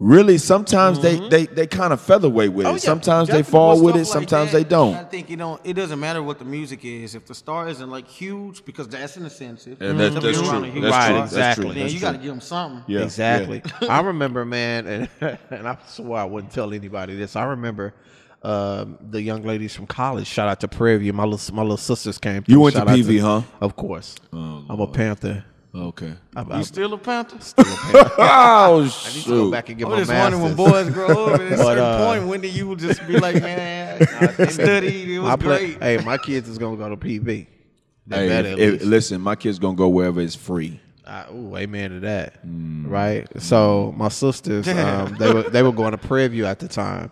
Really, 0.00 0.38
sometimes 0.38 1.00
they 1.00 1.18
they 1.28 1.46
they 1.46 1.66
kind 1.66 1.92
of 1.92 2.00
featherweight 2.00 2.52
with 2.52 2.66
it. 2.66 2.68
Oh, 2.68 2.72
yeah, 2.74 2.78
sometimes 2.78 3.28
they 3.28 3.42
fall 3.42 3.82
with 3.82 3.96
it. 3.96 3.98
like 4.00 4.06
Sometimes 4.06 4.52
that, 4.52 4.58
they 4.58 4.62
don't. 4.64 4.94
I 4.94 5.02
think 5.02 5.28
you 5.28 5.36
know 5.36 5.58
it 5.64 5.72
doesn't 5.72 5.98
matter 5.98 6.22
what 6.22 6.38
the 6.38 6.44
music 6.44 6.84
is. 6.84 7.16
If 7.16 7.26
the 7.26 7.34
star 7.34 7.68
isn't 7.68 7.90
like 7.90 8.06
huge, 8.06 8.64
because 8.64 8.86
that's 8.86 9.16
an 9.16 9.24
incentive. 9.24 9.78
Yeah, 9.80 9.92
that's- 9.94 10.14
to 10.14 10.20
that's 10.20 10.38
true. 10.38 10.62
a 10.62 10.66
huge 10.66 10.82
That's 10.84 10.92
Right, 10.94 11.06
true. 11.08 11.16
star, 11.16 11.20
That's 11.20 11.32
exactly. 11.32 11.64
true. 11.64 11.72
Then 11.74 11.82
That's 11.82 11.94
you 11.94 12.00
got 12.00 12.12
to 12.12 12.18
give 12.18 12.28
them 12.28 12.40
something. 12.40 12.84
Yeah, 12.86 13.00
Exactly. 13.00 13.62
I 13.88 14.00
remember, 14.02 14.44
man, 14.44 14.86
and, 14.86 15.08
and 15.50 15.66
I 15.66 15.76
swore 15.88 16.18
I 16.18 16.24
wouldn't 16.24 16.52
tell 16.52 16.72
anybody 16.72 17.16
this. 17.16 17.34
I 17.34 17.44
remember 17.46 17.92
um, 18.44 18.98
the 19.10 19.20
young 19.20 19.42
ladies 19.42 19.74
from 19.74 19.88
college. 19.88 20.28
Shout 20.28 20.48
out 20.48 20.60
to 20.60 20.68
Prairie 20.68 20.98
View. 20.98 21.12
My 21.12 21.24
little 21.24 21.54
my 21.56 21.62
little 21.62 21.76
sisters 21.76 22.18
came. 22.18 22.44
You 22.46 22.60
went 22.60 22.74
to 22.76 22.80
Shout 22.82 22.88
out 22.88 22.96
PV, 22.96 23.20
huh? 23.20 23.42
Of 23.60 23.74
course. 23.74 24.14
I'm 24.32 24.78
a 24.80 24.86
Panther. 24.86 25.44
Okay. 25.78 26.14
I, 26.34 26.42
I, 26.42 26.58
You 26.58 26.64
still 26.64 26.92
a 26.94 26.98
Panther? 26.98 27.36
oh 28.18 28.86
shoot. 28.88 29.06
I 29.10 29.14
need 29.14 29.22
to 29.24 29.30
go 29.30 29.50
back 29.50 29.68
and 29.68 29.78
get 29.78 29.84
I'm 29.86 29.92
my 29.92 29.98
just 30.00 30.10
wondering 30.12 30.42
when 30.42 30.54
boys 30.56 30.90
grow 30.90 31.26
up 31.26 31.40
at 31.40 31.46
a 31.46 31.50
But, 31.50 31.58
certain 31.58 31.84
uh, 31.84 32.04
point, 32.06 32.26
when 32.26 32.40
do 32.40 32.48
you 32.48 32.74
just 32.76 33.06
be 33.06 33.18
like, 33.18 33.36
man, 33.42 34.02
I 34.20 34.46
studied, 34.46 35.08
it 35.08 35.18
was 35.20 35.30
I 35.30 35.36
play, 35.36 35.74
great. 35.74 35.82
hey, 35.82 36.04
my 36.04 36.18
kids 36.18 36.48
is 36.48 36.58
gonna 36.58 36.76
go 36.76 36.88
to 36.88 36.96
PV. 36.96 37.24
They 37.24 37.46
Hey, 38.16 38.28
better 38.28 38.48
if- 38.48 38.82
if- 38.82 38.84
listen, 38.84 39.20
my 39.20 39.36
kids 39.36 39.58
gonna 39.58 39.76
go 39.76 39.88
wherever 39.88 40.20
it's 40.20 40.34
free. 40.34 40.80
I, 41.06 41.24
ooh, 41.32 41.56
amen 41.56 41.90
to 41.90 42.00
that. 42.00 42.46
Mm. 42.46 42.84
Right. 42.90 43.26
So 43.40 43.94
my 43.96 44.08
sisters, 44.08 44.68
um, 44.68 45.16
they 45.18 45.32
were 45.32 45.42
they 45.42 45.62
were 45.62 45.72
going 45.72 45.92
to 45.92 45.98
Prairie 45.98 46.28
View 46.28 46.44
at 46.44 46.58
the 46.58 46.68
time, 46.68 47.10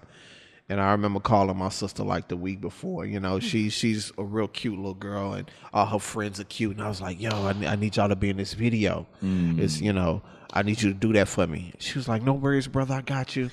and 0.68 0.80
I 0.80 0.90
remember 0.92 1.20
calling 1.20 1.56
my 1.56 1.68
sister 1.68 2.02
like 2.02 2.28
the 2.28 2.36
week 2.36 2.60
before. 2.60 3.04
You 3.06 3.20
know, 3.20 3.38
she 3.40 3.68
she's 3.70 4.12
a 4.18 4.24
real 4.24 4.48
cute 4.48 4.76
little 4.76 4.94
girl, 4.94 5.34
and 5.34 5.50
all 5.72 5.86
her 5.86 5.98
friends 5.98 6.40
are 6.40 6.44
cute. 6.44 6.76
And 6.76 6.84
I 6.84 6.88
was 6.88 7.00
like, 7.00 7.20
Yo, 7.20 7.30
I, 7.30 7.50
I 7.66 7.76
need 7.76 7.96
y'all 7.96 8.08
to 8.08 8.16
be 8.16 8.30
in 8.30 8.36
this 8.36 8.54
video. 8.54 9.06
Mm. 9.22 9.58
It's 9.60 9.80
you 9.80 9.92
know, 9.92 10.22
I 10.52 10.62
need 10.62 10.82
you 10.82 10.92
to 10.92 10.98
do 10.98 11.12
that 11.14 11.28
for 11.28 11.46
me. 11.46 11.72
She 11.78 11.98
was 11.98 12.08
like, 12.08 12.22
No 12.22 12.32
worries, 12.32 12.66
brother, 12.68 12.94
I 12.94 13.02
got 13.02 13.36
you. 13.36 13.50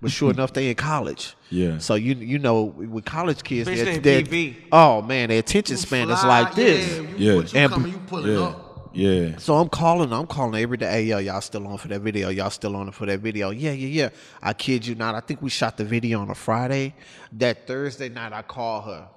But 0.00 0.10
sure 0.10 0.30
enough, 0.34 0.52
they 0.52 0.68
in 0.70 0.74
college. 0.74 1.34
Yeah. 1.50 1.78
So 1.78 1.94
you 1.94 2.14
you 2.14 2.38
know, 2.38 2.62
with 2.64 3.04
college 3.04 3.42
kids, 3.42 3.68
Especially 3.68 3.98
they're- 3.98 4.22
they're- 4.22 4.52
PV. 4.52 4.56
oh 4.72 5.02
man, 5.02 5.28
their 5.28 5.38
attention 5.40 5.76
span 5.76 6.10
is 6.10 6.22
like 6.24 6.54
this. 6.54 6.98
Yeah, 6.98 7.02
Yeah. 7.16 7.32
You 7.32 7.46
And- 7.54 7.72
coming, 7.72 7.92
you 7.92 7.98
pulling 8.06 8.32
Yeah, 8.32 8.42
up. 8.42 8.63
Yeah. 8.94 9.36
So 9.38 9.54
I'm 9.56 9.68
calling, 9.68 10.12
I'm 10.12 10.26
calling 10.26 10.62
every 10.62 10.76
day. 10.76 10.90
Hey, 10.90 11.02
yo, 11.04 11.18
y'all 11.18 11.40
still 11.40 11.66
on 11.66 11.78
for 11.78 11.88
that 11.88 12.00
video? 12.00 12.28
Y'all 12.30 12.50
still 12.50 12.76
on 12.76 12.90
for 12.92 13.06
that 13.06 13.20
video? 13.20 13.50
Yeah, 13.50 13.72
yeah, 13.72 13.88
yeah. 13.88 14.08
I 14.42 14.52
kid 14.52 14.86
you 14.86 14.94
not. 14.94 15.14
I 15.14 15.20
think 15.20 15.42
we 15.42 15.50
shot 15.50 15.76
the 15.76 15.84
video 15.84 16.20
on 16.20 16.30
a 16.30 16.34
Friday. 16.34 16.94
That 17.32 17.66
Thursday 17.66 18.08
night, 18.08 18.32
I 18.32 18.42
call 18.42 18.82
her. 18.82 19.08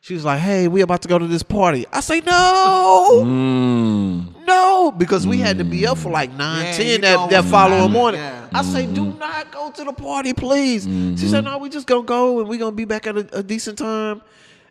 She 0.00 0.14
was 0.14 0.24
like, 0.24 0.40
"Hey, 0.40 0.66
we 0.66 0.80
about 0.80 1.00
to 1.02 1.08
go 1.08 1.16
to 1.16 1.28
this 1.28 1.44
party." 1.44 1.86
I 1.92 2.00
say, 2.00 2.20
"No, 2.20 3.22
no," 4.44 4.90
because 4.90 5.28
we 5.28 5.38
had 5.38 5.58
to 5.58 5.64
be 5.64 5.86
up 5.86 5.96
for 5.96 6.10
like 6.10 6.32
nine, 6.32 6.64
Yeah, 6.66 6.72
ten 6.72 7.00
that, 7.02 7.30
that 7.30 7.44
following 7.44 7.92
morning. 7.92 8.20
Yeah. 8.20 8.48
I 8.52 8.62
say, 8.64 8.86
"Do 8.86 9.12
not 9.12 9.52
go 9.52 9.70
to 9.70 9.84
the 9.84 9.92
party, 9.92 10.32
please." 10.32 10.84
She 11.20 11.28
said, 11.28 11.44
"No, 11.44 11.58
we 11.58 11.68
just 11.68 11.86
gonna 11.86 12.02
go 12.02 12.40
and 12.40 12.48
we 12.48 12.58
gonna 12.58 12.72
be 12.74 12.84
back 12.84 13.06
at 13.06 13.16
a, 13.16 13.38
a 13.38 13.42
decent 13.44 13.78
time." 13.78 14.22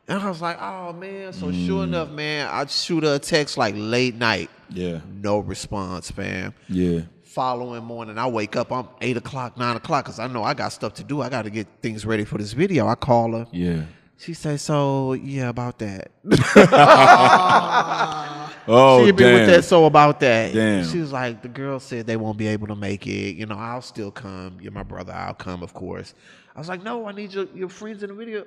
And 0.08 0.20
I 0.20 0.28
was 0.28 0.42
like, 0.42 0.58
"Oh 0.62 0.94
man!" 0.94 1.34
So 1.34 1.52
sure 1.52 1.84
enough, 1.84 2.10
mm. 2.10 2.16
man, 2.16 2.50
I 2.52 2.66
shoot 2.66 3.04
her 3.04 3.16
a 3.16 3.20
text 3.20 3.58
like 3.58 3.76
late 3.78 4.16
night. 4.16 4.50
Yeah. 4.70 5.00
No 5.22 5.40
response, 5.40 6.12
fam. 6.12 6.54
Yeah. 6.68 7.02
Following 7.24 7.84
morning, 7.84 8.18
I 8.18 8.28
wake 8.28 8.56
up. 8.56 8.72
I'm 8.72 8.90
eight 9.00 9.16
o'clock, 9.16 9.58
nine 9.58 9.78
o'clock, 9.78 10.06
cause 10.06 10.20
I 10.20 10.28
know 10.28 10.44
I 10.44 10.54
got 10.54 10.74
stuff 10.74 10.96
to 10.96 11.04
do. 11.04 11.22
I 11.22 11.30
got 11.30 11.44
to 11.44 11.50
get 11.50 11.68
things 11.82 12.06
ready 12.06 12.26
for 12.26 12.38
this 12.38 12.52
video. 12.52 12.88
I 12.88 12.96
call 12.96 13.32
her. 13.34 13.48
Yeah. 13.52 13.84
She 14.18 14.34
say, 14.34 14.58
"So 14.58 15.14
yeah, 15.14 15.50
about 15.50 15.80
that." 15.80 16.12
Oh, 18.68 19.06
she 19.06 19.12
damn. 19.12 19.34
with 19.34 19.48
that. 19.48 19.66
So 19.66 19.86
about 19.86 20.20
that. 20.20 20.54
Damn. 20.54 20.86
She 20.86 21.00
was 21.00 21.12
like, 21.12 21.42
"The 21.42 21.48
girl 21.48 21.80
said 21.80 22.06
they 22.06 22.18
won't 22.18 22.38
be 22.38 22.48
able 22.48 22.68
to 22.68 22.76
make 22.76 23.08
it. 23.08 23.36
You 23.36 23.46
know, 23.46 23.58
I'll 23.58 23.82
still 23.82 24.12
come. 24.12 24.58
You're 24.62 24.72
my 24.72 24.84
brother. 24.84 25.14
I'll 25.14 25.34
come, 25.34 25.64
of 25.64 25.74
course." 25.74 26.14
I 26.56 26.60
was 26.60 26.70
like, 26.70 26.84
"No, 26.84 27.08
I 27.08 27.12
need 27.12 27.34
your 27.34 27.48
your 27.56 27.70
friends 27.70 28.04
in 28.04 28.10
the 28.10 28.16
video. 28.16 28.46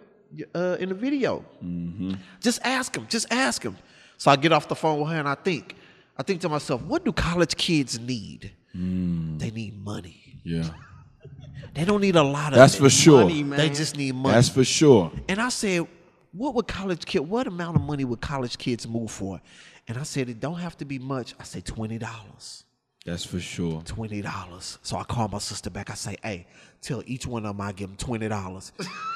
Uh, 0.54 0.76
in 0.80 0.88
the 0.88 0.94
video. 0.94 1.44
Just 2.40 2.60
ask 2.64 2.92
them. 2.92 3.06
Just 3.08 3.26
ask 3.32 3.62
them." 3.62 3.76
So 4.16 4.30
I 4.30 4.36
get 4.36 4.52
off 4.52 4.68
the 4.68 4.74
phone 4.76 5.00
with 5.00 5.10
her 5.10 5.18
and 5.18 5.28
I 5.28 5.34
think, 5.34 5.74
I 6.16 6.22
think 6.22 6.40
to 6.42 6.48
myself, 6.48 6.82
what 6.82 7.04
do 7.04 7.12
college 7.12 7.56
kids 7.56 7.98
need? 7.98 8.52
They 8.72 9.50
need 9.50 9.82
money. 9.84 10.40
Yeah. 10.44 10.68
They 11.74 11.84
don't 11.84 12.00
need 12.00 12.14
a 12.14 12.22
lot 12.22 12.52
of 12.52 12.56
That's 12.58 12.76
it. 12.76 12.78
for 12.78 12.88
sure. 12.88 13.22
Money, 13.24 13.42
man. 13.42 13.58
They 13.58 13.68
just 13.68 13.96
need 13.96 14.14
money. 14.14 14.34
That's 14.36 14.48
for 14.48 14.62
sure. 14.62 15.10
and 15.28 15.40
I 15.40 15.48
said, 15.48 15.84
what 16.30 16.54
would 16.54 16.68
college 16.68 17.04
kid? 17.04 17.18
What 17.20 17.48
amount 17.48 17.74
of 17.74 17.82
money 17.82 18.04
would 18.04 18.20
college 18.20 18.56
kids 18.58 18.86
move 18.86 19.10
for? 19.10 19.40
And 19.88 19.98
I 19.98 20.04
said, 20.04 20.28
it 20.28 20.38
don't 20.38 20.58
have 20.60 20.76
to 20.76 20.84
be 20.84 21.00
much. 21.00 21.34
I 21.40 21.42
said, 21.42 21.64
$20. 21.64 22.62
That's 23.04 23.24
for 23.24 23.40
sure. 23.40 23.82
twenty 23.82 24.22
dollars. 24.22 24.78
So 24.82 24.96
I 24.96 25.02
called 25.02 25.32
my 25.32 25.38
sister 25.38 25.68
back. 25.68 25.90
I 25.90 25.94
say, 25.94 26.16
"Hey, 26.22 26.46
tell 26.84 27.02
each 27.06 27.26
one 27.26 27.44
of 27.46 27.56
them 27.56 27.60
I 27.66 27.72
give 27.72 27.88
them 27.88 27.96
twenty 27.96 28.28
dollars." 28.28 28.72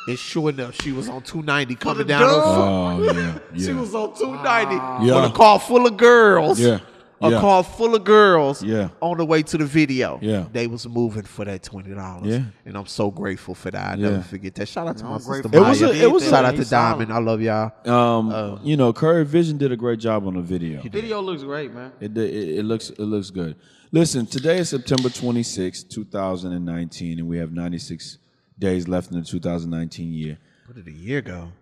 and 0.08 0.18
sure 0.18 0.50
enough, 0.50 0.80
she 0.82 0.92
was 0.92 1.08
on 1.08 1.22
two 1.22 1.42
ninety 1.42 1.74
coming 1.74 2.06
down. 2.06 2.22
the- 2.22 2.28
Oh 2.28 3.12
yeah, 3.12 3.38
She 3.64 3.72
was 3.72 3.94
on 3.94 4.14
two 4.16 4.34
ninety 4.42 4.74
Yeah. 5.06 5.16
with 5.22 5.30
a 5.30 5.34
car 5.34 5.58
full 5.60 5.86
of 5.86 5.96
girls. 5.96 6.58
Yeah. 6.60 6.80
A 7.20 7.30
Yeah. 7.30 7.40
car 7.40 7.64
full 7.64 7.94
of 7.96 8.04
girls. 8.04 8.62
Yeah. 8.62 8.90
On 9.02 9.16
the 9.18 9.24
way 9.24 9.42
to 9.42 9.58
the 9.58 9.64
video. 9.64 10.18
Yeah. 10.22 10.46
They 10.52 10.66
was 10.68 10.86
moving 10.86 11.24
for 11.24 11.44
that 11.44 11.62
twenty 11.64 11.92
dollars. 11.94 12.26
Yeah. 12.28 12.42
And 12.64 12.76
I'm 12.76 12.86
so 12.86 13.10
grateful 13.10 13.54
for 13.56 13.70
that. 13.72 13.94
I 13.98 14.00
Yeah. 14.00 14.10
never 14.10 14.22
forget 14.22 14.54
that. 14.56 14.68
Shout 14.68 14.86
out 14.86 14.96
to 14.98 15.04
my 15.04 15.14
I'm 15.14 15.20
sister 15.20 15.48
It 15.52 15.58
was 15.60 15.82
a- 15.82 16.02
it 16.04 16.10
was 16.12 16.26
a- 16.26 16.30
Shout 16.30 16.44
out 16.44 16.52
to 16.52 16.58
He's 16.58 16.68
solid. 16.68 17.06
Diamond. 17.06 17.12
I 17.12 17.18
love 17.18 17.40
y'all. 17.42 17.72
Um, 17.92 18.60
you 18.62 18.76
know, 18.76 18.92
Curry 18.92 19.24
Vision 19.24 19.58
did 19.58 19.72
a 19.72 19.76
great 19.76 19.98
job 19.98 20.26
on 20.26 20.34
the 20.34 20.42
video. 20.42 20.80
Video 20.82 21.20
looks 21.20 21.42
great, 21.42 21.74
man. 21.74 21.90
It, 22.00 22.16
it 22.16 22.58
it 22.58 22.64
looks 22.64 22.90
it 22.90 22.98
looks 23.00 23.30
good. 23.30 23.56
Listen, 23.90 24.26
today 24.26 24.58
is 24.58 24.68
September 24.68 25.08
26, 25.08 25.82
2019, 25.84 27.18
and 27.18 27.26
we 27.26 27.38
have 27.38 27.52
96 27.52 28.18
days 28.58 28.86
left 28.86 29.10
in 29.10 29.18
the 29.18 29.24
2019 29.24 30.12
year. 30.12 30.38
Where 30.66 30.74
did 30.82 30.86
a 30.86 30.96
year 30.96 31.20
go? 31.22 31.52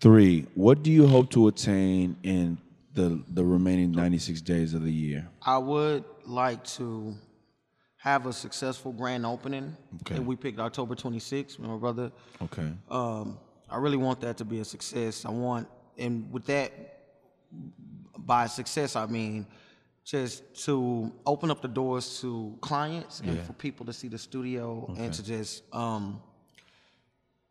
Three, 0.00 0.46
what 0.54 0.82
do 0.82 0.90
you 0.90 1.06
hope 1.06 1.30
to 1.30 1.46
attain 1.48 2.16
in 2.22 2.58
the 2.96 3.22
the 3.28 3.44
remaining 3.44 3.92
96 3.92 4.40
days 4.40 4.74
of 4.74 4.82
the 4.82 4.92
year? 4.92 5.28
I 5.42 5.58
would 5.58 6.04
like 6.24 6.64
to 6.78 7.14
have 7.98 8.26
a 8.26 8.32
successful 8.32 8.92
grand 8.92 9.24
opening. 9.24 9.76
Okay. 10.02 10.16
And 10.16 10.26
we 10.26 10.36
picked 10.36 10.58
October 10.58 10.94
26th, 10.94 11.58
my 11.58 11.76
brother. 11.76 12.10
Okay. 12.42 12.70
Um, 12.90 13.38
I 13.68 13.78
really 13.78 13.96
want 13.96 14.20
that 14.20 14.36
to 14.38 14.44
be 14.44 14.60
a 14.60 14.64
success. 14.64 15.24
I 15.24 15.30
want, 15.30 15.68
and 15.98 16.30
with 16.32 16.46
that, 16.46 16.72
by 18.18 18.46
success, 18.46 18.96
I 18.96 19.06
mean 19.06 19.46
just 20.04 20.64
to 20.64 21.12
open 21.26 21.50
up 21.50 21.60
the 21.60 21.68
doors 21.68 22.20
to 22.20 22.56
clients 22.60 23.18
and 23.20 23.40
for 23.42 23.52
people 23.54 23.84
to 23.84 23.92
see 23.92 24.06
the 24.06 24.18
studio 24.18 24.94
and 24.96 25.12
to 25.12 25.20
just 25.20 25.64
um, 25.72 26.22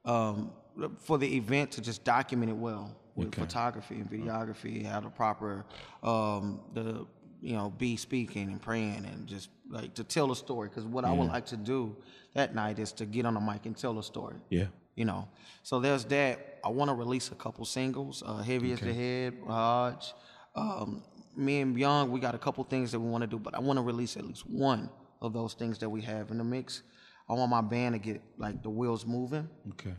um, 0.05 0.51
for 0.99 1.17
the 1.17 1.35
event 1.35 1.71
to 1.71 1.81
just 1.81 2.05
document 2.05 2.49
it 2.49 2.55
well 2.55 2.95
with 3.15 3.33
photography 3.35 3.95
and 3.95 4.09
videography, 4.09 4.83
have 4.85 5.03
the 5.03 5.09
proper 5.09 5.65
um, 6.03 6.59
the 6.73 7.05
you 7.41 7.53
know 7.55 7.69
be 7.77 7.95
speaking 7.95 8.49
and 8.49 8.61
praying 8.61 9.05
and 9.05 9.27
just 9.27 9.49
like 9.69 9.93
to 9.95 10.03
tell 10.03 10.31
a 10.31 10.35
story. 10.35 10.69
Because 10.69 10.85
what 10.85 11.05
I 11.05 11.11
would 11.11 11.27
like 11.29 11.45
to 11.47 11.57
do 11.57 11.95
that 12.33 12.53
night 12.55 12.79
is 12.79 12.91
to 12.93 13.05
get 13.05 13.25
on 13.25 13.33
the 13.35 13.39
mic 13.41 13.65
and 13.65 13.75
tell 13.77 13.97
a 13.99 14.03
story 14.03 14.35
Yeah. 14.49 14.65
you 14.95 15.05
know. 15.05 15.27
So 15.63 15.79
there's 15.79 16.05
that. 16.05 16.59
I 16.65 16.69
want 16.69 16.89
to 16.89 16.95
release 16.95 17.31
a 17.31 17.35
couple 17.35 17.63
singles. 17.65 18.23
Uh, 18.25 18.37
Heavy 18.37 18.71
as 18.73 18.79
the 18.79 18.93
Head, 18.93 19.35
Raj. 19.43 20.13
Um, 20.55 21.03
me 21.35 21.59
and 21.61 21.77
Young, 21.77 22.11
we 22.11 22.19
got 22.19 22.33
a 22.33 22.37
couple 22.37 22.63
things 22.63 22.91
that 22.93 22.99
we 22.99 23.09
want 23.09 23.21
to 23.21 23.27
do, 23.27 23.37
but 23.37 23.53
I 23.55 23.59
want 23.59 23.77
to 23.77 23.83
release 23.83 24.15
at 24.17 24.25
least 24.25 24.47
one 24.49 24.89
of 25.21 25.33
those 25.33 25.53
things 25.53 25.77
that 25.79 25.89
we 25.89 26.01
have 26.01 26.31
in 26.31 26.37
the 26.37 26.43
mix. 26.43 26.81
I 27.29 27.33
want 27.33 27.49
my 27.51 27.61
band 27.61 27.93
to 27.95 27.99
get 27.99 28.21
like 28.37 28.61
the 28.63 28.69
wheels 28.69 29.05
moving, 29.05 29.49
Okay. 29.71 29.93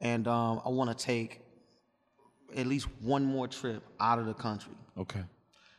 and 0.00 0.26
um, 0.28 0.60
I 0.64 0.68
want 0.70 0.96
to 0.96 1.04
take 1.04 1.40
at 2.56 2.66
least 2.66 2.88
one 3.00 3.24
more 3.24 3.48
trip 3.48 3.82
out 4.00 4.18
of 4.18 4.26
the 4.26 4.34
country. 4.34 4.72
Okay. 4.96 5.22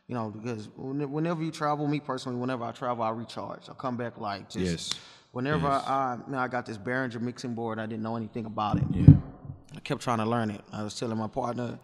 You 0.06 0.14
know, 0.14 0.30
because 0.30 0.68
whenever 0.76 1.42
you 1.42 1.50
travel, 1.50 1.86
me 1.86 2.00
personally, 2.00 2.38
whenever 2.38 2.64
I 2.64 2.72
travel, 2.72 3.04
I 3.04 3.10
recharge. 3.10 3.68
I 3.68 3.74
come 3.74 3.96
back 3.96 4.18
like 4.18 4.50
just. 4.50 4.64
Yes. 4.64 5.00
Whenever 5.32 5.68
I, 5.68 5.78
I, 5.78 6.18
now 6.26 6.40
I 6.40 6.48
got 6.48 6.66
this 6.66 6.76
Behringer 6.76 7.20
mixing 7.20 7.54
board, 7.54 7.78
I 7.78 7.86
didn't 7.86 8.02
know 8.02 8.16
anything 8.16 8.46
about 8.46 8.78
it. 8.78 8.84
Yeah. 8.90 9.14
I 9.76 9.78
kept 9.78 10.02
trying 10.02 10.18
to 10.18 10.24
learn 10.24 10.50
it. 10.50 10.62
I 10.72 10.82
was 10.82 10.98
telling 10.98 11.16
my 11.16 11.28
partner, 11.28 11.78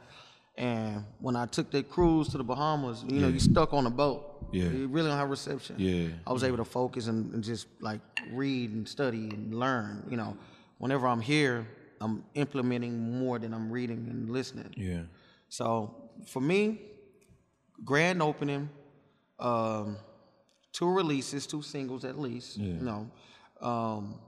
and 0.56 1.04
when 1.20 1.36
I 1.36 1.46
took 1.46 1.70
that 1.70 1.88
cruise 1.88 2.28
to 2.30 2.38
the 2.38 2.42
Bahamas, 2.42 3.04
you 3.06 3.20
know, 3.20 3.28
you 3.28 3.38
stuck 3.38 3.72
on 3.72 3.86
a 3.86 3.90
boat. 3.90 4.48
Yeah. 4.52 4.64
You 4.64 4.88
really 4.88 5.08
don't 5.08 5.18
have 5.18 5.30
reception. 5.30 5.76
Yeah. 5.78 6.08
I 6.26 6.32
was 6.32 6.42
able 6.42 6.56
to 6.56 6.64
focus 6.64 7.06
and, 7.06 7.32
and 7.34 7.44
just 7.44 7.68
like 7.80 8.00
read 8.32 8.72
and 8.72 8.88
study 8.88 9.28
and 9.28 9.54
learn. 9.54 10.04
You 10.10 10.16
know, 10.16 10.36
whenever 10.78 11.06
I'm 11.06 11.20
here, 11.20 11.68
I'm 12.00 12.24
implementing 12.34 13.18
more 13.18 13.38
than 13.38 13.54
I'm 13.54 13.70
reading 13.70 14.06
and 14.10 14.30
listening. 14.30 14.72
Yeah. 14.76 15.02
So 15.48 16.10
for 16.26 16.40
me, 16.40 16.80
grand 17.84 18.22
opening, 18.22 18.68
um, 19.38 19.96
two 20.72 20.88
releases, 20.88 21.46
two 21.46 21.62
singles 21.62 22.04
at 22.04 22.18
least. 22.18 22.56
Yeah. 22.56 22.74
You 22.74 22.80
know, 22.80 23.10
um, 23.60 24.18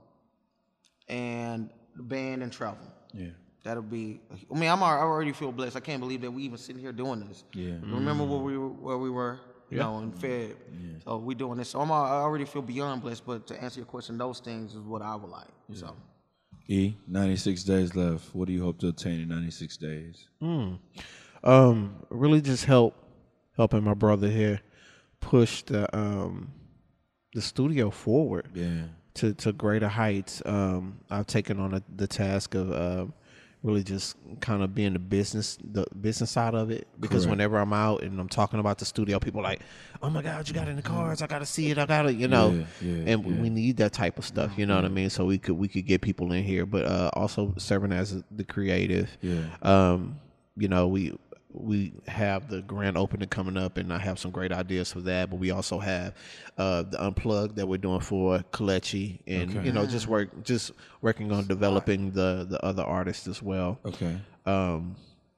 and 1.07 1.69
the 1.95 2.03
band 2.03 2.43
and 2.43 2.51
travel. 2.51 2.87
Yeah. 3.13 3.29
That'll 3.63 3.83
be. 3.83 4.21
I 4.31 4.57
mean, 4.57 4.69
I'm 4.69 4.81
I 4.81 4.99
already 4.99 5.33
feel 5.33 5.51
blessed. 5.51 5.75
I 5.75 5.81
can't 5.81 5.99
believe 5.99 6.21
that 6.21 6.31
we 6.31 6.43
even 6.43 6.57
sitting 6.57 6.81
here 6.81 6.93
doing 6.93 7.27
this. 7.27 7.43
Yeah. 7.53 7.73
Remember 7.81 8.23
where 8.23 8.39
we 8.39 8.57
were, 8.57 8.69
where 8.69 8.97
we 8.97 9.09
were, 9.09 9.39
you 9.69 9.77
know, 9.77 9.99
in 9.99 10.11
Fed. 10.13 10.55
So 11.03 11.17
we 11.17 11.35
doing 11.35 11.57
this. 11.57 11.69
So 11.69 11.81
I'm, 11.81 11.91
I 11.91 11.95
already 11.95 12.45
feel 12.45 12.61
beyond 12.61 13.01
blessed. 13.01 13.25
But 13.25 13.47
to 13.47 13.61
answer 13.61 13.79
your 13.79 13.85
question, 13.85 14.17
those 14.17 14.39
things 14.39 14.75
is 14.75 14.79
what 14.79 15.01
I 15.01 15.13
would 15.15 15.29
like. 15.29 15.49
So 15.73 15.93
E, 16.71 16.93
96 17.07 17.63
days 17.63 17.95
left. 17.95 18.33
What 18.35 18.47
do 18.47 18.53
you 18.53 18.63
hope 18.63 18.77
to 18.79 18.89
attain 18.89 19.21
in 19.21 19.27
96 19.29 19.77
days? 19.77 20.27
um, 21.43 21.95
really 22.09 22.41
just 22.41 22.65
help 22.65 22.95
helping 23.55 23.83
my 23.83 23.93
brother 23.95 24.29
here 24.29 24.61
push 25.19 25.63
the 25.63 25.93
um 25.97 26.51
the 27.33 27.41
studio 27.41 27.89
forward 27.89 28.49
Yeah. 28.53 28.83
to 29.15 29.33
to 29.33 29.51
greater 29.51 29.87
heights. 29.87 30.41
Um, 30.45 30.99
I've 31.09 31.27
taken 31.27 31.59
on 31.59 31.73
a, 31.73 31.81
the 31.95 32.07
task 32.07 32.55
of 32.55 32.71
um 32.71 33.13
really 33.61 33.83
just 33.83 34.15
kind 34.39 34.63
of 34.63 34.73
being 34.73 34.93
the 34.93 34.99
business 34.99 35.57
the 35.61 35.85
business 35.99 36.31
side 36.31 36.55
of 36.55 36.71
it 36.71 36.87
because 36.99 37.25
Correct. 37.25 37.31
whenever 37.31 37.57
I'm 37.57 37.73
out 37.73 38.03
and 38.03 38.19
I'm 38.19 38.29
talking 38.29 38.59
about 38.59 38.77
the 38.77 38.85
studio, 38.85 39.19
people 39.19 39.41
are 39.41 39.43
like, 39.43 39.61
"Oh 40.01 40.09
my 40.09 40.21
God, 40.21 40.47
you 40.47 40.53
got 40.53 40.67
it 40.67 40.71
in 40.71 40.75
the 40.77 40.81
cars! 40.81 41.21
I 41.21 41.27
got 41.27 41.39
to 41.39 41.45
see 41.45 41.69
it! 41.69 41.77
I 41.77 41.85
got 41.85 42.03
to," 42.03 42.13
you 42.13 42.27
know. 42.27 42.51
Yeah, 42.51 42.65
yeah, 42.81 43.11
and 43.11 43.25
yeah. 43.25 43.41
we 43.41 43.49
need 43.49 43.77
that 43.77 43.91
type 43.91 44.17
of 44.17 44.25
stuff. 44.25 44.51
You 44.57 44.65
know 44.65 44.75
what 44.75 44.85
I 44.85 44.89
mean? 44.89 45.09
So 45.09 45.25
we 45.25 45.37
could 45.37 45.57
we 45.57 45.67
could 45.67 45.85
get 45.85 46.01
people 46.01 46.31
in 46.31 46.43
here, 46.43 46.65
but 46.65 46.85
uh, 46.85 47.09
also 47.13 47.53
serving 47.57 47.91
as 47.91 48.23
the 48.31 48.43
creative. 48.43 49.09
Yeah. 49.21 49.43
Um, 49.61 50.19
you 50.55 50.67
know, 50.67 50.87
we 50.87 51.17
we 51.51 51.93
have 52.07 52.47
the 52.49 52.61
grand 52.61 52.97
opening 52.97 53.27
coming 53.27 53.57
up, 53.57 53.77
and 53.77 53.91
I 53.91 53.97
have 53.97 54.19
some 54.19 54.29
great 54.31 54.51
ideas 54.51 54.91
for 54.93 55.01
that. 55.01 55.29
But 55.31 55.37
we 55.37 55.51
also 55.51 55.79
have 55.79 56.13
uh, 56.57 56.83
the 56.83 57.03
unplugged 57.03 57.55
that 57.55 57.67
we're 57.67 57.77
doing 57.79 58.01
for 58.01 58.39
Kalechi, 58.51 59.19
and 59.25 59.49
Okay. 59.57 59.65
you 59.65 59.71
know, 59.71 59.85
just 59.85 60.07
work 60.07 60.43
just 60.43 60.71
working 61.01 61.31
on 61.31 61.47
developing 61.47 62.11
the 62.11 62.45
the 62.49 62.63
other 62.63 62.83
artists 62.83 63.27
as 63.27 63.41
well. 63.41 63.79
Okay. 63.85 64.17
Um, 64.45 64.95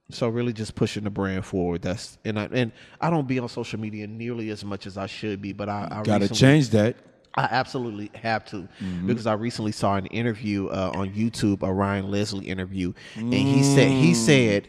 so 0.10 0.28
really 0.28 0.52
just 0.52 0.76
pushing 0.76 1.06
the 1.06 1.10
brand 1.10 1.46
forward. 1.46 1.82
That's 1.82 2.18
and 2.26 2.38
I 2.38 2.50
and 2.52 2.74
I 3.00 3.10
don't 3.10 3.28
be 3.28 3.40
on 3.40 3.48
social 3.48 3.80
media 3.80 4.06
nearly 4.08 4.50
as 4.50 4.66
much 4.66 4.86
as 4.86 4.98
I 4.98 5.06
should 5.08 5.42
be, 5.42 5.54
but 5.54 5.70
I, 5.70 5.88
I 5.90 6.04
Got 6.04 6.18
to 6.18 6.24
recently- 6.26 6.38
change 6.40 6.70
that. 6.72 6.96
I 7.36 7.44
absolutely 7.50 8.12
have 8.16 8.44
to 8.48 8.68
because 9.06 9.26
I 9.26 9.32
recently 9.36 9.72
saw 9.72 9.96
an 9.96 10.06
interview 10.08 10.68
uh, 10.68 10.92
on 10.94 11.12
YouTube, 11.14 11.64
a 11.64 11.72
Ryan 11.72 12.12
Leslie 12.12 12.50
interview, 12.50 12.92
and 13.16 13.34
he 13.34 13.64
said 13.64 13.90
he 13.90 14.14
said 14.14 14.68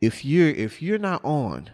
if 0.00 0.24
you're 0.24 0.48
if 0.48 0.80
you're 0.82 0.98
not 0.98 1.24
on, 1.24 1.70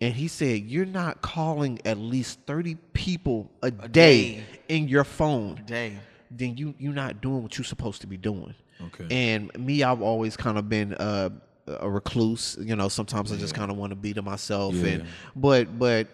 and 0.00 0.14
he 0.14 0.28
said 0.28 0.62
you're 0.62 0.86
not 0.86 1.22
calling 1.22 1.80
at 1.84 1.98
least 1.98 2.40
thirty 2.46 2.76
people 2.92 3.50
a, 3.62 3.70
day, 3.70 3.88
day. 3.88 4.44
in 4.68 4.88
your 4.88 5.04
phone, 5.04 5.62
day. 5.66 5.98
then 6.30 6.56
you 6.56 6.74
you're 6.78 6.92
not 6.92 7.20
doing 7.20 7.42
what 7.42 7.58
you're 7.58 7.64
supposed 7.64 8.00
to 8.02 8.06
be 8.06 8.16
doing. 8.16 8.54
Okay. 8.86 9.06
And 9.10 9.56
me, 9.58 9.82
I've 9.82 10.02
always 10.02 10.36
kind 10.36 10.58
of 10.58 10.68
been 10.68 10.94
uh, 10.94 11.30
a 11.66 11.88
recluse. 11.88 12.56
You 12.60 12.76
know, 12.76 12.88
sometimes 12.88 13.32
I 13.32 13.36
just 13.36 13.54
kind 13.54 13.70
of 13.70 13.76
want 13.76 13.90
to 13.90 13.96
be 13.96 14.12
to 14.14 14.22
myself. 14.22 14.74
Yeah. 14.74 14.86
And 14.86 15.06
but 15.36 15.78
but 15.78 16.08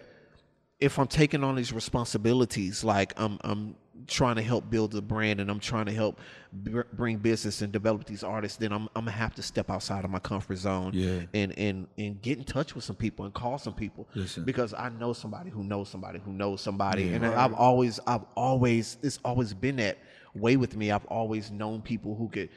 if 0.79 0.97
I'm 0.97 1.07
taking 1.07 1.43
on 1.43 1.55
these 1.55 1.71
responsibilities, 1.71 2.83
like 2.83 3.13
I'm 3.17 3.39
I'm 3.41 3.75
trying 4.07 4.35
to 4.35 4.41
help 4.41 4.69
build 4.69 4.91
the 4.91 5.01
brand 5.01 5.39
and 5.39 5.49
I'm 5.49 5.59
trying 5.59 5.85
to 5.85 5.91
help 5.93 6.19
br- 6.53 6.81
bring 6.93 7.17
business 7.17 7.61
and 7.61 7.71
develop 7.71 8.05
these 8.05 8.23
artists, 8.23 8.57
then 8.57 8.71
I'm 8.71 8.83
I'm 8.95 9.05
gonna 9.05 9.11
have 9.11 9.35
to 9.35 9.41
step 9.41 9.69
outside 9.69 10.03
of 10.05 10.11
my 10.11 10.19
comfort 10.19 10.57
zone 10.57 10.91
Yeah. 10.93 11.21
and 11.33 11.57
and 11.57 11.87
and 11.97 12.21
get 12.21 12.37
in 12.37 12.43
touch 12.43 12.75
with 12.75 12.83
some 12.83 12.95
people 12.95 13.25
and 13.25 13.33
call 13.33 13.57
some 13.57 13.73
people 13.73 14.07
Listen. 14.15 14.43
because 14.43 14.73
I 14.73 14.89
know 14.89 15.13
somebody 15.13 15.49
who 15.49 15.63
knows 15.63 15.89
somebody 15.89 16.19
who 16.19 16.31
knows 16.31 16.61
somebody, 16.61 17.13
and 17.13 17.25
I've 17.25 17.53
always 17.53 17.99
I've 18.07 18.25
always 18.35 18.97
it's 19.01 19.19
always 19.23 19.53
been 19.53 19.77
that 19.77 19.97
way 20.35 20.57
with 20.57 20.75
me. 20.75 20.91
I've 20.91 21.05
always 21.05 21.51
known 21.51 21.81
people 21.81 22.15
who 22.15 22.29
could. 22.29 22.49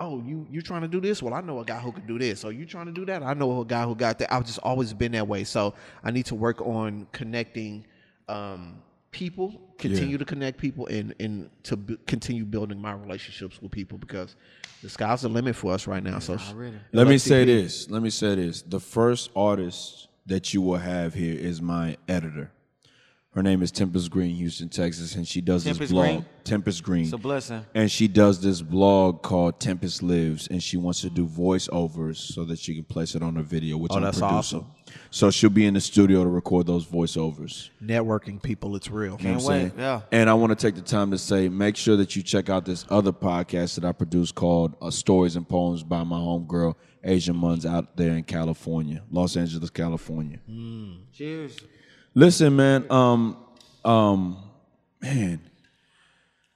Oh, 0.00 0.20
you 0.20 0.46
you 0.50 0.62
trying 0.62 0.82
to 0.82 0.88
do 0.88 1.00
this? 1.00 1.22
Well, 1.22 1.32
I 1.34 1.40
know 1.42 1.60
a 1.60 1.64
guy 1.64 1.78
who 1.78 1.92
could 1.92 2.06
do 2.08 2.18
this. 2.18 2.44
Or 2.44 2.50
you 2.52 2.66
trying 2.66 2.86
to 2.86 2.92
do 2.92 3.04
that? 3.06 3.22
I 3.22 3.34
know 3.34 3.60
a 3.60 3.64
guy 3.64 3.84
who 3.84 3.94
got 3.94 4.18
that. 4.18 4.32
I've 4.34 4.44
just 4.44 4.58
always 4.62 4.92
been 4.92 5.12
that 5.12 5.28
way. 5.28 5.44
So 5.44 5.74
I 6.02 6.10
need 6.10 6.26
to 6.26 6.34
work 6.34 6.60
on 6.60 7.06
connecting 7.12 7.86
um, 8.28 8.82
people, 9.12 9.60
continue 9.78 10.18
to 10.18 10.24
connect 10.24 10.58
people, 10.58 10.86
and 10.88 11.14
and 11.20 11.50
to 11.64 11.76
b- 11.76 11.98
continue 12.06 12.44
building 12.44 12.80
my 12.80 12.92
relationships 12.92 13.60
with 13.62 13.70
people 13.70 13.98
because 13.98 14.34
the 14.82 14.88
sky's 14.88 15.22
the 15.22 15.28
limit 15.28 15.54
for 15.54 15.72
us 15.72 15.86
right 15.86 16.02
now. 16.02 16.18
So 16.18 16.36
Let 16.92 17.06
me 17.06 17.18
say 17.18 17.44
this. 17.44 17.88
Let 17.88 18.02
me 18.02 18.10
say 18.10 18.34
this. 18.34 18.62
The 18.62 18.80
first 18.80 19.30
artist 19.36 20.08
that 20.26 20.52
you 20.54 20.62
will 20.62 20.78
have 20.78 21.14
here 21.14 21.38
is 21.38 21.62
my 21.62 21.96
editor. 22.08 22.50
Her 23.34 23.42
name 23.42 23.62
is 23.62 23.70
Tempest 23.72 24.10
Green, 24.10 24.36
Houston, 24.36 24.68
Texas, 24.68 25.14
and 25.14 25.26
she 25.26 25.40
does 25.40 25.64
this 25.64 25.78
blog. 25.78 26.04
Green? 26.06 26.24
Tempest 26.44 26.82
Green. 26.82 27.04
It's 27.04 27.14
a 27.14 27.16
blessing. 27.18 27.64
And 27.74 27.90
she 27.90 28.06
does 28.06 28.42
this 28.42 28.60
blog 28.60 29.22
called 29.22 29.58
Tempest 29.58 30.02
Lives, 30.02 30.48
and 30.48 30.62
she 30.62 30.76
wants 30.76 31.00
to 31.00 31.08
do 31.08 31.26
voiceovers 31.26 32.16
so 32.16 32.44
that 32.44 32.58
she 32.58 32.74
can 32.74 32.84
place 32.84 33.14
it 33.14 33.22
on 33.22 33.34
her 33.36 33.42
video, 33.42 33.78
which 33.78 33.90
Oh, 33.92 33.96
I'm 33.96 34.02
that's 34.02 34.18
producing. 34.18 34.36
awesome. 34.58 34.66
So 35.10 35.30
she'll 35.30 35.48
be 35.48 35.64
in 35.64 35.72
the 35.72 35.80
studio 35.80 36.22
to 36.24 36.28
record 36.28 36.66
those 36.66 36.84
voiceovers. 36.84 37.70
Networking 37.82 38.42
people, 38.42 38.76
it's 38.76 38.90
real. 38.90 39.16
You 39.18 39.28
know 39.28 39.30
I'm 39.30 39.36
wait, 39.36 39.44
saying? 39.44 39.72
yeah. 39.78 40.02
And 40.12 40.28
I 40.28 40.34
want 40.34 40.50
to 40.50 40.66
take 40.66 40.74
the 40.74 40.82
time 40.82 41.10
to 41.12 41.16
say, 41.18 41.48
make 41.48 41.76
sure 41.76 41.96
that 41.96 42.14
you 42.14 42.22
check 42.22 42.50
out 42.50 42.66
this 42.66 42.84
other 42.90 43.12
podcast 43.12 43.76
that 43.76 43.86
I 43.86 43.92
produce 43.92 44.30
called 44.30 44.76
uh, 44.82 44.90
Stories 44.90 45.36
and 45.36 45.48
Poems 45.48 45.82
by 45.82 46.02
my 46.04 46.18
homegirl, 46.18 46.74
Asian 47.02 47.36
Muns 47.36 47.64
out 47.64 47.96
there 47.96 48.12
in 48.12 48.24
California, 48.24 49.02
Los 49.10 49.38
Angeles, 49.38 49.70
California. 49.70 50.38
Cheers. 51.14 51.56
Listen, 52.14 52.56
man, 52.56 52.86
um, 52.90 53.36
um, 53.84 54.36
man, 55.00 55.40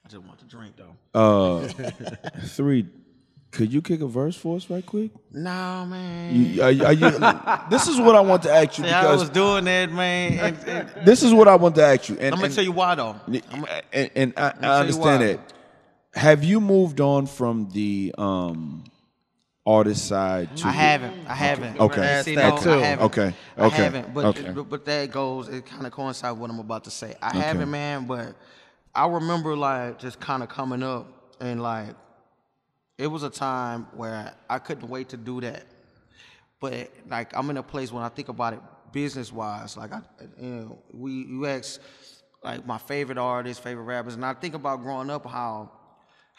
I 0.05 0.09
just 0.09 0.23
want 0.23 0.39
to 0.39 0.45
drink 0.45 0.75
though. 0.77 1.19
Uh, 1.19 1.67
three, 2.45 2.85
could 3.51 3.73
you 3.73 3.81
kick 3.81 4.01
a 4.01 4.07
verse 4.07 4.35
for 4.35 4.55
us 4.57 4.69
right 4.69 4.85
quick? 4.85 5.11
No, 5.31 5.85
man. 5.85 6.35
You- 6.35 6.61
are 6.61 6.67
are 6.67 6.93
you- 6.93 7.69
this 7.71 7.87
is 7.87 7.99
what 7.99 8.15
I 8.15 8.19
want 8.19 8.43
to 8.43 8.51
ask 8.51 8.77
you 8.77 8.83
See, 8.83 8.89
I 8.91 9.15
was 9.15 9.29
doing 9.29 9.65
that, 9.65 9.91
man. 9.91 10.33
And, 10.39 10.67
and 10.67 11.07
this 11.07 11.23
is 11.23 11.33
what 11.33 11.47
I 11.47 11.55
want 11.55 11.75
to 11.75 11.83
ask 11.83 12.07
you. 12.09 12.17
And, 12.17 12.27
I'm 12.27 12.31
gonna 12.33 12.45
and- 12.45 12.53
tell 12.55 12.63
you 12.63 12.71
why 12.71 12.95
though. 12.95 13.15
and, 13.91 14.33
I, 14.37 14.53
I 14.61 14.79
understand 14.81 15.23
that. 15.23 15.53
Have 16.13 16.43
you 16.43 16.61
moved 16.61 17.01
on 17.01 17.25
from 17.25 17.69
the 17.69 18.13
um, 18.17 18.83
artist 19.67 20.07
side 20.07 20.55
to 20.57 20.67
I 20.67 20.71
haven't. 20.71 21.27
I 21.27 21.33
haven't. 21.35 21.79
Okay. 21.79 22.21
See, 22.23 22.35
That 22.35 22.55
no, 22.55 22.61
too. 22.61 22.71
I 22.71 22.85
haven't. 22.85 23.05
Okay. 23.07 23.33
I 23.57 23.65
Okay. 23.65 23.75
haven't. 23.75 24.13
But, 24.13 24.25
Okay. 24.25 24.51
but 24.51 24.69
but 24.69 24.85
that 24.85 25.11
goes. 25.11 25.49
It 25.49 25.65
kind 25.65 25.85
of 25.85 25.91
coincides 25.91 26.33
with 26.33 26.41
what 26.41 26.49
I'm 26.49 26.59
about 26.59 26.85
to 26.85 26.91
say. 26.91 27.15
I 27.21 27.35
haven't, 27.35 27.69
man. 27.69 28.05
But 28.05 28.35
I 28.95 29.07
remember 29.07 29.55
like 29.55 29.99
just 29.99 30.19
kind 30.19 30.41
of 30.41 30.49
coming 30.49 30.81
up 30.83 31.07
and 31.41 31.61
like 31.61 31.89
it 32.97 33.07
was 33.07 33.23
a 33.23 33.29
time 33.29 33.87
where 33.95 34.33
I 34.49 34.59
couldn't 34.59 34.87
wait 34.89 35.09
to 35.09 35.17
do 35.17 35.41
that. 35.41 35.65
But 36.59 36.89
like 37.07 37.35
I'm 37.37 37.49
in 37.49 37.57
a 37.57 37.63
place 37.63 37.91
when 37.91 38.03
I 38.03 38.09
think 38.09 38.29
about 38.29 38.53
it 38.53 38.59
business 38.93 39.31
wise, 39.33 39.75
like 39.75 39.91
I, 39.91 40.01
you 40.39 40.47
know, 40.49 40.79
we 40.93 41.11
you 41.11 41.45
ask 41.45 41.81
like 42.43 42.65
my 42.65 42.77
favorite 42.77 43.17
artists, 43.17 43.61
favorite 43.61 43.83
rappers, 43.83 44.15
and 44.15 44.25
I 44.25 44.33
think 44.33 44.55
about 44.55 44.81
growing 44.81 45.09
up 45.09 45.25
how 45.25 45.71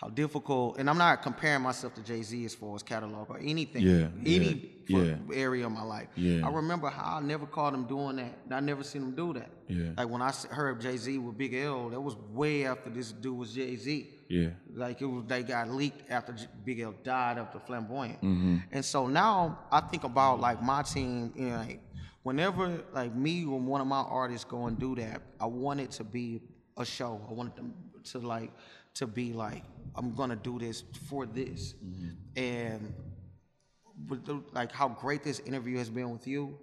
how 0.01 0.09
difficult. 0.09 0.79
And 0.79 0.89
I'm 0.89 0.97
not 0.97 1.23
comparing 1.23 1.63
myself 1.63 1.93
to 1.95 2.03
Jay 2.03 2.23
Z 2.23 2.45
as 2.45 2.55
far 2.55 2.77
as 2.77 2.85
catalog 2.85 3.29
or 3.31 3.39
anything, 3.39 3.83
Yeah, 3.83 4.09
any 4.25 4.71
yeah, 4.87 5.17
fu- 5.27 5.35
area 5.35 5.67
of 5.67 5.73
my 5.73 5.83
life. 5.83 6.07
Yeah. 6.15 6.47
I 6.47 6.51
remember 6.51 6.89
how 6.89 7.17
I 7.17 7.21
never 7.21 7.47
caught 7.47 7.75
him 7.75 7.85
doing 7.85 8.17
that. 8.17 8.39
I 8.53 8.61
never 8.61 8.85
seen 8.85 9.03
him 9.03 9.15
do 9.17 9.33
that. 9.35 9.51
Yeah. 9.67 9.91
Like 9.97 10.09
I 10.51 10.55
heard 10.55 10.81
Jay 10.81 10.97
Z 10.97 11.19
with 11.19 11.37
Big 11.37 11.53
L, 11.55 11.91
that 11.91 12.01
was 12.01 12.15
way 12.33 12.65
after 12.65 12.91
this 12.91 13.11
dude 13.11 13.37
was 13.37 13.53
Jay 13.53 13.75
Z. 13.75 14.09
Yeah. 14.29 14.51
Like 14.73 15.03
it 15.03 15.07
was, 15.07 15.25
they 15.27 15.43
got 15.43 15.69
leaked 15.69 16.09
after 16.09 16.37
Big 16.65 16.79
L 16.79 16.95
died 17.03 17.39
after 17.39 17.59
Flamboyant. 17.59 18.19
Mm-hmm. 18.23 18.57
And 18.71 18.85
so 18.85 19.09
now 19.09 19.59
I 19.73 19.81
think 19.81 20.05
about 20.05 20.39
like 20.39 20.63
my 20.63 20.83
team, 20.83 21.33
you 21.35 21.47
know, 21.47 21.57
like 21.57 21.81
whenever 22.23 22.85
like 22.95 23.13
me 23.17 23.45
or 23.47 23.59
one 23.59 23.81
of 23.81 23.89
my 23.89 24.03
artists 24.03 24.45
go 24.45 24.67
and 24.67 24.79
do 24.79 24.95
that, 24.95 25.23
I 25.41 25.47
want 25.47 25.81
it 25.81 25.91
to 25.93 26.05
be 26.05 26.41
a 26.77 26.85
show. 26.85 27.21
I 27.29 27.33
want 27.33 27.57
them 27.57 27.71
to 27.73 27.75
like 28.15 28.51
to 28.95 29.07
be 29.07 29.33
like 29.33 29.63
I'm 29.95 30.15
gonna 30.15 30.37
do 30.37 30.59
this 30.59 30.85
for 31.09 31.27
this, 31.27 31.75
and 32.37 32.95
with 34.09 34.25
the, 34.25 34.43
like 34.53 34.71
how 34.71 34.89
great 34.89 35.25
this 35.25 35.41
interview 35.41 35.77
has 35.79 35.91
been 35.91 36.11
with 36.11 36.27
you, 36.27 36.59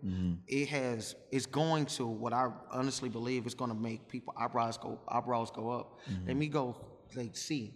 it 0.47 0.69
has 0.69 1.15
it's 1.31 1.45
going 1.45 1.85
to 1.85 2.05
what 2.05 2.33
I 2.33 2.49
honestly 2.71 3.09
believe 3.09 3.45
is 3.45 3.53
going 3.53 3.71
to 3.71 3.77
make 3.77 4.07
people 4.07 4.33
eyebrows 4.37 4.77
go 4.77 4.99
eyebrows 5.07 5.51
go 5.51 5.69
up. 5.69 5.99
Let 6.25 6.37
me 6.37 6.47
go 6.47 6.75
like 7.15 7.35
see. 7.35 7.75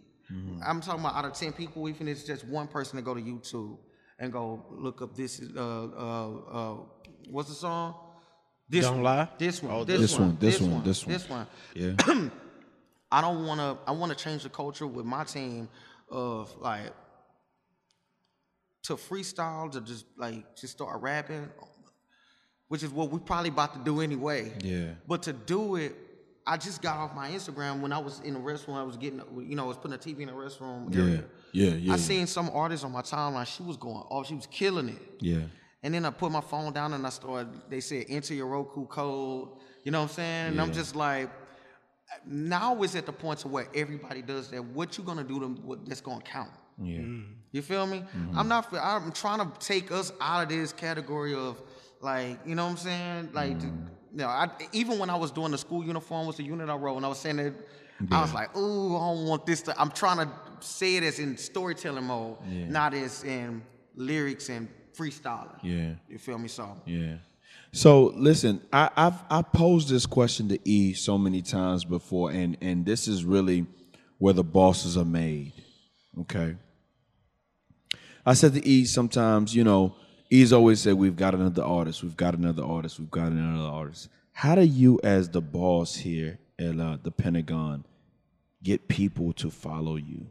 I'm 0.63 0.79
talking 0.79 1.01
about 1.01 1.15
out 1.15 1.25
of 1.25 1.33
ten 1.33 1.53
people, 1.53 1.89
even 1.89 2.07
if 2.07 2.17
it's 2.17 2.27
just 2.27 2.45
one 2.45 2.67
person 2.67 2.97
to 2.97 3.01
go 3.01 3.13
to 3.13 3.21
YouTube 3.21 3.77
and 4.19 4.31
go 4.31 4.65
look 4.69 5.01
up 5.01 5.15
this 5.15 5.41
uh 5.55 5.59
uh 5.59 6.29
uh 6.51 6.75
what's 7.29 7.49
the 7.49 7.55
song? 7.55 7.95
This 8.69 8.85
Don't 8.85 9.01
one, 9.01 9.03
Lie? 9.03 9.29
This 9.39 9.63
one. 9.63 9.85
this 9.85 9.99
this, 9.99 10.13
one, 10.13 10.21
one. 10.21 10.37
this 10.39 10.61
one, 10.61 10.83
this 10.83 11.05
one. 11.05 11.13
This 11.13 11.29
one. 11.29 11.47
Yeah. 11.73 12.29
I 13.11 13.21
don't 13.21 13.45
want 13.45 13.59
to. 13.59 13.77
I 13.87 13.91
want 13.91 14.11
to 14.15 14.23
change 14.23 14.43
the 14.43 14.49
culture 14.49 14.85
with 14.87 15.05
my 15.05 15.23
team 15.23 15.67
of 16.11 16.55
like 16.59 16.91
to 18.83 18.95
freestyle 18.95 19.71
to 19.71 19.81
just 19.81 20.05
like 20.17 20.55
just 20.55 20.73
start 20.73 21.01
rapping, 21.01 21.49
which 22.67 22.83
is 22.83 22.91
what 22.91 23.09
we 23.11 23.19
probably 23.19 23.49
about 23.49 23.73
to 23.73 23.79
do 23.79 24.01
anyway. 24.01 24.53
Yeah. 24.61 24.91
But 25.07 25.23
to 25.23 25.33
do 25.33 25.75
it, 25.75 25.95
I 26.47 26.57
just 26.57 26.81
got 26.81 26.97
off 26.97 27.15
my 27.15 27.29
Instagram 27.29 27.81
when 27.81 27.91
I 27.91 27.97
was 27.99 28.19
in 28.21 28.33
the 28.35 28.39
restroom. 28.39 28.75
I 28.75 28.83
was 28.83 28.97
getting, 28.97 29.21
you 29.37 29.55
know, 29.55 29.65
I 29.65 29.67
was 29.67 29.77
putting 29.77 29.95
a 29.95 29.99
TV 29.99 30.21
in 30.21 30.27
the 30.27 30.33
restroom 30.33 30.93
Yeah. 30.93 31.01
area. 31.01 31.23
Yeah. 31.51 31.69
Yeah. 31.71 31.93
I 31.93 31.97
seen 31.97 32.25
some 32.27 32.49
artists 32.53 32.85
on 32.85 32.91
my 32.91 33.01
timeline. 33.01 33.45
She 33.45 33.63
was 33.63 33.77
going 33.77 33.97
off. 34.09 34.27
She 34.27 34.35
was 34.35 34.47
killing 34.47 34.89
it. 34.89 35.01
Yeah. 35.19 35.41
And 35.83 35.93
then 35.93 36.05
I 36.05 36.09
put 36.09 36.31
my 36.31 36.41
phone 36.41 36.73
down 36.73 36.93
and 36.93 37.05
I 37.05 37.09
started, 37.09 37.49
they 37.69 37.79
said, 37.79 38.05
enter 38.09 38.33
your 38.33 38.47
Roku 38.47 38.85
code. 38.87 39.49
You 39.83 39.91
know 39.91 39.99
what 40.01 40.09
I'm 40.09 40.15
saying? 40.15 40.47
And 40.47 40.61
I'm 40.61 40.73
just 40.73 40.95
like, 40.95 41.29
now 42.25 42.81
it's 42.83 42.95
at 42.95 43.05
the 43.05 43.13
point 43.13 43.39
to 43.39 43.47
where 43.47 43.67
everybody 43.75 44.21
does 44.21 44.49
that. 44.49 44.63
What 44.63 44.97
you 44.97 45.03
gonna 45.03 45.23
do 45.23 45.39
to 45.39 45.47
what 45.47 45.85
that's 45.87 46.01
gonna 46.01 46.21
count? 46.21 46.51
Yeah. 46.81 46.99
Mm-hmm. 46.99 47.33
You 47.51 47.61
feel 47.61 47.87
me? 47.87 47.99
Mm-hmm. 47.99 48.37
I'm 48.37 48.47
not. 48.47 48.67
I'm 48.73 49.11
trying 49.11 49.39
to 49.39 49.59
take 49.59 49.91
us 49.91 50.11
out 50.21 50.43
of 50.43 50.49
this 50.49 50.71
category 50.73 51.33
of 51.33 51.61
like, 52.01 52.39
you 52.45 52.55
know 52.55 52.65
what 52.65 52.71
I'm 52.71 52.77
saying? 52.77 53.29
Like, 53.33 53.59
to- 53.59 53.65
you 53.65 54.17
know, 54.17 54.27
I, 54.27 54.49
even 54.71 54.97
when 54.97 55.09
I 55.09 55.15
was 55.15 55.29
doing 55.31 55.51
the 55.51 55.57
school 55.57 55.83
uniform 55.83 56.25
was 56.25 56.37
the 56.37 56.43
unit 56.43 56.67
I 56.69 56.75
wrote, 56.75 56.97
and 56.97 57.05
I 57.05 57.09
was 57.09 57.19
saying 57.19 57.35
that, 57.37 57.53
I 58.11 58.21
was 58.21 58.33
like, 58.33 58.55
ooh, 58.57 58.95
I 58.95 58.99
don't 59.13 59.25
want 59.27 59.45
this 59.45 59.61
to. 59.63 59.79
I'm 59.79 59.91
trying 59.91 60.17
to 60.25 60.29
say 60.61 60.95
it 60.95 61.03
as 61.03 61.19
in 61.19 61.37
storytelling 61.37 62.05
mode, 62.05 62.37
not 62.47 62.93
as 62.93 63.23
in 63.23 63.61
lyrics 63.95 64.49
and 64.49 64.67
freestyling. 64.97 65.57
Yeah. 65.61 65.93
You 66.09 66.17
feel 66.17 66.37
me? 66.39 66.47
So 66.47 66.75
Yeah. 66.85 67.17
So 67.71 68.13
listen, 68.15 68.61
I, 68.73 68.89
I've 68.95 69.21
I 69.29 69.41
posed 69.41 69.89
this 69.89 70.05
question 70.05 70.49
to 70.49 70.59
E 70.67 70.93
so 70.93 71.17
many 71.17 71.41
times 71.41 71.85
before, 71.85 72.31
and 72.31 72.57
and 72.61 72.85
this 72.85 73.07
is 73.07 73.23
really 73.23 73.67
where 74.17 74.33
the 74.33 74.43
bosses 74.43 74.97
are 74.97 75.05
made. 75.05 75.53
Okay. 76.21 76.55
I 78.25 78.33
said 78.33 78.53
to 78.53 78.65
E 78.65 78.85
sometimes, 78.85 79.55
you 79.55 79.63
know, 79.63 79.95
E's 80.29 80.51
always 80.53 80.81
said 80.81 80.95
we've 80.95 81.15
got 81.15 81.33
another 81.33 81.63
artist, 81.63 82.03
we've 82.03 82.17
got 82.17 82.35
another 82.35 82.63
artist, 82.63 82.99
we've 82.99 83.11
got 83.11 83.31
another 83.31 83.69
artist. 83.69 84.09
How 84.33 84.55
do 84.55 84.61
you, 84.61 84.99
as 85.03 85.29
the 85.29 85.41
boss 85.41 85.95
here 85.95 86.39
at 86.59 86.79
uh, 86.79 86.97
the 87.01 87.11
Pentagon, 87.11 87.85
get 88.63 88.87
people 88.87 89.33
to 89.33 89.49
follow 89.49 89.95
you? 89.95 90.27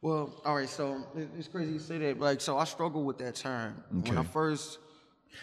Well, 0.00 0.40
all 0.44 0.56
right. 0.56 0.68
So 0.68 1.04
it's 1.36 1.48
crazy 1.48 1.72
you 1.72 1.78
say 1.78 1.98
that. 1.98 2.20
Like, 2.20 2.40
so 2.40 2.56
I 2.58 2.64
struggle 2.64 3.04
with 3.04 3.18
that 3.18 3.34
term 3.34 3.82
when 3.90 4.18
I 4.18 4.22
first. 4.22 4.78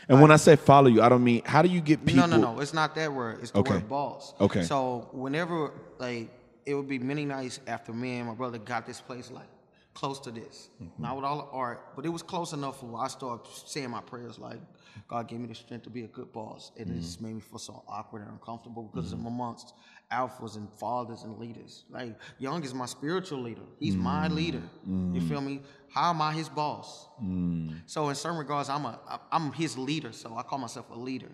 And 0.10 0.22
when 0.22 0.32
I 0.32 0.36
say 0.36 0.56
follow 0.56 0.88
you, 0.88 1.02
I 1.02 1.10
don't 1.10 1.24
mean 1.24 1.42
how 1.46 1.62
do 1.62 1.70
you 1.70 1.82
get 1.82 2.06
people? 2.06 2.28
No, 2.28 2.38
no, 2.38 2.54
no. 2.54 2.60
It's 2.60 2.74
not 2.74 2.96
that 2.96 3.12
word. 3.14 3.40
It's 3.42 3.52
the 3.52 3.60
Okay. 3.60 3.74
word 3.76 3.90
boss. 3.90 4.34
Okay. 4.40 4.62
So 4.64 5.10
whenever 5.12 5.72
like 6.00 6.30
it 6.66 6.74
would 6.76 6.88
be 6.88 7.00
many 7.00 7.26
nights 7.26 7.60
after 7.68 7.94
me 7.94 8.18
and 8.18 8.28
my 8.28 8.34
brother 8.34 8.58
got 8.58 8.86
this 8.86 9.00
place 9.02 9.30
like 9.32 9.48
close 9.94 10.20
to 10.20 10.32
this, 10.32 10.70
Mm-hmm. 10.84 11.02
not 11.04 11.16
with 11.16 11.26
all 11.26 11.38
the 11.38 11.52
art, 11.58 11.96
but 11.96 12.06
it 12.06 12.10
was 12.10 12.22
close 12.22 12.52
enough 12.54 12.80
for 12.82 13.00
I 13.00 13.08
started 13.08 13.48
saying 13.66 13.90
my 13.90 14.02
prayers 14.02 14.38
like, 14.38 14.60
God 15.08 15.28
gave 15.28 15.40
me 15.40 15.48
the 15.48 15.56
strength 15.56 15.84
to 15.84 15.90
be 15.90 16.04
a 16.04 16.08
good 16.08 16.34
boss. 16.34 16.72
And 16.78 16.90
it 16.92 16.96
just 17.00 17.18
Mm-hmm. 17.18 17.26
made 17.28 17.36
me 17.36 17.42
feel 17.42 17.60
so 17.60 17.84
awkward 17.88 18.24
and 18.24 18.32
uncomfortable 18.32 18.84
because 18.94 19.14
I'm 19.14 19.26
amongst 19.26 19.74
alphas 20.12 20.56
and 20.56 20.70
fathers 20.74 21.24
and 21.24 21.38
leaders. 21.40 21.84
Like 21.90 22.16
Young 22.40 22.64
is 22.64 22.74
my 22.74 22.86
spiritual 22.86 23.40
leader. 23.42 23.62
He's 23.80 23.96
my 23.96 24.26
Mm-hmm. 24.28 24.36
leader. 24.36 24.62
You 24.86 25.22
feel 25.22 25.42
me? 25.42 25.62
How 25.90 26.10
am 26.10 26.22
I 26.22 26.34
his 26.34 26.50
boss? 26.50 27.08
Mm. 27.24 27.82
So 27.86 28.10
in 28.10 28.16
certain 28.16 28.38
regards, 28.38 28.70
I'm 28.70 28.86
a 28.86 29.00
I'm 29.32 29.52
his 29.54 29.78
leader. 29.78 30.12
So 30.12 30.36
I 30.36 30.44
call 30.44 30.60
myself 30.60 30.90
a 30.92 30.98
leader. 30.98 31.32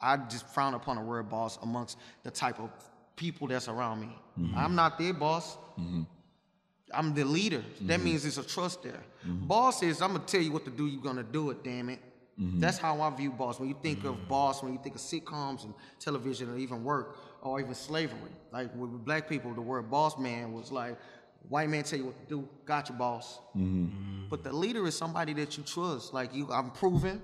I 0.00 0.16
just 0.18 0.46
frown 0.52 0.74
upon 0.74 0.96
the 0.96 1.02
word 1.02 1.30
boss 1.30 1.58
amongst 1.62 1.96
the 2.22 2.30
type 2.30 2.60
of 2.60 2.70
people 3.16 3.48
that's 3.48 3.68
around 3.68 4.00
me. 4.00 4.10
Mm-hmm. 4.38 4.58
I'm 4.58 4.74
not 4.74 4.98
their 4.98 5.14
boss. 5.14 5.56
Mm-hmm. 5.78 6.02
I'm 6.92 7.14
the 7.14 7.24
leader. 7.24 7.62
That 7.82 7.94
mm-hmm. 7.94 8.04
means 8.04 8.22
there's 8.22 8.38
a 8.38 8.44
trust 8.44 8.82
there. 8.82 9.02
Boss 9.24 9.82
is 9.82 10.02
I'm 10.02 10.12
gonna 10.12 10.24
tell 10.24 10.40
you 10.42 10.52
what 10.52 10.64
to 10.66 10.70
do. 10.70 10.86
You're 10.86 11.02
gonna 11.02 11.22
do 11.24 11.50
it. 11.50 11.64
Damn 11.64 11.88
it. 11.88 12.00
That's 12.38 12.76
how 12.76 13.00
I 13.00 13.08
view 13.10 13.30
boss. 13.30 13.58
When 13.58 13.68
you 13.68 13.76
think 13.82 14.04
of 14.04 14.28
boss, 14.28 14.62
when 14.62 14.72
you 14.72 14.78
think 14.82 14.94
of 14.94 15.00
sitcoms 15.00 15.64
and 15.64 15.72
television 15.98 16.50
or 16.52 16.58
even 16.58 16.84
work 16.84 17.16
or 17.46 17.60
even 17.60 17.74
slavery, 17.74 18.30
like 18.52 18.74
with 18.74 19.04
black 19.04 19.28
people, 19.28 19.52
the 19.54 19.60
word 19.60 19.90
boss 19.90 20.18
man 20.18 20.52
was 20.52 20.72
like 20.72 20.96
white 21.48 21.68
man 21.68 21.84
tell 21.84 21.98
you 21.98 22.06
what 22.06 22.18
to 22.18 22.26
do. 22.26 22.48
Got 22.64 22.88
your 22.88 22.98
boss. 22.98 23.38
Mm-hmm. 23.56 24.28
But 24.28 24.42
the 24.42 24.52
leader 24.52 24.86
is 24.86 24.96
somebody 24.96 25.32
that 25.34 25.56
you 25.56 25.62
trust. 25.62 26.12
Like 26.12 26.34
you, 26.34 26.48
I'm 26.50 26.70
proven. 26.70 27.22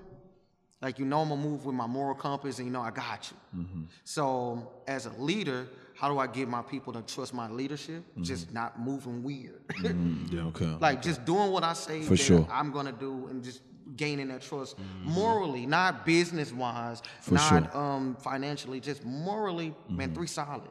Like 0.81 0.99
you 0.99 1.05
know, 1.05 1.21
I'm 1.21 1.29
gonna 1.29 1.41
move 1.41 1.65
with 1.65 1.75
my 1.75 1.87
moral 1.87 2.15
compass, 2.15 2.57
and 2.57 2.67
you 2.67 2.73
know 2.73 2.81
I 2.81 2.91
got 2.91 3.31
you. 3.31 3.61
Mm-hmm. 3.61 3.83
So 4.03 4.71
as 4.87 5.05
a 5.05 5.13
leader, 5.13 5.67
how 5.95 6.09
do 6.09 6.19
I 6.19 6.27
get 6.27 6.47
my 6.49 6.61
people 6.61 6.91
to 6.93 7.01
trust 7.01 7.33
my 7.33 7.49
leadership? 7.49 8.03
Mm-hmm. 8.11 8.23
Just 8.23 8.53
not 8.53 8.79
moving 8.79 9.23
weird. 9.23 9.61
Yeah, 9.81 10.43
okay. 10.47 10.65
like 10.81 11.01
just 11.01 11.23
doing 11.23 11.51
what 11.51 11.63
I 11.63 11.73
say 11.73 12.01
For 12.01 12.11
that 12.11 12.17
sure. 12.17 12.47
I'm 12.51 12.71
gonna 12.71 12.91
do, 12.91 13.27
and 13.27 13.43
just 13.43 13.61
gaining 13.95 14.27
that 14.29 14.41
trust 14.41 14.75
morally, 15.03 15.65
not 15.65 16.05
business 16.05 16.51
wise, 16.51 17.01
For 17.21 17.35
not 17.35 17.71
sure. 17.71 17.77
um 17.77 18.15
financially, 18.15 18.79
just 18.79 19.03
morally. 19.05 19.73
Man, 19.89 20.13
three 20.13 20.27
solid. 20.27 20.69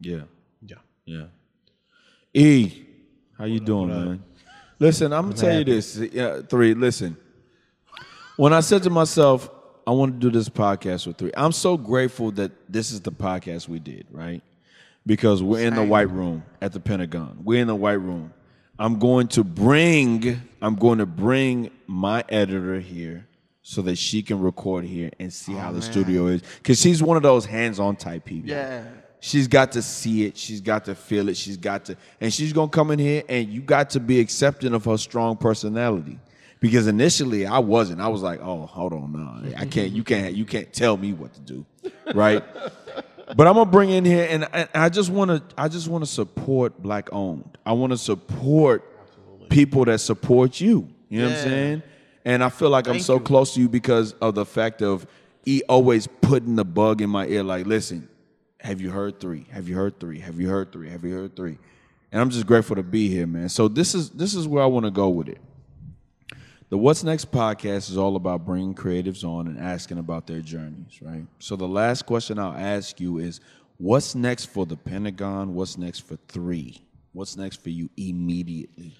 Yeah. 0.00 0.22
Yeah. 0.64 0.76
Yeah. 1.04 1.24
E, 2.34 2.84
how 3.38 3.44
you 3.44 3.60
doing, 3.60 3.88
man? 3.88 4.24
Listen, 4.78 5.12
I'm 5.12 5.24
gonna 5.30 5.36
tell 5.36 5.58
you 5.58 5.64
this. 5.64 5.96
Yeah, 5.96 6.40
three. 6.42 6.74
Listen, 6.74 7.16
when 8.36 8.52
I 8.52 8.60
said 8.60 8.82
to 8.84 8.90
myself, 8.90 9.48
I 9.86 9.90
want 9.90 10.14
to 10.14 10.18
do 10.18 10.30
this 10.36 10.48
podcast 10.48 11.06
with 11.06 11.18
three. 11.18 11.32
I'm 11.36 11.52
so 11.52 11.76
grateful 11.76 12.30
that 12.32 12.52
this 12.72 12.90
is 12.90 13.00
the 13.00 13.12
podcast 13.12 13.68
we 13.68 13.78
did, 13.78 14.06
right? 14.10 14.42
Because 15.04 15.42
we're 15.42 15.66
in 15.66 15.74
the 15.74 15.82
white 15.84 16.10
room 16.10 16.44
at 16.60 16.72
the 16.72 16.80
Pentagon. 16.80 17.40
We're 17.44 17.60
in 17.60 17.66
the 17.66 17.74
white 17.76 18.00
room. 18.00 18.32
I'm 18.82 18.98
going 18.98 19.28
to 19.28 19.44
bring. 19.44 20.42
I'm 20.60 20.74
going 20.74 20.98
to 20.98 21.06
bring 21.06 21.70
my 21.86 22.24
editor 22.28 22.80
here 22.80 23.28
so 23.62 23.80
that 23.82 23.96
she 23.96 24.22
can 24.22 24.40
record 24.40 24.84
here 24.84 25.12
and 25.20 25.32
see 25.32 25.52
how 25.52 25.70
the 25.70 25.80
studio 25.80 26.26
is. 26.26 26.42
Because 26.58 26.80
she's 26.80 27.00
one 27.00 27.16
of 27.16 27.22
those 27.22 27.44
hands-on 27.46 27.94
type 27.94 28.24
people. 28.24 28.50
Yeah. 28.50 28.82
She's 29.20 29.46
got 29.46 29.70
to 29.72 29.82
see 29.82 30.26
it. 30.26 30.36
She's 30.36 30.60
got 30.60 30.84
to 30.86 30.96
feel 30.96 31.28
it. 31.28 31.36
She's 31.36 31.56
got 31.56 31.84
to, 31.84 31.96
and 32.20 32.34
she's 32.34 32.52
gonna 32.52 32.70
come 32.70 32.90
in 32.90 32.98
here, 32.98 33.22
and 33.28 33.48
you 33.48 33.60
got 33.60 33.90
to 33.90 34.00
be 34.00 34.18
accepting 34.18 34.74
of 34.74 34.84
her 34.86 34.98
strong 34.98 35.36
personality. 35.36 36.18
Because 36.58 36.88
initially, 36.88 37.46
I 37.46 37.60
wasn't. 37.60 38.00
I 38.00 38.08
was 38.08 38.20
like, 38.20 38.40
"Oh, 38.42 38.66
hold 38.66 38.92
on, 38.92 39.12
no, 39.12 39.56
I 39.56 39.64
can't. 39.66 39.92
You 39.92 40.02
can't. 40.02 40.34
You 40.34 40.44
can't 40.44 40.72
tell 40.72 40.96
me 40.96 41.12
what 41.12 41.32
to 41.34 41.40
do, 41.40 41.64
right?" 42.14 42.42
but 43.36 43.46
I'm 43.46 43.54
gonna 43.54 43.70
bring 43.70 43.90
in 43.90 44.04
here, 44.04 44.26
and, 44.28 44.48
and 44.52 44.68
I 44.74 44.88
just 44.88 45.10
want 45.10 45.30
to. 45.30 45.42
I 45.56 45.68
just 45.68 45.88
want 45.88 46.04
to 46.04 46.10
support 46.10 46.82
black 46.82 47.08
owned. 47.12 47.58
I 47.64 47.72
want 47.72 47.92
to 47.92 47.98
support 47.98 48.88
people 49.50 49.84
that 49.84 49.98
support 49.98 50.60
you. 50.60 50.88
You 51.08 51.20
know 51.20 51.28
what 51.28 51.36
I'm 51.38 51.42
saying? 51.42 51.82
And 52.24 52.44
I 52.44 52.48
feel 52.48 52.70
like 52.70 52.88
I'm 52.88 53.00
so 53.00 53.14
you. 53.14 53.20
close 53.20 53.54
to 53.54 53.60
you 53.60 53.68
because 53.68 54.12
of 54.14 54.34
the 54.34 54.46
fact 54.46 54.80
of 54.80 55.06
he 55.44 55.62
always 55.64 56.06
putting 56.06 56.56
the 56.56 56.64
bug 56.64 57.02
in 57.02 57.10
my 57.10 57.26
ear, 57.26 57.42
like, 57.42 57.66
listen, 57.66 58.08
have 58.60 58.80
you 58.80 58.90
heard 58.90 59.18
three? 59.18 59.46
Have 59.50 59.68
you 59.68 59.74
heard 59.74 59.98
three? 59.98 60.20
Have 60.20 60.40
you 60.40 60.48
heard 60.48 60.72
three? 60.72 60.88
Have 60.88 61.04
you 61.04 61.14
heard 61.14 61.34
three? 61.34 61.58
And 62.12 62.20
I'm 62.20 62.30
just 62.30 62.46
grateful 62.46 62.76
to 62.76 62.82
be 62.82 63.08
here, 63.08 63.26
man. 63.26 63.48
So 63.48 63.68
this 63.68 63.94
is 63.94 64.10
this 64.10 64.34
is 64.34 64.46
where 64.46 64.62
I 64.62 64.66
want 64.66 64.84
to 64.84 64.90
go 64.90 65.08
with 65.08 65.28
it. 65.28 65.40
The 66.72 66.78
What's 66.78 67.04
Next 67.04 67.30
podcast 67.30 67.90
is 67.90 67.98
all 67.98 68.16
about 68.16 68.46
bringing 68.46 68.74
creatives 68.74 69.24
on 69.24 69.46
and 69.46 69.58
asking 69.58 69.98
about 69.98 70.26
their 70.26 70.40
journeys, 70.40 71.02
right? 71.02 71.26
So 71.38 71.54
the 71.54 71.68
last 71.68 72.06
question 72.06 72.38
I'll 72.38 72.56
ask 72.56 72.98
you 72.98 73.18
is, 73.18 73.40
what's 73.76 74.14
next 74.14 74.46
for 74.46 74.64
the 74.64 74.78
Pentagon? 74.78 75.52
What's 75.52 75.76
next 75.76 75.98
for 75.98 76.16
three? 76.28 76.80
What's 77.12 77.36
next 77.36 77.62
for 77.62 77.68
you 77.68 77.90
immediately? 77.98 78.94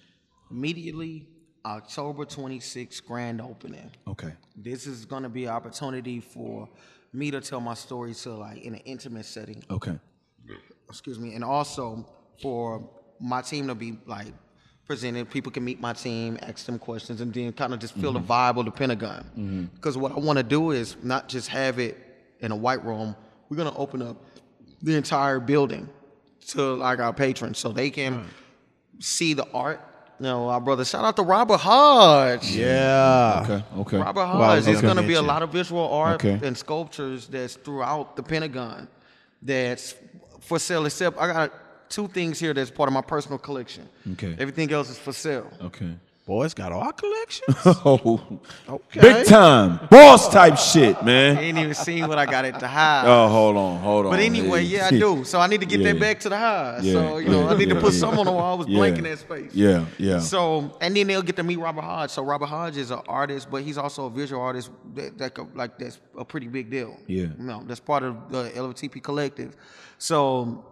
Immediately, 0.50 1.26
October 1.64 2.26
26th, 2.26 3.06
grand 3.06 3.40
opening. 3.40 3.90
Okay. 4.06 4.34
This 4.54 4.86
is 4.86 5.06
gonna 5.06 5.30
be 5.30 5.44
an 5.46 5.52
opportunity 5.52 6.20
for 6.20 6.68
me 7.14 7.30
to 7.30 7.40
tell 7.40 7.60
my 7.62 7.72
story 7.72 8.12
to 8.12 8.34
like 8.34 8.58
in 8.58 8.74
an 8.74 8.82
intimate 8.84 9.24
setting. 9.24 9.64
Okay. 9.70 9.98
excuse 10.90 11.18
me, 11.18 11.34
and 11.34 11.42
also 11.42 12.06
for 12.42 12.86
my 13.18 13.40
team 13.40 13.68
to 13.68 13.74
be 13.74 13.96
like 14.04 14.34
presented. 14.86 15.30
People 15.30 15.52
can 15.52 15.64
meet 15.64 15.80
my 15.80 15.92
team, 15.92 16.38
ask 16.42 16.66
them 16.66 16.78
questions, 16.78 17.20
and 17.20 17.32
then 17.32 17.52
kind 17.52 17.72
of 17.72 17.80
just 17.80 17.94
feel 17.94 18.12
the 18.12 18.20
mm-hmm. 18.20 18.32
vibe 18.32 18.58
of 18.58 18.64
the 18.64 18.70
Pentagon. 18.70 19.24
Mm-hmm. 19.36 19.64
Because 19.74 19.96
what 19.96 20.12
I 20.12 20.18
want 20.18 20.38
to 20.38 20.42
do 20.42 20.70
is 20.70 20.96
not 21.02 21.28
just 21.28 21.48
have 21.48 21.78
it 21.78 21.96
in 22.40 22.52
a 22.52 22.56
white 22.56 22.84
room. 22.84 23.14
We're 23.48 23.56
gonna 23.56 23.76
open 23.76 24.02
up 24.02 24.16
the 24.82 24.96
entire 24.96 25.40
building 25.40 25.88
to 26.48 26.74
like 26.74 26.98
our 26.98 27.12
patrons, 27.12 27.58
so 27.58 27.70
they 27.70 27.90
can 27.90 28.26
see 28.98 29.34
the 29.34 29.48
art. 29.52 29.80
You 30.18 30.24
know, 30.24 30.48
our 30.48 30.60
brother. 30.60 30.84
Shout 30.84 31.04
out 31.04 31.16
to 31.16 31.22
Robert 31.22 31.58
Hodge. 31.58 32.50
Yeah. 32.52 33.40
Okay. 33.42 33.64
Okay. 33.80 33.96
Robert 33.98 34.24
Hodge. 34.24 34.56
was 34.56 34.66
There's 34.66 34.80
gonna 34.80 34.94
going 34.94 35.04
to 35.04 35.08
be 35.08 35.14
a 35.14 35.22
lot 35.22 35.42
of 35.42 35.50
visual 35.50 35.88
art 35.90 36.24
Okay. 36.24 36.46
and 36.46 36.56
sculptures 36.56 37.26
that's 37.26 37.56
throughout 37.56 38.14
the 38.14 38.22
Pentagon 38.22 38.86
that's 39.40 39.96
for 40.40 40.58
sale. 40.58 40.86
Except 40.86 41.18
I 41.18 41.26
got 41.26 41.52
two 41.92 42.08
things 42.08 42.40
here 42.40 42.54
that's 42.54 42.70
part 42.70 42.88
of 42.88 42.92
my 42.94 43.02
personal 43.02 43.38
collection. 43.38 43.88
Okay. 44.12 44.34
Everything 44.38 44.72
else 44.72 44.88
is 44.90 44.98
for 44.98 45.12
sale. 45.12 45.48
Okay. 45.60 45.92
Boys 46.24 46.54
got 46.54 46.70
all 46.70 46.92
collections. 46.92 47.56
Oh, 47.84 48.40
Okay. 48.68 49.00
big 49.00 49.26
time, 49.26 49.80
boss 49.90 50.28
type 50.32 50.56
shit, 50.56 51.02
man. 51.04 51.36
I 51.36 51.40
ain't 51.42 51.58
even 51.58 51.74
seen 51.74 52.06
what 52.06 52.16
I 52.16 52.26
got 52.26 52.44
at 52.44 52.60
the 52.60 52.68
high. 52.68 53.02
Oh, 53.04 53.26
hold 53.28 53.56
on, 53.56 53.80
hold 53.80 54.06
on. 54.06 54.12
But 54.12 54.20
anyway, 54.20 54.62
yeah, 54.62 54.86
I 54.86 54.90
do. 54.90 55.24
So 55.24 55.40
I 55.40 55.48
need 55.48 55.60
to 55.60 55.66
get 55.66 55.80
Yeah. 55.80 55.92
that 55.92 56.00
back 56.00 56.20
to 56.20 56.28
the 56.28 56.38
high. 56.38 56.78
Yeah, 56.80 56.92
So 56.92 57.18
you 57.18 57.28
know, 57.28 57.40
yeah, 57.40 57.48
I 57.54 57.56
need 57.58 57.70
to 57.70 57.80
put 57.80 57.92
some 57.92 58.16
on 58.20 58.26
the 58.26 58.32
wall. 58.32 58.54
I 58.54 58.58
was 58.58 58.68
blanking 58.68 59.02
that 59.02 59.18
space. 59.18 59.52
Yeah, 59.52 59.84
yeah. 59.98 60.20
So 60.20 60.76
and 60.80 60.96
then 60.96 61.08
they'll 61.08 61.22
get 61.22 61.34
to 61.36 61.42
meet 61.42 61.58
Robert 61.58 61.82
Hodge. 61.82 62.10
So 62.10 62.22
Robert 62.22 62.46
Hodge 62.46 62.76
is 62.76 62.92
an 62.92 63.00
artist, 63.08 63.50
but 63.50 63.62
he's 63.64 63.76
also 63.76 64.06
a 64.06 64.10
visual 64.10 64.40
artist. 64.40 64.70
That, 64.94 65.18
that 65.18 65.56
like 65.56 65.76
that's 65.76 65.98
a 66.16 66.24
pretty 66.24 66.46
big 66.46 66.70
deal. 66.70 66.96
Yeah. 67.08 67.22
You 67.36 67.44
know, 67.50 67.64
that's 67.66 67.80
part 67.80 68.04
of 68.04 68.30
the 68.30 68.44
LFTP 68.54 69.02
collective. 69.02 69.56
So 69.98 70.64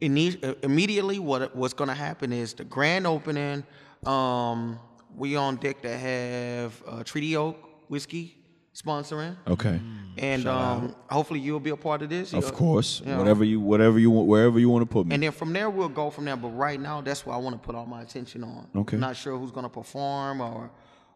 immediately, 0.00 1.18
what 1.18 1.54
what's 1.56 1.74
going 1.74 1.88
to 1.88 1.94
happen 1.94 2.32
is 2.32 2.54
the 2.54 2.64
grand 2.64 3.06
opening. 3.06 3.64
Um, 4.06 4.78
we 5.16 5.36
on 5.36 5.56
deck 5.56 5.80
to 5.82 5.96
have 5.96 6.82
uh, 6.86 7.02
Treaty 7.04 7.36
Oak 7.36 7.56
whiskey 7.88 8.36
sponsoring, 8.74 9.36
Okay. 9.46 9.80
and 10.18 10.48
um, 10.48 10.96
hopefully 11.08 11.38
you'll 11.38 11.60
be 11.60 11.70
a 11.70 11.76
part 11.76 12.02
of 12.02 12.08
this. 12.08 12.32
Of 12.32 12.42
You'll- 12.42 12.50
course. 12.52 13.00
you 13.00 13.06
know. 13.06 13.18
Whatever 13.18 13.44
you, 13.44 13.60
whatever 13.60 13.98
you 14.00 14.10
want, 14.10 14.26
wherever 14.26 14.58
you 14.58 14.68
want 14.68 14.82
to 14.82 14.86
put 14.92 15.06
me. 15.06 15.14
And 15.14 15.22
then 15.22 15.30
from 15.30 15.52
there 15.52 15.70
we'll 15.70 15.88
go 15.88 16.10
from 16.10 16.24
there. 16.24 16.36
But 16.36 16.48
right 16.48 16.80
now, 16.80 17.00
that's 17.00 17.24
what 17.24 17.34
I 17.34 17.36
want 17.36 17.54
to 17.54 17.64
put 17.64 17.76
all 17.76 17.86
my 17.86 18.02
attention 18.02 18.42
on. 18.42 18.66
Okay. 18.74 18.96
I'm 18.96 19.00
not 19.00 19.16
sure 19.16 19.38
who's 19.38 19.52
gonna 19.52 19.68
perform 19.68 20.40
or 20.40 20.70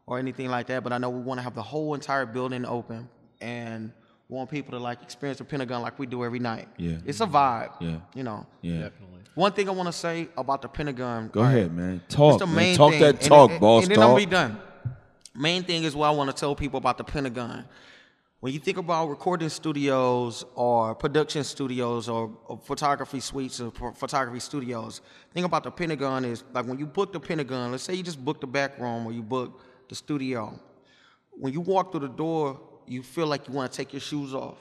or 0.07 0.19
anything 0.21 0.49
like 0.49 0.69
that, 0.69 0.85
but 0.85 0.93
I 0.93 0.99
know 0.99 1.11
we 1.11 1.21
want 1.21 1.39
to 1.39 1.43
have 1.43 1.55
the 1.57 1.63
whole 1.63 1.95
entire 1.95 2.25
building 2.25 2.65
open 2.65 3.09
and 3.43 3.93
want 4.29 4.51
people 4.51 4.73
to 4.73 4.79
like 4.79 5.03
experience 5.03 5.39
the 5.39 5.45
Pentagon 5.45 5.83
like 5.83 5.99
we 5.99 6.07
do 6.07 6.25
every 6.25 6.39
night. 6.39 6.69
Yeah. 6.77 6.97
It's 7.07 7.21
a 7.21 7.27
vibe. 7.27 7.73
Yeah. 7.81 7.97
You 8.15 8.23
know. 8.25 8.47
yeah. 8.61 8.83
definitely. 8.83 9.21
One 9.35 9.53
thing 9.53 9.69
I 9.69 9.73
want 9.73 9.87
to 9.87 9.93
say 9.93 10.29
about 10.37 10.63
the 10.63 10.69
Pentagon. 10.69 11.29
Go 11.29 11.41
all 11.41 11.47
ahead, 11.47 11.73
man. 11.73 12.03
Talk, 12.09 12.35
It's 12.35 12.41
the 12.41 12.47
man. 12.47 12.57
main 12.57 12.77
Talk 12.77 12.91
thing. 12.93 13.01
that 13.01 13.21
talk, 13.21 13.51
and, 13.53 13.61
boss. 13.61 13.85
And 13.85 13.93
then 13.93 13.99
talk. 13.99 14.11
I'm 14.11 14.17
be 14.17 14.27
done. 14.27 14.61
Main 15.35 15.63
thing 15.63 15.85
is 15.85 15.95
what 15.95 16.09
I 16.09 16.11
want 16.11 16.29
to 16.31 16.37
tell 16.39 16.55
people 16.57 16.79
about 16.79 16.99
the 16.99 17.05
Pentagon. 17.05 17.65
When 18.41 18.53
you 18.53 18.59
think 18.61 18.77
about 18.79 19.09
recording 19.09 19.49
studios 19.49 20.45
or 20.55 20.95
production 20.95 21.43
studios 21.45 22.09
or, 22.09 22.37
or 22.47 22.59
photography 22.59 23.21
suites 23.21 23.61
or 23.61 23.71
ph- 23.73 23.95
photography 23.97 24.41
studios, 24.41 25.01
think 25.33 25.45
about 25.47 25.65
the 25.65 25.71
Pentagon 25.71 26.25
is 26.25 26.45
like 26.53 26.67
when 26.67 26.79
you 26.79 26.87
book 26.87 27.13
the 27.13 27.21
Pentagon. 27.21 27.71
Let's 27.73 27.83
say 27.85 27.95
you 27.95 28.03
just 28.03 28.25
book 28.25 28.41
the 28.41 28.47
back 28.47 28.79
room 28.79 29.07
or 29.07 29.13
you 29.13 29.23
book 29.23 29.61
the 29.89 29.95
studio. 29.95 30.59
When 31.33 31.53
you 31.53 31.61
walk 31.61 31.91
through 31.93 32.01
the 32.01 32.09
door, 32.09 32.61
you 32.91 33.03
feel 33.03 33.27
like 33.27 33.49
you 33.49 33.55
want 33.55 33.71
to 33.71 33.77
take 33.77 33.93
your 33.93 34.01
shoes 34.01 34.35
off. 34.35 34.57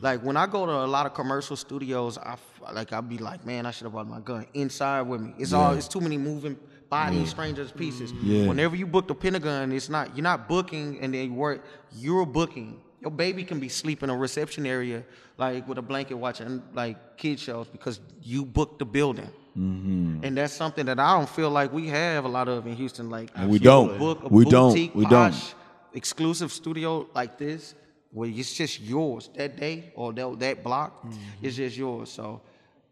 Like 0.00 0.22
when 0.22 0.36
I 0.36 0.46
go 0.46 0.66
to 0.66 0.72
a 0.72 0.86
lot 0.86 1.06
of 1.06 1.14
commercial 1.14 1.56
studios, 1.56 2.18
I 2.18 2.36
like 2.72 2.92
I'll 2.92 3.02
be 3.02 3.18
like, 3.18 3.44
man, 3.44 3.66
I 3.66 3.70
should 3.70 3.84
have 3.84 3.92
brought 3.92 4.08
my 4.08 4.20
gun 4.20 4.46
inside 4.54 5.02
with 5.02 5.20
me. 5.20 5.34
It's 5.38 5.52
all 5.52 5.74
it's 5.74 5.88
too 5.88 6.00
many 6.00 6.18
moving 6.18 6.56
bodies, 6.88 7.30
strangers, 7.30 7.72
pieces. 7.72 8.12
Yeah. 8.22 8.46
Whenever 8.46 8.76
you 8.76 8.86
book 8.86 9.08
the 9.08 9.14
Pentagon, 9.14 9.72
it's 9.72 9.88
not 9.88 10.16
you're 10.16 10.22
not 10.22 10.48
booking 10.48 11.00
and 11.00 11.12
then 11.12 11.26
you 11.26 11.34
work. 11.34 11.64
You're 11.96 12.26
booking. 12.26 12.80
Your 13.00 13.10
baby 13.10 13.44
can 13.44 13.60
be 13.60 13.68
sleeping 13.68 14.08
in 14.08 14.14
a 14.14 14.18
reception 14.18 14.66
area, 14.66 15.04
like 15.36 15.68
with 15.68 15.78
a 15.78 15.82
blanket, 15.82 16.14
watching 16.14 16.62
like 16.74 17.16
kid 17.16 17.38
shows 17.38 17.68
because 17.68 18.00
you 18.22 18.44
booked 18.44 18.78
the 18.78 18.84
building. 18.84 19.30
Mm-hmm. 19.56 20.24
And 20.24 20.36
that's 20.36 20.52
something 20.52 20.86
that 20.86 21.00
I 21.00 21.16
don't 21.16 21.28
feel 21.28 21.50
like 21.50 21.72
we 21.72 21.88
have 21.88 22.24
a 22.24 22.28
lot 22.28 22.48
of 22.48 22.66
in 22.66 22.76
Houston. 22.76 23.10
Like 23.10 23.30
we 23.46 23.58
don't. 23.58 23.98
book 23.98 24.22
a 24.24 24.28
We 24.28 24.44
don't. 24.44 24.94
We 24.94 25.04
don't. 25.06 25.54
Exclusive 25.94 26.52
studio 26.52 27.06
like 27.14 27.38
this 27.38 27.74
where 28.10 28.28
it's 28.28 28.54
just 28.54 28.80
yours 28.80 29.28
that 29.34 29.56
day 29.56 29.92
or 29.94 30.12
that, 30.12 30.38
that 30.40 30.62
block 30.64 31.04
Mm-hmm. 31.04 31.18
it's 31.46 31.56
just 31.56 31.76
yours 31.76 32.10
so 32.10 32.40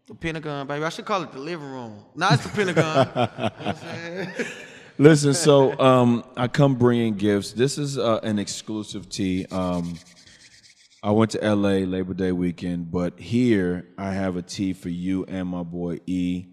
the 0.07 0.13
pentagon 0.15 0.67
baby 0.67 0.83
i 0.83 0.89
should 0.89 1.05
call 1.05 1.23
it 1.23 1.31
the 1.31 1.39
living 1.39 1.69
room 1.69 2.03
now 2.15 2.29
it's 2.31 2.43
the 2.43 2.49
pentagon 2.49 3.07
You 3.15 3.15
know 3.15 3.29
what 3.33 3.67
I'm 3.67 3.75
saying? 3.75 4.29
Listen, 4.99 5.33
so 5.35 5.79
um, 5.79 6.23
I 6.35 6.47
come 6.47 6.73
bringing 6.73 7.13
gifts. 7.17 7.53
This 7.53 7.77
is 7.77 7.99
uh, 7.99 8.19
an 8.23 8.39
exclusive 8.39 9.07
tee. 9.07 9.45
Um, 9.51 9.93
I 11.03 11.11
went 11.11 11.29
to 11.31 11.39
LA 11.55 11.85
Labor 11.85 12.15
Day 12.15 12.31
weekend, 12.31 12.91
but 12.91 13.19
here 13.19 13.85
I 13.99 14.11
have 14.13 14.37
a 14.37 14.41
tee 14.41 14.73
for 14.73 14.89
you 14.89 15.23
and 15.25 15.47
my 15.49 15.61
boy 15.61 15.99
E. 16.07 16.45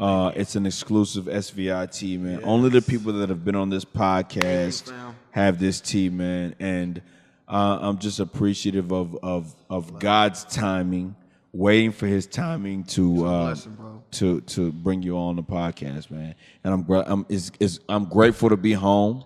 Uh, 0.00 0.32
it's 0.34 0.56
an 0.56 0.66
exclusive 0.66 1.26
SVI 1.26 1.96
tee, 1.96 2.18
man. 2.18 2.40
Only 2.42 2.70
the 2.70 2.82
people 2.82 3.12
that 3.12 3.28
have 3.28 3.44
been 3.44 3.54
on 3.54 3.70
this 3.70 3.84
podcast. 3.84 4.92
Have 5.32 5.58
this 5.58 5.80
team, 5.80 6.18
man. 6.18 6.54
And 6.60 7.02
uh, 7.48 7.78
I'm 7.82 7.98
just 7.98 8.20
appreciative 8.20 8.92
of, 8.92 9.18
of 9.22 9.54
of 9.68 9.98
God's 9.98 10.44
timing, 10.44 11.16
waiting 11.52 11.92
for 11.92 12.06
His 12.06 12.26
timing 12.26 12.84
to 12.84 13.26
uh, 13.26 13.44
blessing, 13.46 14.02
to 14.12 14.40
to 14.42 14.72
bring 14.72 15.02
you 15.02 15.18
on 15.18 15.36
the 15.36 15.42
podcast, 15.42 16.10
man. 16.10 16.34
And 16.64 16.72
I'm 16.72 16.90
I'm 16.90 17.26
is 17.28 17.52
is 17.60 17.80
I'm 17.88 18.06
grateful 18.06 18.48
to 18.48 18.56
be 18.56 18.72
home. 18.72 19.24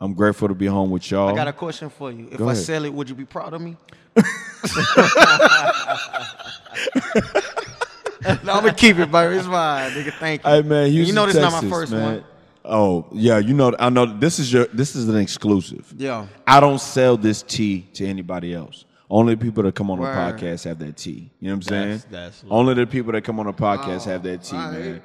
I'm 0.00 0.14
grateful 0.14 0.48
to 0.48 0.54
be 0.54 0.66
home 0.66 0.90
with 0.90 1.08
y'all. 1.10 1.28
i 1.28 1.34
got 1.34 1.48
a 1.48 1.52
question 1.52 1.88
for 1.88 2.10
you 2.10 2.28
if 2.30 2.38
Go 2.38 2.48
i 2.48 2.52
ahead. 2.52 2.64
sell 2.64 2.84
it 2.84 2.92
would 2.92 3.08
you 3.08 3.14
be 3.14 3.24
proud 3.24 3.54
of 3.54 3.62
me 3.62 3.76
no, 8.24 8.30
I'm 8.30 8.44
gonna 8.44 8.74
keep 8.74 8.98
it, 8.98 9.10
baby. 9.10 9.36
It's 9.36 9.46
fine, 9.46 9.92
nigga. 9.92 10.12
Thank 10.14 10.44
you. 10.44 10.50
Hey 10.50 10.62
man, 10.62 10.84
And 10.84 10.92
Houston, 10.92 11.06
you 11.06 11.12
know 11.14 11.26
this 11.26 11.36
Texas, 11.36 11.52
not 11.52 11.64
my 11.64 11.70
first 11.70 11.92
man. 11.92 12.02
one. 12.02 12.24
Oh 12.64 13.06
yeah, 13.12 13.38
you 13.38 13.52
know 13.54 13.74
I 13.78 13.90
know 13.90 14.06
this 14.06 14.38
is 14.38 14.52
your 14.52 14.66
this 14.66 14.96
is 14.96 15.08
an 15.08 15.16
exclusive. 15.16 15.92
Yeah. 15.96 16.26
I 16.46 16.60
don't 16.60 16.80
sell 16.80 17.16
this 17.16 17.42
tea 17.42 17.86
to 17.94 18.06
anybody 18.06 18.54
else. 18.54 18.84
Only 19.10 19.36
people 19.36 19.62
that 19.64 19.74
come 19.74 19.90
on 19.90 19.98
the 19.98 20.02
Word. 20.04 20.14
podcast 20.16 20.64
have 20.64 20.78
that 20.78 20.96
tea. 20.96 21.30
You 21.40 21.48
know 21.48 21.50
what 21.50 21.56
I'm 21.56 21.62
saying? 21.62 21.88
That's- 21.88 22.06
that's 22.10 22.44
Only 22.50 22.74
the 22.74 22.86
people 22.86 23.12
that 23.12 23.22
come 23.22 23.38
on 23.38 23.46
the 23.46 23.52
podcast 23.52 24.04
have 24.06 24.22
that 24.22 24.42
tea, 24.42 24.56
man. 24.56 25.02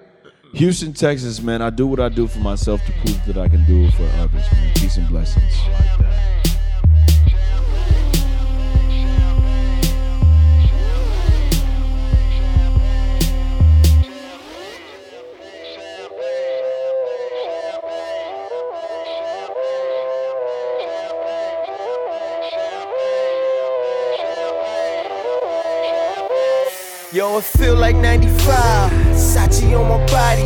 Houston, 0.53 0.94
Texas, 0.94 1.41
man. 1.41 1.61
I 1.61 1.69
do 1.69 1.86
what 1.86 1.99
I 1.99 2.10
do 2.10 2.26
for 2.27 2.40
myself 2.40 2.84
to 2.86 2.91
prove 3.03 3.26
that 3.27 3.38
I 3.38 3.48
can 3.49 3.65
do 3.65 3.84
it 3.86 3.94
for 3.94 4.03
others, 4.19 4.45
man. 4.53 4.73
Peace 4.76 4.98
and 4.98 5.07
blessings. 5.10 5.53
Yo, 27.11 27.40
it 27.40 27.44
feel 27.44 27.76
like 27.76 27.95
95. 27.95 28.91
Sachi 29.18 29.73
on 29.73 29.90
my 29.90 30.06
body. 30.11 30.44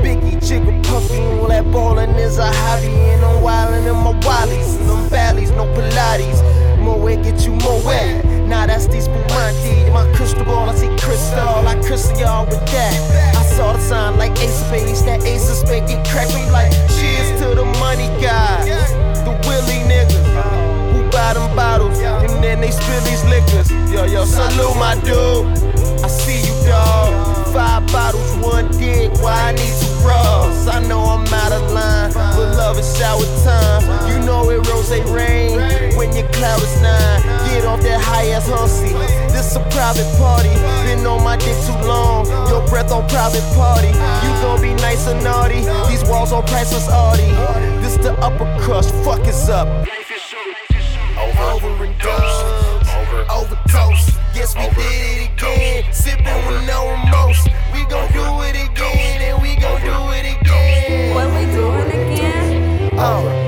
Biggie, 0.00 0.40
Jigga, 0.40 0.82
puffy, 0.86 1.20
all 1.20 1.48
that 1.48 1.70
ballin' 1.70 2.14
is 2.16 2.38
a 2.38 2.46
hobby. 2.46 2.86
And 2.86 3.22
I'm 3.22 3.42
wildin' 3.42 3.86
in 3.86 3.96
my 4.02 4.18
wallies. 4.20 4.78
Them 4.86 5.10
valleys, 5.10 5.50
no 5.50 5.66
Pilates. 5.74 6.40
More 6.78 6.98
wet, 6.98 7.22
get 7.22 7.44
you 7.44 7.52
more 7.56 7.82
wet. 7.84 8.24
Nah, 8.48 8.64
that's 8.64 8.86
these 8.86 9.04
Spumante. 9.04 9.90
My 9.92 10.10
crystal 10.14 10.42
ball, 10.46 10.70
I 10.70 10.74
see 10.74 10.88
crystal. 10.96 11.68
I 11.68 11.78
crystal 11.84 12.18
y'all 12.18 12.46
with 12.46 12.64
that. 12.64 13.36
I 13.36 13.42
saw 13.54 13.74
the 13.74 13.80
sign 13.80 14.16
like 14.16 14.32
Ace 14.40 14.58
of 14.62 14.68
Spades. 14.68 15.04
That 15.04 15.22
Ace 15.22 15.50
of 15.50 15.68
Spades 15.68 15.92
get 15.92 16.06
cracked 16.08 16.32
like 16.50 16.72
cheers 16.96 17.38
to 17.42 17.54
the 17.54 17.66
money 17.78 18.08
guys. 18.24 18.64
The 19.22 19.32
Willie 19.44 19.84
niggas 19.84 20.94
who 20.94 21.10
buy 21.10 21.34
them 21.34 21.54
bottles 21.54 21.98
and 21.98 22.42
then 22.42 22.62
they 22.62 22.70
spill 22.70 23.00
these 23.02 23.22
liquors. 23.24 23.70
Yo, 23.92 24.06
yo, 24.06 24.24
salute 24.24 24.76
my 24.78 24.98
dude. 25.04 25.75
I 26.06 26.08
see 26.08 26.38
you, 26.38 26.54
dog. 26.64 27.48
Five 27.52 27.84
bottles, 27.90 28.36
one 28.36 28.70
dick. 28.78 29.10
Why 29.20 29.50
I 29.50 29.52
need 29.58 29.74
two 29.82 29.90
bras? 30.02 30.68
I 30.68 30.78
know 30.86 31.02
I'm 31.02 31.26
out 31.34 31.50
of 31.50 31.72
line, 31.72 32.12
but 32.12 32.54
love 32.54 32.78
is 32.78 32.96
shower 32.96 33.26
time. 33.42 33.82
You 34.08 34.24
know 34.24 34.48
it 34.50 34.64
rose 34.68 34.88
rain 35.10 35.58
when 35.98 36.14
your 36.14 36.28
cloud 36.28 36.62
is 36.62 36.80
nine. 36.80 37.22
Get 37.50 37.64
off 37.64 37.80
that 37.82 38.00
high 38.00 38.28
ass 38.28 38.46
hussy. 38.46 38.92
This 39.34 39.56
a 39.56 39.60
private 39.74 40.06
party. 40.16 40.54
Been 40.86 41.04
on 41.04 41.24
my 41.24 41.36
dick 41.38 41.58
too 41.66 41.74
long. 41.84 42.24
Your 42.46 42.64
breath 42.68 42.92
on 42.92 43.08
private 43.08 43.42
party. 43.56 43.88
You 43.88 44.30
gon' 44.46 44.62
be 44.62 44.74
nice 44.74 45.08
and 45.08 45.24
naughty. 45.24 45.66
These 45.90 46.04
walls 46.08 46.30
on 46.30 46.46
priceless 46.46 46.88
Audi. 46.88 47.26
This 47.82 47.96
the 47.96 48.12
upper 48.20 48.46
crust. 48.62 48.94
Fuck 49.04 49.26
is 49.26 49.48
up. 49.48 49.66
Over 51.18 51.84
and 51.84 51.98
done. 51.98 52.55
Overdose. 53.30 54.10
Yes, 54.34 54.54
we 54.56 54.62
Over. 54.64 54.74
did 54.74 55.18
it 55.18 55.30
again. 55.32 55.92
Sipping 55.92 56.46
with 56.46 56.66
no 56.66 56.90
remorse. 56.90 57.44
We 57.72 57.84
gon' 57.86 58.10
do 58.12 58.24
it 58.42 58.56
again, 58.68 59.22
and 59.22 59.42
we 59.42 59.56
gon' 59.56 59.80
do 59.80 60.12
it 60.12 60.40
again. 60.40 61.14
What 61.14 61.28
we 61.34 61.46
doing 61.54 61.88
again? 61.88 62.98
Over. 62.98 63.45